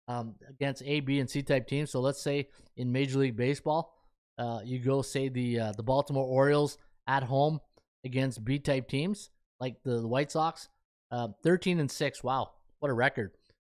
um, 0.08 0.34
against 0.48 0.82
A, 0.84 1.00
B, 1.00 1.20
and 1.20 1.28
C 1.28 1.42
type 1.42 1.68
teams. 1.68 1.90
So 1.90 2.00
let's 2.00 2.22
say 2.22 2.48
in 2.76 2.90
Major 2.90 3.18
League 3.18 3.36
Baseball, 3.36 3.94
uh, 4.38 4.60
you 4.64 4.78
go 4.78 5.02
say 5.02 5.28
the 5.28 5.60
uh, 5.60 5.72
the 5.72 5.82
Baltimore 5.82 6.24
Orioles 6.24 6.78
at 7.06 7.22
home 7.22 7.60
against 8.04 8.44
B 8.44 8.58
type 8.58 8.88
teams 8.88 9.30
like 9.62 9.76
the, 9.84 10.06
White 10.06 10.30
Sox, 10.32 10.68
uh, 11.12 11.28
13 11.44 11.78
and 11.78 11.90
six. 11.90 12.24
Wow, 12.24 12.50
what 12.80 12.90
a 12.90 12.94
record! 12.94 13.30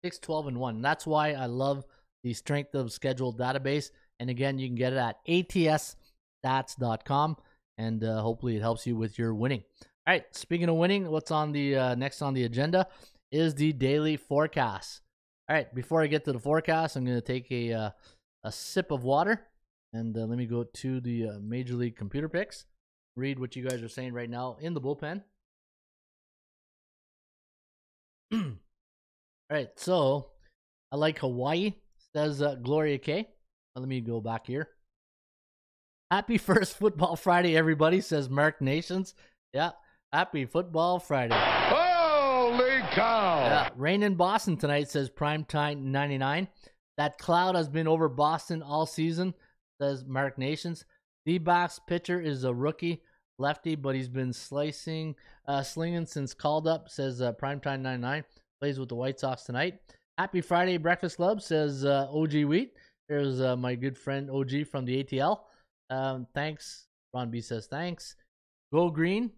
6, 0.04 0.18
12 0.20 0.48
and 0.48 0.58
one. 0.58 0.82
That's 0.82 1.06
why 1.06 1.34
I 1.34 1.46
love 1.46 1.86
the 2.24 2.34
strength 2.34 2.74
of 2.76 2.92
schedule 2.92 3.34
database. 3.34 3.92
And 4.20 4.30
again, 4.30 4.58
you 4.58 4.68
can 4.68 4.76
get 4.76 4.94
it 4.94 4.98
at 4.98 5.18
atsstats.com, 5.28 7.38
and 7.78 8.04
uh, 8.04 8.22
hopefully 8.22 8.56
it 8.56 8.62
helps 8.62 8.86
you 8.86 8.96
with 8.96 9.18
your 9.18 9.34
winning. 9.34 9.64
All 10.08 10.14
right, 10.14 10.24
speaking 10.32 10.70
of 10.70 10.76
winning, 10.76 11.10
what's 11.10 11.32
on 11.32 11.52
the 11.52 11.76
uh, 11.76 11.96
next 11.96 12.22
on 12.22 12.34
the 12.34 12.44
agenda 12.44 12.88
is 13.32 13.56
the 13.56 13.74
daily 13.74 14.18
forecast. 14.18 15.02
All 15.50 15.56
right, 15.56 15.74
before 15.74 16.02
I 16.02 16.08
get 16.08 16.26
to 16.26 16.32
the 16.32 16.40
forecast, 16.40 16.96
I'm 16.96 17.06
going 17.06 17.18
to 17.18 17.22
take 17.22 17.52
a 17.52 17.74
uh, 17.74 17.90
a 18.44 18.52
sip 18.52 18.92
of 18.92 19.04
water 19.04 19.48
and 19.96 20.16
uh, 20.18 20.22
let 20.22 20.38
me 20.38 20.46
go 20.46 20.64
to 20.64 21.00
the 21.00 21.30
uh, 21.30 21.34
Major 21.42 21.76
League 21.76 21.96
computer 21.96 22.30
picks. 22.30 22.66
Read 23.16 23.40
what 23.40 23.56
you 23.56 23.68
guys 23.68 23.82
are 23.82 23.90
saying 23.90 24.14
right 24.14 24.30
now 24.30 24.58
in 24.60 24.74
the 24.74 24.82
bullpen. 24.82 25.24
All 28.34 28.42
right, 29.50 29.70
so 29.78 30.32
I 30.92 30.98
like 30.98 31.20
Hawaii, 31.20 31.74
says 32.14 32.42
uh, 32.42 32.56
Gloria 32.56 32.98
K. 32.98 33.30
Let 33.76 33.88
me 33.88 34.02
go 34.02 34.20
back 34.20 34.48
here. 34.48 34.70
Happy 36.12 36.38
first 36.38 36.78
football 36.78 37.16
Friday, 37.16 37.58
everybody, 37.58 38.00
says 38.00 38.30
Mark 38.30 38.62
Nations. 38.62 39.16
Yeah, 39.54 39.72
happy 40.14 40.46
football 40.46 41.00
Friday. 41.00 41.36
Holy 41.36 42.82
cow! 42.92 43.40
Yeah, 43.40 43.70
rain 43.76 44.04
in 44.04 44.14
Boston 44.14 44.56
tonight, 44.56 44.88
says 44.88 45.10
Primetime 45.10 45.82
99. 45.82 46.48
That 46.98 47.18
cloud 47.18 47.56
has 47.56 47.68
been 47.68 47.88
over 47.88 48.08
Boston 48.08 48.62
all 48.62 48.86
season, 48.86 49.34
says 49.82 50.06
Mark 50.06 50.38
Nations. 50.38 50.86
D 51.26 51.40
box 51.40 51.80
pitcher 51.88 52.22
is 52.22 52.44
a 52.44 52.54
rookie 52.54 53.02
lefty, 53.40 53.74
but 53.74 53.96
he's 53.96 54.08
been 54.08 54.32
slicing, 54.32 55.16
uh, 55.48 55.64
slinging 55.64 56.06
since 56.06 56.36
called 56.36 56.68
up, 56.68 56.88
says 56.88 57.20
uh, 57.20 57.34
Primetime 57.34 57.82
99. 57.82 58.24
Plays 58.62 58.80
with 58.80 58.90
the 58.90 58.96
White 58.96 59.20
Sox 59.20 59.42
tonight. 59.42 59.80
Happy 60.20 60.42
Friday, 60.42 60.78
Breakfast 60.78 61.18
Club, 61.18 61.42
says 61.42 61.84
uh, 61.84 62.08
OG 62.14 62.44
Wheat. 62.44 62.74
There's 63.10 63.42
uh, 63.42 63.56
my 63.56 63.74
good 63.74 63.98
friend 63.98 64.30
OG 64.30 64.68
from 64.70 64.86
the 64.86 65.04
ATL. 65.04 65.40
Um, 65.90 66.28
thanks. 66.34 66.88
Ron 67.14 67.32
B 67.32 67.42
says 67.42 67.68
thanks. 67.68 68.16
Go 68.74 68.90
Green. 68.90 69.32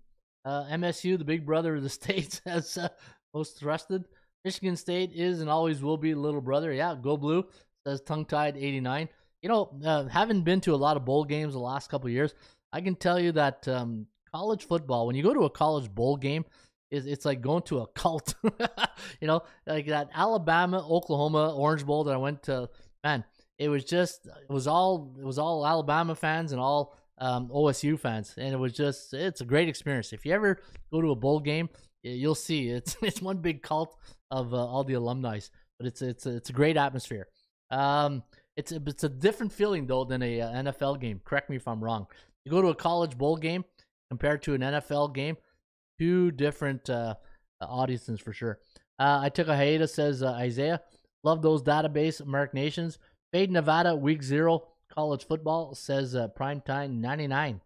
Uh, 0.46 0.64
MSU, 0.72 1.18
the 1.18 1.26
big 1.26 1.46
brother 1.46 1.76
of 1.76 1.84
the 1.84 1.90
states, 2.02 2.42
has 2.46 2.78
uh, 2.78 2.90
most 3.34 3.60
trusted. 3.60 4.06
Michigan 4.46 4.78
State 4.78 5.12
is 5.14 5.42
and 5.42 5.50
always 5.50 5.82
will 5.82 5.98
be 5.98 6.16
little 6.16 6.42
brother. 6.42 6.72
Yeah, 6.72 6.96
go 7.02 7.18
blue. 7.18 7.46
Says 7.86 8.02
tongue 8.02 8.26
tied 8.26 8.56
89. 8.56 9.10
You 9.42 9.50
know, 9.50 9.70
uh, 9.86 10.06
having 10.06 10.42
been 10.42 10.62
to 10.62 10.74
a 10.74 10.78
lot 10.78 10.98
of 10.98 11.06
bowl 11.06 11.26
games 11.26 11.54
the 11.54 11.60
last 11.60 11.90
couple 11.90 12.10
years, 12.10 12.34
I 12.72 12.82
can 12.82 12.96
tell 12.96 13.20
you 13.20 13.34
that 13.34 13.68
um, 13.68 14.08
college 14.34 14.66
football, 14.66 15.06
when 15.06 15.16
you 15.16 15.24
go 15.24 15.34
to 15.34 15.44
a 15.44 15.50
college 15.50 15.94
bowl 15.94 16.18
game, 16.18 16.46
is 16.92 17.06
it's 17.06 17.26
like 17.26 17.42
going 17.42 17.64
to 17.64 17.80
a 17.80 17.88
cult. 17.96 18.34
you 19.22 19.28
know, 19.28 19.44
like 19.66 19.88
that 19.88 20.10
Alabama, 20.14 20.86
Oklahoma 20.88 21.54
Orange 21.56 21.86
Bowl 21.86 22.06
that 22.06 22.14
I 22.14 22.18
went 22.18 22.44
to. 22.44 22.70
Man, 23.04 23.24
it 23.60 23.70
was 23.70 23.84
just 23.84 24.28
it 24.28 24.52
was 24.52 24.68
all 24.68 25.16
it 25.20 25.26
was 25.26 25.40
all 25.40 25.66
Alabama 25.66 26.16
fans 26.16 26.52
and 26.52 26.62
all 26.62 26.98
um, 27.20 27.50
OSU 27.50 28.00
fans, 28.00 28.34
and 28.38 28.54
it 28.54 28.58
was 28.58 28.74
just 28.74 29.14
it's 29.14 29.42
a 29.42 29.46
great 29.46 29.68
experience. 29.68 30.14
If 30.14 30.26
you 30.26 30.34
ever 30.34 30.60
go 30.92 31.02
to 31.02 31.12
a 31.12 31.16
bowl 31.16 31.40
game, 31.40 31.70
you'll 32.04 32.36
see 32.36 32.70
it's 32.70 32.96
it's 33.02 33.22
one 33.22 33.38
big 33.38 33.64
cult 33.64 33.98
of 34.32 34.54
uh, 34.54 34.58
all 34.58 34.84
the 34.84 34.94
alumni, 34.94 35.40
but 35.80 35.88
it's 35.88 36.02
it's 36.02 36.26
it's 36.26 36.50
a 36.50 36.54
great 36.54 36.78
atmosphere. 36.78 37.28
Um, 37.72 38.24
it's 38.56 38.72
a, 38.72 38.82
it's 38.86 39.04
a 39.04 39.10
different 39.10 39.52
feeling 39.52 39.88
though 39.88 40.04
than 40.04 40.22
a, 40.24 40.42
uh 40.42 40.52
NFL 40.52 41.00
game. 41.00 41.22
Correct 41.24 41.50
me 41.50 41.56
if 41.56 41.68
I'm 41.68 41.84
wrong. 41.84 42.08
You 42.46 42.52
go 42.52 42.62
to 42.62 42.70
a 42.70 42.76
college 42.76 43.18
bowl 43.18 43.38
game 43.38 43.66
compared 44.10 44.42
to 44.44 44.54
an 44.54 44.62
NFL 44.62 45.14
game, 45.14 45.38
two 46.00 46.32
different 46.32 46.90
uh, 46.90 47.16
audiences 47.62 48.20
for 48.20 48.34
sure. 48.34 48.60
Uh, 49.00 49.20
I 49.22 49.30
took 49.30 49.48
a 49.48 49.56
hiatus, 49.56 49.94
says 49.94 50.24
uh, 50.24 50.32
Isaiah. 50.32 50.82
Love 51.24 51.42
those 51.42 51.62
database 51.62 52.26
Mark 52.26 52.54
Nations. 52.54 53.00
Fade 53.32 53.52
Nevada, 53.52 53.96
week 53.96 54.24
zero, 54.24 54.68
college 54.94 55.26
football, 55.26 55.76
says 55.76 56.16
uh, 56.16 56.28
Primetime 56.30 57.00
99. 57.00 57.62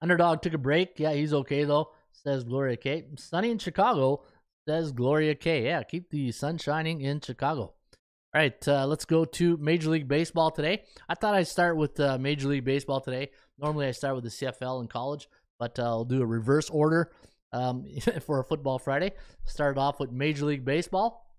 Underdog 0.00 0.42
took 0.42 0.54
a 0.54 0.58
break. 0.58 0.98
Yeah, 0.98 1.12
he's 1.12 1.34
okay 1.34 1.64
though, 1.64 1.90
says 2.12 2.44
Gloria 2.44 2.76
K. 2.76 3.06
Sunny 3.16 3.50
in 3.50 3.58
Chicago, 3.58 4.22
says 4.68 4.92
Gloria 4.92 5.34
K. 5.34 5.64
Yeah, 5.64 5.82
keep 5.82 6.10
the 6.10 6.30
sun 6.30 6.58
shining 6.58 7.00
in 7.00 7.20
Chicago. 7.20 7.62
All 7.62 8.40
right, 8.40 8.68
uh, 8.68 8.86
let's 8.86 9.04
go 9.04 9.24
to 9.24 9.56
Major 9.58 9.90
League 9.90 10.08
Baseball 10.08 10.50
today. 10.50 10.82
I 11.08 11.14
thought 11.14 11.34
I'd 11.34 11.46
start 11.46 11.76
with 11.76 11.98
uh, 12.00 12.18
Major 12.18 12.48
League 12.48 12.64
Baseball 12.64 13.00
today. 13.00 13.30
Normally, 13.58 13.86
I 13.86 13.92
start 13.92 14.16
with 14.16 14.24
the 14.24 14.30
CFL 14.30 14.82
in 14.82 14.88
college, 14.88 15.28
but 15.58 15.78
uh, 15.78 15.84
I'll 15.84 16.04
do 16.04 16.20
a 16.20 16.26
reverse 16.26 16.68
order 16.68 17.12
um, 17.52 17.86
for 18.26 18.40
a 18.40 18.44
Football 18.44 18.78
Friday. 18.78 19.12
Start 19.44 19.78
off 19.78 20.00
with 20.00 20.10
Major 20.10 20.46
League 20.46 20.64
Baseball. 20.64 21.30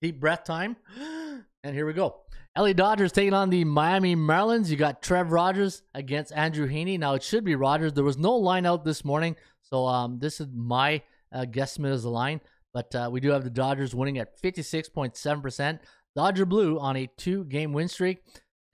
Deep 0.00 0.20
breath 0.20 0.44
time. 0.44 0.76
And 1.64 1.74
here 1.74 1.86
we 1.86 1.94
go. 1.94 2.16
LA 2.58 2.74
Dodgers 2.74 3.10
taking 3.10 3.32
on 3.32 3.48
the 3.48 3.64
Miami 3.64 4.14
Marlins. 4.14 4.68
You 4.68 4.76
got 4.76 5.00
Trev 5.00 5.32
Rogers 5.32 5.82
against 5.94 6.30
Andrew 6.34 6.68
Heaney. 6.68 6.98
Now, 6.98 7.14
it 7.14 7.22
should 7.22 7.42
be 7.42 7.54
Rogers. 7.54 7.94
There 7.94 8.04
was 8.04 8.18
no 8.18 8.36
line 8.36 8.66
out 8.66 8.84
this 8.84 9.02
morning. 9.02 9.34
So, 9.62 9.86
um, 9.86 10.18
this 10.18 10.40
is 10.40 10.48
my 10.54 11.00
uh, 11.32 11.46
guesstimate 11.46 11.94
as 11.94 12.02
the 12.02 12.10
line. 12.10 12.42
But 12.74 12.94
uh, 12.94 13.08
we 13.10 13.20
do 13.20 13.30
have 13.30 13.44
the 13.44 13.50
Dodgers 13.50 13.94
winning 13.94 14.18
at 14.18 14.38
56.7%. 14.42 15.78
Dodger 16.14 16.44
Blue 16.44 16.78
on 16.78 16.98
a 16.98 17.08
two 17.16 17.44
game 17.44 17.72
win 17.72 17.88
streak. 17.88 18.18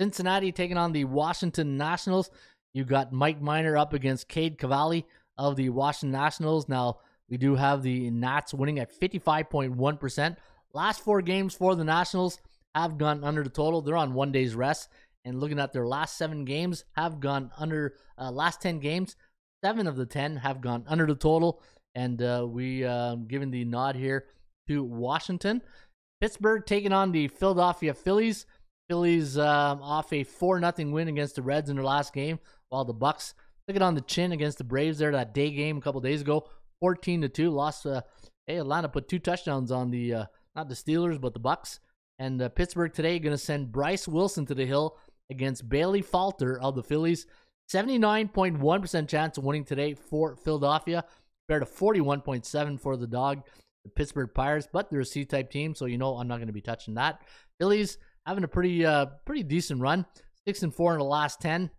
Cincinnati 0.01 0.51
taking 0.51 0.77
on 0.77 0.91
the 0.91 1.05
Washington 1.05 1.77
Nationals. 1.77 2.29
You 2.75 2.85
got 2.85 3.13
Mike 3.13 3.41
Minor 3.41 3.77
up 3.77 3.93
against 3.93 4.29
Cade 4.29 4.59
Cavalli 4.59 5.07
of 5.39 5.55
the 5.55 5.69
Washington 5.69 6.11
Nationals. 6.11 6.69
Now, 6.69 6.99
we 7.29 7.37
do 7.37 7.55
have 7.55 7.83
the 7.85 8.11
Nats 8.11 8.53
winning 8.53 8.81
at 8.81 8.93
55.1%. 8.93 10.37
Last 10.73 11.05
four 11.05 11.23
games 11.23 11.55
for 11.55 11.77
the 11.77 11.85
Nationals 11.85 12.41
have 12.75 12.99
gone 12.99 13.25
under 13.25 13.43
the 13.43 13.51
total. 13.51 13.81
They're 13.81 13.97
on 13.97 14.15
one 14.15 14.33
day's 14.33 14.55
rest. 14.55 14.89
And 15.25 15.39
looking 15.39 15.59
at 15.59 15.73
their 15.73 15.87
last 15.87 16.17
seven 16.17 16.45
games, 16.45 16.85
have 16.97 17.21
gone 17.21 17.51
under, 17.59 17.95
uh, 18.19 18.31
last 18.31 18.63
10 18.63 18.81
games, 18.81 19.17
seven 19.63 19.87
of 19.87 19.97
the 19.97 20.07
10 20.07 20.37
have 20.37 20.61
gone 20.61 20.85
under 20.87 21.07
the 21.07 21.15
total. 21.15 21.63
And 21.95 22.23
uh, 22.23 22.47
we 22.49 22.85
uh, 22.85 23.17
given 23.17 23.51
the 23.51 23.65
nod 23.65 23.97
here 23.97 24.27
to 24.69 24.83
Washington. 24.83 25.63
Pittsburgh 26.21 26.65
taking 26.65 26.93
on 26.93 27.13
the 27.13 27.29
Philadelphia 27.29 27.95
Phillies. 27.95 28.47
Phillies 28.89 29.37
um, 29.37 29.83
off 29.83 30.13
a 30.13 30.25
4 30.25 30.61
0 30.61 30.91
win 30.91 31.09
against 31.09 31.37
the 31.37 31.43
Reds 31.43 31.71
in 31.71 31.77
their 31.77 31.85
last 31.85 32.13
game, 32.13 32.39
while 32.69 32.85
the 32.85 32.95
Bucs 32.95 33.35
took 33.67 33.77
it 33.77 33.83
on 33.83 33.95
the 33.95 34.01
chin 34.01 34.33
against 34.33 34.59
the 34.59 34.65
Braves 34.65 34.99
there 34.99 35.13
that 35.13 35.35
day 35.35 35.51
game 35.51 35.77
a 35.79 35.81
couple 35.81 36.01
days 36.01 36.21
ago. 36.21 36.49
14 36.81 37.23
to 37.23 37.29
2. 37.29 37.51
Lost. 37.51 37.87
Uh, 37.87 38.03
hey, 38.47 38.57
Atlanta 38.57 38.89
put 38.89 39.09
two 39.09 39.19
touchdowns 39.19 39.71
on 39.71 39.91
the, 39.91 40.15
uh, 40.15 40.25
not 40.57 40.69
the 40.69 40.75
Steelers, 40.75 41.21
but 41.21 41.35
the 41.35 41.41
Bucs. 41.41 41.79
And 42.21 42.41
uh, 42.43 42.51
Pittsburgh 42.51 42.93
today 42.93 43.19
going 43.19 43.33
to 43.33 43.39
send 43.39 43.73
Bryce 43.73 44.07
Wilson 44.07 44.45
to 44.47 44.55
the 44.55 44.67
hill 44.67 44.99
against 45.31 45.71
Bailey 45.71 46.03
Falter 46.03 46.61
of 46.61 46.75
the 46.75 46.83
Phillies. 46.83 47.27
79.1% 47.73 49.09
chance 49.09 49.39
of 49.39 49.45
winning 49.45 49.65
today 49.65 49.95
for 49.95 50.37
Philadelphia, 50.37 51.03
compared 51.49 51.67
to 51.67 51.73
41.7 51.73 52.79
for 52.79 52.99
the 52.99 53.07
dog, 53.07 53.47
the 53.85 53.91
Pittsburgh 53.91 54.29
Pirates. 54.35 54.69
But 54.71 54.91
they're 54.91 55.01
a 55.01 55.05
C-type 55.05 55.51
team, 55.51 55.75
so 55.75 55.87
you 55.87 55.97
know 55.97 56.17
I'm 56.17 56.29
not 56.29 56.37
going 56.37 56.49
to 56.49 56.53
be 56.53 56.61
touching 56.61 56.95
that. 56.95 57.23
Phillies 57.59 57.97
having 58.27 58.45
a 58.45 58.49
pretty 58.49 58.85
uh 58.85 59.07
pretty 59.25 59.43
decent 59.43 59.81
run, 59.81 60.05
six 60.47 60.63
and 60.63 60.75
four 60.75 60.93
in 60.93 60.99
the 60.99 61.05
last 61.05 61.41
ten. 61.41 61.71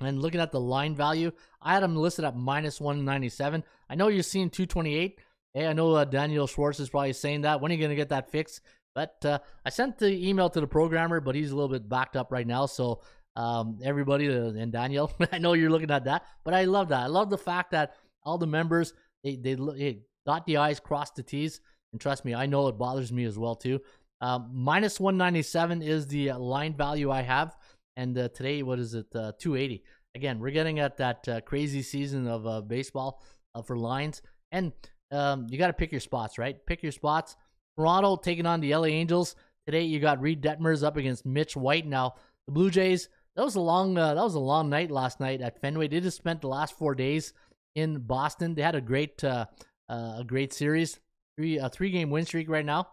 And 0.00 0.20
looking 0.20 0.40
at 0.40 0.50
the 0.50 0.60
line 0.60 0.96
value, 0.96 1.30
I 1.62 1.74
had 1.74 1.82
them 1.82 1.94
listed 1.94 2.24
at 2.24 2.34
minus 2.34 2.80
197. 2.80 3.62
I 3.88 3.94
know 3.94 4.08
you're 4.08 4.22
seeing 4.22 4.48
228. 4.48 5.20
Hey, 5.52 5.66
I 5.66 5.74
know 5.74 5.94
uh, 5.94 6.04
Daniel 6.04 6.46
Schwartz 6.46 6.80
is 6.80 6.88
probably 6.88 7.12
saying 7.12 7.42
that. 7.42 7.60
When 7.60 7.70
are 7.70 7.74
you 7.74 7.80
going 7.80 7.90
to 7.90 7.96
get 7.96 8.08
that 8.08 8.30
fixed? 8.30 8.62
But 8.94 9.24
uh, 9.24 9.38
I 9.64 9.70
sent 9.70 9.98
the 9.98 10.28
email 10.28 10.50
to 10.50 10.60
the 10.60 10.66
programmer, 10.66 11.20
but 11.20 11.34
he's 11.34 11.50
a 11.50 11.54
little 11.54 11.68
bit 11.68 11.88
backed 11.88 12.16
up 12.16 12.32
right 12.32 12.46
now. 12.46 12.66
So 12.66 13.00
um, 13.36 13.78
everybody 13.82 14.28
uh, 14.28 14.50
and 14.50 14.72
Daniel, 14.72 15.12
I 15.32 15.38
know 15.38 15.52
you're 15.52 15.70
looking 15.70 15.90
at 15.90 16.04
that, 16.04 16.24
but 16.44 16.54
I 16.54 16.64
love 16.64 16.88
that. 16.88 17.00
I 17.00 17.06
love 17.06 17.30
the 17.30 17.38
fact 17.38 17.70
that 17.72 17.94
all 18.22 18.38
the 18.38 18.46
members 18.46 18.92
they 19.22 19.36
they, 19.36 19.54
they 19.54 20.00
dot 20.26 20.46
the 20.46 20.56
i's, 20.58 20.80
cross 20.80 21.10
the 21.12 21.22
t's, 21.22 21.60
and 21.92 22.00
trust 22.00 22.24
me, 22.24 22.34
I 22.34 22.46
know 22.46 22.68
it 22.68 22.78
bothers 22.78 23.12
me 23.12 23.24
as 23.24 23.38
well 23.38 23.54
too. 23.54 23.80
Um, 24.20 24.50
minus 24.52 25.00
197 25.00 25.82
is 25.82 26.06
the 26.06 26.30
uh, 26.30 26.38
line 26.38 26.74
value 26.74 27.10
I 27.10 27.22
have, 27.22 27.56
and 27.96 28.16
uh, 28.18 28.28
today 28.28 28.62
what 28.62 28.78
is 28.78 28.94
it? 28.94 29.06
Uh, 29.14 29.32
280. 29.38 29.82
Again, 30.14 30.40
we're 30.40 30.50
getting 30.50 30.80
at 30.80 30.96
that 30.96 31.28
uh, 31.28 31.40
crazy 31.40 31.82
season 31.82 32.26
of 32.26 32.66
baseball 32.66 33.22
for 33.64 33.76
lines, 33.76 34.22
and 34.50 34.72
um, 35.12 35.46
you 35.48 35.56
got 35.56 35.68
to 35.68 35.72
pick 35.72 35.92
your 35.92 36.00
spots, 36.00 36.36
right? 36.36 36.56
Pick 36.66 36.82
your 36.82 36.92
spots. 36.92 37.36
Toronto 37.76 38.16
taking 38.16 38.46
on 38.46 38.60
the 38.60 38.74
LA 38.74 38.86
Angels 38.86 39.36
today. 39.66 39.82
You 39.82 40.00
got 40.00 40.20
Reid 40.20 40.42
Detmers 40.42 40.82
up 40.82 40.96
against 40.96 41.26
Mitch 41.26 41.56
White. 41.56 41.86
Now 41.86 42.14
the 42.46 42.52
Blue 42.52 42.70
Jays. 42.70 43.08
That 43.36 43.44
was 43.44 43.54
a 43.54 43.60
long. 43.60 43.94
that 43.94 44.16
was 44.16 44.34
a 44.34 44.40
long 44.40 44.68
night 44.68 44.90
last 44.90 45.20
night 45.20 45.40
at 45.40 45.60
Fenway. 45.60 45.88
They 45.88 46.00
just 46.00 46.16
spent 46.16 46.40
the 46.40 46.48
last 46.48 46.76
four 46.76 46.94
days 46.94 47.32
in 47.74 48.00
Boston. 48.00 48.54
They 48.54 48.62
had 48.62 48.74
a 48.74 48.80
great 48.80 49.22
uh, 49.22 49.46
uh, 49.88 50.16
a 50.18 50.24
great 50.26 50.52
series, 50.52 50.98
three 51.36 51.58
a 51.58 51.68
three 51.68 51.90
game 51.90 52.10
win 52.10 52.24
streak 52.24 52.48
right 52.48 52.64
now, 52.64 52.88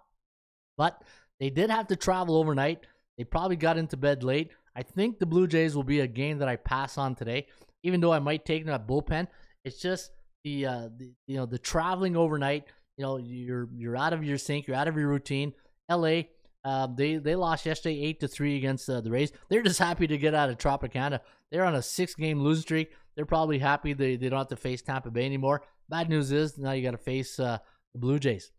but 0.78 1.04
they 1.40 1.50
did 1.50 1.70
have 1.70 1.88
to 1.88 1.96
travel 1.96 2.38
overnight. 2.38 2.86
They 3.18 3.24
probably 3.24 3.56
got 3.56 3.78
into 3.78 3.98
bed 3.98 4.24
late. 4.24 4.52
I 4.76 4.84
think 4.84 5.18
the 5.18 5.26
Blue 5.26 5.48
Jays 5.48 5.76
will 5.76 5.84
be 5.84 6.02
a 6.02 6.08
game 6.08 6.38
that 6.38 6.48
I 6.48 6.56
pass 6.56 6.98
on 6.98 7.16
today, 7.16 7.48
even 7.84 8.00
though 8.00 8.14
I 8.14 8.20
might 8.20 8.46
take 8.46 8.64
them 8.64 8.74
at 8.74 8.88
bullpen. 8.88 9.28
It's 9.66 9.82
just 9.82 10.12
the, 10.44 10.66
uh, 10.66 10.90
the 10.96 11.12
you 11.26 11.38
know 11.38 11.46
the 11.46 11.58
traveling 11.58 12.16
overnight. 12.16 12.66
You 12.98 13.06
know 13.06 13.18
you're 13.18 13.70
you're 13.76 13.98
out 13.98 14.14
of 14.14 14.24
your 14.24 14.38
sync, 14.38 14.68
you're 14.68 14.76
out 14.76 14.88
of 14.88 14.98
your 14.98 15.08
routine. 15.08 15.54
L.A. 15.90 16.30
Uh, 16.66 16.88
they 16.88 17.16
they 17.16 17.36
lost 17.36 17.66
yesterday 17.66 18.02
eight 18.02 18.20
to 18.20 18.28
three 18.28 18.58
against 18.58 18.90
uh, 18.90 19.00
the 19.02 19.12
Rays. 19.12 19.32
They're 19.50 19.62
just 19.62 19.80
happy 19.80 20.08
to 20.08 20.18
get 20.18 20.34
out 20.34 20.50
of 20.50 20.58
Tropicana. 20.58 21.22
They're 21.52 21.66
on 21.66 21.76
a 21.76 21.82
six 21.82 22.16
game 22.16 22.42
losing 22.42 22.64
streak. 22.64 22.92
They're 23.16 23.26
probably 23.26 23.60
happy 23.60 23.94
they, 23.94 24.16
they 24.16 24.30
don't 24.30 24.40
have 24.40 24.48
to 24.50 24.56
face 24.56 24.82
Tampa 24.82 25.10
Bay 25.10 25.26
anymore. 25.26 25.64
Bad 25.90 26.10
news 26.10 26.32
is 26.32 26.58
now 26.58 26.72
you 26.74 26.84
got 26.84 26.92
to 26.92 26.98
face 26.98 27.40
uh, 27.40 27.58
the 27.94 28.00
Blue 28.00 28.20
Jays. 28.20 28.52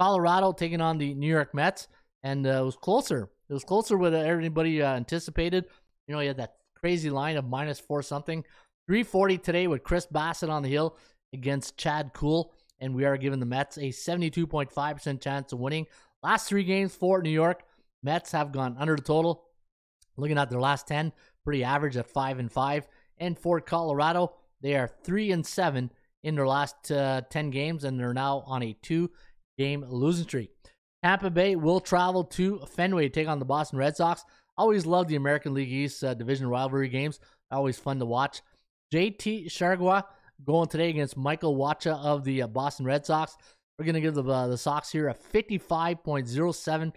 Colorado 0.00 0.52
taking 0.52 0.80
on 0.80 0.98
the 0.98 1.14
New 1.14 1.26
York 1.26 1.54
Mets, 1.54 1.88
and 2.22 2.46
uh, 2.46 2.50
it 2.50 2.64
was 2.64 2.76
closer. 2.76 3.30
It 3.48 3.52
was 3.52 3.64
closer 3.64 3.98
than 3.98 4.14
everybody 4.14 4.82
uh, 4.82 4.94
anticipated. 4.94 5.66
You 6.06 6.14
know, 6.14 6.20
you 6.20 6.28
had 6.28 6.36
that 6.36 6.56
crazy 6.74 7.10
line 7.10 7.36
of 7.36 7.46
minus 7.46 7.80
four 7.80 8.02
something. 8.02 8.44
340 8.86 9.38
today 9.38 9.66
with 9.66 9.82
Chris 9.82 10.06
Bassitt 10.06 10.48
on 10.48 10.62
the 10.62 10.68
hill 10.68 10.96
against 11.32 11.76
Chad 11.76 12.12
Kuhl, 12.14 12.54
and 12.80 12.94
we 12.94 13.04
are 13.04 13.16
giving 13.16 13.40
the 13.40 13.46
Mets 13.46 13.76
a 13.76 13.88
72.5% 13.88 15.20
chance 15.20 15.52
of 15.52 15.58
winning. 15.58 15.86
Last 16.22 16.48
three 16.48 16.64
games 16.64 16.94
for 16.94 17.22
New 17.22 17.30
York, 17.30 17.62
Mets 18.02 18.32
have 18.32 18.52
gone 18.52 18.76
under 18.78 18.96
the 18.96 19.02
total. 19.02 19.44
Looking 20.16 20.38
at 20.38 20.50
their 20.50 20.60
last 20.60 20.88
10, 20.88 21.12
pretty 21.44 21.62
average 21.64 21.96
at 21.96 22.08
5 22.08 22.38
and 22.38 22.50
5. 22.50 22.88
And 23.18 23.38
for 23.38 23.60
Colorado, 23.60 24.34
they 24.60 24.74
are 24.74 24.88
3 25.04 25.32
and 25.32 25.46
7 25.46 25.90
in 26.22 26.34
their 26.34 26.46
last 26.46 26.90
uh, 26.90 27.22
10 27.30 27.50
games, 27.50 27.84
and 27.84 27.98
they're 27.98 28.14
now 28.14 28.42
on 28.46 28.62
a 28.62 28.76
two 28.82 29.10
game 29.58 29.84
losing 29.88 30.24
streak. 30.24 30.50
Tampa 31.02 31.30
Bay 31.30 31.54
will 31.54 31.80
travel 31.80 32.24
to 32.24 32.58
Fenway 32.66 33.08
to 33.08 33.14
take 33.14 33.28
on 33.28 33.38
the 33.38 33.44
Boston 33.44 33.78
Red 33.78 33.96
Sox. 33.96 34.24
Always 34.58 34.86
love 34.86 35.06
the 35.06 35.16
American 35.16 35.54
League 35.54 35.70
East 35.70 36.02
uh, 36.02 36.14
division 36.14 36.48
rivalry 36.48 36.88
games. 36.88 37.20
Always 37.50 37.78
fun 37.78 37.98
to 38.00 38.06
watch. 38.06 38.40
JT 38.92 39.46
Chargois 39.46 40.02
going 40.44 40.68
today 40.68 40.90
against 40.90 41.16
Michael 41.16 41.56
Wacha 41.56 41.98
of 42.04 42.24
the 42.24 42.42
uh, 42.42 42.46
Boston 42.46 42.84
Red 42.86 43.06
Sox. 43.06 43.36
We're 43.78 43.84
going 43.84 43.94
to 43.94 44.00
give 44.00 44.14
the, 44.14 44.24
uh, 44.24 44.48
the 44.48 44.58
Sox 44.58 44.90
here 44.90 45.08
a 45.08 45.14
55.07% 45.14 46.92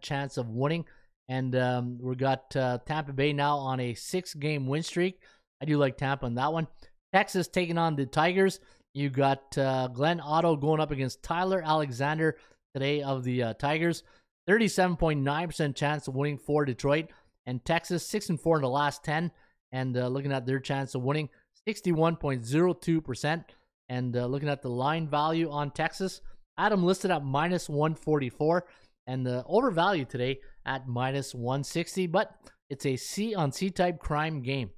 chance 0.00 0.36
of 0.36 0.48
winning. 0.48 0.84
And 1.28 1.56
um, 1.56 1.98
we 2.00 2.14
got 2.14 2.54
uh, 2.54 2.78
Tampa 2.86 3.12
Bay 3.12 3.32
now 3.32 3.56
on 3.58 3.80
a 3.80 3.94
six 3.94 4.34
game 4.34 4.66
win 4.66 4.82
streak. 4.82 5.20
I 5.60 5.64
do 5.64 5.76
like 5.78 5.96
Tampa 5.96 6.26
on 6.26 6.34
that 6.36 6.52
one. 6.52 6.68
Texas 7.12 7.48
taking 7.48 7.78
on 7.78 7.96
the 7.96 8.06
Tigers. 8.06 8.60
You 8.94 9.10
got 9.10 9.56
uh, 9.58 9.88
Glenn 9.88 10.20
Otto 10.20 10.56
going 10.56 10.80
up 10.80 10.90
against 10.90 11.22
Tyler 11.22 11.62
Alexander 11.64 12.36
today 12.74 13.02
of 13.02 13.24
the 13.24 13.42
uh, 13.42 13.54
Tigers. 13.54 14.02
37.9% 14.48 15.74
chance 15.74 16.06
of 16.08 16.14
winning 16.14 16.38
for 16.38 16.64
Detroit. 16.64 17.10
And 17.46 17.64
Texas, 17.64 18.06
6 18.06 18.30
and 18.30 18.40
4 18.40 18.56
in 18.56 18.62
the 18.62 18.68
last 18.68 19.04
10. 19.04 19.32
And 19.72 19.96
uh, 19.96 20.08
looking 20.08 20.32
at 20.32 20.46
their 20.46 20.60
chance 20.60 20.94
of 20.94 21.02
winning, 21.02 21.28
61.02%. 21.66 23.44
And 23.88 24.16
uh, 24.16 24.26
looking 24.26 24.48
at 24.48 24.62
the 24.62 24.68
line 24.68 25.08
value 25.08 25.50
on 25.50 25.70
Texas, 25.70 26.20
Adam 26.58 26.84
listed 26.84 27.10
at 27.10 27.24
minus 27.24 27.68
144. 27.68 28.66
And 29.06 29.24
the 29.24 29.44
overvalue 29.46 30.04
today 30.04 30.40
at 30.64 30.88
minus 30.88 31.34
160. 31.34 32.06
But 32.08 32.34
it's 32.68 32.86
a 32.86 32.96
C 32.96 33.34
on 33.34 33.52
C 33.52 33.70
type 33.70 34.00
crime 34.00 34.42
game. 34.42 34.70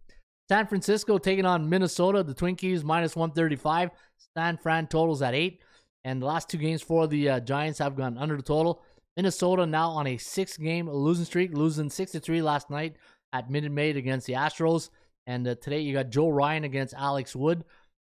San 0.49 0.66
Francisco 0.66 1.18
taking 1.18 1.47
on 1.47 1.68
Minnesota. 1.68 2.22
The 2.22 2.34
Twinkies 2.34 2.84
minus 2.84 3.16
135. 3.16 3.91
San 4.36 4.57
Fran 4.59 4.86
totals 4.86 5.22
at 5.22 5.34
8. 5.34 5.61
And 6.05 6.22
the 6.22 6.26
last 6.26 6.49
two 6.49 6.59
games 6.59 6.82
for 6.82 7.07
the 7.07 7.28
uh, 7.28 7.41
Giants 7.41 7.78
have 7.78 7.97
gone 7.97 8.18
under 8.18 8.36
the 8.36 8.43
total. 8.43 8.82
Minnesota 9.16 9.66
now 9.66 9.91
on 9.91 10.07
a 10.07 10.16
six 10.16 10.57
game 10.57 10.89
losing 10.89 11.24
streak, 11.24 11.53
losing 11.53 11.91
6 11.91 12.12
3 12.12 12.41
last 12.41 12.70
night 12.70 12.97
at 13.32 13.51
Minute 13.51 13.72
Maid 13.72 13.97
against 13.97 14.26
the 14.26 14.34
Astros. 14.34 14.91
And 15.28 15.46
uh, 15.46 15.54
today 15.56 15.80
you 15.80 15.92
got 15.92 16.08
Joe 16.08 16.30
Ryan 16.30 16.64
against 16.64 16.94
Alex 16.94 17.36
Wood. 17.36 17.62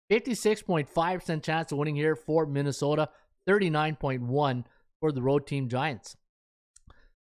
56.5% 0.10 1.44
chance 1.44 1.72
of 1.72 1.78
winning 1.78 1.98
here 1.98 2.16
for 2.16 2.46
Minnesota, 2.48 3.10
39.1 3.48 4.64
for 5.02 5.12
the 5.12 5.22
road 5.22 5.46
team 5.46 5.68
Giants. 5.68 6.16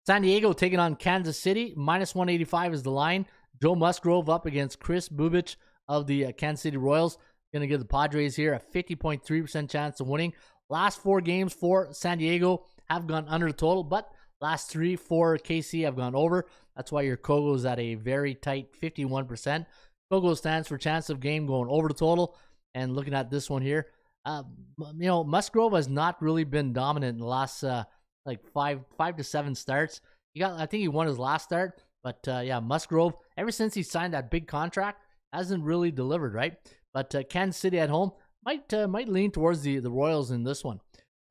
San 0.07 0.23
Diego 0.23 0.53
taking 0.55 0.81
on 0.81 0.97
Kansas 0.97 1.39
City, 1.39 1.75
minus 1.77 2.15
185 2.15 2.73
is 2.73 2.83
the 2.83 2.91
line. 2.91 3.27
Joe 3.63 3.77
Musgrove 3.77 4.31
up 4.31 4.47
against 4.47 4.81
Kris 4.81 5.11
Bubic 5.11 5.57
of 5.87 6.07
the 6.07 6.27
uh, 6.27 6.33
Kansas 6.33 6.63
City 6.63 6.79
Royals. 6.79 7.19
Going 7.53 7.61
to 7.61 7.67
give 7.67 7.79
the 7.79 7.87
Padres 7.87 8.35
here 8.35 8.55
a 8.55 8.61
50.3% 8.61 9.71
chance 9.71 10.01
of 10.01 10.09
winning. 10.09 10.33
Last 10.71 11.03
four 11.03 11.21
games 11.21 11.53
for 11.53 11.93
San 11.93 12.17
Diego 12.17 12.65
have 12.89 13.07
gone 13.07 13.27
under 13.29 13.49
the 13.49 13.53
total, 13.53 13.85
but 13.85 14.11
last 14.43 14.71
three 14.71 14.97
for 14.97 15.39
KC 15.39 15.85
have 15.85 15.97
gone 15.97 16.15
over. 16.15 16.47
That's 16.77 16.93
why 16.93 17.03
your 17.03 17.17
Kogo 17.17 17.55
is 17.55 17.65
at 17.65 17.79
a 17.79 17.95
very 17.95 18.35
tight 18.35 18.69
51%. 18.81 19.67
Kogo 20.13 20.37
stands 20.37 20.69
for 20.69 20.77
chance 20.77 21.09
of 21.09 21.21
game 21.21 21.47
going 21.47 21.69
over 21.71 21.89
the 21.89 21.95
total. 21.95 22.37
And 22.75 22.95
looking 22.95 23.15
at 23.15 23.31
this 23.31 23.49
one 23.49 23.63
here, 23.63 23.87
uh, 24.25 24.43
you 24.79 25.07
know, 25.07 25.25
Musgrove 25.25 25.73
has 25.75 25.89
not 25.89 26.21
really 26.23 26.45
been 26.45 26.73
dominant 26.73 27.15
in 27.15 27.21
the 27.21 27.27
last 27.27 27.63
uh, 27.63 27.85
like 28.25 28.41
five 28.53 28.81
five 28.97 29.17
to 29.17 29.25
seven 29.25 29.55
starts. 29.55 30.01
He 30.33 30.41
got, 30.41 30.59
I 30.59 30.67
think 30.67 30.81
he 30.81 30.89
won 30.89 31.07
his 31.07 31.19
last 31.19 31.45
start, 31.45 31.81
but 32.03 32.27
uh, 32.29 32.41
yeah, 32.45 32.61
Musgrove, 32.61 33.15
ever 33.37 33.51
since 33.51 33.75
he 33.75 33.83
signed 33.83 34.15
that 34.15 34.31
big 34.31 34.47
contract, 34.47 35.03
hasn't 35.33 35.65
really 35.65 35.91
delivered, 35.91 36.35
right? 36.35 36.55
But 36.95 37.15
uh, 37.15 37.23
Kansas 37.25 37.61
City 37.61 37.79
at 37.79 37.91
home 37.91 38.13
might 38.45 38.73
uh, 38.73 38.89
might 38.89 39.09
lean 39.09 39.33
towards 39.33 39.63
the, 39.63 39.79
the 39.79 39.91
Royals 39.91 40.31
in 40.31 40.45
this 40.45 40.65
one. 40.65 40.81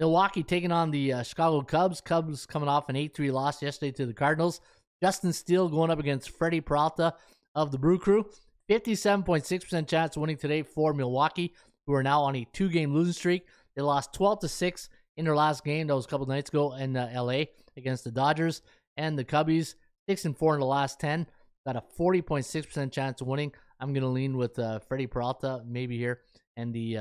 Milwaukee 0.02 0.41
taking 0.41 0.72
on 0.72 0.89
the 0.89 1.14
uh, 1.14 1.24
Chicago 1.24 1.62
Cubs. 1.62 2.02
Cubs 2.02 2.47
coming 2.47 2.68
off 2.68 2.89
an 2.89 2.95
8 2.95 3.16
3 3.16 3.30
loss 3.30 3.62
yesterday 3.62 3.91
to 3.91 4.08
the 4.08 4.14
Cardinals. 4.14 4.60
Justin 5.02 5.32
Steele 5.32 5.70
going 5.70 5.91
up 5.91 5.99
against 5.99 6.32
Freddie 6.32 6.60
Peralta 6.60 7.14
of 7.54 7.72
the 7.72 7.78
Brew 7.78 7.99
Crew. 7.99 8.26
57.6% 8.68 9.88
chance 9.88 10.16
of 10.16 10.22
winning 10.22 10.38
today 10.38 10.64
for 10.64 10.93
Milwaukee, 10.95 11.54
who 11.86 11.93
are 11.93 12.02
now 12.02 12.22
on 12.22 12.36
a 12.36 12.47
two 12.52 12.68
game 12.68 12.93
losing 12.93 13.14
streak. 13.14 13.45
They 13.76 13.84
lost 13.84 14.12
12 14.14 14.39
to 14.39 14.47
6 14.47 14.89
in 15.18 15.26
their 15.26 15.36
last 15.36 15.64
game. 15.64 15.86
That 15.86 15.95
was 15.95 16.06
a 16.06 16.10
couple 16.10 16.26
nights 16.26 16.49
ago 16.49 16.74
in 16.74 16.97
uh, 16.97 17.12
LA 17.16 17.43
against 17.78 18.04
the 18.04 18.12
Dodgers. 18.12 18.64
And 18.97 19.20
the 19.20 19.24
Cubbies, 19.24 19.76
6 20.10 20.26
and 20.26 20.36
4 20.36 20.56
in 20.56 20.60
the 20.62 20.66
last 20.66 20.99
10. 20.99 21.28
Got 21.64 21.76
a 21.76 21.84
40.6% 21.99 22.91
chance 22.91 23.22
of 23.22 23.28
winning 23.28 23.54
I'm 23.80 23.93
gonna 23.93 24.08
lean 24.08 24.38
with 24.38 24.58
uh, 24.58 24.80
Freddie 24.80 25.08
Peralta 25.08 25.64
maybe 25.66 25.97
here 25.97 26.22
and 26.56 26.74
the 26.74 26.97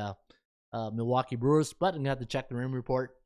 uh, 0.72 0.90
Milwaukee 0.90 1.36
Brewers, 1.36 1.72
but 1.72 1.94
I'm 1.94 2.00
gonna 2.00 2.10
have 2.10 2.20
to 2.20 2.26
check 2.26 2.48
the 2.48 2.54
rim 2.54 2.72
report 2.72 3.16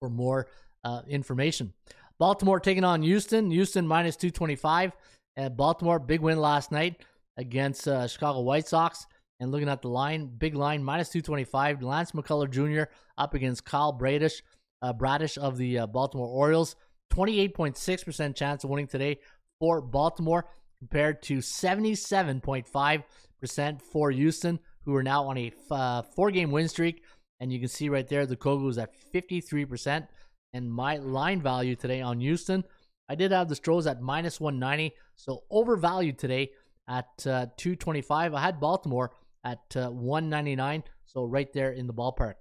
for 0.00 0.10
more 0.10 0.48
uh, 0.84 1.02
information. 1.08 1.72
Baltimore 2.18 2.60
taking 2.60 2.84
on 2.84 3.02
Houston. 3.02 3.50
Houston 3.50 3.86
minus 3.86 4.16
225. 4.16 4.92
And 5.36 5.56
Baltimore 5.56 5.98
big 5.98 6.20
win 6.20 6.40
last 6.40 6.72
night 6.72 7.02
against 7.36 7.86
uh, 7.86 8.06
Chicago 8.06 8.40
White 8.40 8.66
Sox. 8.66 9.06
And 9.38 9.52
looking 9.52 9.68
at 9.68 9.82
the 9.82 9.88
line, 9.88 10.30
big 10.38 10.54
line 10.54 10.82
minus 10.82 11.10
225. 11.10 11.82
Lance 11.82 12.12
McCullers 12.12 12.50
Jr. 12.50 12.84
up 13.18 13.34
against 13.34 13.66
Kyle 13.66 13.92
Bradish, 13.92 14.42
uh, 14.80 14.94
Bradish 14.94 15.36
of 15.36 15.58
the 15.58 15.80
uh, 15.80 15.86
Baltimore 15.86 16.28
Orioles. 16.28 16.74
28.6% 17.12 18.34
chance 18.34 18.64
of 18.64 18.70
winning 18.70 18.86
today 18.86 19.18
for 19.60 19.82
Baltimore 19.82 20.46
compared 20.78 21.22
to 21.22 21.38
77.5% 21.38 23.82
for 23.82 24.10
Houston, 24.10 24.58
who 24.86 24.94
are 24.94 25.02
now 25.02 25.24
on 25.24 25.36
a 25.36 25.52
uh, 25.70 26.02
four 26.02 26.30
game 26.30 26.50
win 26.50 26.68
streak. 26.68 27.02
And 27.40 27.52
you 27.52 27.58
can 27.58 27.68
see 27.68 27.90
right 27.90 28.08
there, 28.08 28.24
the 28.24 28.36
Kogu 28.36 28.70
is 28.70 28.78
at 28.78 28.94
53%. 29.12 30.06
And 30.54 30.72
my 30.72 30.96
line 30.96 31.42
value 31.42 31.76
today 31.76 32.00
on 32.00 32.20
Houston, 32.20 32.64
I 33.10 33.14
did 33.14 33.32
have 33.32 33.48
the 33.48 33.56
Stros 33.56 33.86
at 33.86 34.00
minus 34.00 34.40
190. 34.40 34.94
So 35.16 35.42
overvalued 35.50 36.18
today 36.18 36.52
at 36.88 37.08
uh, 37.26 37.46
225. 37.58 38.32
I 38.32 38.40
had 38.40 38.60
Baltimore 38.60 39.10
at 39.44 39.60
uh, 39.76 39.90
199. 39.90 40.84
So 41.04 41.24
right 41.24 41.52
there 41.52 41.72
in 41.72 41.86
the 41.86 41.92
ballpark. 41.92 42.34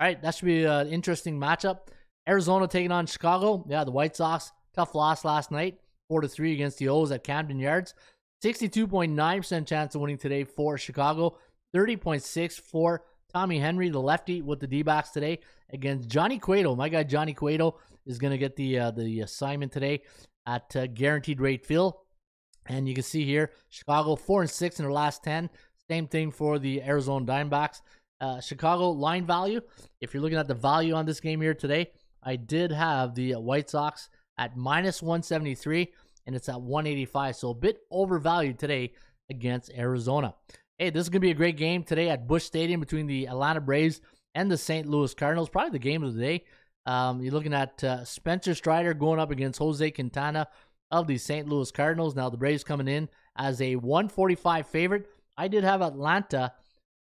All 0.00 0.08
right, 0.08 0.20
that 0.20 0.34
should 0.34 0.46
be 0.46 0.64
an 0.64 0.88
interesting 0.88 1.38
matchup. 1.38 1.88
Arizona 2.28 2.66
taking 2.66 2.92
on 2.92 3.06
Chicago. 3.06 3.64
Yeah, 3.68 3.84
the 3.84 3.92
White 3.92 4.16
Sox, 4.16 4.50
tough 4.74 4.94
loss 4.94 5.24
last 5.24 5.50
night, 5.50 5.78
4 6.08 6.22
to 6.22 6.28
3 6.28 6.52
against 6.52 6.78
the 6.78 6.88
O's 6.88 7.12
at 7.12 7.22
Camden 7.22 7.60
Yards. 7.60 7.94
62.9% 8.42 9.66
chance 9.66 9.94
of 9.94 10.00
winning 10.00 10.18
today 10.18 10.44
for 10.44 10.76
Chicago. 10.76 11.38
30.6 11.74 12.60
for 12.60 13.02
Tommy 13.32 13.58
Henry, 13.58 13.88
the 13.88 14.00
lefty, 14.00 14.42
with 14.42 14.60
the 14.60 14.66
D 14.66 14.82
backs 14.82 15.10
today 15.10 15.40
against 15.72 16.08
Johnny 16.08 16.38
Cueto. 16.38 16.76
My 16.76 16.88
guy 16.88 17.02
Johnny 17.02 17.34
Cueto 17.34 17.78
is 18.06 18.18
going 18.18 18.30
to 18.30 18.38
get 18.38 18.54
the 18.54 18.78
uh, 18.78 18.90
the 18.92 19.20
assignment 19.20 19.72
today 19.72 20.02
at 20.46 20.74
uh, 20.76 20.86
Guaranteed 20.86 21.40
Rate 21.40 21.66
Field. 21.66 21.94
And 22.66 22.88
you 22.88 22.94
can 22.94 23.02
see 23.02 23.24
here, 23.24 23.50
Chicago 23.70 24.14
four 24.14 24.40
and 24.40 24.50
six 24.50 24.78
in 24.78 24.84
their 24.84 24.92
last 24.92 25.24
ten. 25.24 25.50
Same 25.90 26.06
thing 26.06 26.30
for 26.30 26.58
the 26.58 26.80
Arizona 26.82 27.26
Diamondbacks. 27.26 27.80
Uh, 28.20 28.40
Chicago 28.40 28.90
line 28.90 29.26
value. 29.26 29.60
If 30.00 30.14
you're 30.14 30.22
looking 30.22 30.38
at 30.38 30.48
the 30.48 30.54
value 30.54 30.94
on 30.94 31.04
this 31.04 31.20
game 31.20 31.40
here 31.40 31.54
today, 31.54 31.90
I 32.22 32.36
did 32.36 32.70
have 32.70 33.14
the 33.14 33.34
White 33.34 33.68
Sox 33.68 34.08
at 34.38 34.56
minus 34.56 35.02
173, 35.02 35.92
and 36.26 36.36
it's 36.36 36.48
at 36.48 36.60
185, 36.60 37.36
so 37.36 37.50
a 37.50 37.54
bit 37.54 37.80
overvalued 37.90 38.58
today 38.58 38.92
against 39.28 39.70
Arizona. 39.72 40.34
Hey, 40.76 40.90
this 40.90 41.02
is 41.02 41.08
going 41.08 41.20
to 41.20 41.26
be 41.26 41.30
a 41.30 41.34
great 41.34 41.56
game 41.56 41.84
today 41.84 42.10
at 42.10 42.26
Busch 42.26 42.42
Stadium 42.42 42.80
between 42.80 43.06
the 43.06 43.28
Atlanta 43.28 43.60
Braves 43.60 44.00
and 44.34 44.50
the 44.50 44.58
St. 44.58 44.88
Louis 44.88 45.14
Cardinals. 45.14 45.48
Probably 45.48 45.70
the 45.70 45.78
game 45.78 46.02
of 46.02 46.14
the 46.14 46.20
day. 46.20 46.44
Um, 46.84 47.22
you're 47.22 47.32
looking 47.32 47.54
at 47.54 47.84
uh, 47.84 48.04
Spencer 48.04 48.56
Strider 48.56 48.92
going 48.92 49.20
up 49.20 49.30
against 49.30 49.60
Jose 49.60 49.88
Quintana 49.92 50.48
of 50.90 51.06
the 51.06 51.16
St. 51.16 51.48
Louis 51.48 51.70
Cardinals. 51.70 52.16
Now 52.16 52.28
the 52.28 52.36
Braves 52.36 52.64
coming 52.64 52.88
in 52.88 53.08
as 53.36 53.62
a 53.62 53.76
145 53.76 54.66
favorite. 54.66 55.06
I 55.38 55.46
did 55.46 55.62
have 55.62 55.80
Atlanta 55.80 56.52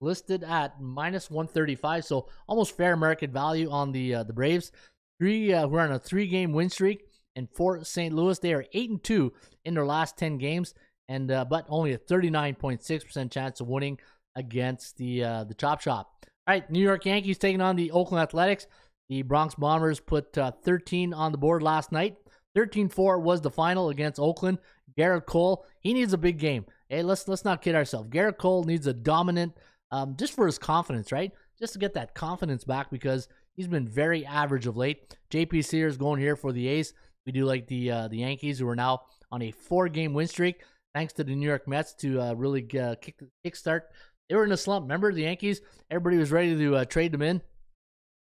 listed 0.01 0.43
at 0.43 0.81
minus 0.81 1.31
135, 1.31 2.03
so 2.03 2.27
almost 2.49 2.75
fair 2.75 2.97
market 2.97 3.29
value 3.29 3.69
on 3.69 3.93
the 3.93 4.15
uh, 4.15 4.23
the 4.23 4.33
Braves. 4.33 4.73
Three, 5.17 5.53
uh, 5.53 5.67
we're 5.67 5.79
on 5.79 5.93
a 5.93 5.99
three-game 5.99 6.51
win 6.51 6.69
streak, 6.69 7.05
and 7.37 7.47
for 7.49 7.85
St. 7.85 8.13
Louis, 8.13 8.37
they 8.37 8.53
are 8.53 8.65
eight 8.73 8.89
and 8.89 9.01
two 9.01 9.31
in 9.63 9.75
their 9.75 9.85
last 9.85 10.17
10 10.17 10.39
games, 10.39 10.73
and 11.11 11.29
uh, 11.29 11.43
but 11.43 11.65
only 11.67 11.91
a 11.91 11.97
39.6% 11.97 13.31
chance 13.31 13.59
of 13.59 13.67
winning 13.67 13.99
against 14.35 14.97
the 14.97 15.23
uh, 15.23 15.43
the 15.43 15.53
Chop 15.53 15.81
Shop. 15.81 16.09
All 16.47 16.55
right, 16.55 16.69
New 16.71 16.81
York 16.81 17.05
Yankees 17.05 17.37
taking 17.37 17.61
on 17.61 17.75
the 17.75 17.91
Oakland 17.91 18.23
Athletics. 18.23 18.65
The 19.09 19.21
Bronx 19.21 19.55
Bombers 19.55 19.99
put 19.99 20.37
uh, 20.37 20.51
13 20.63 21.13
on 21.13 21.33
the 21.33 21.37
board 21.37 21.61
last 21.61 21.91
night. 21.91 22.15
13-4 22.57 23.21
was 23.21 23.41
the 23.41 23.51
final 23.51 23.89
against 23.89 24.19
Oakland. 24.19 24.57
Gerrit 24.97 25.25
Cole, 25.25 25.65
he 25.81 25.93
needs 25.93 26.13
a 26.13 26.17
big 26.17 26.37
game. 26.37 26.65
Hey, 26.89 27.03
let's 27.03 27.27
let's 27.27 27.45
not 27.45 27.61
kid 27.61 27.75
ourselves. 27.75 28.09
Gerrit 28.09 28.37
Cole 28.37 28.63
needs 28.63 28.87
a 28.87 28.93
dominant, 28.93 29.53
um, 29.91 30.15
just 30.17 30.33
for 30.33 30.45
his 30.45 30.57
confidence, 30.57 31.11
right? 31.11 31.31
Just 31.59 31.73
to 31.73 31.79
get 31.79 31.93
that 31.93 32.15
confidence 32.15 32.63
back 32.63 32.89
because 32.89 33.27
he's 33.53 33.67
been 33.67 33.87
very 33.87 34.25
average 34.25 34.65
of 34.65 34.77
late. 34.77 35.15
JP 35.29 35.65
Sears 35.65 35.97
going 35.97 36.19
here 36.19 36.37
for 36.37 36.53
the 36.53 36.67
A's. 36.67 36.93
We 37.25 37.33
do 37.33 37.45
like 37.45 37.67
the 37.67 37.91
uh, 37.91 38.07
the 38.07 38.17
Yankees, 38.17 38.59
who 38.59 38.67
are 38.67 38.75
now 38.75 39.01
on 39.31 39.41
a 39.41 39.51
four-game 39.51 40.13
win 40.13 40.27
streak, 40.27 40.61
thanks 40.93 41.13
to 41.13 41.23
the 41.23 41.35
New 41.35 41.47
York 41.47 41.67
Mets 41.67 41.93
to 41.95 42.21
uh, 42.21 42.33
really 42.33 42.67
uh, 42.79 42.95
kick 42.95 43.19
kickstart. 43.45 43.81
They 44.29 44.35
were 44.35 44.45
in 44.45 44.51
a 44.51 44.57
slump. 44.57 44.83
Remember 44.83 45.11
the 45.11 45.23
Yankees? 45.23 45.61
Everybody 45.89 46.17
was 46.17 46.31
ready 46.31 46.57
to 46.57 46.75
uh, 46.77 46.85
trade 46.85 47.11
them 47.11 47.21
in. 47.21 47.41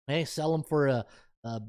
Hey, 0.07 0.25
sell 0.25 0.53
them 0.53 0.63
for 0.63 0.87
a, 0.87 1.05
a, 1.45 1.61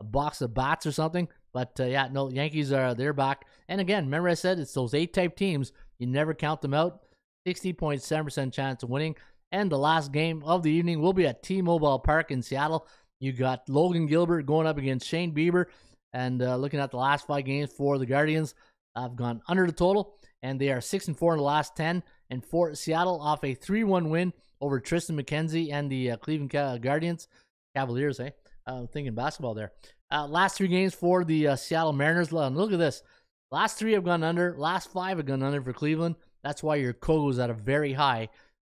a 0.00 0.04
box 0.04 0.40
of 0.40 0.54
bats 0.54 0.86
or 0.86 0.92
something. 0.92 1.28
But 1.52 1.78
uh, 1.80 1.84
yeah, 1.84 2.08
no, 2.12 2.30
Yankees 2.30 2.72
are 2.72 2.94
they're 2.94 3.12
back. 3.12 3.46
And 3.68 3.80
again, 3.80 4.04
remember 4.04 4.28
I 4.28 4.34
said 4.34 4.58
it's 4.58 4.74
those 4.74 4.94
eight 4.94 5.12
type 5.12 5.36
teams. 5.36 5.72
You 5.98 6.06
never 6.06 6.34
count 6.34 6.60
them 6.60 6.74
out. 6.74 7.00
60.7% 7.46 8.52
chance 8.52 8.82
of 8.82 8.90
winning. 8.90 9.16
And 9.52 9.70
the 9.70 9.78
last 9.78 10.12
game 10.12 10.42
of 10.44 10.62
the 10.62 10.70
evening 10.70 11.00
will 11.00 11.12
be 11.12 11.26
at 11.26 11.42
T-Mobile 11.42 12.00
Park 12.00 12.30
in 12.30 12.42
Seattle. 12.42 12.86
You 13.20 13.32
got 13.32 13.68
Logan 13.68 14.06
Gilbert 14.06 14.42
going 14.42 14.66
up 14.66 14.78
against 14.78 15.06
Shane 15.06 15.32
Bieber. 15.32 15.66
And 16.12 16.42
uh, 16.42 16.56
looking 16.56 16.80
at 16.80 16.90
the 16.90 16.96
last 16.96 17.26
five 17.26 17.44
games 17.44 17.70
for 17.72 17.98
the 17.98 18.06
Guardians, 18.06 18.54
I've 18.94 19.16
gone 19.16 19.42
under 19.48 19.66
the 19.66 19.72
total, 19.72 20.15
and 20.42 20.60
they 20.60 20.70
are 20.70 20.80
six 20.80 21.08
and 21.08 21.18
four 21.18 21.32
in 21.32 21.38
the 21.38 21.44
last 21.44 21.76
ten. 21.76 22.02
And 22.30 22.44
for 22.44 22.74
Seattle, 22.74 23.20
off 23.20 23.44
a 23.44 23.54
three-one 23.54 24.10
win 24.10 24.32
over 24.60 24.80
Triston 24.80 25.20
McKenzie 25.20 25.72
and 25.72 25.90
the 25.90 26.12
uh, 26.12 26.16
Cleveland 26.16 26.50
Guardians, 26.82 27.28
Cavaliers. 27.74 28.20
Eh, 28.20 28.30
I'm 28.66 28.84
uh, 28.84 28.86
thinking 28.86 29.14
basketball 29.14 29.54
there. 29.54 29.72
Uh, 30.10 30.26
last 30.26 30.56
three 30.56 30.68
games 30.68 30.94
for 30.94 31.24
the 31.24 31.48
uh, 31.48 31.56
Seattle 31.56 31.92
Mariners. 31.92 32.32
Look 32.32 32.72
at 32.72 32.78
this. 32.78 33.02
Last 33.50 33.78
three 33.78 33.92
have 33.92 34.04
gone 34.04 34.24
under. 34.24 34.54
Last 34.56 34.92
five 34.92 35.18
have 35.18 35.26
gone 35.26 35.42
under 35.42 35.62
for 35.62 35.72
Cleveland. 35.72 36.16
That's 36.42 36.62
why 36.62 36.76
your 36.76 36.92
Kogo 36.92 37.30
is 37.30 37.38
at 37.38 37.50
a 37.50 37.54
very 37.54 37.92
high 37.92 38.28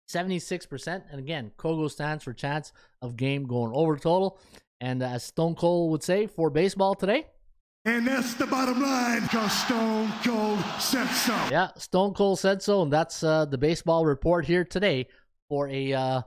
76%. 0.09 1.03
And 1.11 1.19
again, 1.19 1.53
Kogo 1.59 1.91
stands 1.91 2.25
for 2.25 2.33
chance 2.33 2.73
of 3.03 3.17
game 3.17 3.47
going 3.47 3.73
over 3.75 3.97
total. 3.97 4.39
And 4.81 5.03
as 5.03 5.25
Stone 5.25 5.57
Cold 5.57 5.91
would 5.91 6.03
say 6.03 6.27
for 6.27 6.51
baseball 6.51 6.95
today, 6.95 7.27
And 7.87 8.05
that's 8.05 8.35
the 8.35 8.49
bottom 8.49 8.83
line 8.83 9.23
because 9.23 9.53
Stone 9.53 10.13
Cold 10.25 10.59
said 10.81 11.07
so. 11.07 11.33
yeah, 11.53 11.69
Stone 11.77 12.15
Cold 12.15 12.41
said 12.41 12.61
so. 12.61 12.83
And 12.83 12.93
that's 12.93 13.23
uh, 13.23 13.45
the 13.45 13.59
baseball 13.59 14.05
report 14.05 14.45
here 14.45 14.65
today 14.65 15.07
for 15.49 15.69
a 15.69 15.93
uh, 15.93 16.23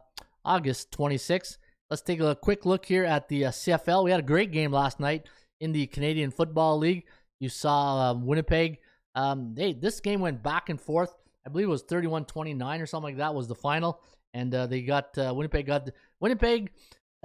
August 0.46 0.90
26th. 0.92 1.58
Let's 1.90 2.02
take 2.02 2.22
a 2.22 2.34
quick 2.34 2.66
look 2.66 2.86
here 2.86 3.04
at 3.04 3.28
the 3.28 3.48
uh, 3.48 3.52
CFL. 3.52 4.06
We 4.06 4.12
had 4.12 4.22
a 4.22 4.24
great 4.24 4.54
game 4.54 4.72
last 4.72 5.02
night 5.02 5.28
in 5.60 5.74
the 5.74 5.88
Canadian 5.88 6.32
Football 6.32 6.78
League. 6.78 7.04
You 7.42 7.50
saw 7.50 8.12
um, 8.12 8.26
Winnipeg. 8.26 8.78
Um, 9.16 9.54
hey, 9.58 9.74
this 9.74 10.00
game 10.00 10.22
went 10.22 10.42
back 10.42 10.70
and 10.70 10.80
forth. 10.80 11.14
I 11.46 11.50
believe 11.50 11.68
it 11.68 11.72
was 11.72 11.84
31-29 11.84 12.82
or 12.82 12.86
something 12.86 13.04
like 13.04 13.18
that 13.18 13.36
was 13.36 13.50
the 13.50 13.56
final, 13.56 14.02
and 14.34 14.56
uh, 14.56 14.66
they 14.68 14.82
got 14.82 15.18
uh, 15.18 15.34
Winnipeg 15.36 15.66
got 15.66 15.88
the, 15.88 15.94
Winnipeg. 16.22 16.72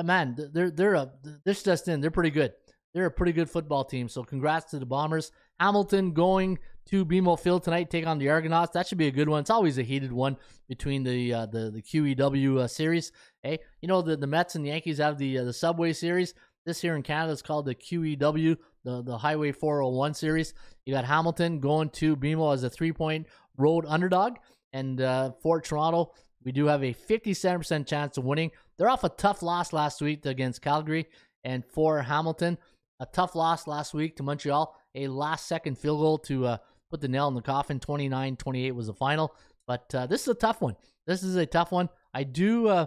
Man, 0.02 0.34
they're 0.52 0.72
they're 0.72 0.94
a 0.94 1.12
this 1.44 1.62
just 1.62 1.86
in. 1.86 2.00
They're 2.00 2.10
pretty 2.10 2.30
good. 2.30 2.52
They're 2.94 3.06
a 3.06 3.10
pretty 3.10 3.32
good 3.32 3.50
football 3.50 3.84
team. 3.84 4.08
So 4.08 4.22
congrats 4.22 4.70
to 4.70 4.78
the 4.78 4.86
Bombers. 4.86 5.32
Hamilton 5.58 6.12
going 6.12 6.58
to 6.86 7.04
BMO 7.04 7.38
Field 7.38 7.64
tonight, 7.64 7.90
take 7.90 8.06
on 8.06 8.18
the 8.18 8.28
Argonauts. 8.28 8.72
That 8.72 8.86
should 8.86 8.98
be 8.98 9.08
a 9.08 9.12
good 9.12 9.28
one. 9.28 9.40
It's 9.40 9.50
always 9.50 9.78
a 9.78 9.82
heated 9.82 10.12
one 10.12 10.36
between 10.68 11.02
the 11.02 11.32
uh, 11.32 11.46
the 11.46 11.70
the 11.70 11.82
QEW 11.82 12.60
uh, 12.60 12.68
series. 12.68 13.10
Hey, 13.42 13.58
you 13.80 13.88
know 13.88 14.00
the 14.00 14.16
the 14.16 14.26
Mets 14.26 14.54
and 14.54 14.64
the 14.64 14.68
Yankees 14.68 14.98
have 14.98 15.18
the 15.18 15.38
uh, 15.38 15.44
the 15.44 15.52
Subway 15.52 15.92
Series. 15.92 16.34
This 16.66 16.80
here 16.80 16.96
in 16.96 17.02
Canada 17.02 17.32
is 17.32 17.42
called 17.42 17.66
the 17.66 17.74
QEW, 17.74 18.56
the 18.84 19.02
the 19.02 19.18
Highway 19.18 19.52
401 19.52 20.14
series. 20.14 20.54
You 20.86 20.94
got 20.94 21.04
Hamilton 21.04 21.60
going 21.60 21.90
to 21.90 22.16
BMO 22.16 22.54
as 22.54 22.64
a 22.64 22.70
three 22.70 22.92
point 22.92 23.26
road 23.56 23.84
underdog, 23.88 24.36
and 24.72 25.00
uh, 25.00 25.32
for 25.42 25.60
Toronto, 25.60 26.12
we 26.44 26.52
do 26.52 26.66
have 26.66 26.84
a 26.84 26.94
57% 26.94 27.86
chance 27.86 28.18
of 28.18 28.24
winning. 28.24 28.50
They're 28.76 28.88
off 28.88 29.04
a 29.04 29.08
tough 29.08 29.42
loss 29.42 29.72
last 29.72 30.00
week 30.00 30.26
against 30.26 30.62
Calgary, 30.62 31.06
and 31.44 31.64
for 31.64 32.02
Hamilton, 32.02 32.58
a 33.00 33.06
tough 33.06 33.34
loss 33.34 33.66
last 33.66 33.94
week 33.94 34.16
to 34.16 34.22
Montreal. 34.22 34.74
A 34.94 35.08
last 35.08 35.46
second 35.46 35.78
field 35.78 36.00
goal 36.00 36.18
to 36.18 36.46
uh, 36.46 36.56
put 36.90 37.00
the 37.00 37.08
nail 37.08 37.28
in 37.28 37.34
the 37.34 37.42
coffin. 37.42 37.80
29 37.80 38.36
28 38.36 38.72
was 38.72 38.86
the 38.86 38.94
final. 38.94 39.34
But 39.66 39.94
uh, 39.94 40.06
this 40.06 40.22
is 40.22 40.28
a 40.28 40.34
tough 40.34 40.60
one. 40.60 40.76
This 41.06 41.22
is 41.22 41.36
a 41.36 41.46
tough 41.46 41.72
one. 41.72 41.88
I 42.12 42.24
do, 42.24 42.68
uh, 42.68 42.86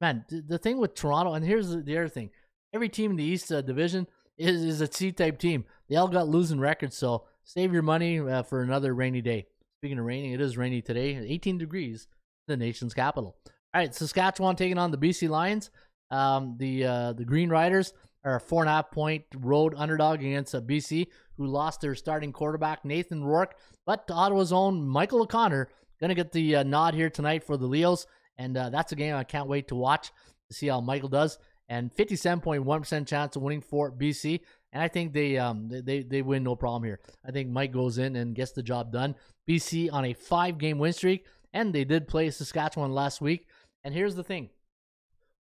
man, 0.00 0.24
the 0.28 0.58
thing 0.58 0.78
with 0.78 0.94
Toronto, 0.94 1.34
and 1.34 1.44
here's 1.44 1.70
the, 1.70 1.80
the 1.80 1.96
other 1.96 2.08
thing 2.08 2.30
every 2.72 2.88
team 2.88 3.10
in 3.10 3.16
the 3.16 3.24
East 3.24 3.50
uh, 3.50 3.60
Division 3.60 4.06
is, 4.38 4.62
is 4.62 4.80
a 4.80 4.90
C 4.90 5.12
type 5.12 5.38
team. 5.38 5.64
They 5.88 5.96
all 5.96 6.08
got 6.08 6.28
losing 6.28 6.60
records, 6.60 6.96
so 6.96 7.24
save 7.44 7.72
your 7.72 7.82
money 7.82 8.20
uh, 8.20 8.42
for 8.42 8.62
another 8.62 8.94
rainy 8.94 9.20
day. 9.20 9.46
Speaking 9.80 9.98
of 9.98 10.04
raining, 10.04 10.32
it 10.32 10.40
is 10.40 10.56
rainy 10.56 10.82
today, 10.82 11.16
18 11.16 11.58
degrees, 11.58 12.06
the 12.46 12.56
nation's 12.56 12.94
capital. 12.94 13.36
All 13.46 13.80
right, 13.80 13.94
Saskatchewan 13.94 14.56
taking 14.56 14.78
on 14.78 14.90
the 14.90 14.98
BC 14.98 15.28
Lions. 15.28 15.70
Um, 16.10 16.56
the 16.58 16.84
uh, 16.84 17.12
the 17.12 17.24
Green 17.24 17.50
Riders 17.50 17.92
are 18.24 18.36
a 18.36 18.40
four 18.40 18.62
and 18.62 18.68
a 18.68 18.72
half 18.72 18.90
point 18.90 19.24
road 19.36 19.74
underdog 19.76 20.20
against 20.20 20.54
uh, 20.54 20.60
BC, 20.60 21.06
who 21.36 21.46
lost 21.46 21.80
their 21.80 21.94
starting 21.94 22.32
quarterback 22.32 22.84
Nathan 22.84 23.24
Rourke. 23.24 23.56
But 23.86 24.06
to 24.08 24.14
Ottawa's 24.14 24.52
own 24.52 24.86
Michael 24.86 25.22
O'Connor 25.22 25.68
gonna 26.00 26.14
get 26.14 26.32
the 26.32 26.56
uh, 26.56 26.62
nod 26.62 26.94
here 26.94 27.10
tonight 27.10 27.44
for 27.44 27.56
the 27.56 27.66
Leos, 27.66 28.06
and 28.38 28.56
uh, 28.56 28.70
that's 28.70 28.92
a 28.92 28.96
game 28.96 29.14
I 29.14 29.24
can't 29.24 29.48
wait 29.48 29.68
to 29.68 29.74
watch 29.74 30.10
to 30.48 30.54
see 30.54 30.68
how 30.68 30.80
Michael 30.80 31.08
does. 31.08 31.38
And 31.68 31.94
57.1% 31.94 33.06
chance 33.06 33.36
of 33.36 33.42
winning 33.42 33.60
for 33.60 33.92
BC, 33.92 34.40
and 34.72 34.82
I 34.82 34.88
think 34.88 35.12
they 35.12 35.38
um 35.38 35.68
they, 35.68 35.80
they 35.80 36.02
they 36.02 36.22
win 36.22 36.42
no 36.42 36.56
problem 36.56 36.82
here. 36.84 37.00
I 37.24 37.30
think 37.30 37.48
Mike 37.48 37.72
goes 37.72 37.98
in 37.98 38.16
and 38.16 38.34
gets 38.34 38.52
the 38.52 38.62
job 38.62 38.92
done. 38.92 39.14
BC 39.48 39.92
on 39.92 40.04
a 40.04 40.14
five 40.14 40.58
game 40.58 40.78
win 40.78 40.92
streak, 40.92 41.26
and 41.52 41.72
they 41.72 41.84
did 41.84 42.08
play 42.08 42.30
Saskatchewan 42.30 42.92
last 42.92 43.20
week. 43.20 43.46
And 43.84 43.94
here's 43.94 44.16
the 44.16 44.24
thing: 44.24 44.50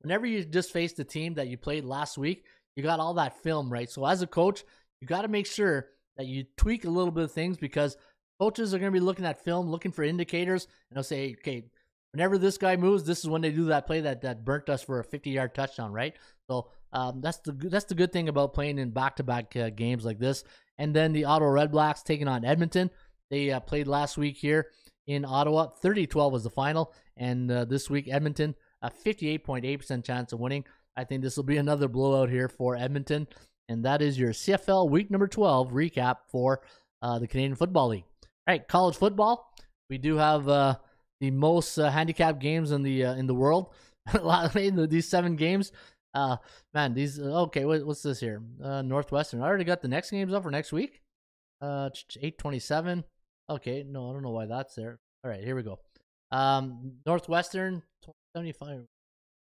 whenever 0.01 0.27
you 0.27 0.43
just 0.45 0.71
face 0.71 0.93
the 0.93 1.03
team 1.03 1.33
that 1.35 1.47
you 1.47 1.57
played 1.57 1.83
last 1.83 2.15
week, 2.15 2.45
you 2.79 2.83
got 2.83 3.01
all 3.01 3.15
that 3.15 3.43
film, 3.43 3.69
right? 3.69 3.89
So 3.89 4.05
as 4.05 4.21
a 4.21 4.27
coach, 4.27 4.63
you 5.01 5.07
got 5.07 5.23
to 5.23 5.27
make 5.27 5.45
sure 5.45 5.89
that 6.15 6.27
you 6.27 6.45
tweak 6.55 6.85
a 6.85 6.89
little 6.89 7.11
bit 7.11 7.25
of 7.25 7.31
things 7.33 7.57
because 7.57 7.97
coaches 8.39 8.73
are 8.73 8.79
going 8.79 8.91
to 8.91 8.97
be 8.97 9.03
looking 9.03 9.25
at 9.25 9.43
film, 9.43 9.69
looking 9.69 9.91
for 9.91 10.03
indicators, 10.03 10.65
and 10.89 10.95
they'll 10.95 11.03
say, 11.03 11.35
okay, 11.39 11.65
whenever 12.13 12.37
this 12.37 12.57
guy 12.57 12.77
moves, 12.77 13.03
this 13.03 13.19
is 13.19 13.29
when 13.29 13.41
they 13.41 13.51
do 13.51 13.65
that 13.65 13.85
play 13.85 13.99
that 13.99 14.21
that 14.21 14.45
burnt 14.45 14.69
us 14.69 14.81
for 14.81 15.01
a 15.01 15.03
50 15.03 15.29
yard 15.29 15.53
touchdown, 15.53 15.91
right? 15.91 16.15
So 16.49 16.69
um, 16.93 17.19
that's 17.19 17.39
the 17.39 17.51
that's 17.51 17.85
the 17.85 17.95
good 17.95 18.13
thing 18.13 18.29
about 18.29 18.53
playing 18.53 18.79
in 18.79 18.91
back 18.91 19.17
to 19.17 19.23
back 19.23 19.53
games 19.75 20.05
like 20.05 20.19
this. 20.19 20.45
And 20.77 20.95
then 20.95 21.11
the 21.11 21.25
Ottawa 21.25 21.51
Red 21.51 21.71
Blacks 21.73 22.01
taking 22.01 22.29
on 22.29 22.45
Edmonton. 22.45 22.89
They 23.29 23.51
uh, 23.51 23.59
played 23.59 23.87
last 23.87 24.17
week 24.17 24.37
here 24.37 24.67
in 25.05 25.25
Ottawa. 25.25 25.67
30-12 25.83 26.31
was 26.31 26.43
the 26.43 26.49
final, 26.49 26.93
and 27.17 27.51
uh, 27.51 27.65
this 27.65 27.89
week 27.89 28.07
Edmonton 28.09 28.55
a 28.81 28.89
58.8% 28.89 30.03
chance 30.03 30.33
of 30.33 30.39
winning. 30.39 30.63
I 30.99 31.05
think 31.05 31.23
this 31.23 31.37
will 31.37 31.45
be 31.45 31.55
another 31.55 31.87
blowout 31.87 32.29
here 32.29 32.49
for 32.49 32.75
Edmonton. 32.75 33.27
And 33.69 33.85
that 33.85 34.01
is 34.01 34.19
your 34.19 34.31
CFL 34.31 34.89
week 34.89 35.09
number 35.09 35.27
12 35.27 35.71
recap 35.71 36.17
for 36.27 36.61
uh, 37.01 37.19
the 37.19 37.27
Canadian 37.27 37.55
Football 37.55 37.89
League. 37.89 38.03
All 38.23 38.53
right, 38.53 38.67
college 38.67 38.97
football. 38.97 39.53
We 39.89 39.97
do 39.97 40.17
have 40.17 40.49
uh, 40.49 40.75
the 41.21 41.31
most 41.31 41.77
uh, 41.77 41.89
handicapped 41.89 42.39
games 42.39 42.71
in 42.71 42.83
the 42.83 43.05
uh, 43.05 43.13
in 43.13 43.27
the 43.27 43.33
world. 43.33 43.73
these 44.53 45.07
seven 45.07 45.37
games. 45.37 45.71
Uh, 46.13 46.37
man, 46.73 46.93
these 46.93 47.17
okay. 47.19 47.63
What, 47.63 47.85
what's 47.85 48.01
this 48.01 48.19
here? 48.19 48.41
Uh, 48.61 48.81
Northwestern. 48.81 49.41
I 49.41 49.45
already 49.45 49.63
got 49.63 49.81
the 49.81 49.87
next 49.87 50.11
games 50.11 50.33
up 50.33 50.43
for 50.43 50.51
next 50.51 50.73
week. 50.73 51.01
Uh, 51.61 51.89
eight 52.21 52.37
twenty 52.37 52.59
seven. 52.59 53.05
Okay, 53.49 53.83
no, 53.83 54.09
I 54.09 54.13
don't 54.13 54.23
know 54.23 54.31
why 54.31 54.47
that's 54.47 54.75
there. 54.75 54.99
All 55.23 55.31
right, 55.31 55.43
here 55.43 55.55
we 55.55 55.63
go. 55.63 55.79
Um, 56.31 56.93
Northwestern 57.05 57.81
75. 58.35 58.85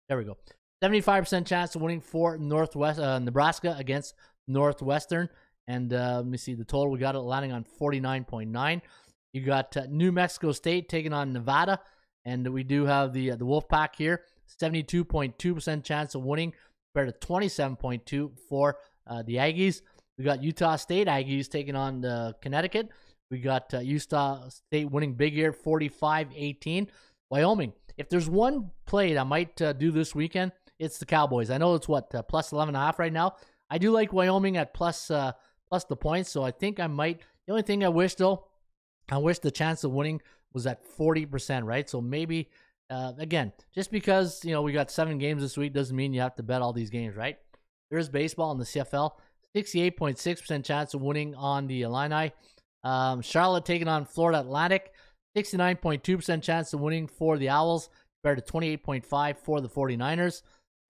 There 0.09 0.18
we 0.18 0.24
go. 0.24 0.36
75% 0.85 1.47
chance 1.47 1.74
of 1.74 1.80
winning 1.80 2.01
for 2.01 2.37
Northwest 2.37 3.01
uh, 3.01 3.18
Nebraska 3.18 3.74
against 3.78 4.14
Northwestern. 4.47 5.30
And 5.66 5.93
uh, 5.95 6.16
let 6.16 6.26
me 6.26 6.37
see 6.37 6.55
the 6.55 6.64
total. 6.64 6.91
We 6.91 6.99
got 6.99 7.14
it 7.14 7.20
landing 7.20 7.53
on 7.53 7.64
49.9. 7.80 8.82
You 9.32 9.41
got 9.41 9.74
uh, 9.76 9.87
New 9.89 10.12
Mexico 10.12 10.53
State 10.53 10.91
taking 10.91 11.14
on 11.14 11.32
Nevada, 11.32 11.80
and 12.26 12.47
we 12.53 12.64
do 12.64 12.85
have 12.85 13.14
the 13.14 13.32
uh, 13.32 13.37
the 13.37 13.47
Wolfpack 13.47 13.97
here. 13.97 14.22
72.2% 14.61 15.82
chance 15.82 16.14
of 16.14 16.22
winning 16.22 16.53
compared 16.93 17.18
to 17.18 17.26
27.2 17.26 18.39
for 18.47 18.76
uh, 19.07 19.22
the 19.22 19.37
Aggies. 19.37 19.80
We 20.18 20.24
got 20.24 20.43
Utah 20.43 20.76
State 20.76 21.09
Aggies 21.09 21.49
taking 21.49 21.74
on 21.74 22.05
uh, 22.05 22.32
Connecticut. 22.43 22.91
We 23.30 23.39
got 23.39 23.72
uh, 23.72 23.78
Utah 23.78 24.49
State 24.51 24.91
winning 24.91 25.14
big 25.14 25.32
here, 25.32 25.53
45-18. 25.53 26.89
Wyoming 27.30 27.72
if 27.97 28.09
there's 28.09 28.28
one 28.28 28.70
play 28.87 29.14
that 29.14 29.20
I 29.20 29.24
might 29.24 29.57
do 29.57 29.91
this 29.91 30.14
weekend, 30.14 30.53
it's 30.85 30.99
the 30.99 31.07
Cowboys. 31.07 31.51
I 31.51 31.59
know 31.59 31.74
it's 31.74 31.89
what 31.89 32.14
uh, 32.14 32.22
plus 32.22 32.53
11 32.53 32.74
and 32.74 32.82
a 32.82 32.87
half 32.87 32.99
right 32.99 33.12
now. 33.12 33.37
I 33.70 33.78
do 33.78 33.91
like 33.91 34.12
Wyoming 34.12 34.57
at 34.57 34.74
plus, 34.74 35.11
uh, 35.11 35.32
plus 35.68 35.85
the 35.85 35.97
points, 35.97 36.30
so 36.30 36.43
I 36.43 36.51
think 36.51 36.78
I 36.78 36.87
might. 36.87 37.20
The 37.47 37.53
only 37.53 37.62
thing 37.62 37.85
I 37.85 37.89
wish 37.89 38.14
though, 38.14 38.47
I 39.11 39.18
wish 39.18 39.39
the 39.39 39.51
chance 39.51 39.85
of 39.85 39.93
winning 39.93 40.20
was 40.53 40.66
at 40.66 40.85
40%, 40.97 41.64
right? 41.64 41.89
So 41.89 42.01
maybe 42.01 42.51
uh, 42.91 43.12
again, 43.18 43.53
just 43.74 43.91
because 43.91 44.45
you 44.45 44.53
know 44.53 44.62
we 44.62 44.72
got 44.72 44.91
seven 44.91 45.18
games 45.18 45.43
this 45.43 45.57
week 45.57 45.72
doesn't 45.72 45.97
mean 45.97 46.12
you 46.12 46.20
have 46.20 46.35
to 46.37 46.43
bet 46.43 46.62
all 46.62 46.72
these 46.72 46.91
games, 46.91 47.16
right? 47.16 47.37
There's 47.91 48.09
baseball 48.09 48.53
in 48.53 48.59
the 48.59 48.64
CFL, 48.64 49.12
68.6% 49.57 50.64
chance 50.64 50.95
of 50.95 51.03
winning 51.03 51.35
on 51.35 51.66
the 51.66 51.82
Illini. 51.82 52.32
Um, 52.82 53.22
Charlotte 53.22 53.64
taking 53.64 53.89
on 53.89 54.05
Florida 54.05 54.41
Atlantic. 54.41 54.93
69.2% 55.37 56.43
chance 56.43 56.72
of 56.72 56.80
winning 56.80 57.09
for 57.09 57.39
the 57.39 57.49
Owls 57.49 57.89
compared 58.22 58.45
to 58.45 58.53
28.5 58.53 59.37
for 59.39 59.61
the 59.61 59.68
49ers. 59.68 60.43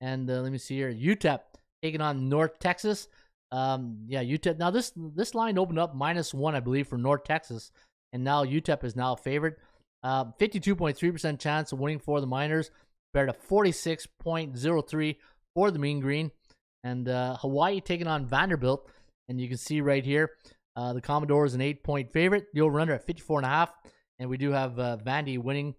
And 0.05 0.31
uh, 0.31 0.43
let 0.43 0.53
me 0.53 0.59
see 0.59 0.77
here, 0.77 0.93
UTEP 0.93 1.41
taking 1.83 2.03
on 2.03 2.29
North 2.29 2.59
Texas. 2.59 3.09
Um, 3.51 4.01
yeah, 4.07 4.23
UTEP. 4.23 4.59
Now 4.59 4.71
this 4.71 4.93
this 4.95 5.35
line 5.35 5.57
opened 5.57 5.79
up 5.79 5.95
minus 5.95 6.35
one, 6.35 6.55
I 6.55 6.61
believe, 6.61 6.89
for 6.89 6.99
North 6.99 7.25
Texas, 7.25 7.73
and 8.13 8.23
now 8.23 8.45
UTEP 8.45 8.85
is 8.85 8.95
now 8.95 9.15
favored. 9.15 9.57
Uh, 10.03 10.27
52.3% 10.39 11.41
chance 11.41 11.73
of 11.73 11.81
winning 11.81 11.99
for 11.99 12.21
the 12.21 12.27
Miners 12.27 12.71
compared 13.15 13.33
to 13.33 13.49
46.03 13.49 15.17
for 15.55 15.71
the 15.71 15.79
Mean 15.79 16.01
Green. 16.01 16.31
And 16.83 17.09
uh, 17.09 17.39
Hawaii 17.39 17.81
taking 17.81 18.07
on 18.07 18.27
Vanderbilt, 18.27 18.87
and 19.31 19.41
you 19.41 19.49
can 19.49 19.57
see 19.57 19.81
right 19.81 20.05
here, 20.05 20.33
uh, 20.77 20.93
the 20.93 21.01
is 21.47 21.55
an 21.55 21.63
eight-point 21.63 22.13
favorite. 22.13 22.49
The 22.53 22.61
over/under 22.61 22.93
at 22.93 23.07
54 23.07 23.39
and 23.39 23.47
a 23.47 23.49
half. 23.49 23.71
And 24.19 24.29
we 24.29 24.37
do 24.37 24.51
have 24.51 24.79
uh, 24.79 24.99
Vandy 25.03 25.39
winning 25.39 25.75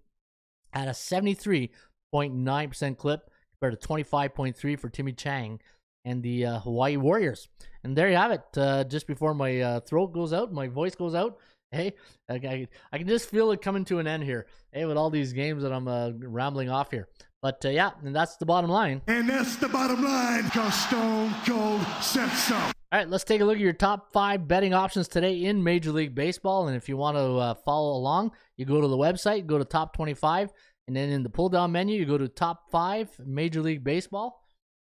at 0.74 0.88
a 0.88 0.92
73.9% 0.92 2.98
clip 2.98 3.30
compared 3.60 3.80
to 3.80 3.88
25.3 3.88 4.80
for 4.80 4.90
Timmy 4.90 5.14
Chang 5.14 5.60
and 6.04 6.22
the 6.22 6.46
uh, 6.46 6.60
Hawaii 6.60 6.98
Warriors. 6.98 7.50
And 7.84 7.98
there 7.98 8.10
you 8.10 8.16
have 8.16 8.32
it. 8.32 8.44
Uh, 8.56 8.84
just 8.84 9.08
before 9.08 9.34
my 9.34 9.60
uh, 9.60 9.80
throat 9.82 10.14
goes 10.14 10.34
out, 10.34 10.54
my 10.54 10.68
voice 10.68 10.96
goes 10.96 11.16
out. 11.16 11.38
Hey, 11.72 11.94
I, 12.30 12.68
I, 12.94 12.98
can 12.98 13.08
just 13.08 13.30
feel 13.30 13.52
it 13.52 13.62
coming 13.62 13.84
to 13.86 14.00
an 14.00 14.08
end 14.08 14.24
here. 14.24 14.46
Hey, 14.72 14.86
with 14.86 14.98
all 14.98 15.10
these 15.10 15.34
games 15.34 15.64
that 15.64 15.74
I'm 15.74 15.88
uh, 15.88 16.12
rambling 16.18 16.70
off 16.70 16.92
here. 16.92 17.10
But 17.42 17.66
uh, 17.66 17.70
yeah, 17.70 17.92
and 18.04 18.16
that's 18.16 18.38
the 18.38 18.46
bottom 18.46 18.70
line. 18.70 19.02
And 19.08 19.30
that's 19.30 19.58
the 19.58 19.68
bottom 19.68 20.04
line 20.04 20.46
because 20.46 20.74
Stone 20.74 21.34
Cold 21.46 21.82
said 22.02 22.30
so. 22.30 22.56
All 22.56 22.72
right, 23.00 23.10
let's 23.10 23.24
take 23.24 23.42
a 23.42 23.46
look 23.46 23.56
at 23.56 23.62
your 23.62 23.74
top 23.74 24.14
five 24.14 24.48
betting 24.48 24.74
options 24.74 25.08
today 25.08 25.44
in 25.44 25.64
Major 25.64 25.92
League 25.92 26.16
Baseball. 26.16 26.68
And 26.68 26.78
if 26.78 26.88
you 26.88 26.98
want 26.98 27.18
to 27.18 27.38
uh, 27.38 27.54
follow 27.56 27.98
along, 27.98 28.32
you 28.58 28.66
go 28.66 28.80
to 28.80 28.88
the 28.88 28.98
website, 28.98 29.48
go 29.48 29.58
to 29.58 29.66
top 29.66 29.96
25, 29.96 30.52
and 30.88 30.96
then 30.96 31.10
in 31.10 31.24
the 31.24 31.30
pull 31.30 31.50
down 31.50 31.72
menu, 31.72 32.00
you 32.00 32.06
go 32.06 32.18
to 32.18 32.28
top 32.28 32.70
five 32.70 33.10
Major 33.26 33.62
League 33.62 33.84
Baseball. 33.84 34.44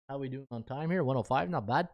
How 0.10 0.18
we 0.18 0.30
doing 0.30 0.48
on 0.52 0.64
time 0.64 0.90
here? 0.90 1.04
105, 1.04 1.50
not 1.50 1.68
bad. 1.68 1.90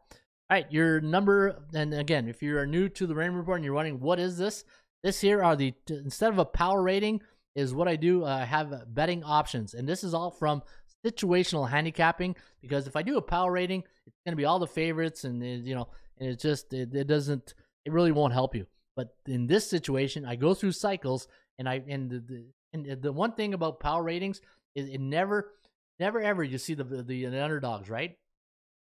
All 0.49 0.58
right, 0.58 0.72
your 0.72 1.01
number, 1.01 1.64
and 1.74 1.93
again, 1.93 2.28
if 2.28 2.43
you're 2.43 2.66
new 2.66 2.89
to 2.89 3.08
the 3.08 3.16
Raymond 3.16 3.39
Report 3.39 3.58
and 3.58 3.66
you're 3.66 3.74
wondering 3.74 3.99
what 3.99 4.20
is 4.20 4.38
this, 4.38 4.66
this 5.04 5.20
here 5.20 5.43
are 5.43 5.56
the 5.56 5.74
instead 5.89 6.32
of 6.32 6.38
a 6.38 6.45
power 6.45 6.82
rating 6.82 7.22
is 7.56 7.74
what 7.74 7.88
I 7.88 7.95
do. 7.95 8.26
I 8.26 8.45
have 8.45 8.93
betting 8.93 9.24
options, 9.24 9.74
and 9.74 9.88
this 9.88 10.04
is 10.04 10.14
all 10.14 10.32
from 10.32 10.62
situational 11.06 11.70
handicapping 11.70 12.36
because 12.62 12.88
if 12.88 12.95
I 12.95 13.01
do 13.01 13.18
a 13.18 13.22
power 13.22 13.51
rating, 13.51 13.84
it's 14.06 14.16
going 14.26 14.34
to 14.34 14.38
be 14.38 14.45
all 14.45 14.60
the 14.60 14.68
favorites, 14.68 15.24
and 15.24 15.43
it, 15.43 15.64
you 15.66 15.76
know, 15.76 15.88
and 16.20 16.30
it 16.30 16.39
just 16.39 16.74
it, 16.74 16.93
it 16.93 17.08
doesn't 17.08 17.54
it 17.86 17.91
really 17.91 18.12
won't 18.12 18.34
help 18.34 18.56
you. 18.56 18.66
But 18.95 19.16
in 19.28 19.47
this 19.47 19.70
situation, 19.70 20.26
I 20.26 20.36
go 20.36 20.54
through 20.54 20.74
cycles, 20.74 21.28
and 21.58 21.68
I 21.68 21.84
and 21.88 22.10
the, 22.10 22.20
the 22.20 22.45
and 22.74 23.01
the 23.01 23.11
one 23.11 23.34
thing 23.34 23.53
about 23.53 23.80
power 23.80 24.03
ratings 24.03 24.41
is 24.76 24.89
it 24.89 24.99
never 24.99 25.51
never 25.99 26.21
ever 26.21 26.43
you 26.43 26.57
see 26.57 26.74
the 26.74 26.84
the, 26.84 27.03
the 27.03 27.39
underdogs 27.39 27.89
right, 27.89 28.15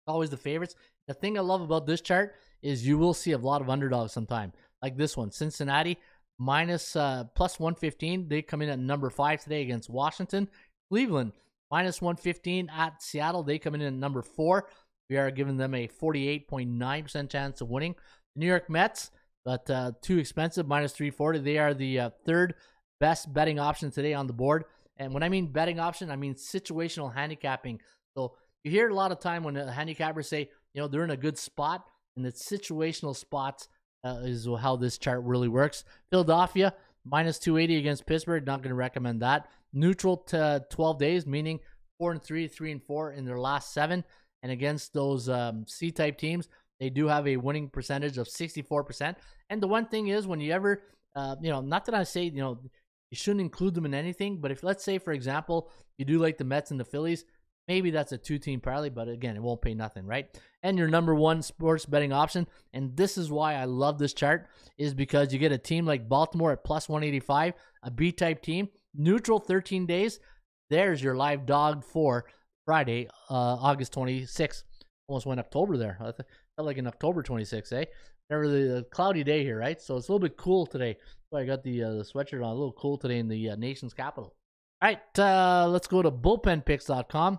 always 0.06 0.30
the 0.30 0.36
favorites. 0.36 0.74
The 1.06 1.14
thing 1.14 1.36
I 1.36 1.42
love 1.42 1.60
about 1.60 1.86
this 1.86 2.00
chart 2.00 2.34
is 2.62 2.86
you 2.86 2.96
will 2.96 3.14
see 3.14 3.32
a 3.32 3.38
lot 3.38 3.60
of 3.60 3.68
underdogs 3.68 4.12
sometime, 4.12 4.52
like 4.82 4.96
this 4.96 5.16
one, 5.16 5.30
Cincinnati 5.30 5.98
minus 6.38 6.96
uh, 6.96 7.24
plus 7.34 7.60
115. 7.60 8.28
They 8.28 8.42
come 8.42 8.62
in 8.62 8.68
at 8.68 8.78
number 8.78 9.10
five 9.10 9.42
today 9.42 9.62
against 9.62 9.90
Washington. 9.90 10.48
Cleveland 10.90 11.32
minus 11.70 12.00
115 12.00 12.70
at 12.70 13.02
Seattle. 13.02 13.42
They 13.42 13.58
come 13.58 13.74
in 13.74 13.82
at 13.82 13.92
number 13.92 14.22
four. 14.22 14.68
We 15.10 15.16
are 15.16 15.30
giving 15.30 15.56
them 15.56 15.74
a 15.74 15.88
48.9% 15.88 17.30
chance 17.30 17.60
of 17.60 17.68
winning. 17.68 17.94
The 18.34 18.40
New 18.40 18.46
York 18.46 18.70
Mets, 18.70 19.10
but 19.44 19.68
uh, 19.68 19.92
too 20.02 20.18
expensive, 20.18 20.66
minus 20.66 20.92
340. 20.92 21.40
They 21.40 21.58
are 21.58 21.74
the 21.74 22.00
uh, 22.00 22.10
third 22.24 22.54
best 23.04 23.30
betting 23.34 23.58
option 23.58 23.90
today 23.90 24.14
on 24.14 24.26
the 24.26 24.32
board. 24.32 24.64
And 24.96 25.12
when 25.12 25.22
I 25.22 25.28
mean 25.28 25.52
betting 25.52 25.78
option, 25.78 26.10
I 26.10 26.16
mean 26.16 26.34
situational 26.36 27.12
handicapping. 27.12 27.80
So 28.16 28.32
you 28.62 28.70
hear 28.70 28.88
a 28.88 28.94
lot 28.94 29.12
of 29.12 29.20
time 29.20 29.44
when 29.44 29.52
the 29.52 29.64
handicappers 29.64 30.24
say, 30.24 30.48
you 30.72 30.80
know, 30.80 30.88
they're 30.88 31.04
in 31.04 31.10
a 31.10 31.16
good 31.16 31.36
spot, 31.36 31.84
and 32.16 32.24
the 32.24 32.32
situational 32.32 33.14
spots 33.14 33.68
uh, 34.04 34.20
is 34.22 34.48
how 34.58 34.76
this 34.76 34.96
chart 34.96 35.22
really 35.22 35.48
works. 35.48 35.84
Philadelphia, 36.10 36.72
minus 37.04 37.38
280 37.38 37.76
against 37.78 38.06
Pittsburgh. 38.06 38.46
Not 38.46 38.62
going 38.62 38.70
to 38.70 38.74
recommend 38.74 39.20
that. 39.20 39.48
Neutral 39.74 40.16
to 40.28 40.64
12 40.70 40.98
days, 40.98 41.26
meaning 41.26 41.60
4 41.98 42.12
and 42.12 42.22
3, 42.22 42.48
3 42.48 42.72
and 42.72 42.82
4 42.82 43.12
in 43.12 43.26
their 43.26 43.38
last 43.38 43.74
seven. 43.74 44.02
And 44.42 44.50
against 44.50 44.94
those 44.94 45.28
um, 45.28 45.66
C 45.68 45.90
type 45.90 46.16
teams, 46.16 46.48
they 46.80 46.88
do 46.88 47.06
have 47.08 47.28
a 47.28 47.36
winning 47.36 47.68
percentage 47.68 48.16
of 48.16 48.28
64%. 48.28 49.14
And 49.50 49.62
the 49.62 49.68
one 49.68 49.88
thing 49.88 50.08
is, 50.08 50.26
when 50.26 50.40
you 50.40 50.52
ever, 50.52 50.82
uh, 51.14 51.36
you 51.42 51.50
know, 51.50 51.60
not 51.60 51.84
that 51.84 51.94
I 51.94 52.04
say, 52.04 52.24
you 52.24 52.40
know, 52.40 52.60
you 53.14 53.16
shouldn't 53.16 53.42
include 53.42 53.74
them 53.74 53.86
in 53.86 53.94
anything, 53.94 54.40
but 54.40 54.50
if, 54.50 54.64
let's 54.64 54.82
say, 54.82 54.98
for 54.98 55.12
example, 55.12 55.70
you 55.98 56.04
do 56.04 56.18
like 56.18 56.36
the 56.36 56.42
Mets 56.42 56.72
and 56.72 56.80
the 56.80 56.84
Phillies, 56.84 57.24
maybe 57.68 57.92
that's 57.92 58.10
a 58.10 58.18
two 58.18 58.40
team 58.40 58.60
parlay, 58.60 58.88
but 58.88 59.06
again, 59.06 59.36
it 59.36 59.42
won't 59.42 59.62
pay 59.62 59.72
nothing, 59.72 60.04
right? 60.04 60.26
And 60.64 60.76
your 60.76 60.88
number 60.88 61.14
one 61.14 61.40
sports 61.40 61.86
betting 61.86 62.12
option, 62.12 62.48
and 62.72 62.96
this 62.96 63.16
is 63.16 63.30
why 63.30 63.54
I 63.54 63.66
love 63.66 64.00
this 64.00 64.14
chart, 64.14 64.48
is 64.78 64.94
because 64.94 65.32
you 65.32 65.38
get 65.38 65.52
a 65.52 65.58
team 65.58 65.86
like 65.86 66.08
Baltimore 66.08 66.50
at 66.50 66.64
plus 66.64 66.88
185 66.88 67.54
a 67.84 67.90
B 67.92 68.10
type 68.10 68.42
team. 68.42 68.68
Neutral 68.96 69.38
13 69.38 69.86
days. 69.86 70.18
There's 70.68 71.00
your 71.00 71.14
live 71.14 71.46
dog 71.46 71.84
for 71.84 72.24
Friday, 72.64 73.06
uh, 73.30 73.34
August 73.60 73.94
26th. 73.94 74.64
Almost 75.06 75.26
went 75.26 75.38
October 75.38 75.76
there. 75.76 75.98
I 76.00 76.10
felt 76.56 76.66
like 76.66 76.78
in 76.78 76.88
October 76.88 77.22
26th, 77.22 77.72
eh? 77.74 77.84
Never 78.30 78.48
the 78.48 78.78
uh, 78.78 78.82
cloudy 78.90 79.22
day 79.22 79.42
here, 79.42 79.58
right? 79.58 79.80
So 79.80 79.96
it's 79.96 80.08
a 80.08 80.12
little 80.12 80.26
bit 80.26 80.36
cool 80.36 80.66
today. 80.66 80.96
I 81.34 81.44
got 81.44 81.62
the 81.62 81.82
uh, 81.82 81.92
the 81.94 82.04
sweatshirt 82.04 82.44
on, 82.44 82.50
a 82.50 82.54
little 82.54 82.72
cool 82.72 82.96
today 82.96 83.18
in 83.18 83.28
the 83.28 83.50
uh, 83.50 83.56
nation's 83.56 83.92
capital. 83.92 84.34
All 84.82 84.88
right, 84.88 85.18
uh, 85.18 85.66
let's 85.68 85.86
go 85.86 86.02
to 86.02 86.10
bullpenpicks.com. 86.10 87.38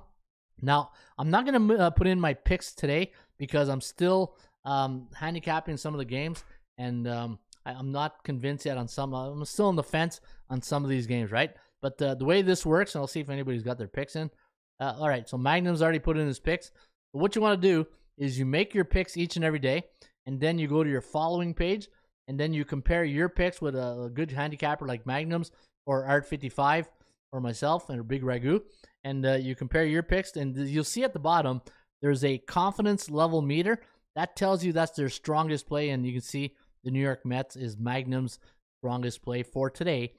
Now, 0.61 0.91
I'm 1.17 1.29
not 1.29 1.45
going 1.45 1.67
to 1.67 1.77
uh, 1.77 1.89
put 1.91 2.07
in 2.07 2.19
my 2.19 2.33
picks 2.33 2.73
today 2.73 3.11
because 3.37 3.69
I'm 3.69 3.81
still 3.81 4.37
um, 4.63 5.07
handicapping 5.13 5.77
some 5.77 5.93
of 5.93 5.99
the 5.99 6.05
games, 6.05 6.43
and 6.77 7.07
um, 7.07 7.39
I, 7.65 7.73
I'm 7.73 7.91
not 7.91 8.23
convinced 8.23 8.65
yet 8.65 8.77
on 8.77 8.87
some. 8.87 9.13
I'm 9.13 9.45
still 9.45 9.67
on 9.67 9.75
the 9.75 9.83
fence 9.83 10.21
on 10.49 10.61
some 10.61 10.83
of 10.83 10.89
these 10.89 11.07
games, 11.07 11.31
right? 11.31 11.51
But 11.81 12.01
uh, 12.01 12.15
the 12.15 12.25
way 12.25 12.41
this 12.41 12.65
works, 12.65 12.95
and 12.95 13.01
I'll 13.01 13.07
see 13.07 13.19
if 13.19 13.29
anybody's 13.29 13.63
got 13.63 13.77
their 13.77 13.87
picks 13.87 14.15
in. 14.15 14.31
Uh, 14.79 14.95
all 14.99 15.09
right, 15.09 15.27
so 15.27 15.37
Magnum's 15.37 15.81
already 15.81 15.99
put 15.99 16.17
in 16.17 16.27
his 16.27 16.39
picks. 16.39 16.71
But 17.13 17.19
what 17.19 17.35
you 17.35 17.41
want 17.41 17.61
to 17.61 17.67
do 17.67 17.87
is 18.17 18.39
you 18.39 18.45
make 18.45 18.73
your 18.73 18.85
picks 18.85 19.17
each 19.17 19.35
and 19.35 19.45
every 19.45 19.59
day, 19.59 19.83
and 20.26 20.39
then 20.39 20.57
you 20.57 20.68
go 20.68 20.84
to 20.84 20.89
your 20.89 21.02
following 21.02 21.53
page, 21.53 21.88
and 22.27 22.39
then 22.39 22.53
you 22.53 22.65
compare 22.65 23.03
your 23.03 23.30
picks 23.30 23.61
with 23.61 23.76
a, 23.76 24.03
a 24.06 24.10
good 24.10 24.31
handicapper 24.31 24.88
like 24.88 25.06
Magnum's 25.06 25.52
or 25.85 26.06
Art 26.06 26.26
55 26.26 26.89
or 27.31 27.39
myself 27.39 27.89
and 27.89 28.07
Big 28.07 28.23
Ragu, 28.23 28.61
and 29.03 29.26
uh, 29.26 29.34
you 29.34 29.56
compare 29.56 29.85
your 29.85 30.03
picks, 30.03 30.35
and 30.35 30.56
you'll 30.56 30.84
see 30.84 31.03
at 31.03 31.14
the 31.14 31.19
bottom 31.19 31.61
there's 32.02 32.23
a 32.23 32.38
confidence 32.39 33.10
level 33.10 33.41
meter 33.41 33.81
that 34.15 34.35
tells 34.35 34.64
you 34.64 34.72
that's 34.72 34.95
their 34.95 35.10
strongest 35.10 35.68
play, 35.68 35.89
and 35.89 36.06
you 36.06 36.14
can 36.14 36.22
see 36.22 36.56
the 36.84 36.91
New 36.91 37.02
York 37.02 37.26
Mets 37.26 37.56
is 37.56 37.77
Magnum's 37.77 38.39
strongest 38.80 39.22
play 39.22 39.43
for 39.43 39.69
today, 39.69 40.14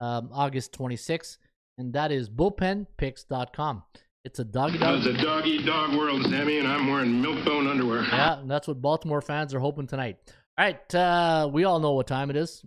um, 0.00 0.30
August 0.32 0.72
26th, 0.72 1.38
and 1.78 1.92
that 1.92 2.12
is 2.12 2.28
bullpenpicks.com. 2.28 3.82
It's 4.24 4.38
a 4.40 4.44
doggy 4.44 4.78
dog. 4.78 4.98
It's 4.98 5.06
a 5.06 5.22
dog 5.22 5.46
eat 5.46 5.64
dog 5.64 5.94
world, 5.94 6.24
Sammy, 6.24 6.58
and 6.58 6.66
I'm 6.66 6.88
wearing 6.90 7.22
milk 7.22 7.44
bone 7.44 7.66
underwear. 7.66 8.02
Yeah, 8.02 8.40
and 8.40 8.50
that's 8.50 8.66
what 8.66 8.82
Baltimore 8.82 9.20
fans 9.20 9.54
are 9.54 9.60
hoping 9.60 9.86
tonight. 9.86 10.16
All 10.58 10.64
right, 10.64 10.94
uh, 10.94 11.48
we 11.52 11.64
all 11.64 11.78
know 11.78 11.92
what 11.92 12.08
time 12.08 12.28
it 12.30 12.36
is. 12.36 12.64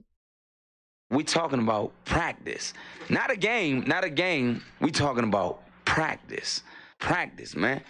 We 1.09 1.25
talking 1.25 1.59
about 1.59 1.91
practice, 2.05 2.73
not 3.09 3.31
a 3.31 3.35
game, 3.35 3.83
not 3.85 4.05
a 4.05 4.09
game. 4.09 4.63
We 4.79 4.91
talking 4.91 5.25
about 5.25 5.61
practice, 5.83 6.63
practice, 6.99 7.53
man. 7.53 7.81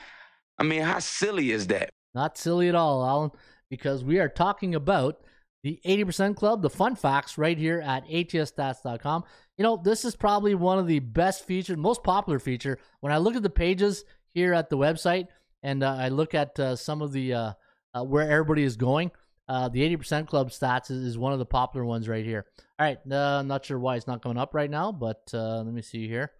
I 0.57 0.63
mean, 0.63 0.81
how 0.81 0.97
silly 0.97 1.51
is 1.51 1.67
that? 1.67 1.91
Not 2.15 2.39
silly 2.39 2.67
at 2.67 2.73
all, 2.73 3.05
Alan, 3.05 3.31
because 3.69 4.03
we 4.03 4.19
are 4.19 4.27
talking 4.27 4.73
about 4.73 5.21
the 5.63 5.79
80% 5.85 6.35
Club, 6.35 6.63
the 6.63 6.69
fun 6.69 6.95
facts 6.95 7.37
right 7.37 7.57
here 7.57 7.79
at 7.79 8.07
atsstats.com. 8.07 9.23
You 9.61 9.67
know, 9.67 9.77
this 9.77 10.05
is 10.05 10.15
probably 10.15 10.55
one 10.55 10.79
of 10.79 10.87
the 10.87 10.97
best 10.97 11.45
featured, 11.45 11.77
most 11.77 12.01
popular 12.01 12.39
feature. 12.39 12.79
When 13.01 13.13
I 13.13 13.19
look 13.19 13.35
at 13.35 13.43
the 13.43 13.49
pages 13.51 14.03
here 14.33 14.55
at 14.55 14.71
the 14.71 14.75
website 14.75 15.27
and 15.61 15.83
uh, 15.83 15.97
I 15.99 16.09
look 16.09 16.33
at 16.33 16.59
uh, 16.59 16.75
some 16.75 17.03
of 17.03 17.11
the 17.11 17.31
uh, 17.35 17.51
uh, 17.93 18.03
where 18.03 18.23
everybody 18.23 18.63
is 18.63 18.75
going, 18.75 19.11
uh, 19.47 19.69
the 19.69 19.81
80% 19.95 20.25
Club 20.25 20.49
stats 20.49 20.89
is, 20.89 21.03
is 21.03 21.15
one 21.15 21.31
of 21.31 21.37
the 21.37 21.45
popular 21.45 21.85
ones 21.85 22.09
right 22.09 22.25
here. 22.25 22.47
All 22.79 22.87
right, 22.87 22.97
uh, 23.11 23.15
I'm 23.15 23.47
not 23.47 23.63
sure 23.63 23.77
why 23.77 23.97
it's 23.97 24.07
not 24.07 24.23
coming 24.23 24.39
up 24.39 24.55
right 24.55 24.67
now, 24.67 24.91
but 24.91 25.29
let 25.31 25.67
me 25.67 25.83
see 25.83 26.07
here. 26.07 26.31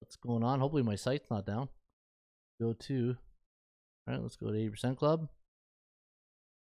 What's 0.00 0.16
going 0.16 0.44
on? 0.44 0.60
Hopefully 0.60 0.82
my 0.82 0.96
site's 0.96 1.30
not 1.30 1.46
down. 1.46 1.70
Go 2.60 2.74
to, 2.74 3.16
all 4.06 4.12
right, 4.12 4.22
let's 4.22 4.36
go 4.36 4.48
to 4.48 4.52
80% 4.52 4.98
Club. 4.98 5.28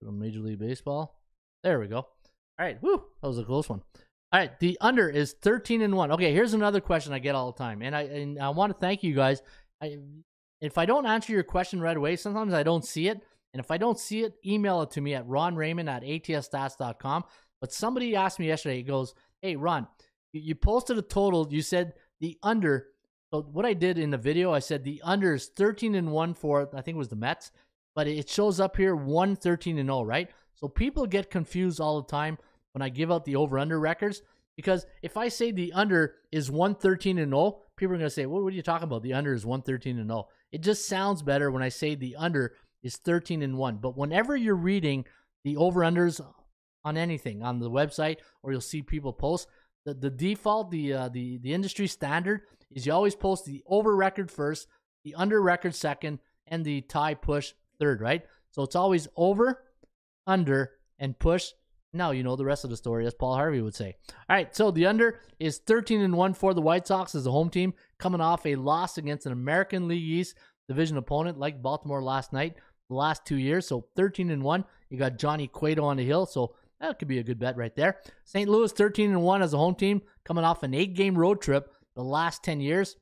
Go 0.02 0.10
to 0.10 0.12
Major 0.12 0.40
League 0.40 0.58
Baseball. 0.58 1.22
There 1.64 1.80
we 1.80 1.86
go. 1.86 1.98
All 1.98 2.08
right, 2.58 2.82
whoo, 2.82 3.04
that 3.22 3.28
was 3.28 3.38
a 3.38 3.44
close 3.44 3.70
one. 3.70 3.84
All 4.34 4.40
right, 4.40 4.60
the 4.60 4.80
under 4.82 5.08
is 5.08 5.34
13 5.44 5.84
and 5.84 5.96
1. 5.96 6.12
Okay, 6.14 6.34
here's 6.34 6.56
another 6.56 6.82
question 6.82 7.14
I 7.14 7.20
get 7.20 7.36
all 7.36 7.52
the 7.52 7.58
time. 7.58 7.84
And 7.84 7.96
I 7.96 8.02
and 8.02 8.40
I 8.40 8.50
want 8.50 8.74
to 8.74 8.80
thank 8.80 9.04
you 9.04 9.14
guys. 9.14 9.44
I 9.80 10.00
if 10.60 10.80
I 10.80 10.88
don't 10.88 11.06
answer 11.06 11.32
your 11.32 11.44
question 11.44 11.80
right 11.80 11.96
away, 11.96 12.16
sometimes 12.16 12.52
I 12.52 12.64
don't 12.64 12.84
see 12.84 13.10
it. 13.10 13.22
And 13.54 13.60
if 13.60 13.70
I 13.70 13.78
don't 13.78 14.00
see 14.00 14.24
it, 14.24 14.34
email 14.44 14.82
it 14.82 14.90
to 14.92 15.02
me 15.02 15.14
at 15.14 15.28
ronraymond 15.28 15.88
at 15.88 16.02
atsstats.com. 16.02 17.26
But 17.62 17.72
somebody 17.72 18.16
asked 18.16 18.40
me 18.40 18.48
yesterday, 18.48 18.78
he 18.78 18.84
goes, 18.84 19.14
Hey, 19.44 19.56
Ron, 19.56 19.86
you, 20.32 20.42
you 20.42 20.56
posted 20.56 20.98
a 20.98 21.04
total. 21.04 21.48
You 21.52 21.62
said 21.62 21.94
the 22.20 22.36
under. 22.42 22.88
So 23.32 23.42
what 23.42 23.68
I 23.68 23.74
did 23.74 24.00
in 24.00 24.10
the 24.10 24.18
video, 24.18 24.52
I 24.52 24.60
said 24.60 24.84
the 24.84 25.00
under 25.04 25.36
is 25.36 25.52
13 25.56 25.94
and 25.94 26.12
1 26.12 26.34
for, 26.34 26.70
I 26.74 26.82
think 26.82 26.96
it 26.96 26.98
was 26.98 27.10
the 27.10 27.16
Mets. 27.16 27.52
But 27.94 28.08
it 28.08 28.28
shows 28.28 28.60
up 28.60 28.78
here 28.78 28.96
1 28.96 29.36
13 29.36 29.78
and 29.78 29.90
0, 29.90 30.06
right? 30.06 30.32
So 30.56 30.68
people 30.68 31.06
get 31.06 31.30
confused 31.30 31.80
all 31.80 32.02
the 32.02 32.08
time 32.08 32.40
when 32.74 32.82
I 32.82 32.90
give 32.90 33.12
out 33.12 33.26
the 33.26 33.36
over 33.36 33.58
under 33.58 33.80
records 33.80 34.22
because 34.56 34.86
if 35.02 35.18
I 35.18 35.30
say 35.30 35.52
the 35.52 35.74
under 35.74 36.16
is 36.32 36.52
113 36.52 37.18
and 37.18 37.32
0, 37.32 37.60
people 37.76 37.96
are 37.96 37.98
going 37.98 38.08
to 38.08 38.14
say, 38.14 38.26
what, 38.26 38.44
what 38.44 38.54
are 38.54 38.56
you 38.56 38.62
talking 38.62 38.88
about? 38.88 39.02
The 39.02 39.14
under 39.14 39.34
is 39.34 39.46
113 39.46 39.98
and 39.98 40.10
0. 40.10 40.28
It 40.52 40.62
just 40.62 40.88
sounds 40.88 41.24
better 41.24 41.50
when 41.50 41.64
I 41.64 41.70
say 41.70 41.96
the 41.96 42.16
under 42.18 42.54
is 42.84 42.98
13 42.98 43.42
and 43.42 43.58
1. 43.58 43.78
But 43.78 43.98
whenever 43.98 44.36
you're 44.36 44.56
reading 44.56 45.06
the 45.44 45.58
over 45.58 45.82
unders 45.82 46.22
on 46.84 46.98
anything 46.98 47.42
on 47.42 47.60
the 47.60 47.70
website 47.70 48.18
or 48.44 48.52
you'll 48.52 48.62
see 48.62 48.82
people 48.82 49.14
post, 49.14 49.48
the, 49.86 49.94
the 49.94 50.10
default, 50.10 50.70
the, 50.70 50.94
uh, 50.94 51.10
the, 51.10 51.38
the 51.40 51.54
industry 51.54 51.88
standard 51.88 52.42
is 52.72 52.86
you 52.86 52.94
always 52.94 53.16
post 53.16 53.46
the 53.46 53.64
over 53.66 53.96
record 53.96 54.30
first, 54.30 54.68
the 55.04 55.16
under 55.16 55.42
record 55.42 55.74
second, 55.74 56.20
and 56.48 56.64
the 56.64 56.82
tie 56.82 57.16
push 57.16 57.54
third, 57.80 58.02
right? 58.02 58.24
So 58.52 58.62
it's 58.62 58.76
always 58.76 59.08
over, 59.18 59.64
under, 60.28 60.74
and 61.00 61.18
push. 61.18 61.52
Now 61.94 62.12
you 62.12 62.24
know 62.24 62.36
the 62.36 62.46
rest 62.46 62.64
of 62.64 62.72
the 62.72 62.78
story, 62.78 63.06
as 63.06 63.14
Paul 63.14 63.36
Harvey 63.36 63.62
would 63.62 63.76
say. 63.76 63.96
All 64.28 64.36
right, 64.36 64.56
so 64.56 64.72
the 64.72 64.88
under 64.88 65.20
is 65.40 65.60
13 65.60 66.02
and 66.02 66.18
1 66.18 66.34
for 66.34 66.54
the 66.56 66.62
White 66.62 66.88
Sox 66.88 67.14
as 67.14 67.28
a 67.28 67.32
home 67.32 67.50
team, 67.50 67.74
coming 68.00 68.22
off 68.22 68.46
a 68.46 68.56
loss 68.56 68.98
against 68.98 69.28
an 69.28 69.32
American 69.32 69.88
League 69.88 70.02
East 70.02 70.36
division 70.68 70.98
opponent 70.98 71.38
like 71.38 71.62
Baltimore 71.62 72.02
last 72.02 72.34
night, 72.34 72.56
the 72.90 72.96
last 72.96 73.26
two 73.26 73.38
years. 73.38 73.68
So 73.68 73.86
13 73.96 74.32
and 74.32 74.44
1. 74.44 74.66
You 74.90 74.98
got 74.98 75.20
Johnny 75.20 75.48
Cueto 75.48 75.84
on 75.84 75.98
the 75.98 76.06
hill, 76.06 76.26
so 76.26 76.56
that 76.80 77.00
could 77.00 77.08
be 77.08 77.20
a 77.20 77.24
good 77.24 77.40
bet 77.40 77.58
right 77.58 77.76
there. 77.76 78.00
St. 78.26 78.50
Louis 78.50 78.72
13 78.72 79.12
and 79.12 79.22
1 79.22 79.42
as 79.42 79.54
a 79.54 79.58
home 79.58 79.76
team, 79.76 80.02
coming 80.26 80.44
off 80.44 80.64
an 80.64 80.74
eight 80.74 80.96
game 80.96 81.18
road 81.18 81.42
trip 81.42 81.72
the 81.96 82.04
last 82.04 82.44
10 82.44 82.60
years. 82.60 82.96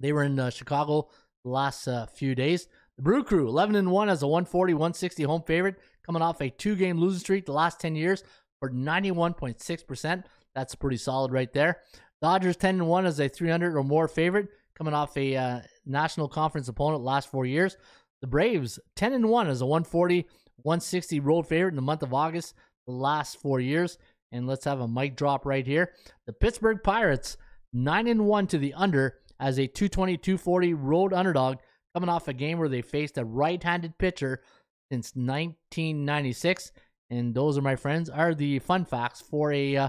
They 0.00 0.12
were 0.12 0.24
in 0.24 0.38
uh, 0.38 0.50
Chicago 0.50 1.08
the 1.44 1.50
last 1.50 1.86
uh, 1.86 2.06
few 2.06 2.34
days. 2.34 2.66
The 2.96 3.02
Brew 3.02 3.24
Crew 3.24 3.48
11 3.48 3.76
and 3.76 3.90
1 3.90 4.08
as 4.08 4.22
a 4.22 4.26
140 4.26 4.74
160 4.74 5.22
home 5.24 5.42
favorite, 5.46 5.76
coming 6.04 6.22
off 6.22 6.40
a 6.40 6.50
two 6.50 6.76
game 6.76 6.98
losing 6.98 7.20
streak 7.20 7.46
the 7.46 7.52
last 7.52 7.80
10 7.80 7.96
years 7.96 8.22
for 8.60 8.70
91.6%. 8.70 10.24
That's 10.54 10.74
pretty 10.74 10.96
solid 10.96 11.32
right 11.32 11.52
there. 11.52 11.80
Dodgers 12.22 12.56
10 12.56 12.76
and 12.76 12.88
1 12.88 13.06
as 13.06 13.20
a 13.20 13.28
300 13.28 13.76
or 13.76 13.82
more 13.82 14.08
favorite, 14.08 14.48
coming 14.76 14.94
off 14.94 15.16
a 15.16 15.36
uh, 15.36 15.60
National 15.84 16.28
Conference 16.28 16.68
opponent 16.68 17.02
last 17.02 17.30
four 17.30 17.44
years. 17.44 17.76
The 18.20 18.26
Braves 18.26 18.78
10 18.96 19.12
and 19.12 19.28
1 19.28 19.48
as 19.48 19.60
a 19.60 19.66
140 19.66 20.26
160 20.62 21.20
road 21.20 21.46
favorite 21.46 21.70
in 21.72 21.76
the 21.76 21.82
month 21.82 22.02
of 22.02 22.14
August 22.14 22.54
the 22.86 22.92
last 22.92 23.40
four 23.40 23.60
years. 23.60 23.98
And 24.32 24.46
let's 24.46 24.64
have 24.64 24.80
a 24.80 24.88
mic 24.88 25.16
drop 25.16 25.44
right 25.44 25.66
here. 25.66 25.92
The 26.26 26.32
Pittsburgh 26.32 26.82
Pirates 26.82 27.36
9 27.72 28.06
and 28.06 28.26
1 28.26 28.46
to 28.48 28.58
the 28.58 28.72
under 28.74 29.18
as 29.38 29.58
a 29.58 29.66
220 29.66 30.16
240 30.16 30.74
road 30.74 31.12
underdog 31.12 31.58
coming 31.92 32.08
off 32.08 32.28
a 32.28 32.32
game 32.32 32.58
where 32.58 32.68
they 32.68 32.82
faced 32.82 33.18
a 33.18 33.24
right-handed 33.24 33.98
pitcher 33.98 34.40
since 34.90 35.12
1996 35.14 36.72
and 37.10 37.34
those 37.34 37.58
are 37.58 37.62
my 37.62 37.76
friends 37.76 38.08
are 38.08 38.34
the 38.34 38.58
fun 38.60 38.84
facts 38.84 39.20
for 39.20 39.52
a 39.52 39.76
uh, 39.76 39.88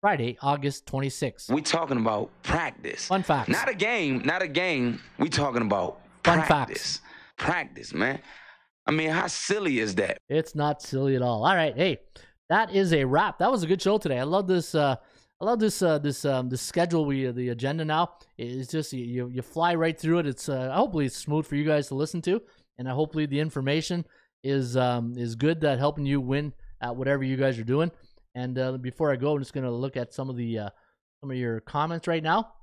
Friday, 0.00 0.38
August 0.40 0.86
26th. 0.86 1.50
We 1.50 1.60
talking 1.60 1.98
about 1.98 2.30
practice. 2.42 3.06
Fun 3.06 3.22
facts. 3.22 3.50
Not 3.50 3.68
a 3.68 3.74
game, 3.74 4.22
not 4.24 4.40
a 4.40 4.48
game. 4.48 5.00
We 5.18 5.28
talking 5.28 5.60
about 5.60 6.00
Fun 6.24 6.42
practice. 6.42 7.00
Practice, 7.36 7.94
man. 7.94 8.20
I 8.86 8.92
mean, 8.92 9.10
how 9.10 9.26
silly 9.26 9.78
is 9.78 9.94
that? 9.96 10.18
It's 10.28 10.54
not 10.54 10.82
silly 10.82 11.16
at 11.16 11.22
all. 11.22 11.44
All 11.44 11.54
right, 11.54 11.76
hey, 11.76 11.98
that 12.48 12.74
is 12.74 12.92
a 12.92 13.04
wrap. 13.04 13.38
That 13.38 13.50
was 13.50 13.62
a 13.62 13.66
good 13.66 13.80
show 13.80 13.98
today. 13.98 14.18
I 14.18 14.24
love 14.24 14.46
this. 14.46 14.74
Uh, 14.74 14.96
I 15.40 15.44
love 15.44 15.58
this. 15.60 15.80
Uh, 15.80 15.98
this 15.98 16.24
um, 16.24 16.48
this 16.48 16.60
schedule. 16.60 17.04
We 17.04 17.30
the 17.30 17.50
agenda 17.50 17.84
now 17.84 18.14
is 18.36 18.68
just 18.68 18.92
you 18.92 19.28
you 19.28 19.42
fly 19.42 19.74
right 19.74 19.98
through 19.98 20.20
it. 20.20 20.26
It's 20.26 20.48
uh, 20.48 20.72
hopefully 20.72 21.06
it's 21.06 21.16
smooth 21.16 21.46
for 21.46 21.56
you 21.56 21.64
guys 21.64 21.88
to 21.88 21.94
listen 21.94 22.20
to, 22.22 22.42
and 22.80 22.88
hopefully 22.88 23.26
the 23.26 23.38
information 23.38 24.06
is 24.42 24.76
um, 24.76 25.14
is 25.18 25.36
good 25.36 25.60
that 25.60 25.78
helping 25.78 26.06
you 26.06 26.20
win 26.20 26.52
at 26.80 26.96
whatever 26.96 27.22
you 27.22 27.36
guys 27.36 27.58
are 27.58 27.64
doing. 27.64 27.92
And 28.34 28.58
uh, 28.58 28.78
before 28.78 29.12
I 29.12 29.16
go, 29.16 29.34
I'm 29.34 29.38
just 29.38 29.52
gonna 29.52 29.70
look 29.70 29.98
at 29.98 30.14
some 30.14 30.30
of 30.30 30.36
the 30.36 30.58
uh, 30.58 30.70
some 31.20 31.30
of 31.30 31.36
your 31.36 31.60
comments 31.60 32.08
right 32.08 32.22
now. 32.22 32.54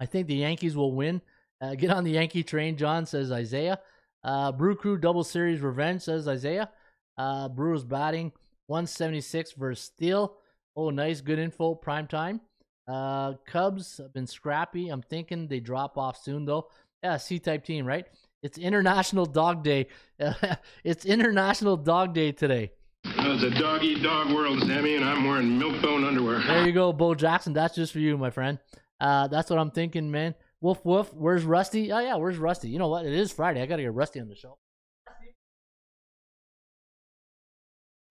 I 0.00 0.06
think 0.06 0.26
the 0.26 0.36
Yankees 0.36 0.76
will 0.76 0.94
win. 0.94 1.20
Uh, 1.60 1.74
get 1.78 1.90
on 1.90 2.04
the 2.04 2.12
Yankee 2.12 2.42
train, 2.42 2.76
John 2.76 3.04
says 3.04 3.30
Isaiah. 3.30 3.78
Uh, 4.24 4.50
Brew 4.50 4.74
Crew 4.74 4.96
double 4.96 5.24
series 5.24 5.60
revenge 5.60 6.02
says 6.02 6.26
Isaiah. 6.26 6.70
Uh, 7.18 7.48
Brewers 7.50 7.84
batting 7.84 8.32
176 8.68 9.52
versus 9.52 9.84
Steele. 9.84 10.36
Oh, 10.74 10.88
nice, 10.88 11.20
good 11.20 11.38
info. 11.38 11.74
Prime 11.74 12.06
time. 12.06 12.40
Uh, 12.88 13.34
Cubs 13.46 13.98
have 13.98 14.14
been 14.14 14.26
scrappy. 14.26 14.88
I'm 14.88 15.02
thinking 15.02 15.48
they 15.48 15.60
drop 15.60 15.98
off 15.98 16.22
soon 16.22 16.46
though. 16.46 16.68
Yeah, 17.02 17.18
C 17.18 17.38
type 17.38 17.64
team, 17.64 17.84
right? 17.84 18.06
It's 18.42 18.56
International 18.56 19.26
Dog 19.26 19.62
Day. 19.62 19.88
it's 20.84 21.04
International 21.04 21.76
Dog 21.76 22.14
Day 22.14 22.32
today. 22.32 22.72
It's 23.04 23.42
a 23.42 23.50
dog 23.50 23.82
eat 23.82 24.02
dog 24.02 24.32
world, 24.32 24.60
Sammy, 24.60 24.96
and 24.96 25.04
I'm 25.04 25.24
wearing 25.24 25.58
milk-bone 25.58 26.04
underwear. 26.04 26.40
There 26.40 26.66
you 26.66 26.72
go, 26.72 26.90
Bo 26.94 27.14
Jackson. 27.14 27.52
That's 27.52 27.74
just 27.74 27.92
for 27.92 27.98
you, 27.98 28.16
my 28.16 28.30
friend. 28.30 28.58
Uh, 28.98 29.28
that's 29.28 29.50
what 29.50 29.58
I'm 29.58 29.70
thinking, 29.70 30.10
man. 30.10 30.34
Woof 30.62 30.84
woof. 30.84 31.12
Where's 31.12 31.44
Rusty? 31.44 31.92
Oh 31.92 31.98
yeah, 31.98 32.16
where's 32.16 32.38
Rusty? 32.38 32.70
You 32.70 32.78
know 32.78 32.88
what? 32.88 33.04
It 33.04 33.12
is 33.12 33.30
Friday. 33.30 33.60
I 33.60 33.66
gotta 33.66 33.82
get 33.82 33.92
Rusty 33.92 34.20
on 34.20 34.28
the 34.28 34.36
show. 34.36 34.56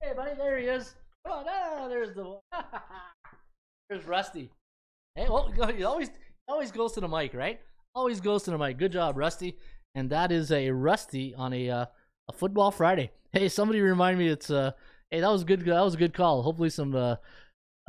Hey, 0.02 0.14
buddy, 0.16 0.36
there 0.36 0.58
he 0.58 0.66
is. 0.66 0.96
Come 1.26 1.40
on, 1.40 1.46
ah, 1.48 1.88
there's 1.88 2.14
the. 2.14 2.40
there's 3.90 4.06
Rusty. 4.06 4.50
Hey, 5.16 5.28
well, 5.28 5.52
he 5.76 5.84
always 5.84 6.10
he 6.10 6.14
always 6.48 6.72
goes 6.72 6.94
to 6.94 7.02
the 7.02 7.08
mic, 7.08 7.34
right? 7.34 7.60
Always 7.96 8.20
goes 8.22 8.44
to 8.44 8.52
the 8.52 8.58
mic. 8.58 8.78
Good 8.78 8.92
job, 8.92 9.18
Rusty. 9.18 9.58
And 9.96 10.10
that 10.10 10.32
is 10.32 10.52
a 10.52 10.70
Rusty 10.72 11.34
on 11.36 11.54
a 11.54 11.70
uh, 11.70 11.86
a 12.28 12.34
football 12.34 12.72
Friday. 12.72 13.12
Hey, 13.32 13.48
somebody 13.48 13.80
remind 13.80 14.18
me 14.18 14.28
it's 14.28 14.50
uh. 14.50 14.72
Hey, 15.12 15.20
that 15.20 15.30
was 15.30 15.44
good. 15.44 15.62
That 15.62 15.82
was 15.82 15.94
a 15.94 15.98
good 15.98 16.16
call. 16.16 16.42
Hopefully, 16.42 16.72
some 16.72 16.96
uh, 16.96 17.18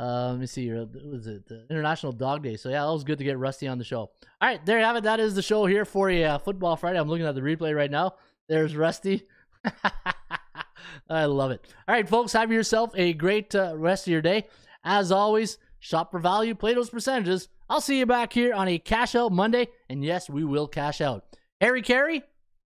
uh, 0.00 0.30
let 0.30 0.38
me 0.38 0.46
see 0.46 0.64
here. 0.64 0.84
What 0.84 1.04
was 1.04 1.26
it 1.26 1.50
International 1.68 2.12
Dog 2.12 2.42
Day? 2.42 2.56
So 2.56 2.70
yeah, 2.70 2.84
that 2.84 2.92
was 2.92 3.04
good 3.04 3.18
to 3.18 3.24
get 3.24 3.38
Rusty 3.38 3.68
on 3.68 3.76
the 3.76 3.84
show. 3.84 3.98
All 4.00 4.10
right, 4.42 4.64
there 4.64 4.78
you 4.78 4.84
have 4.84 4.96
it. 4.96 5.04
That 5.04 5.20
is 5.20 5.34
the 5.34 5.42
show 5.42 5.66
here 5.66 5.84
for 5.84 6.08
a 6.08 6.24
uh, 6.24 6.38
football 6.38 6.76
Friday. 6.76 6.98
I'm 6.98 7.08
looking 7.08 7.26
at 7.26 7.34
the 7.34 7.42
replay 7.42 7.76
right 7.76 7.90
now. 7.90 8.14
There's 8.48 8.74
Rusty. 8.74 9.26
I 11.10 11.26
love 11.26 11.50
it. 11.50 11.60
All 11.86 11.94
right, 11.94 12.08
folks, 12.08 12.32
have 12.32 12.50
yourself 12.50 12.92
a 12.94 13.12
great 13.12 13.54
uh, 13.54 13.74
rest 13.76 14.06
of 14.06 14.12
your 14.12 14.22
day. 14.22 14.46
As 14.84 15.12
always, 15.12 15.58
shop 15.80 16.10
for 16.12 16.18
value, 16.18 16.54
play 16.54 16.72
those 16.72 16.88
percentages. 16.88 17.48
I'll 17.68 17.82
see 17.82 17.98
you 17.98 18.06
back 18.06 18.32
here 18.32 18.54
on 18.54 18.68
a 18.68 18.78
cash 18.78 19.14
out 19.14 19.32
Monday, 19.32 19.68
and 19.90 20.02
yes, 20.02 20.30
we 20.30 20.44
will 20.44 20.66
cash 20.66 21.02
out. 21.02 21.24
Harry 21.60 21.82
Caray, 21.82 22.22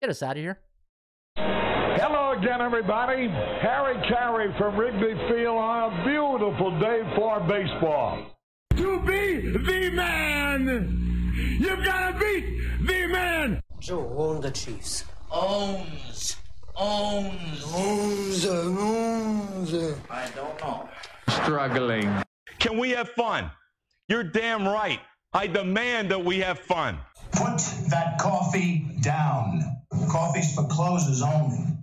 get 0.02 0.10
us 0.10 0.24
out 0.24 0.32
of 0.32 0.38
here. 0.38 0.58
Hello 1.36 2.32
again, 2.32 2.60
everybody. 2.60 3.28
Harry 3.62 3.94
Caray 4.10 4.58
from 4.58 4.78
Wrigley 4.78 5.14
Field 5.30 5.58
on 5.58 5.94
a 5.94 6.04
beautiful 6.04 6.80
day 6.80 7.02
for 7.16 7.40
baseball. 7.42 8.26
To 8.78 9.00
be 9.02 9.52
the 9.52 9.92
man, 9.92 11.28
you've 11.60 11.86
gotta 11.86 12.18
beat 12.18 12.62
the 12.88 13.08
man. 13.08 13.62
Joe 13.80 14.12
own 14.18 14.42
the 14.42 14.50
Chiefs. 14.50 15.06
Owns. 15.32 16.38
Owns. 16.76 17.64
Owns, 17.76 18.46
owns. 18.48 19.74
I 20.10 20.32
don't 20.36 20.60
know. 20.62 20.90
Struggling. 21.44 22.24
Can 22.58 22.80
we 22.80 22.90
have 22.92 23.10
fun? 23.10 23.52
You're 24.08 24.24
damn 24.24 24.68
right. 24.68 25.00
I 25.32 25.46
demand 25.46 26.10
that 26.10 26.26
we 26.26 26.40
have 26.40 26.58
fun. 26.58 26.98
Put 27.32 27.60
that 27.90 28.18
coffee 28.20 28.86
down. 29.02 29.64
Coffee's 30.10 30.54
for 30.56 30.66
closers 30.68 31.22
only. 31.22 31.78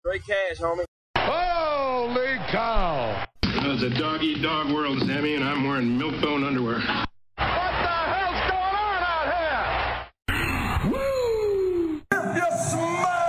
Straight 0.00 0.22
cash, 0.26 0.58
homie. 0.58 0.84
Holy 1.18 2.38
cow! 2.48 3.24
It's 3.42 3.82
a 3.82 3.90
dog 3.90 4.22
eat 4.22 4.42
dog 4.42 4.70
world, 4.72 5.00
Sammy, 5.00 5.34
and 5.34 5.44
I'm 5.44 5.64
wearing 5.66 5.98
milk-bone 5.98 6.44
underwear. 6.44 6.76
What 6.76 7.08
the 7.36 7.44
hell's 7.44 8.40
going 8.50 8.76
on 8.76 9.02
out 9.02 9.26
here? 9.36 10.90
Woo! 10.90 12.02
If 12.12 12.36
you 12.36 12.48
smell 12.68 13.20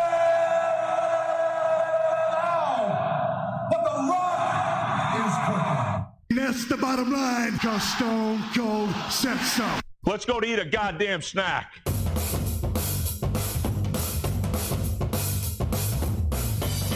what 3.69 3.81
the 3.83 3.95
rock 4.09 5.15
is 5.19 5.35
cooking. 5.47 5.89
That's 6.37 6.63
the 6.65 6.77
bottom 6.77 7.11
line, 7.11 7.57
cause 7.59 7.83
Stone 7.95 8.43
Cold 8.55 8.93
said 9.09 9.39
so. 9.39 9.65
Let's 10.03 10.25
go 10.25 10.39
to 10.39 10.47
eat 10.47 10.57
a 10.57 10.65
goddamn 10.65 11.21
snack. 11.21 11.87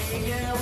Hey, 0.09 0.27
yeah, 0.27 0.55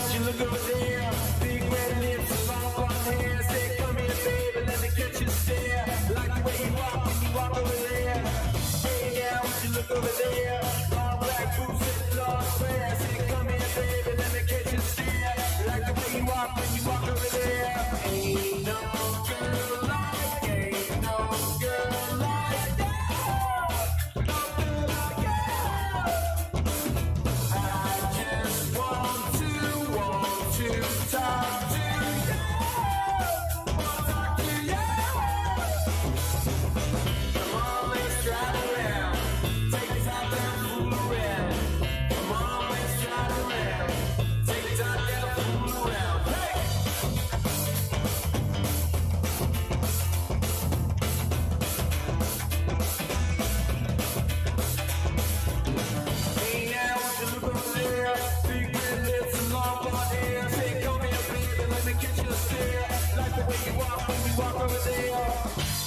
you 63.66 63.80
walk 63.80 64.10
you 64.10 64.38
walk 64.38 64.56
over 64.62 64.90
there. 64.90 65.83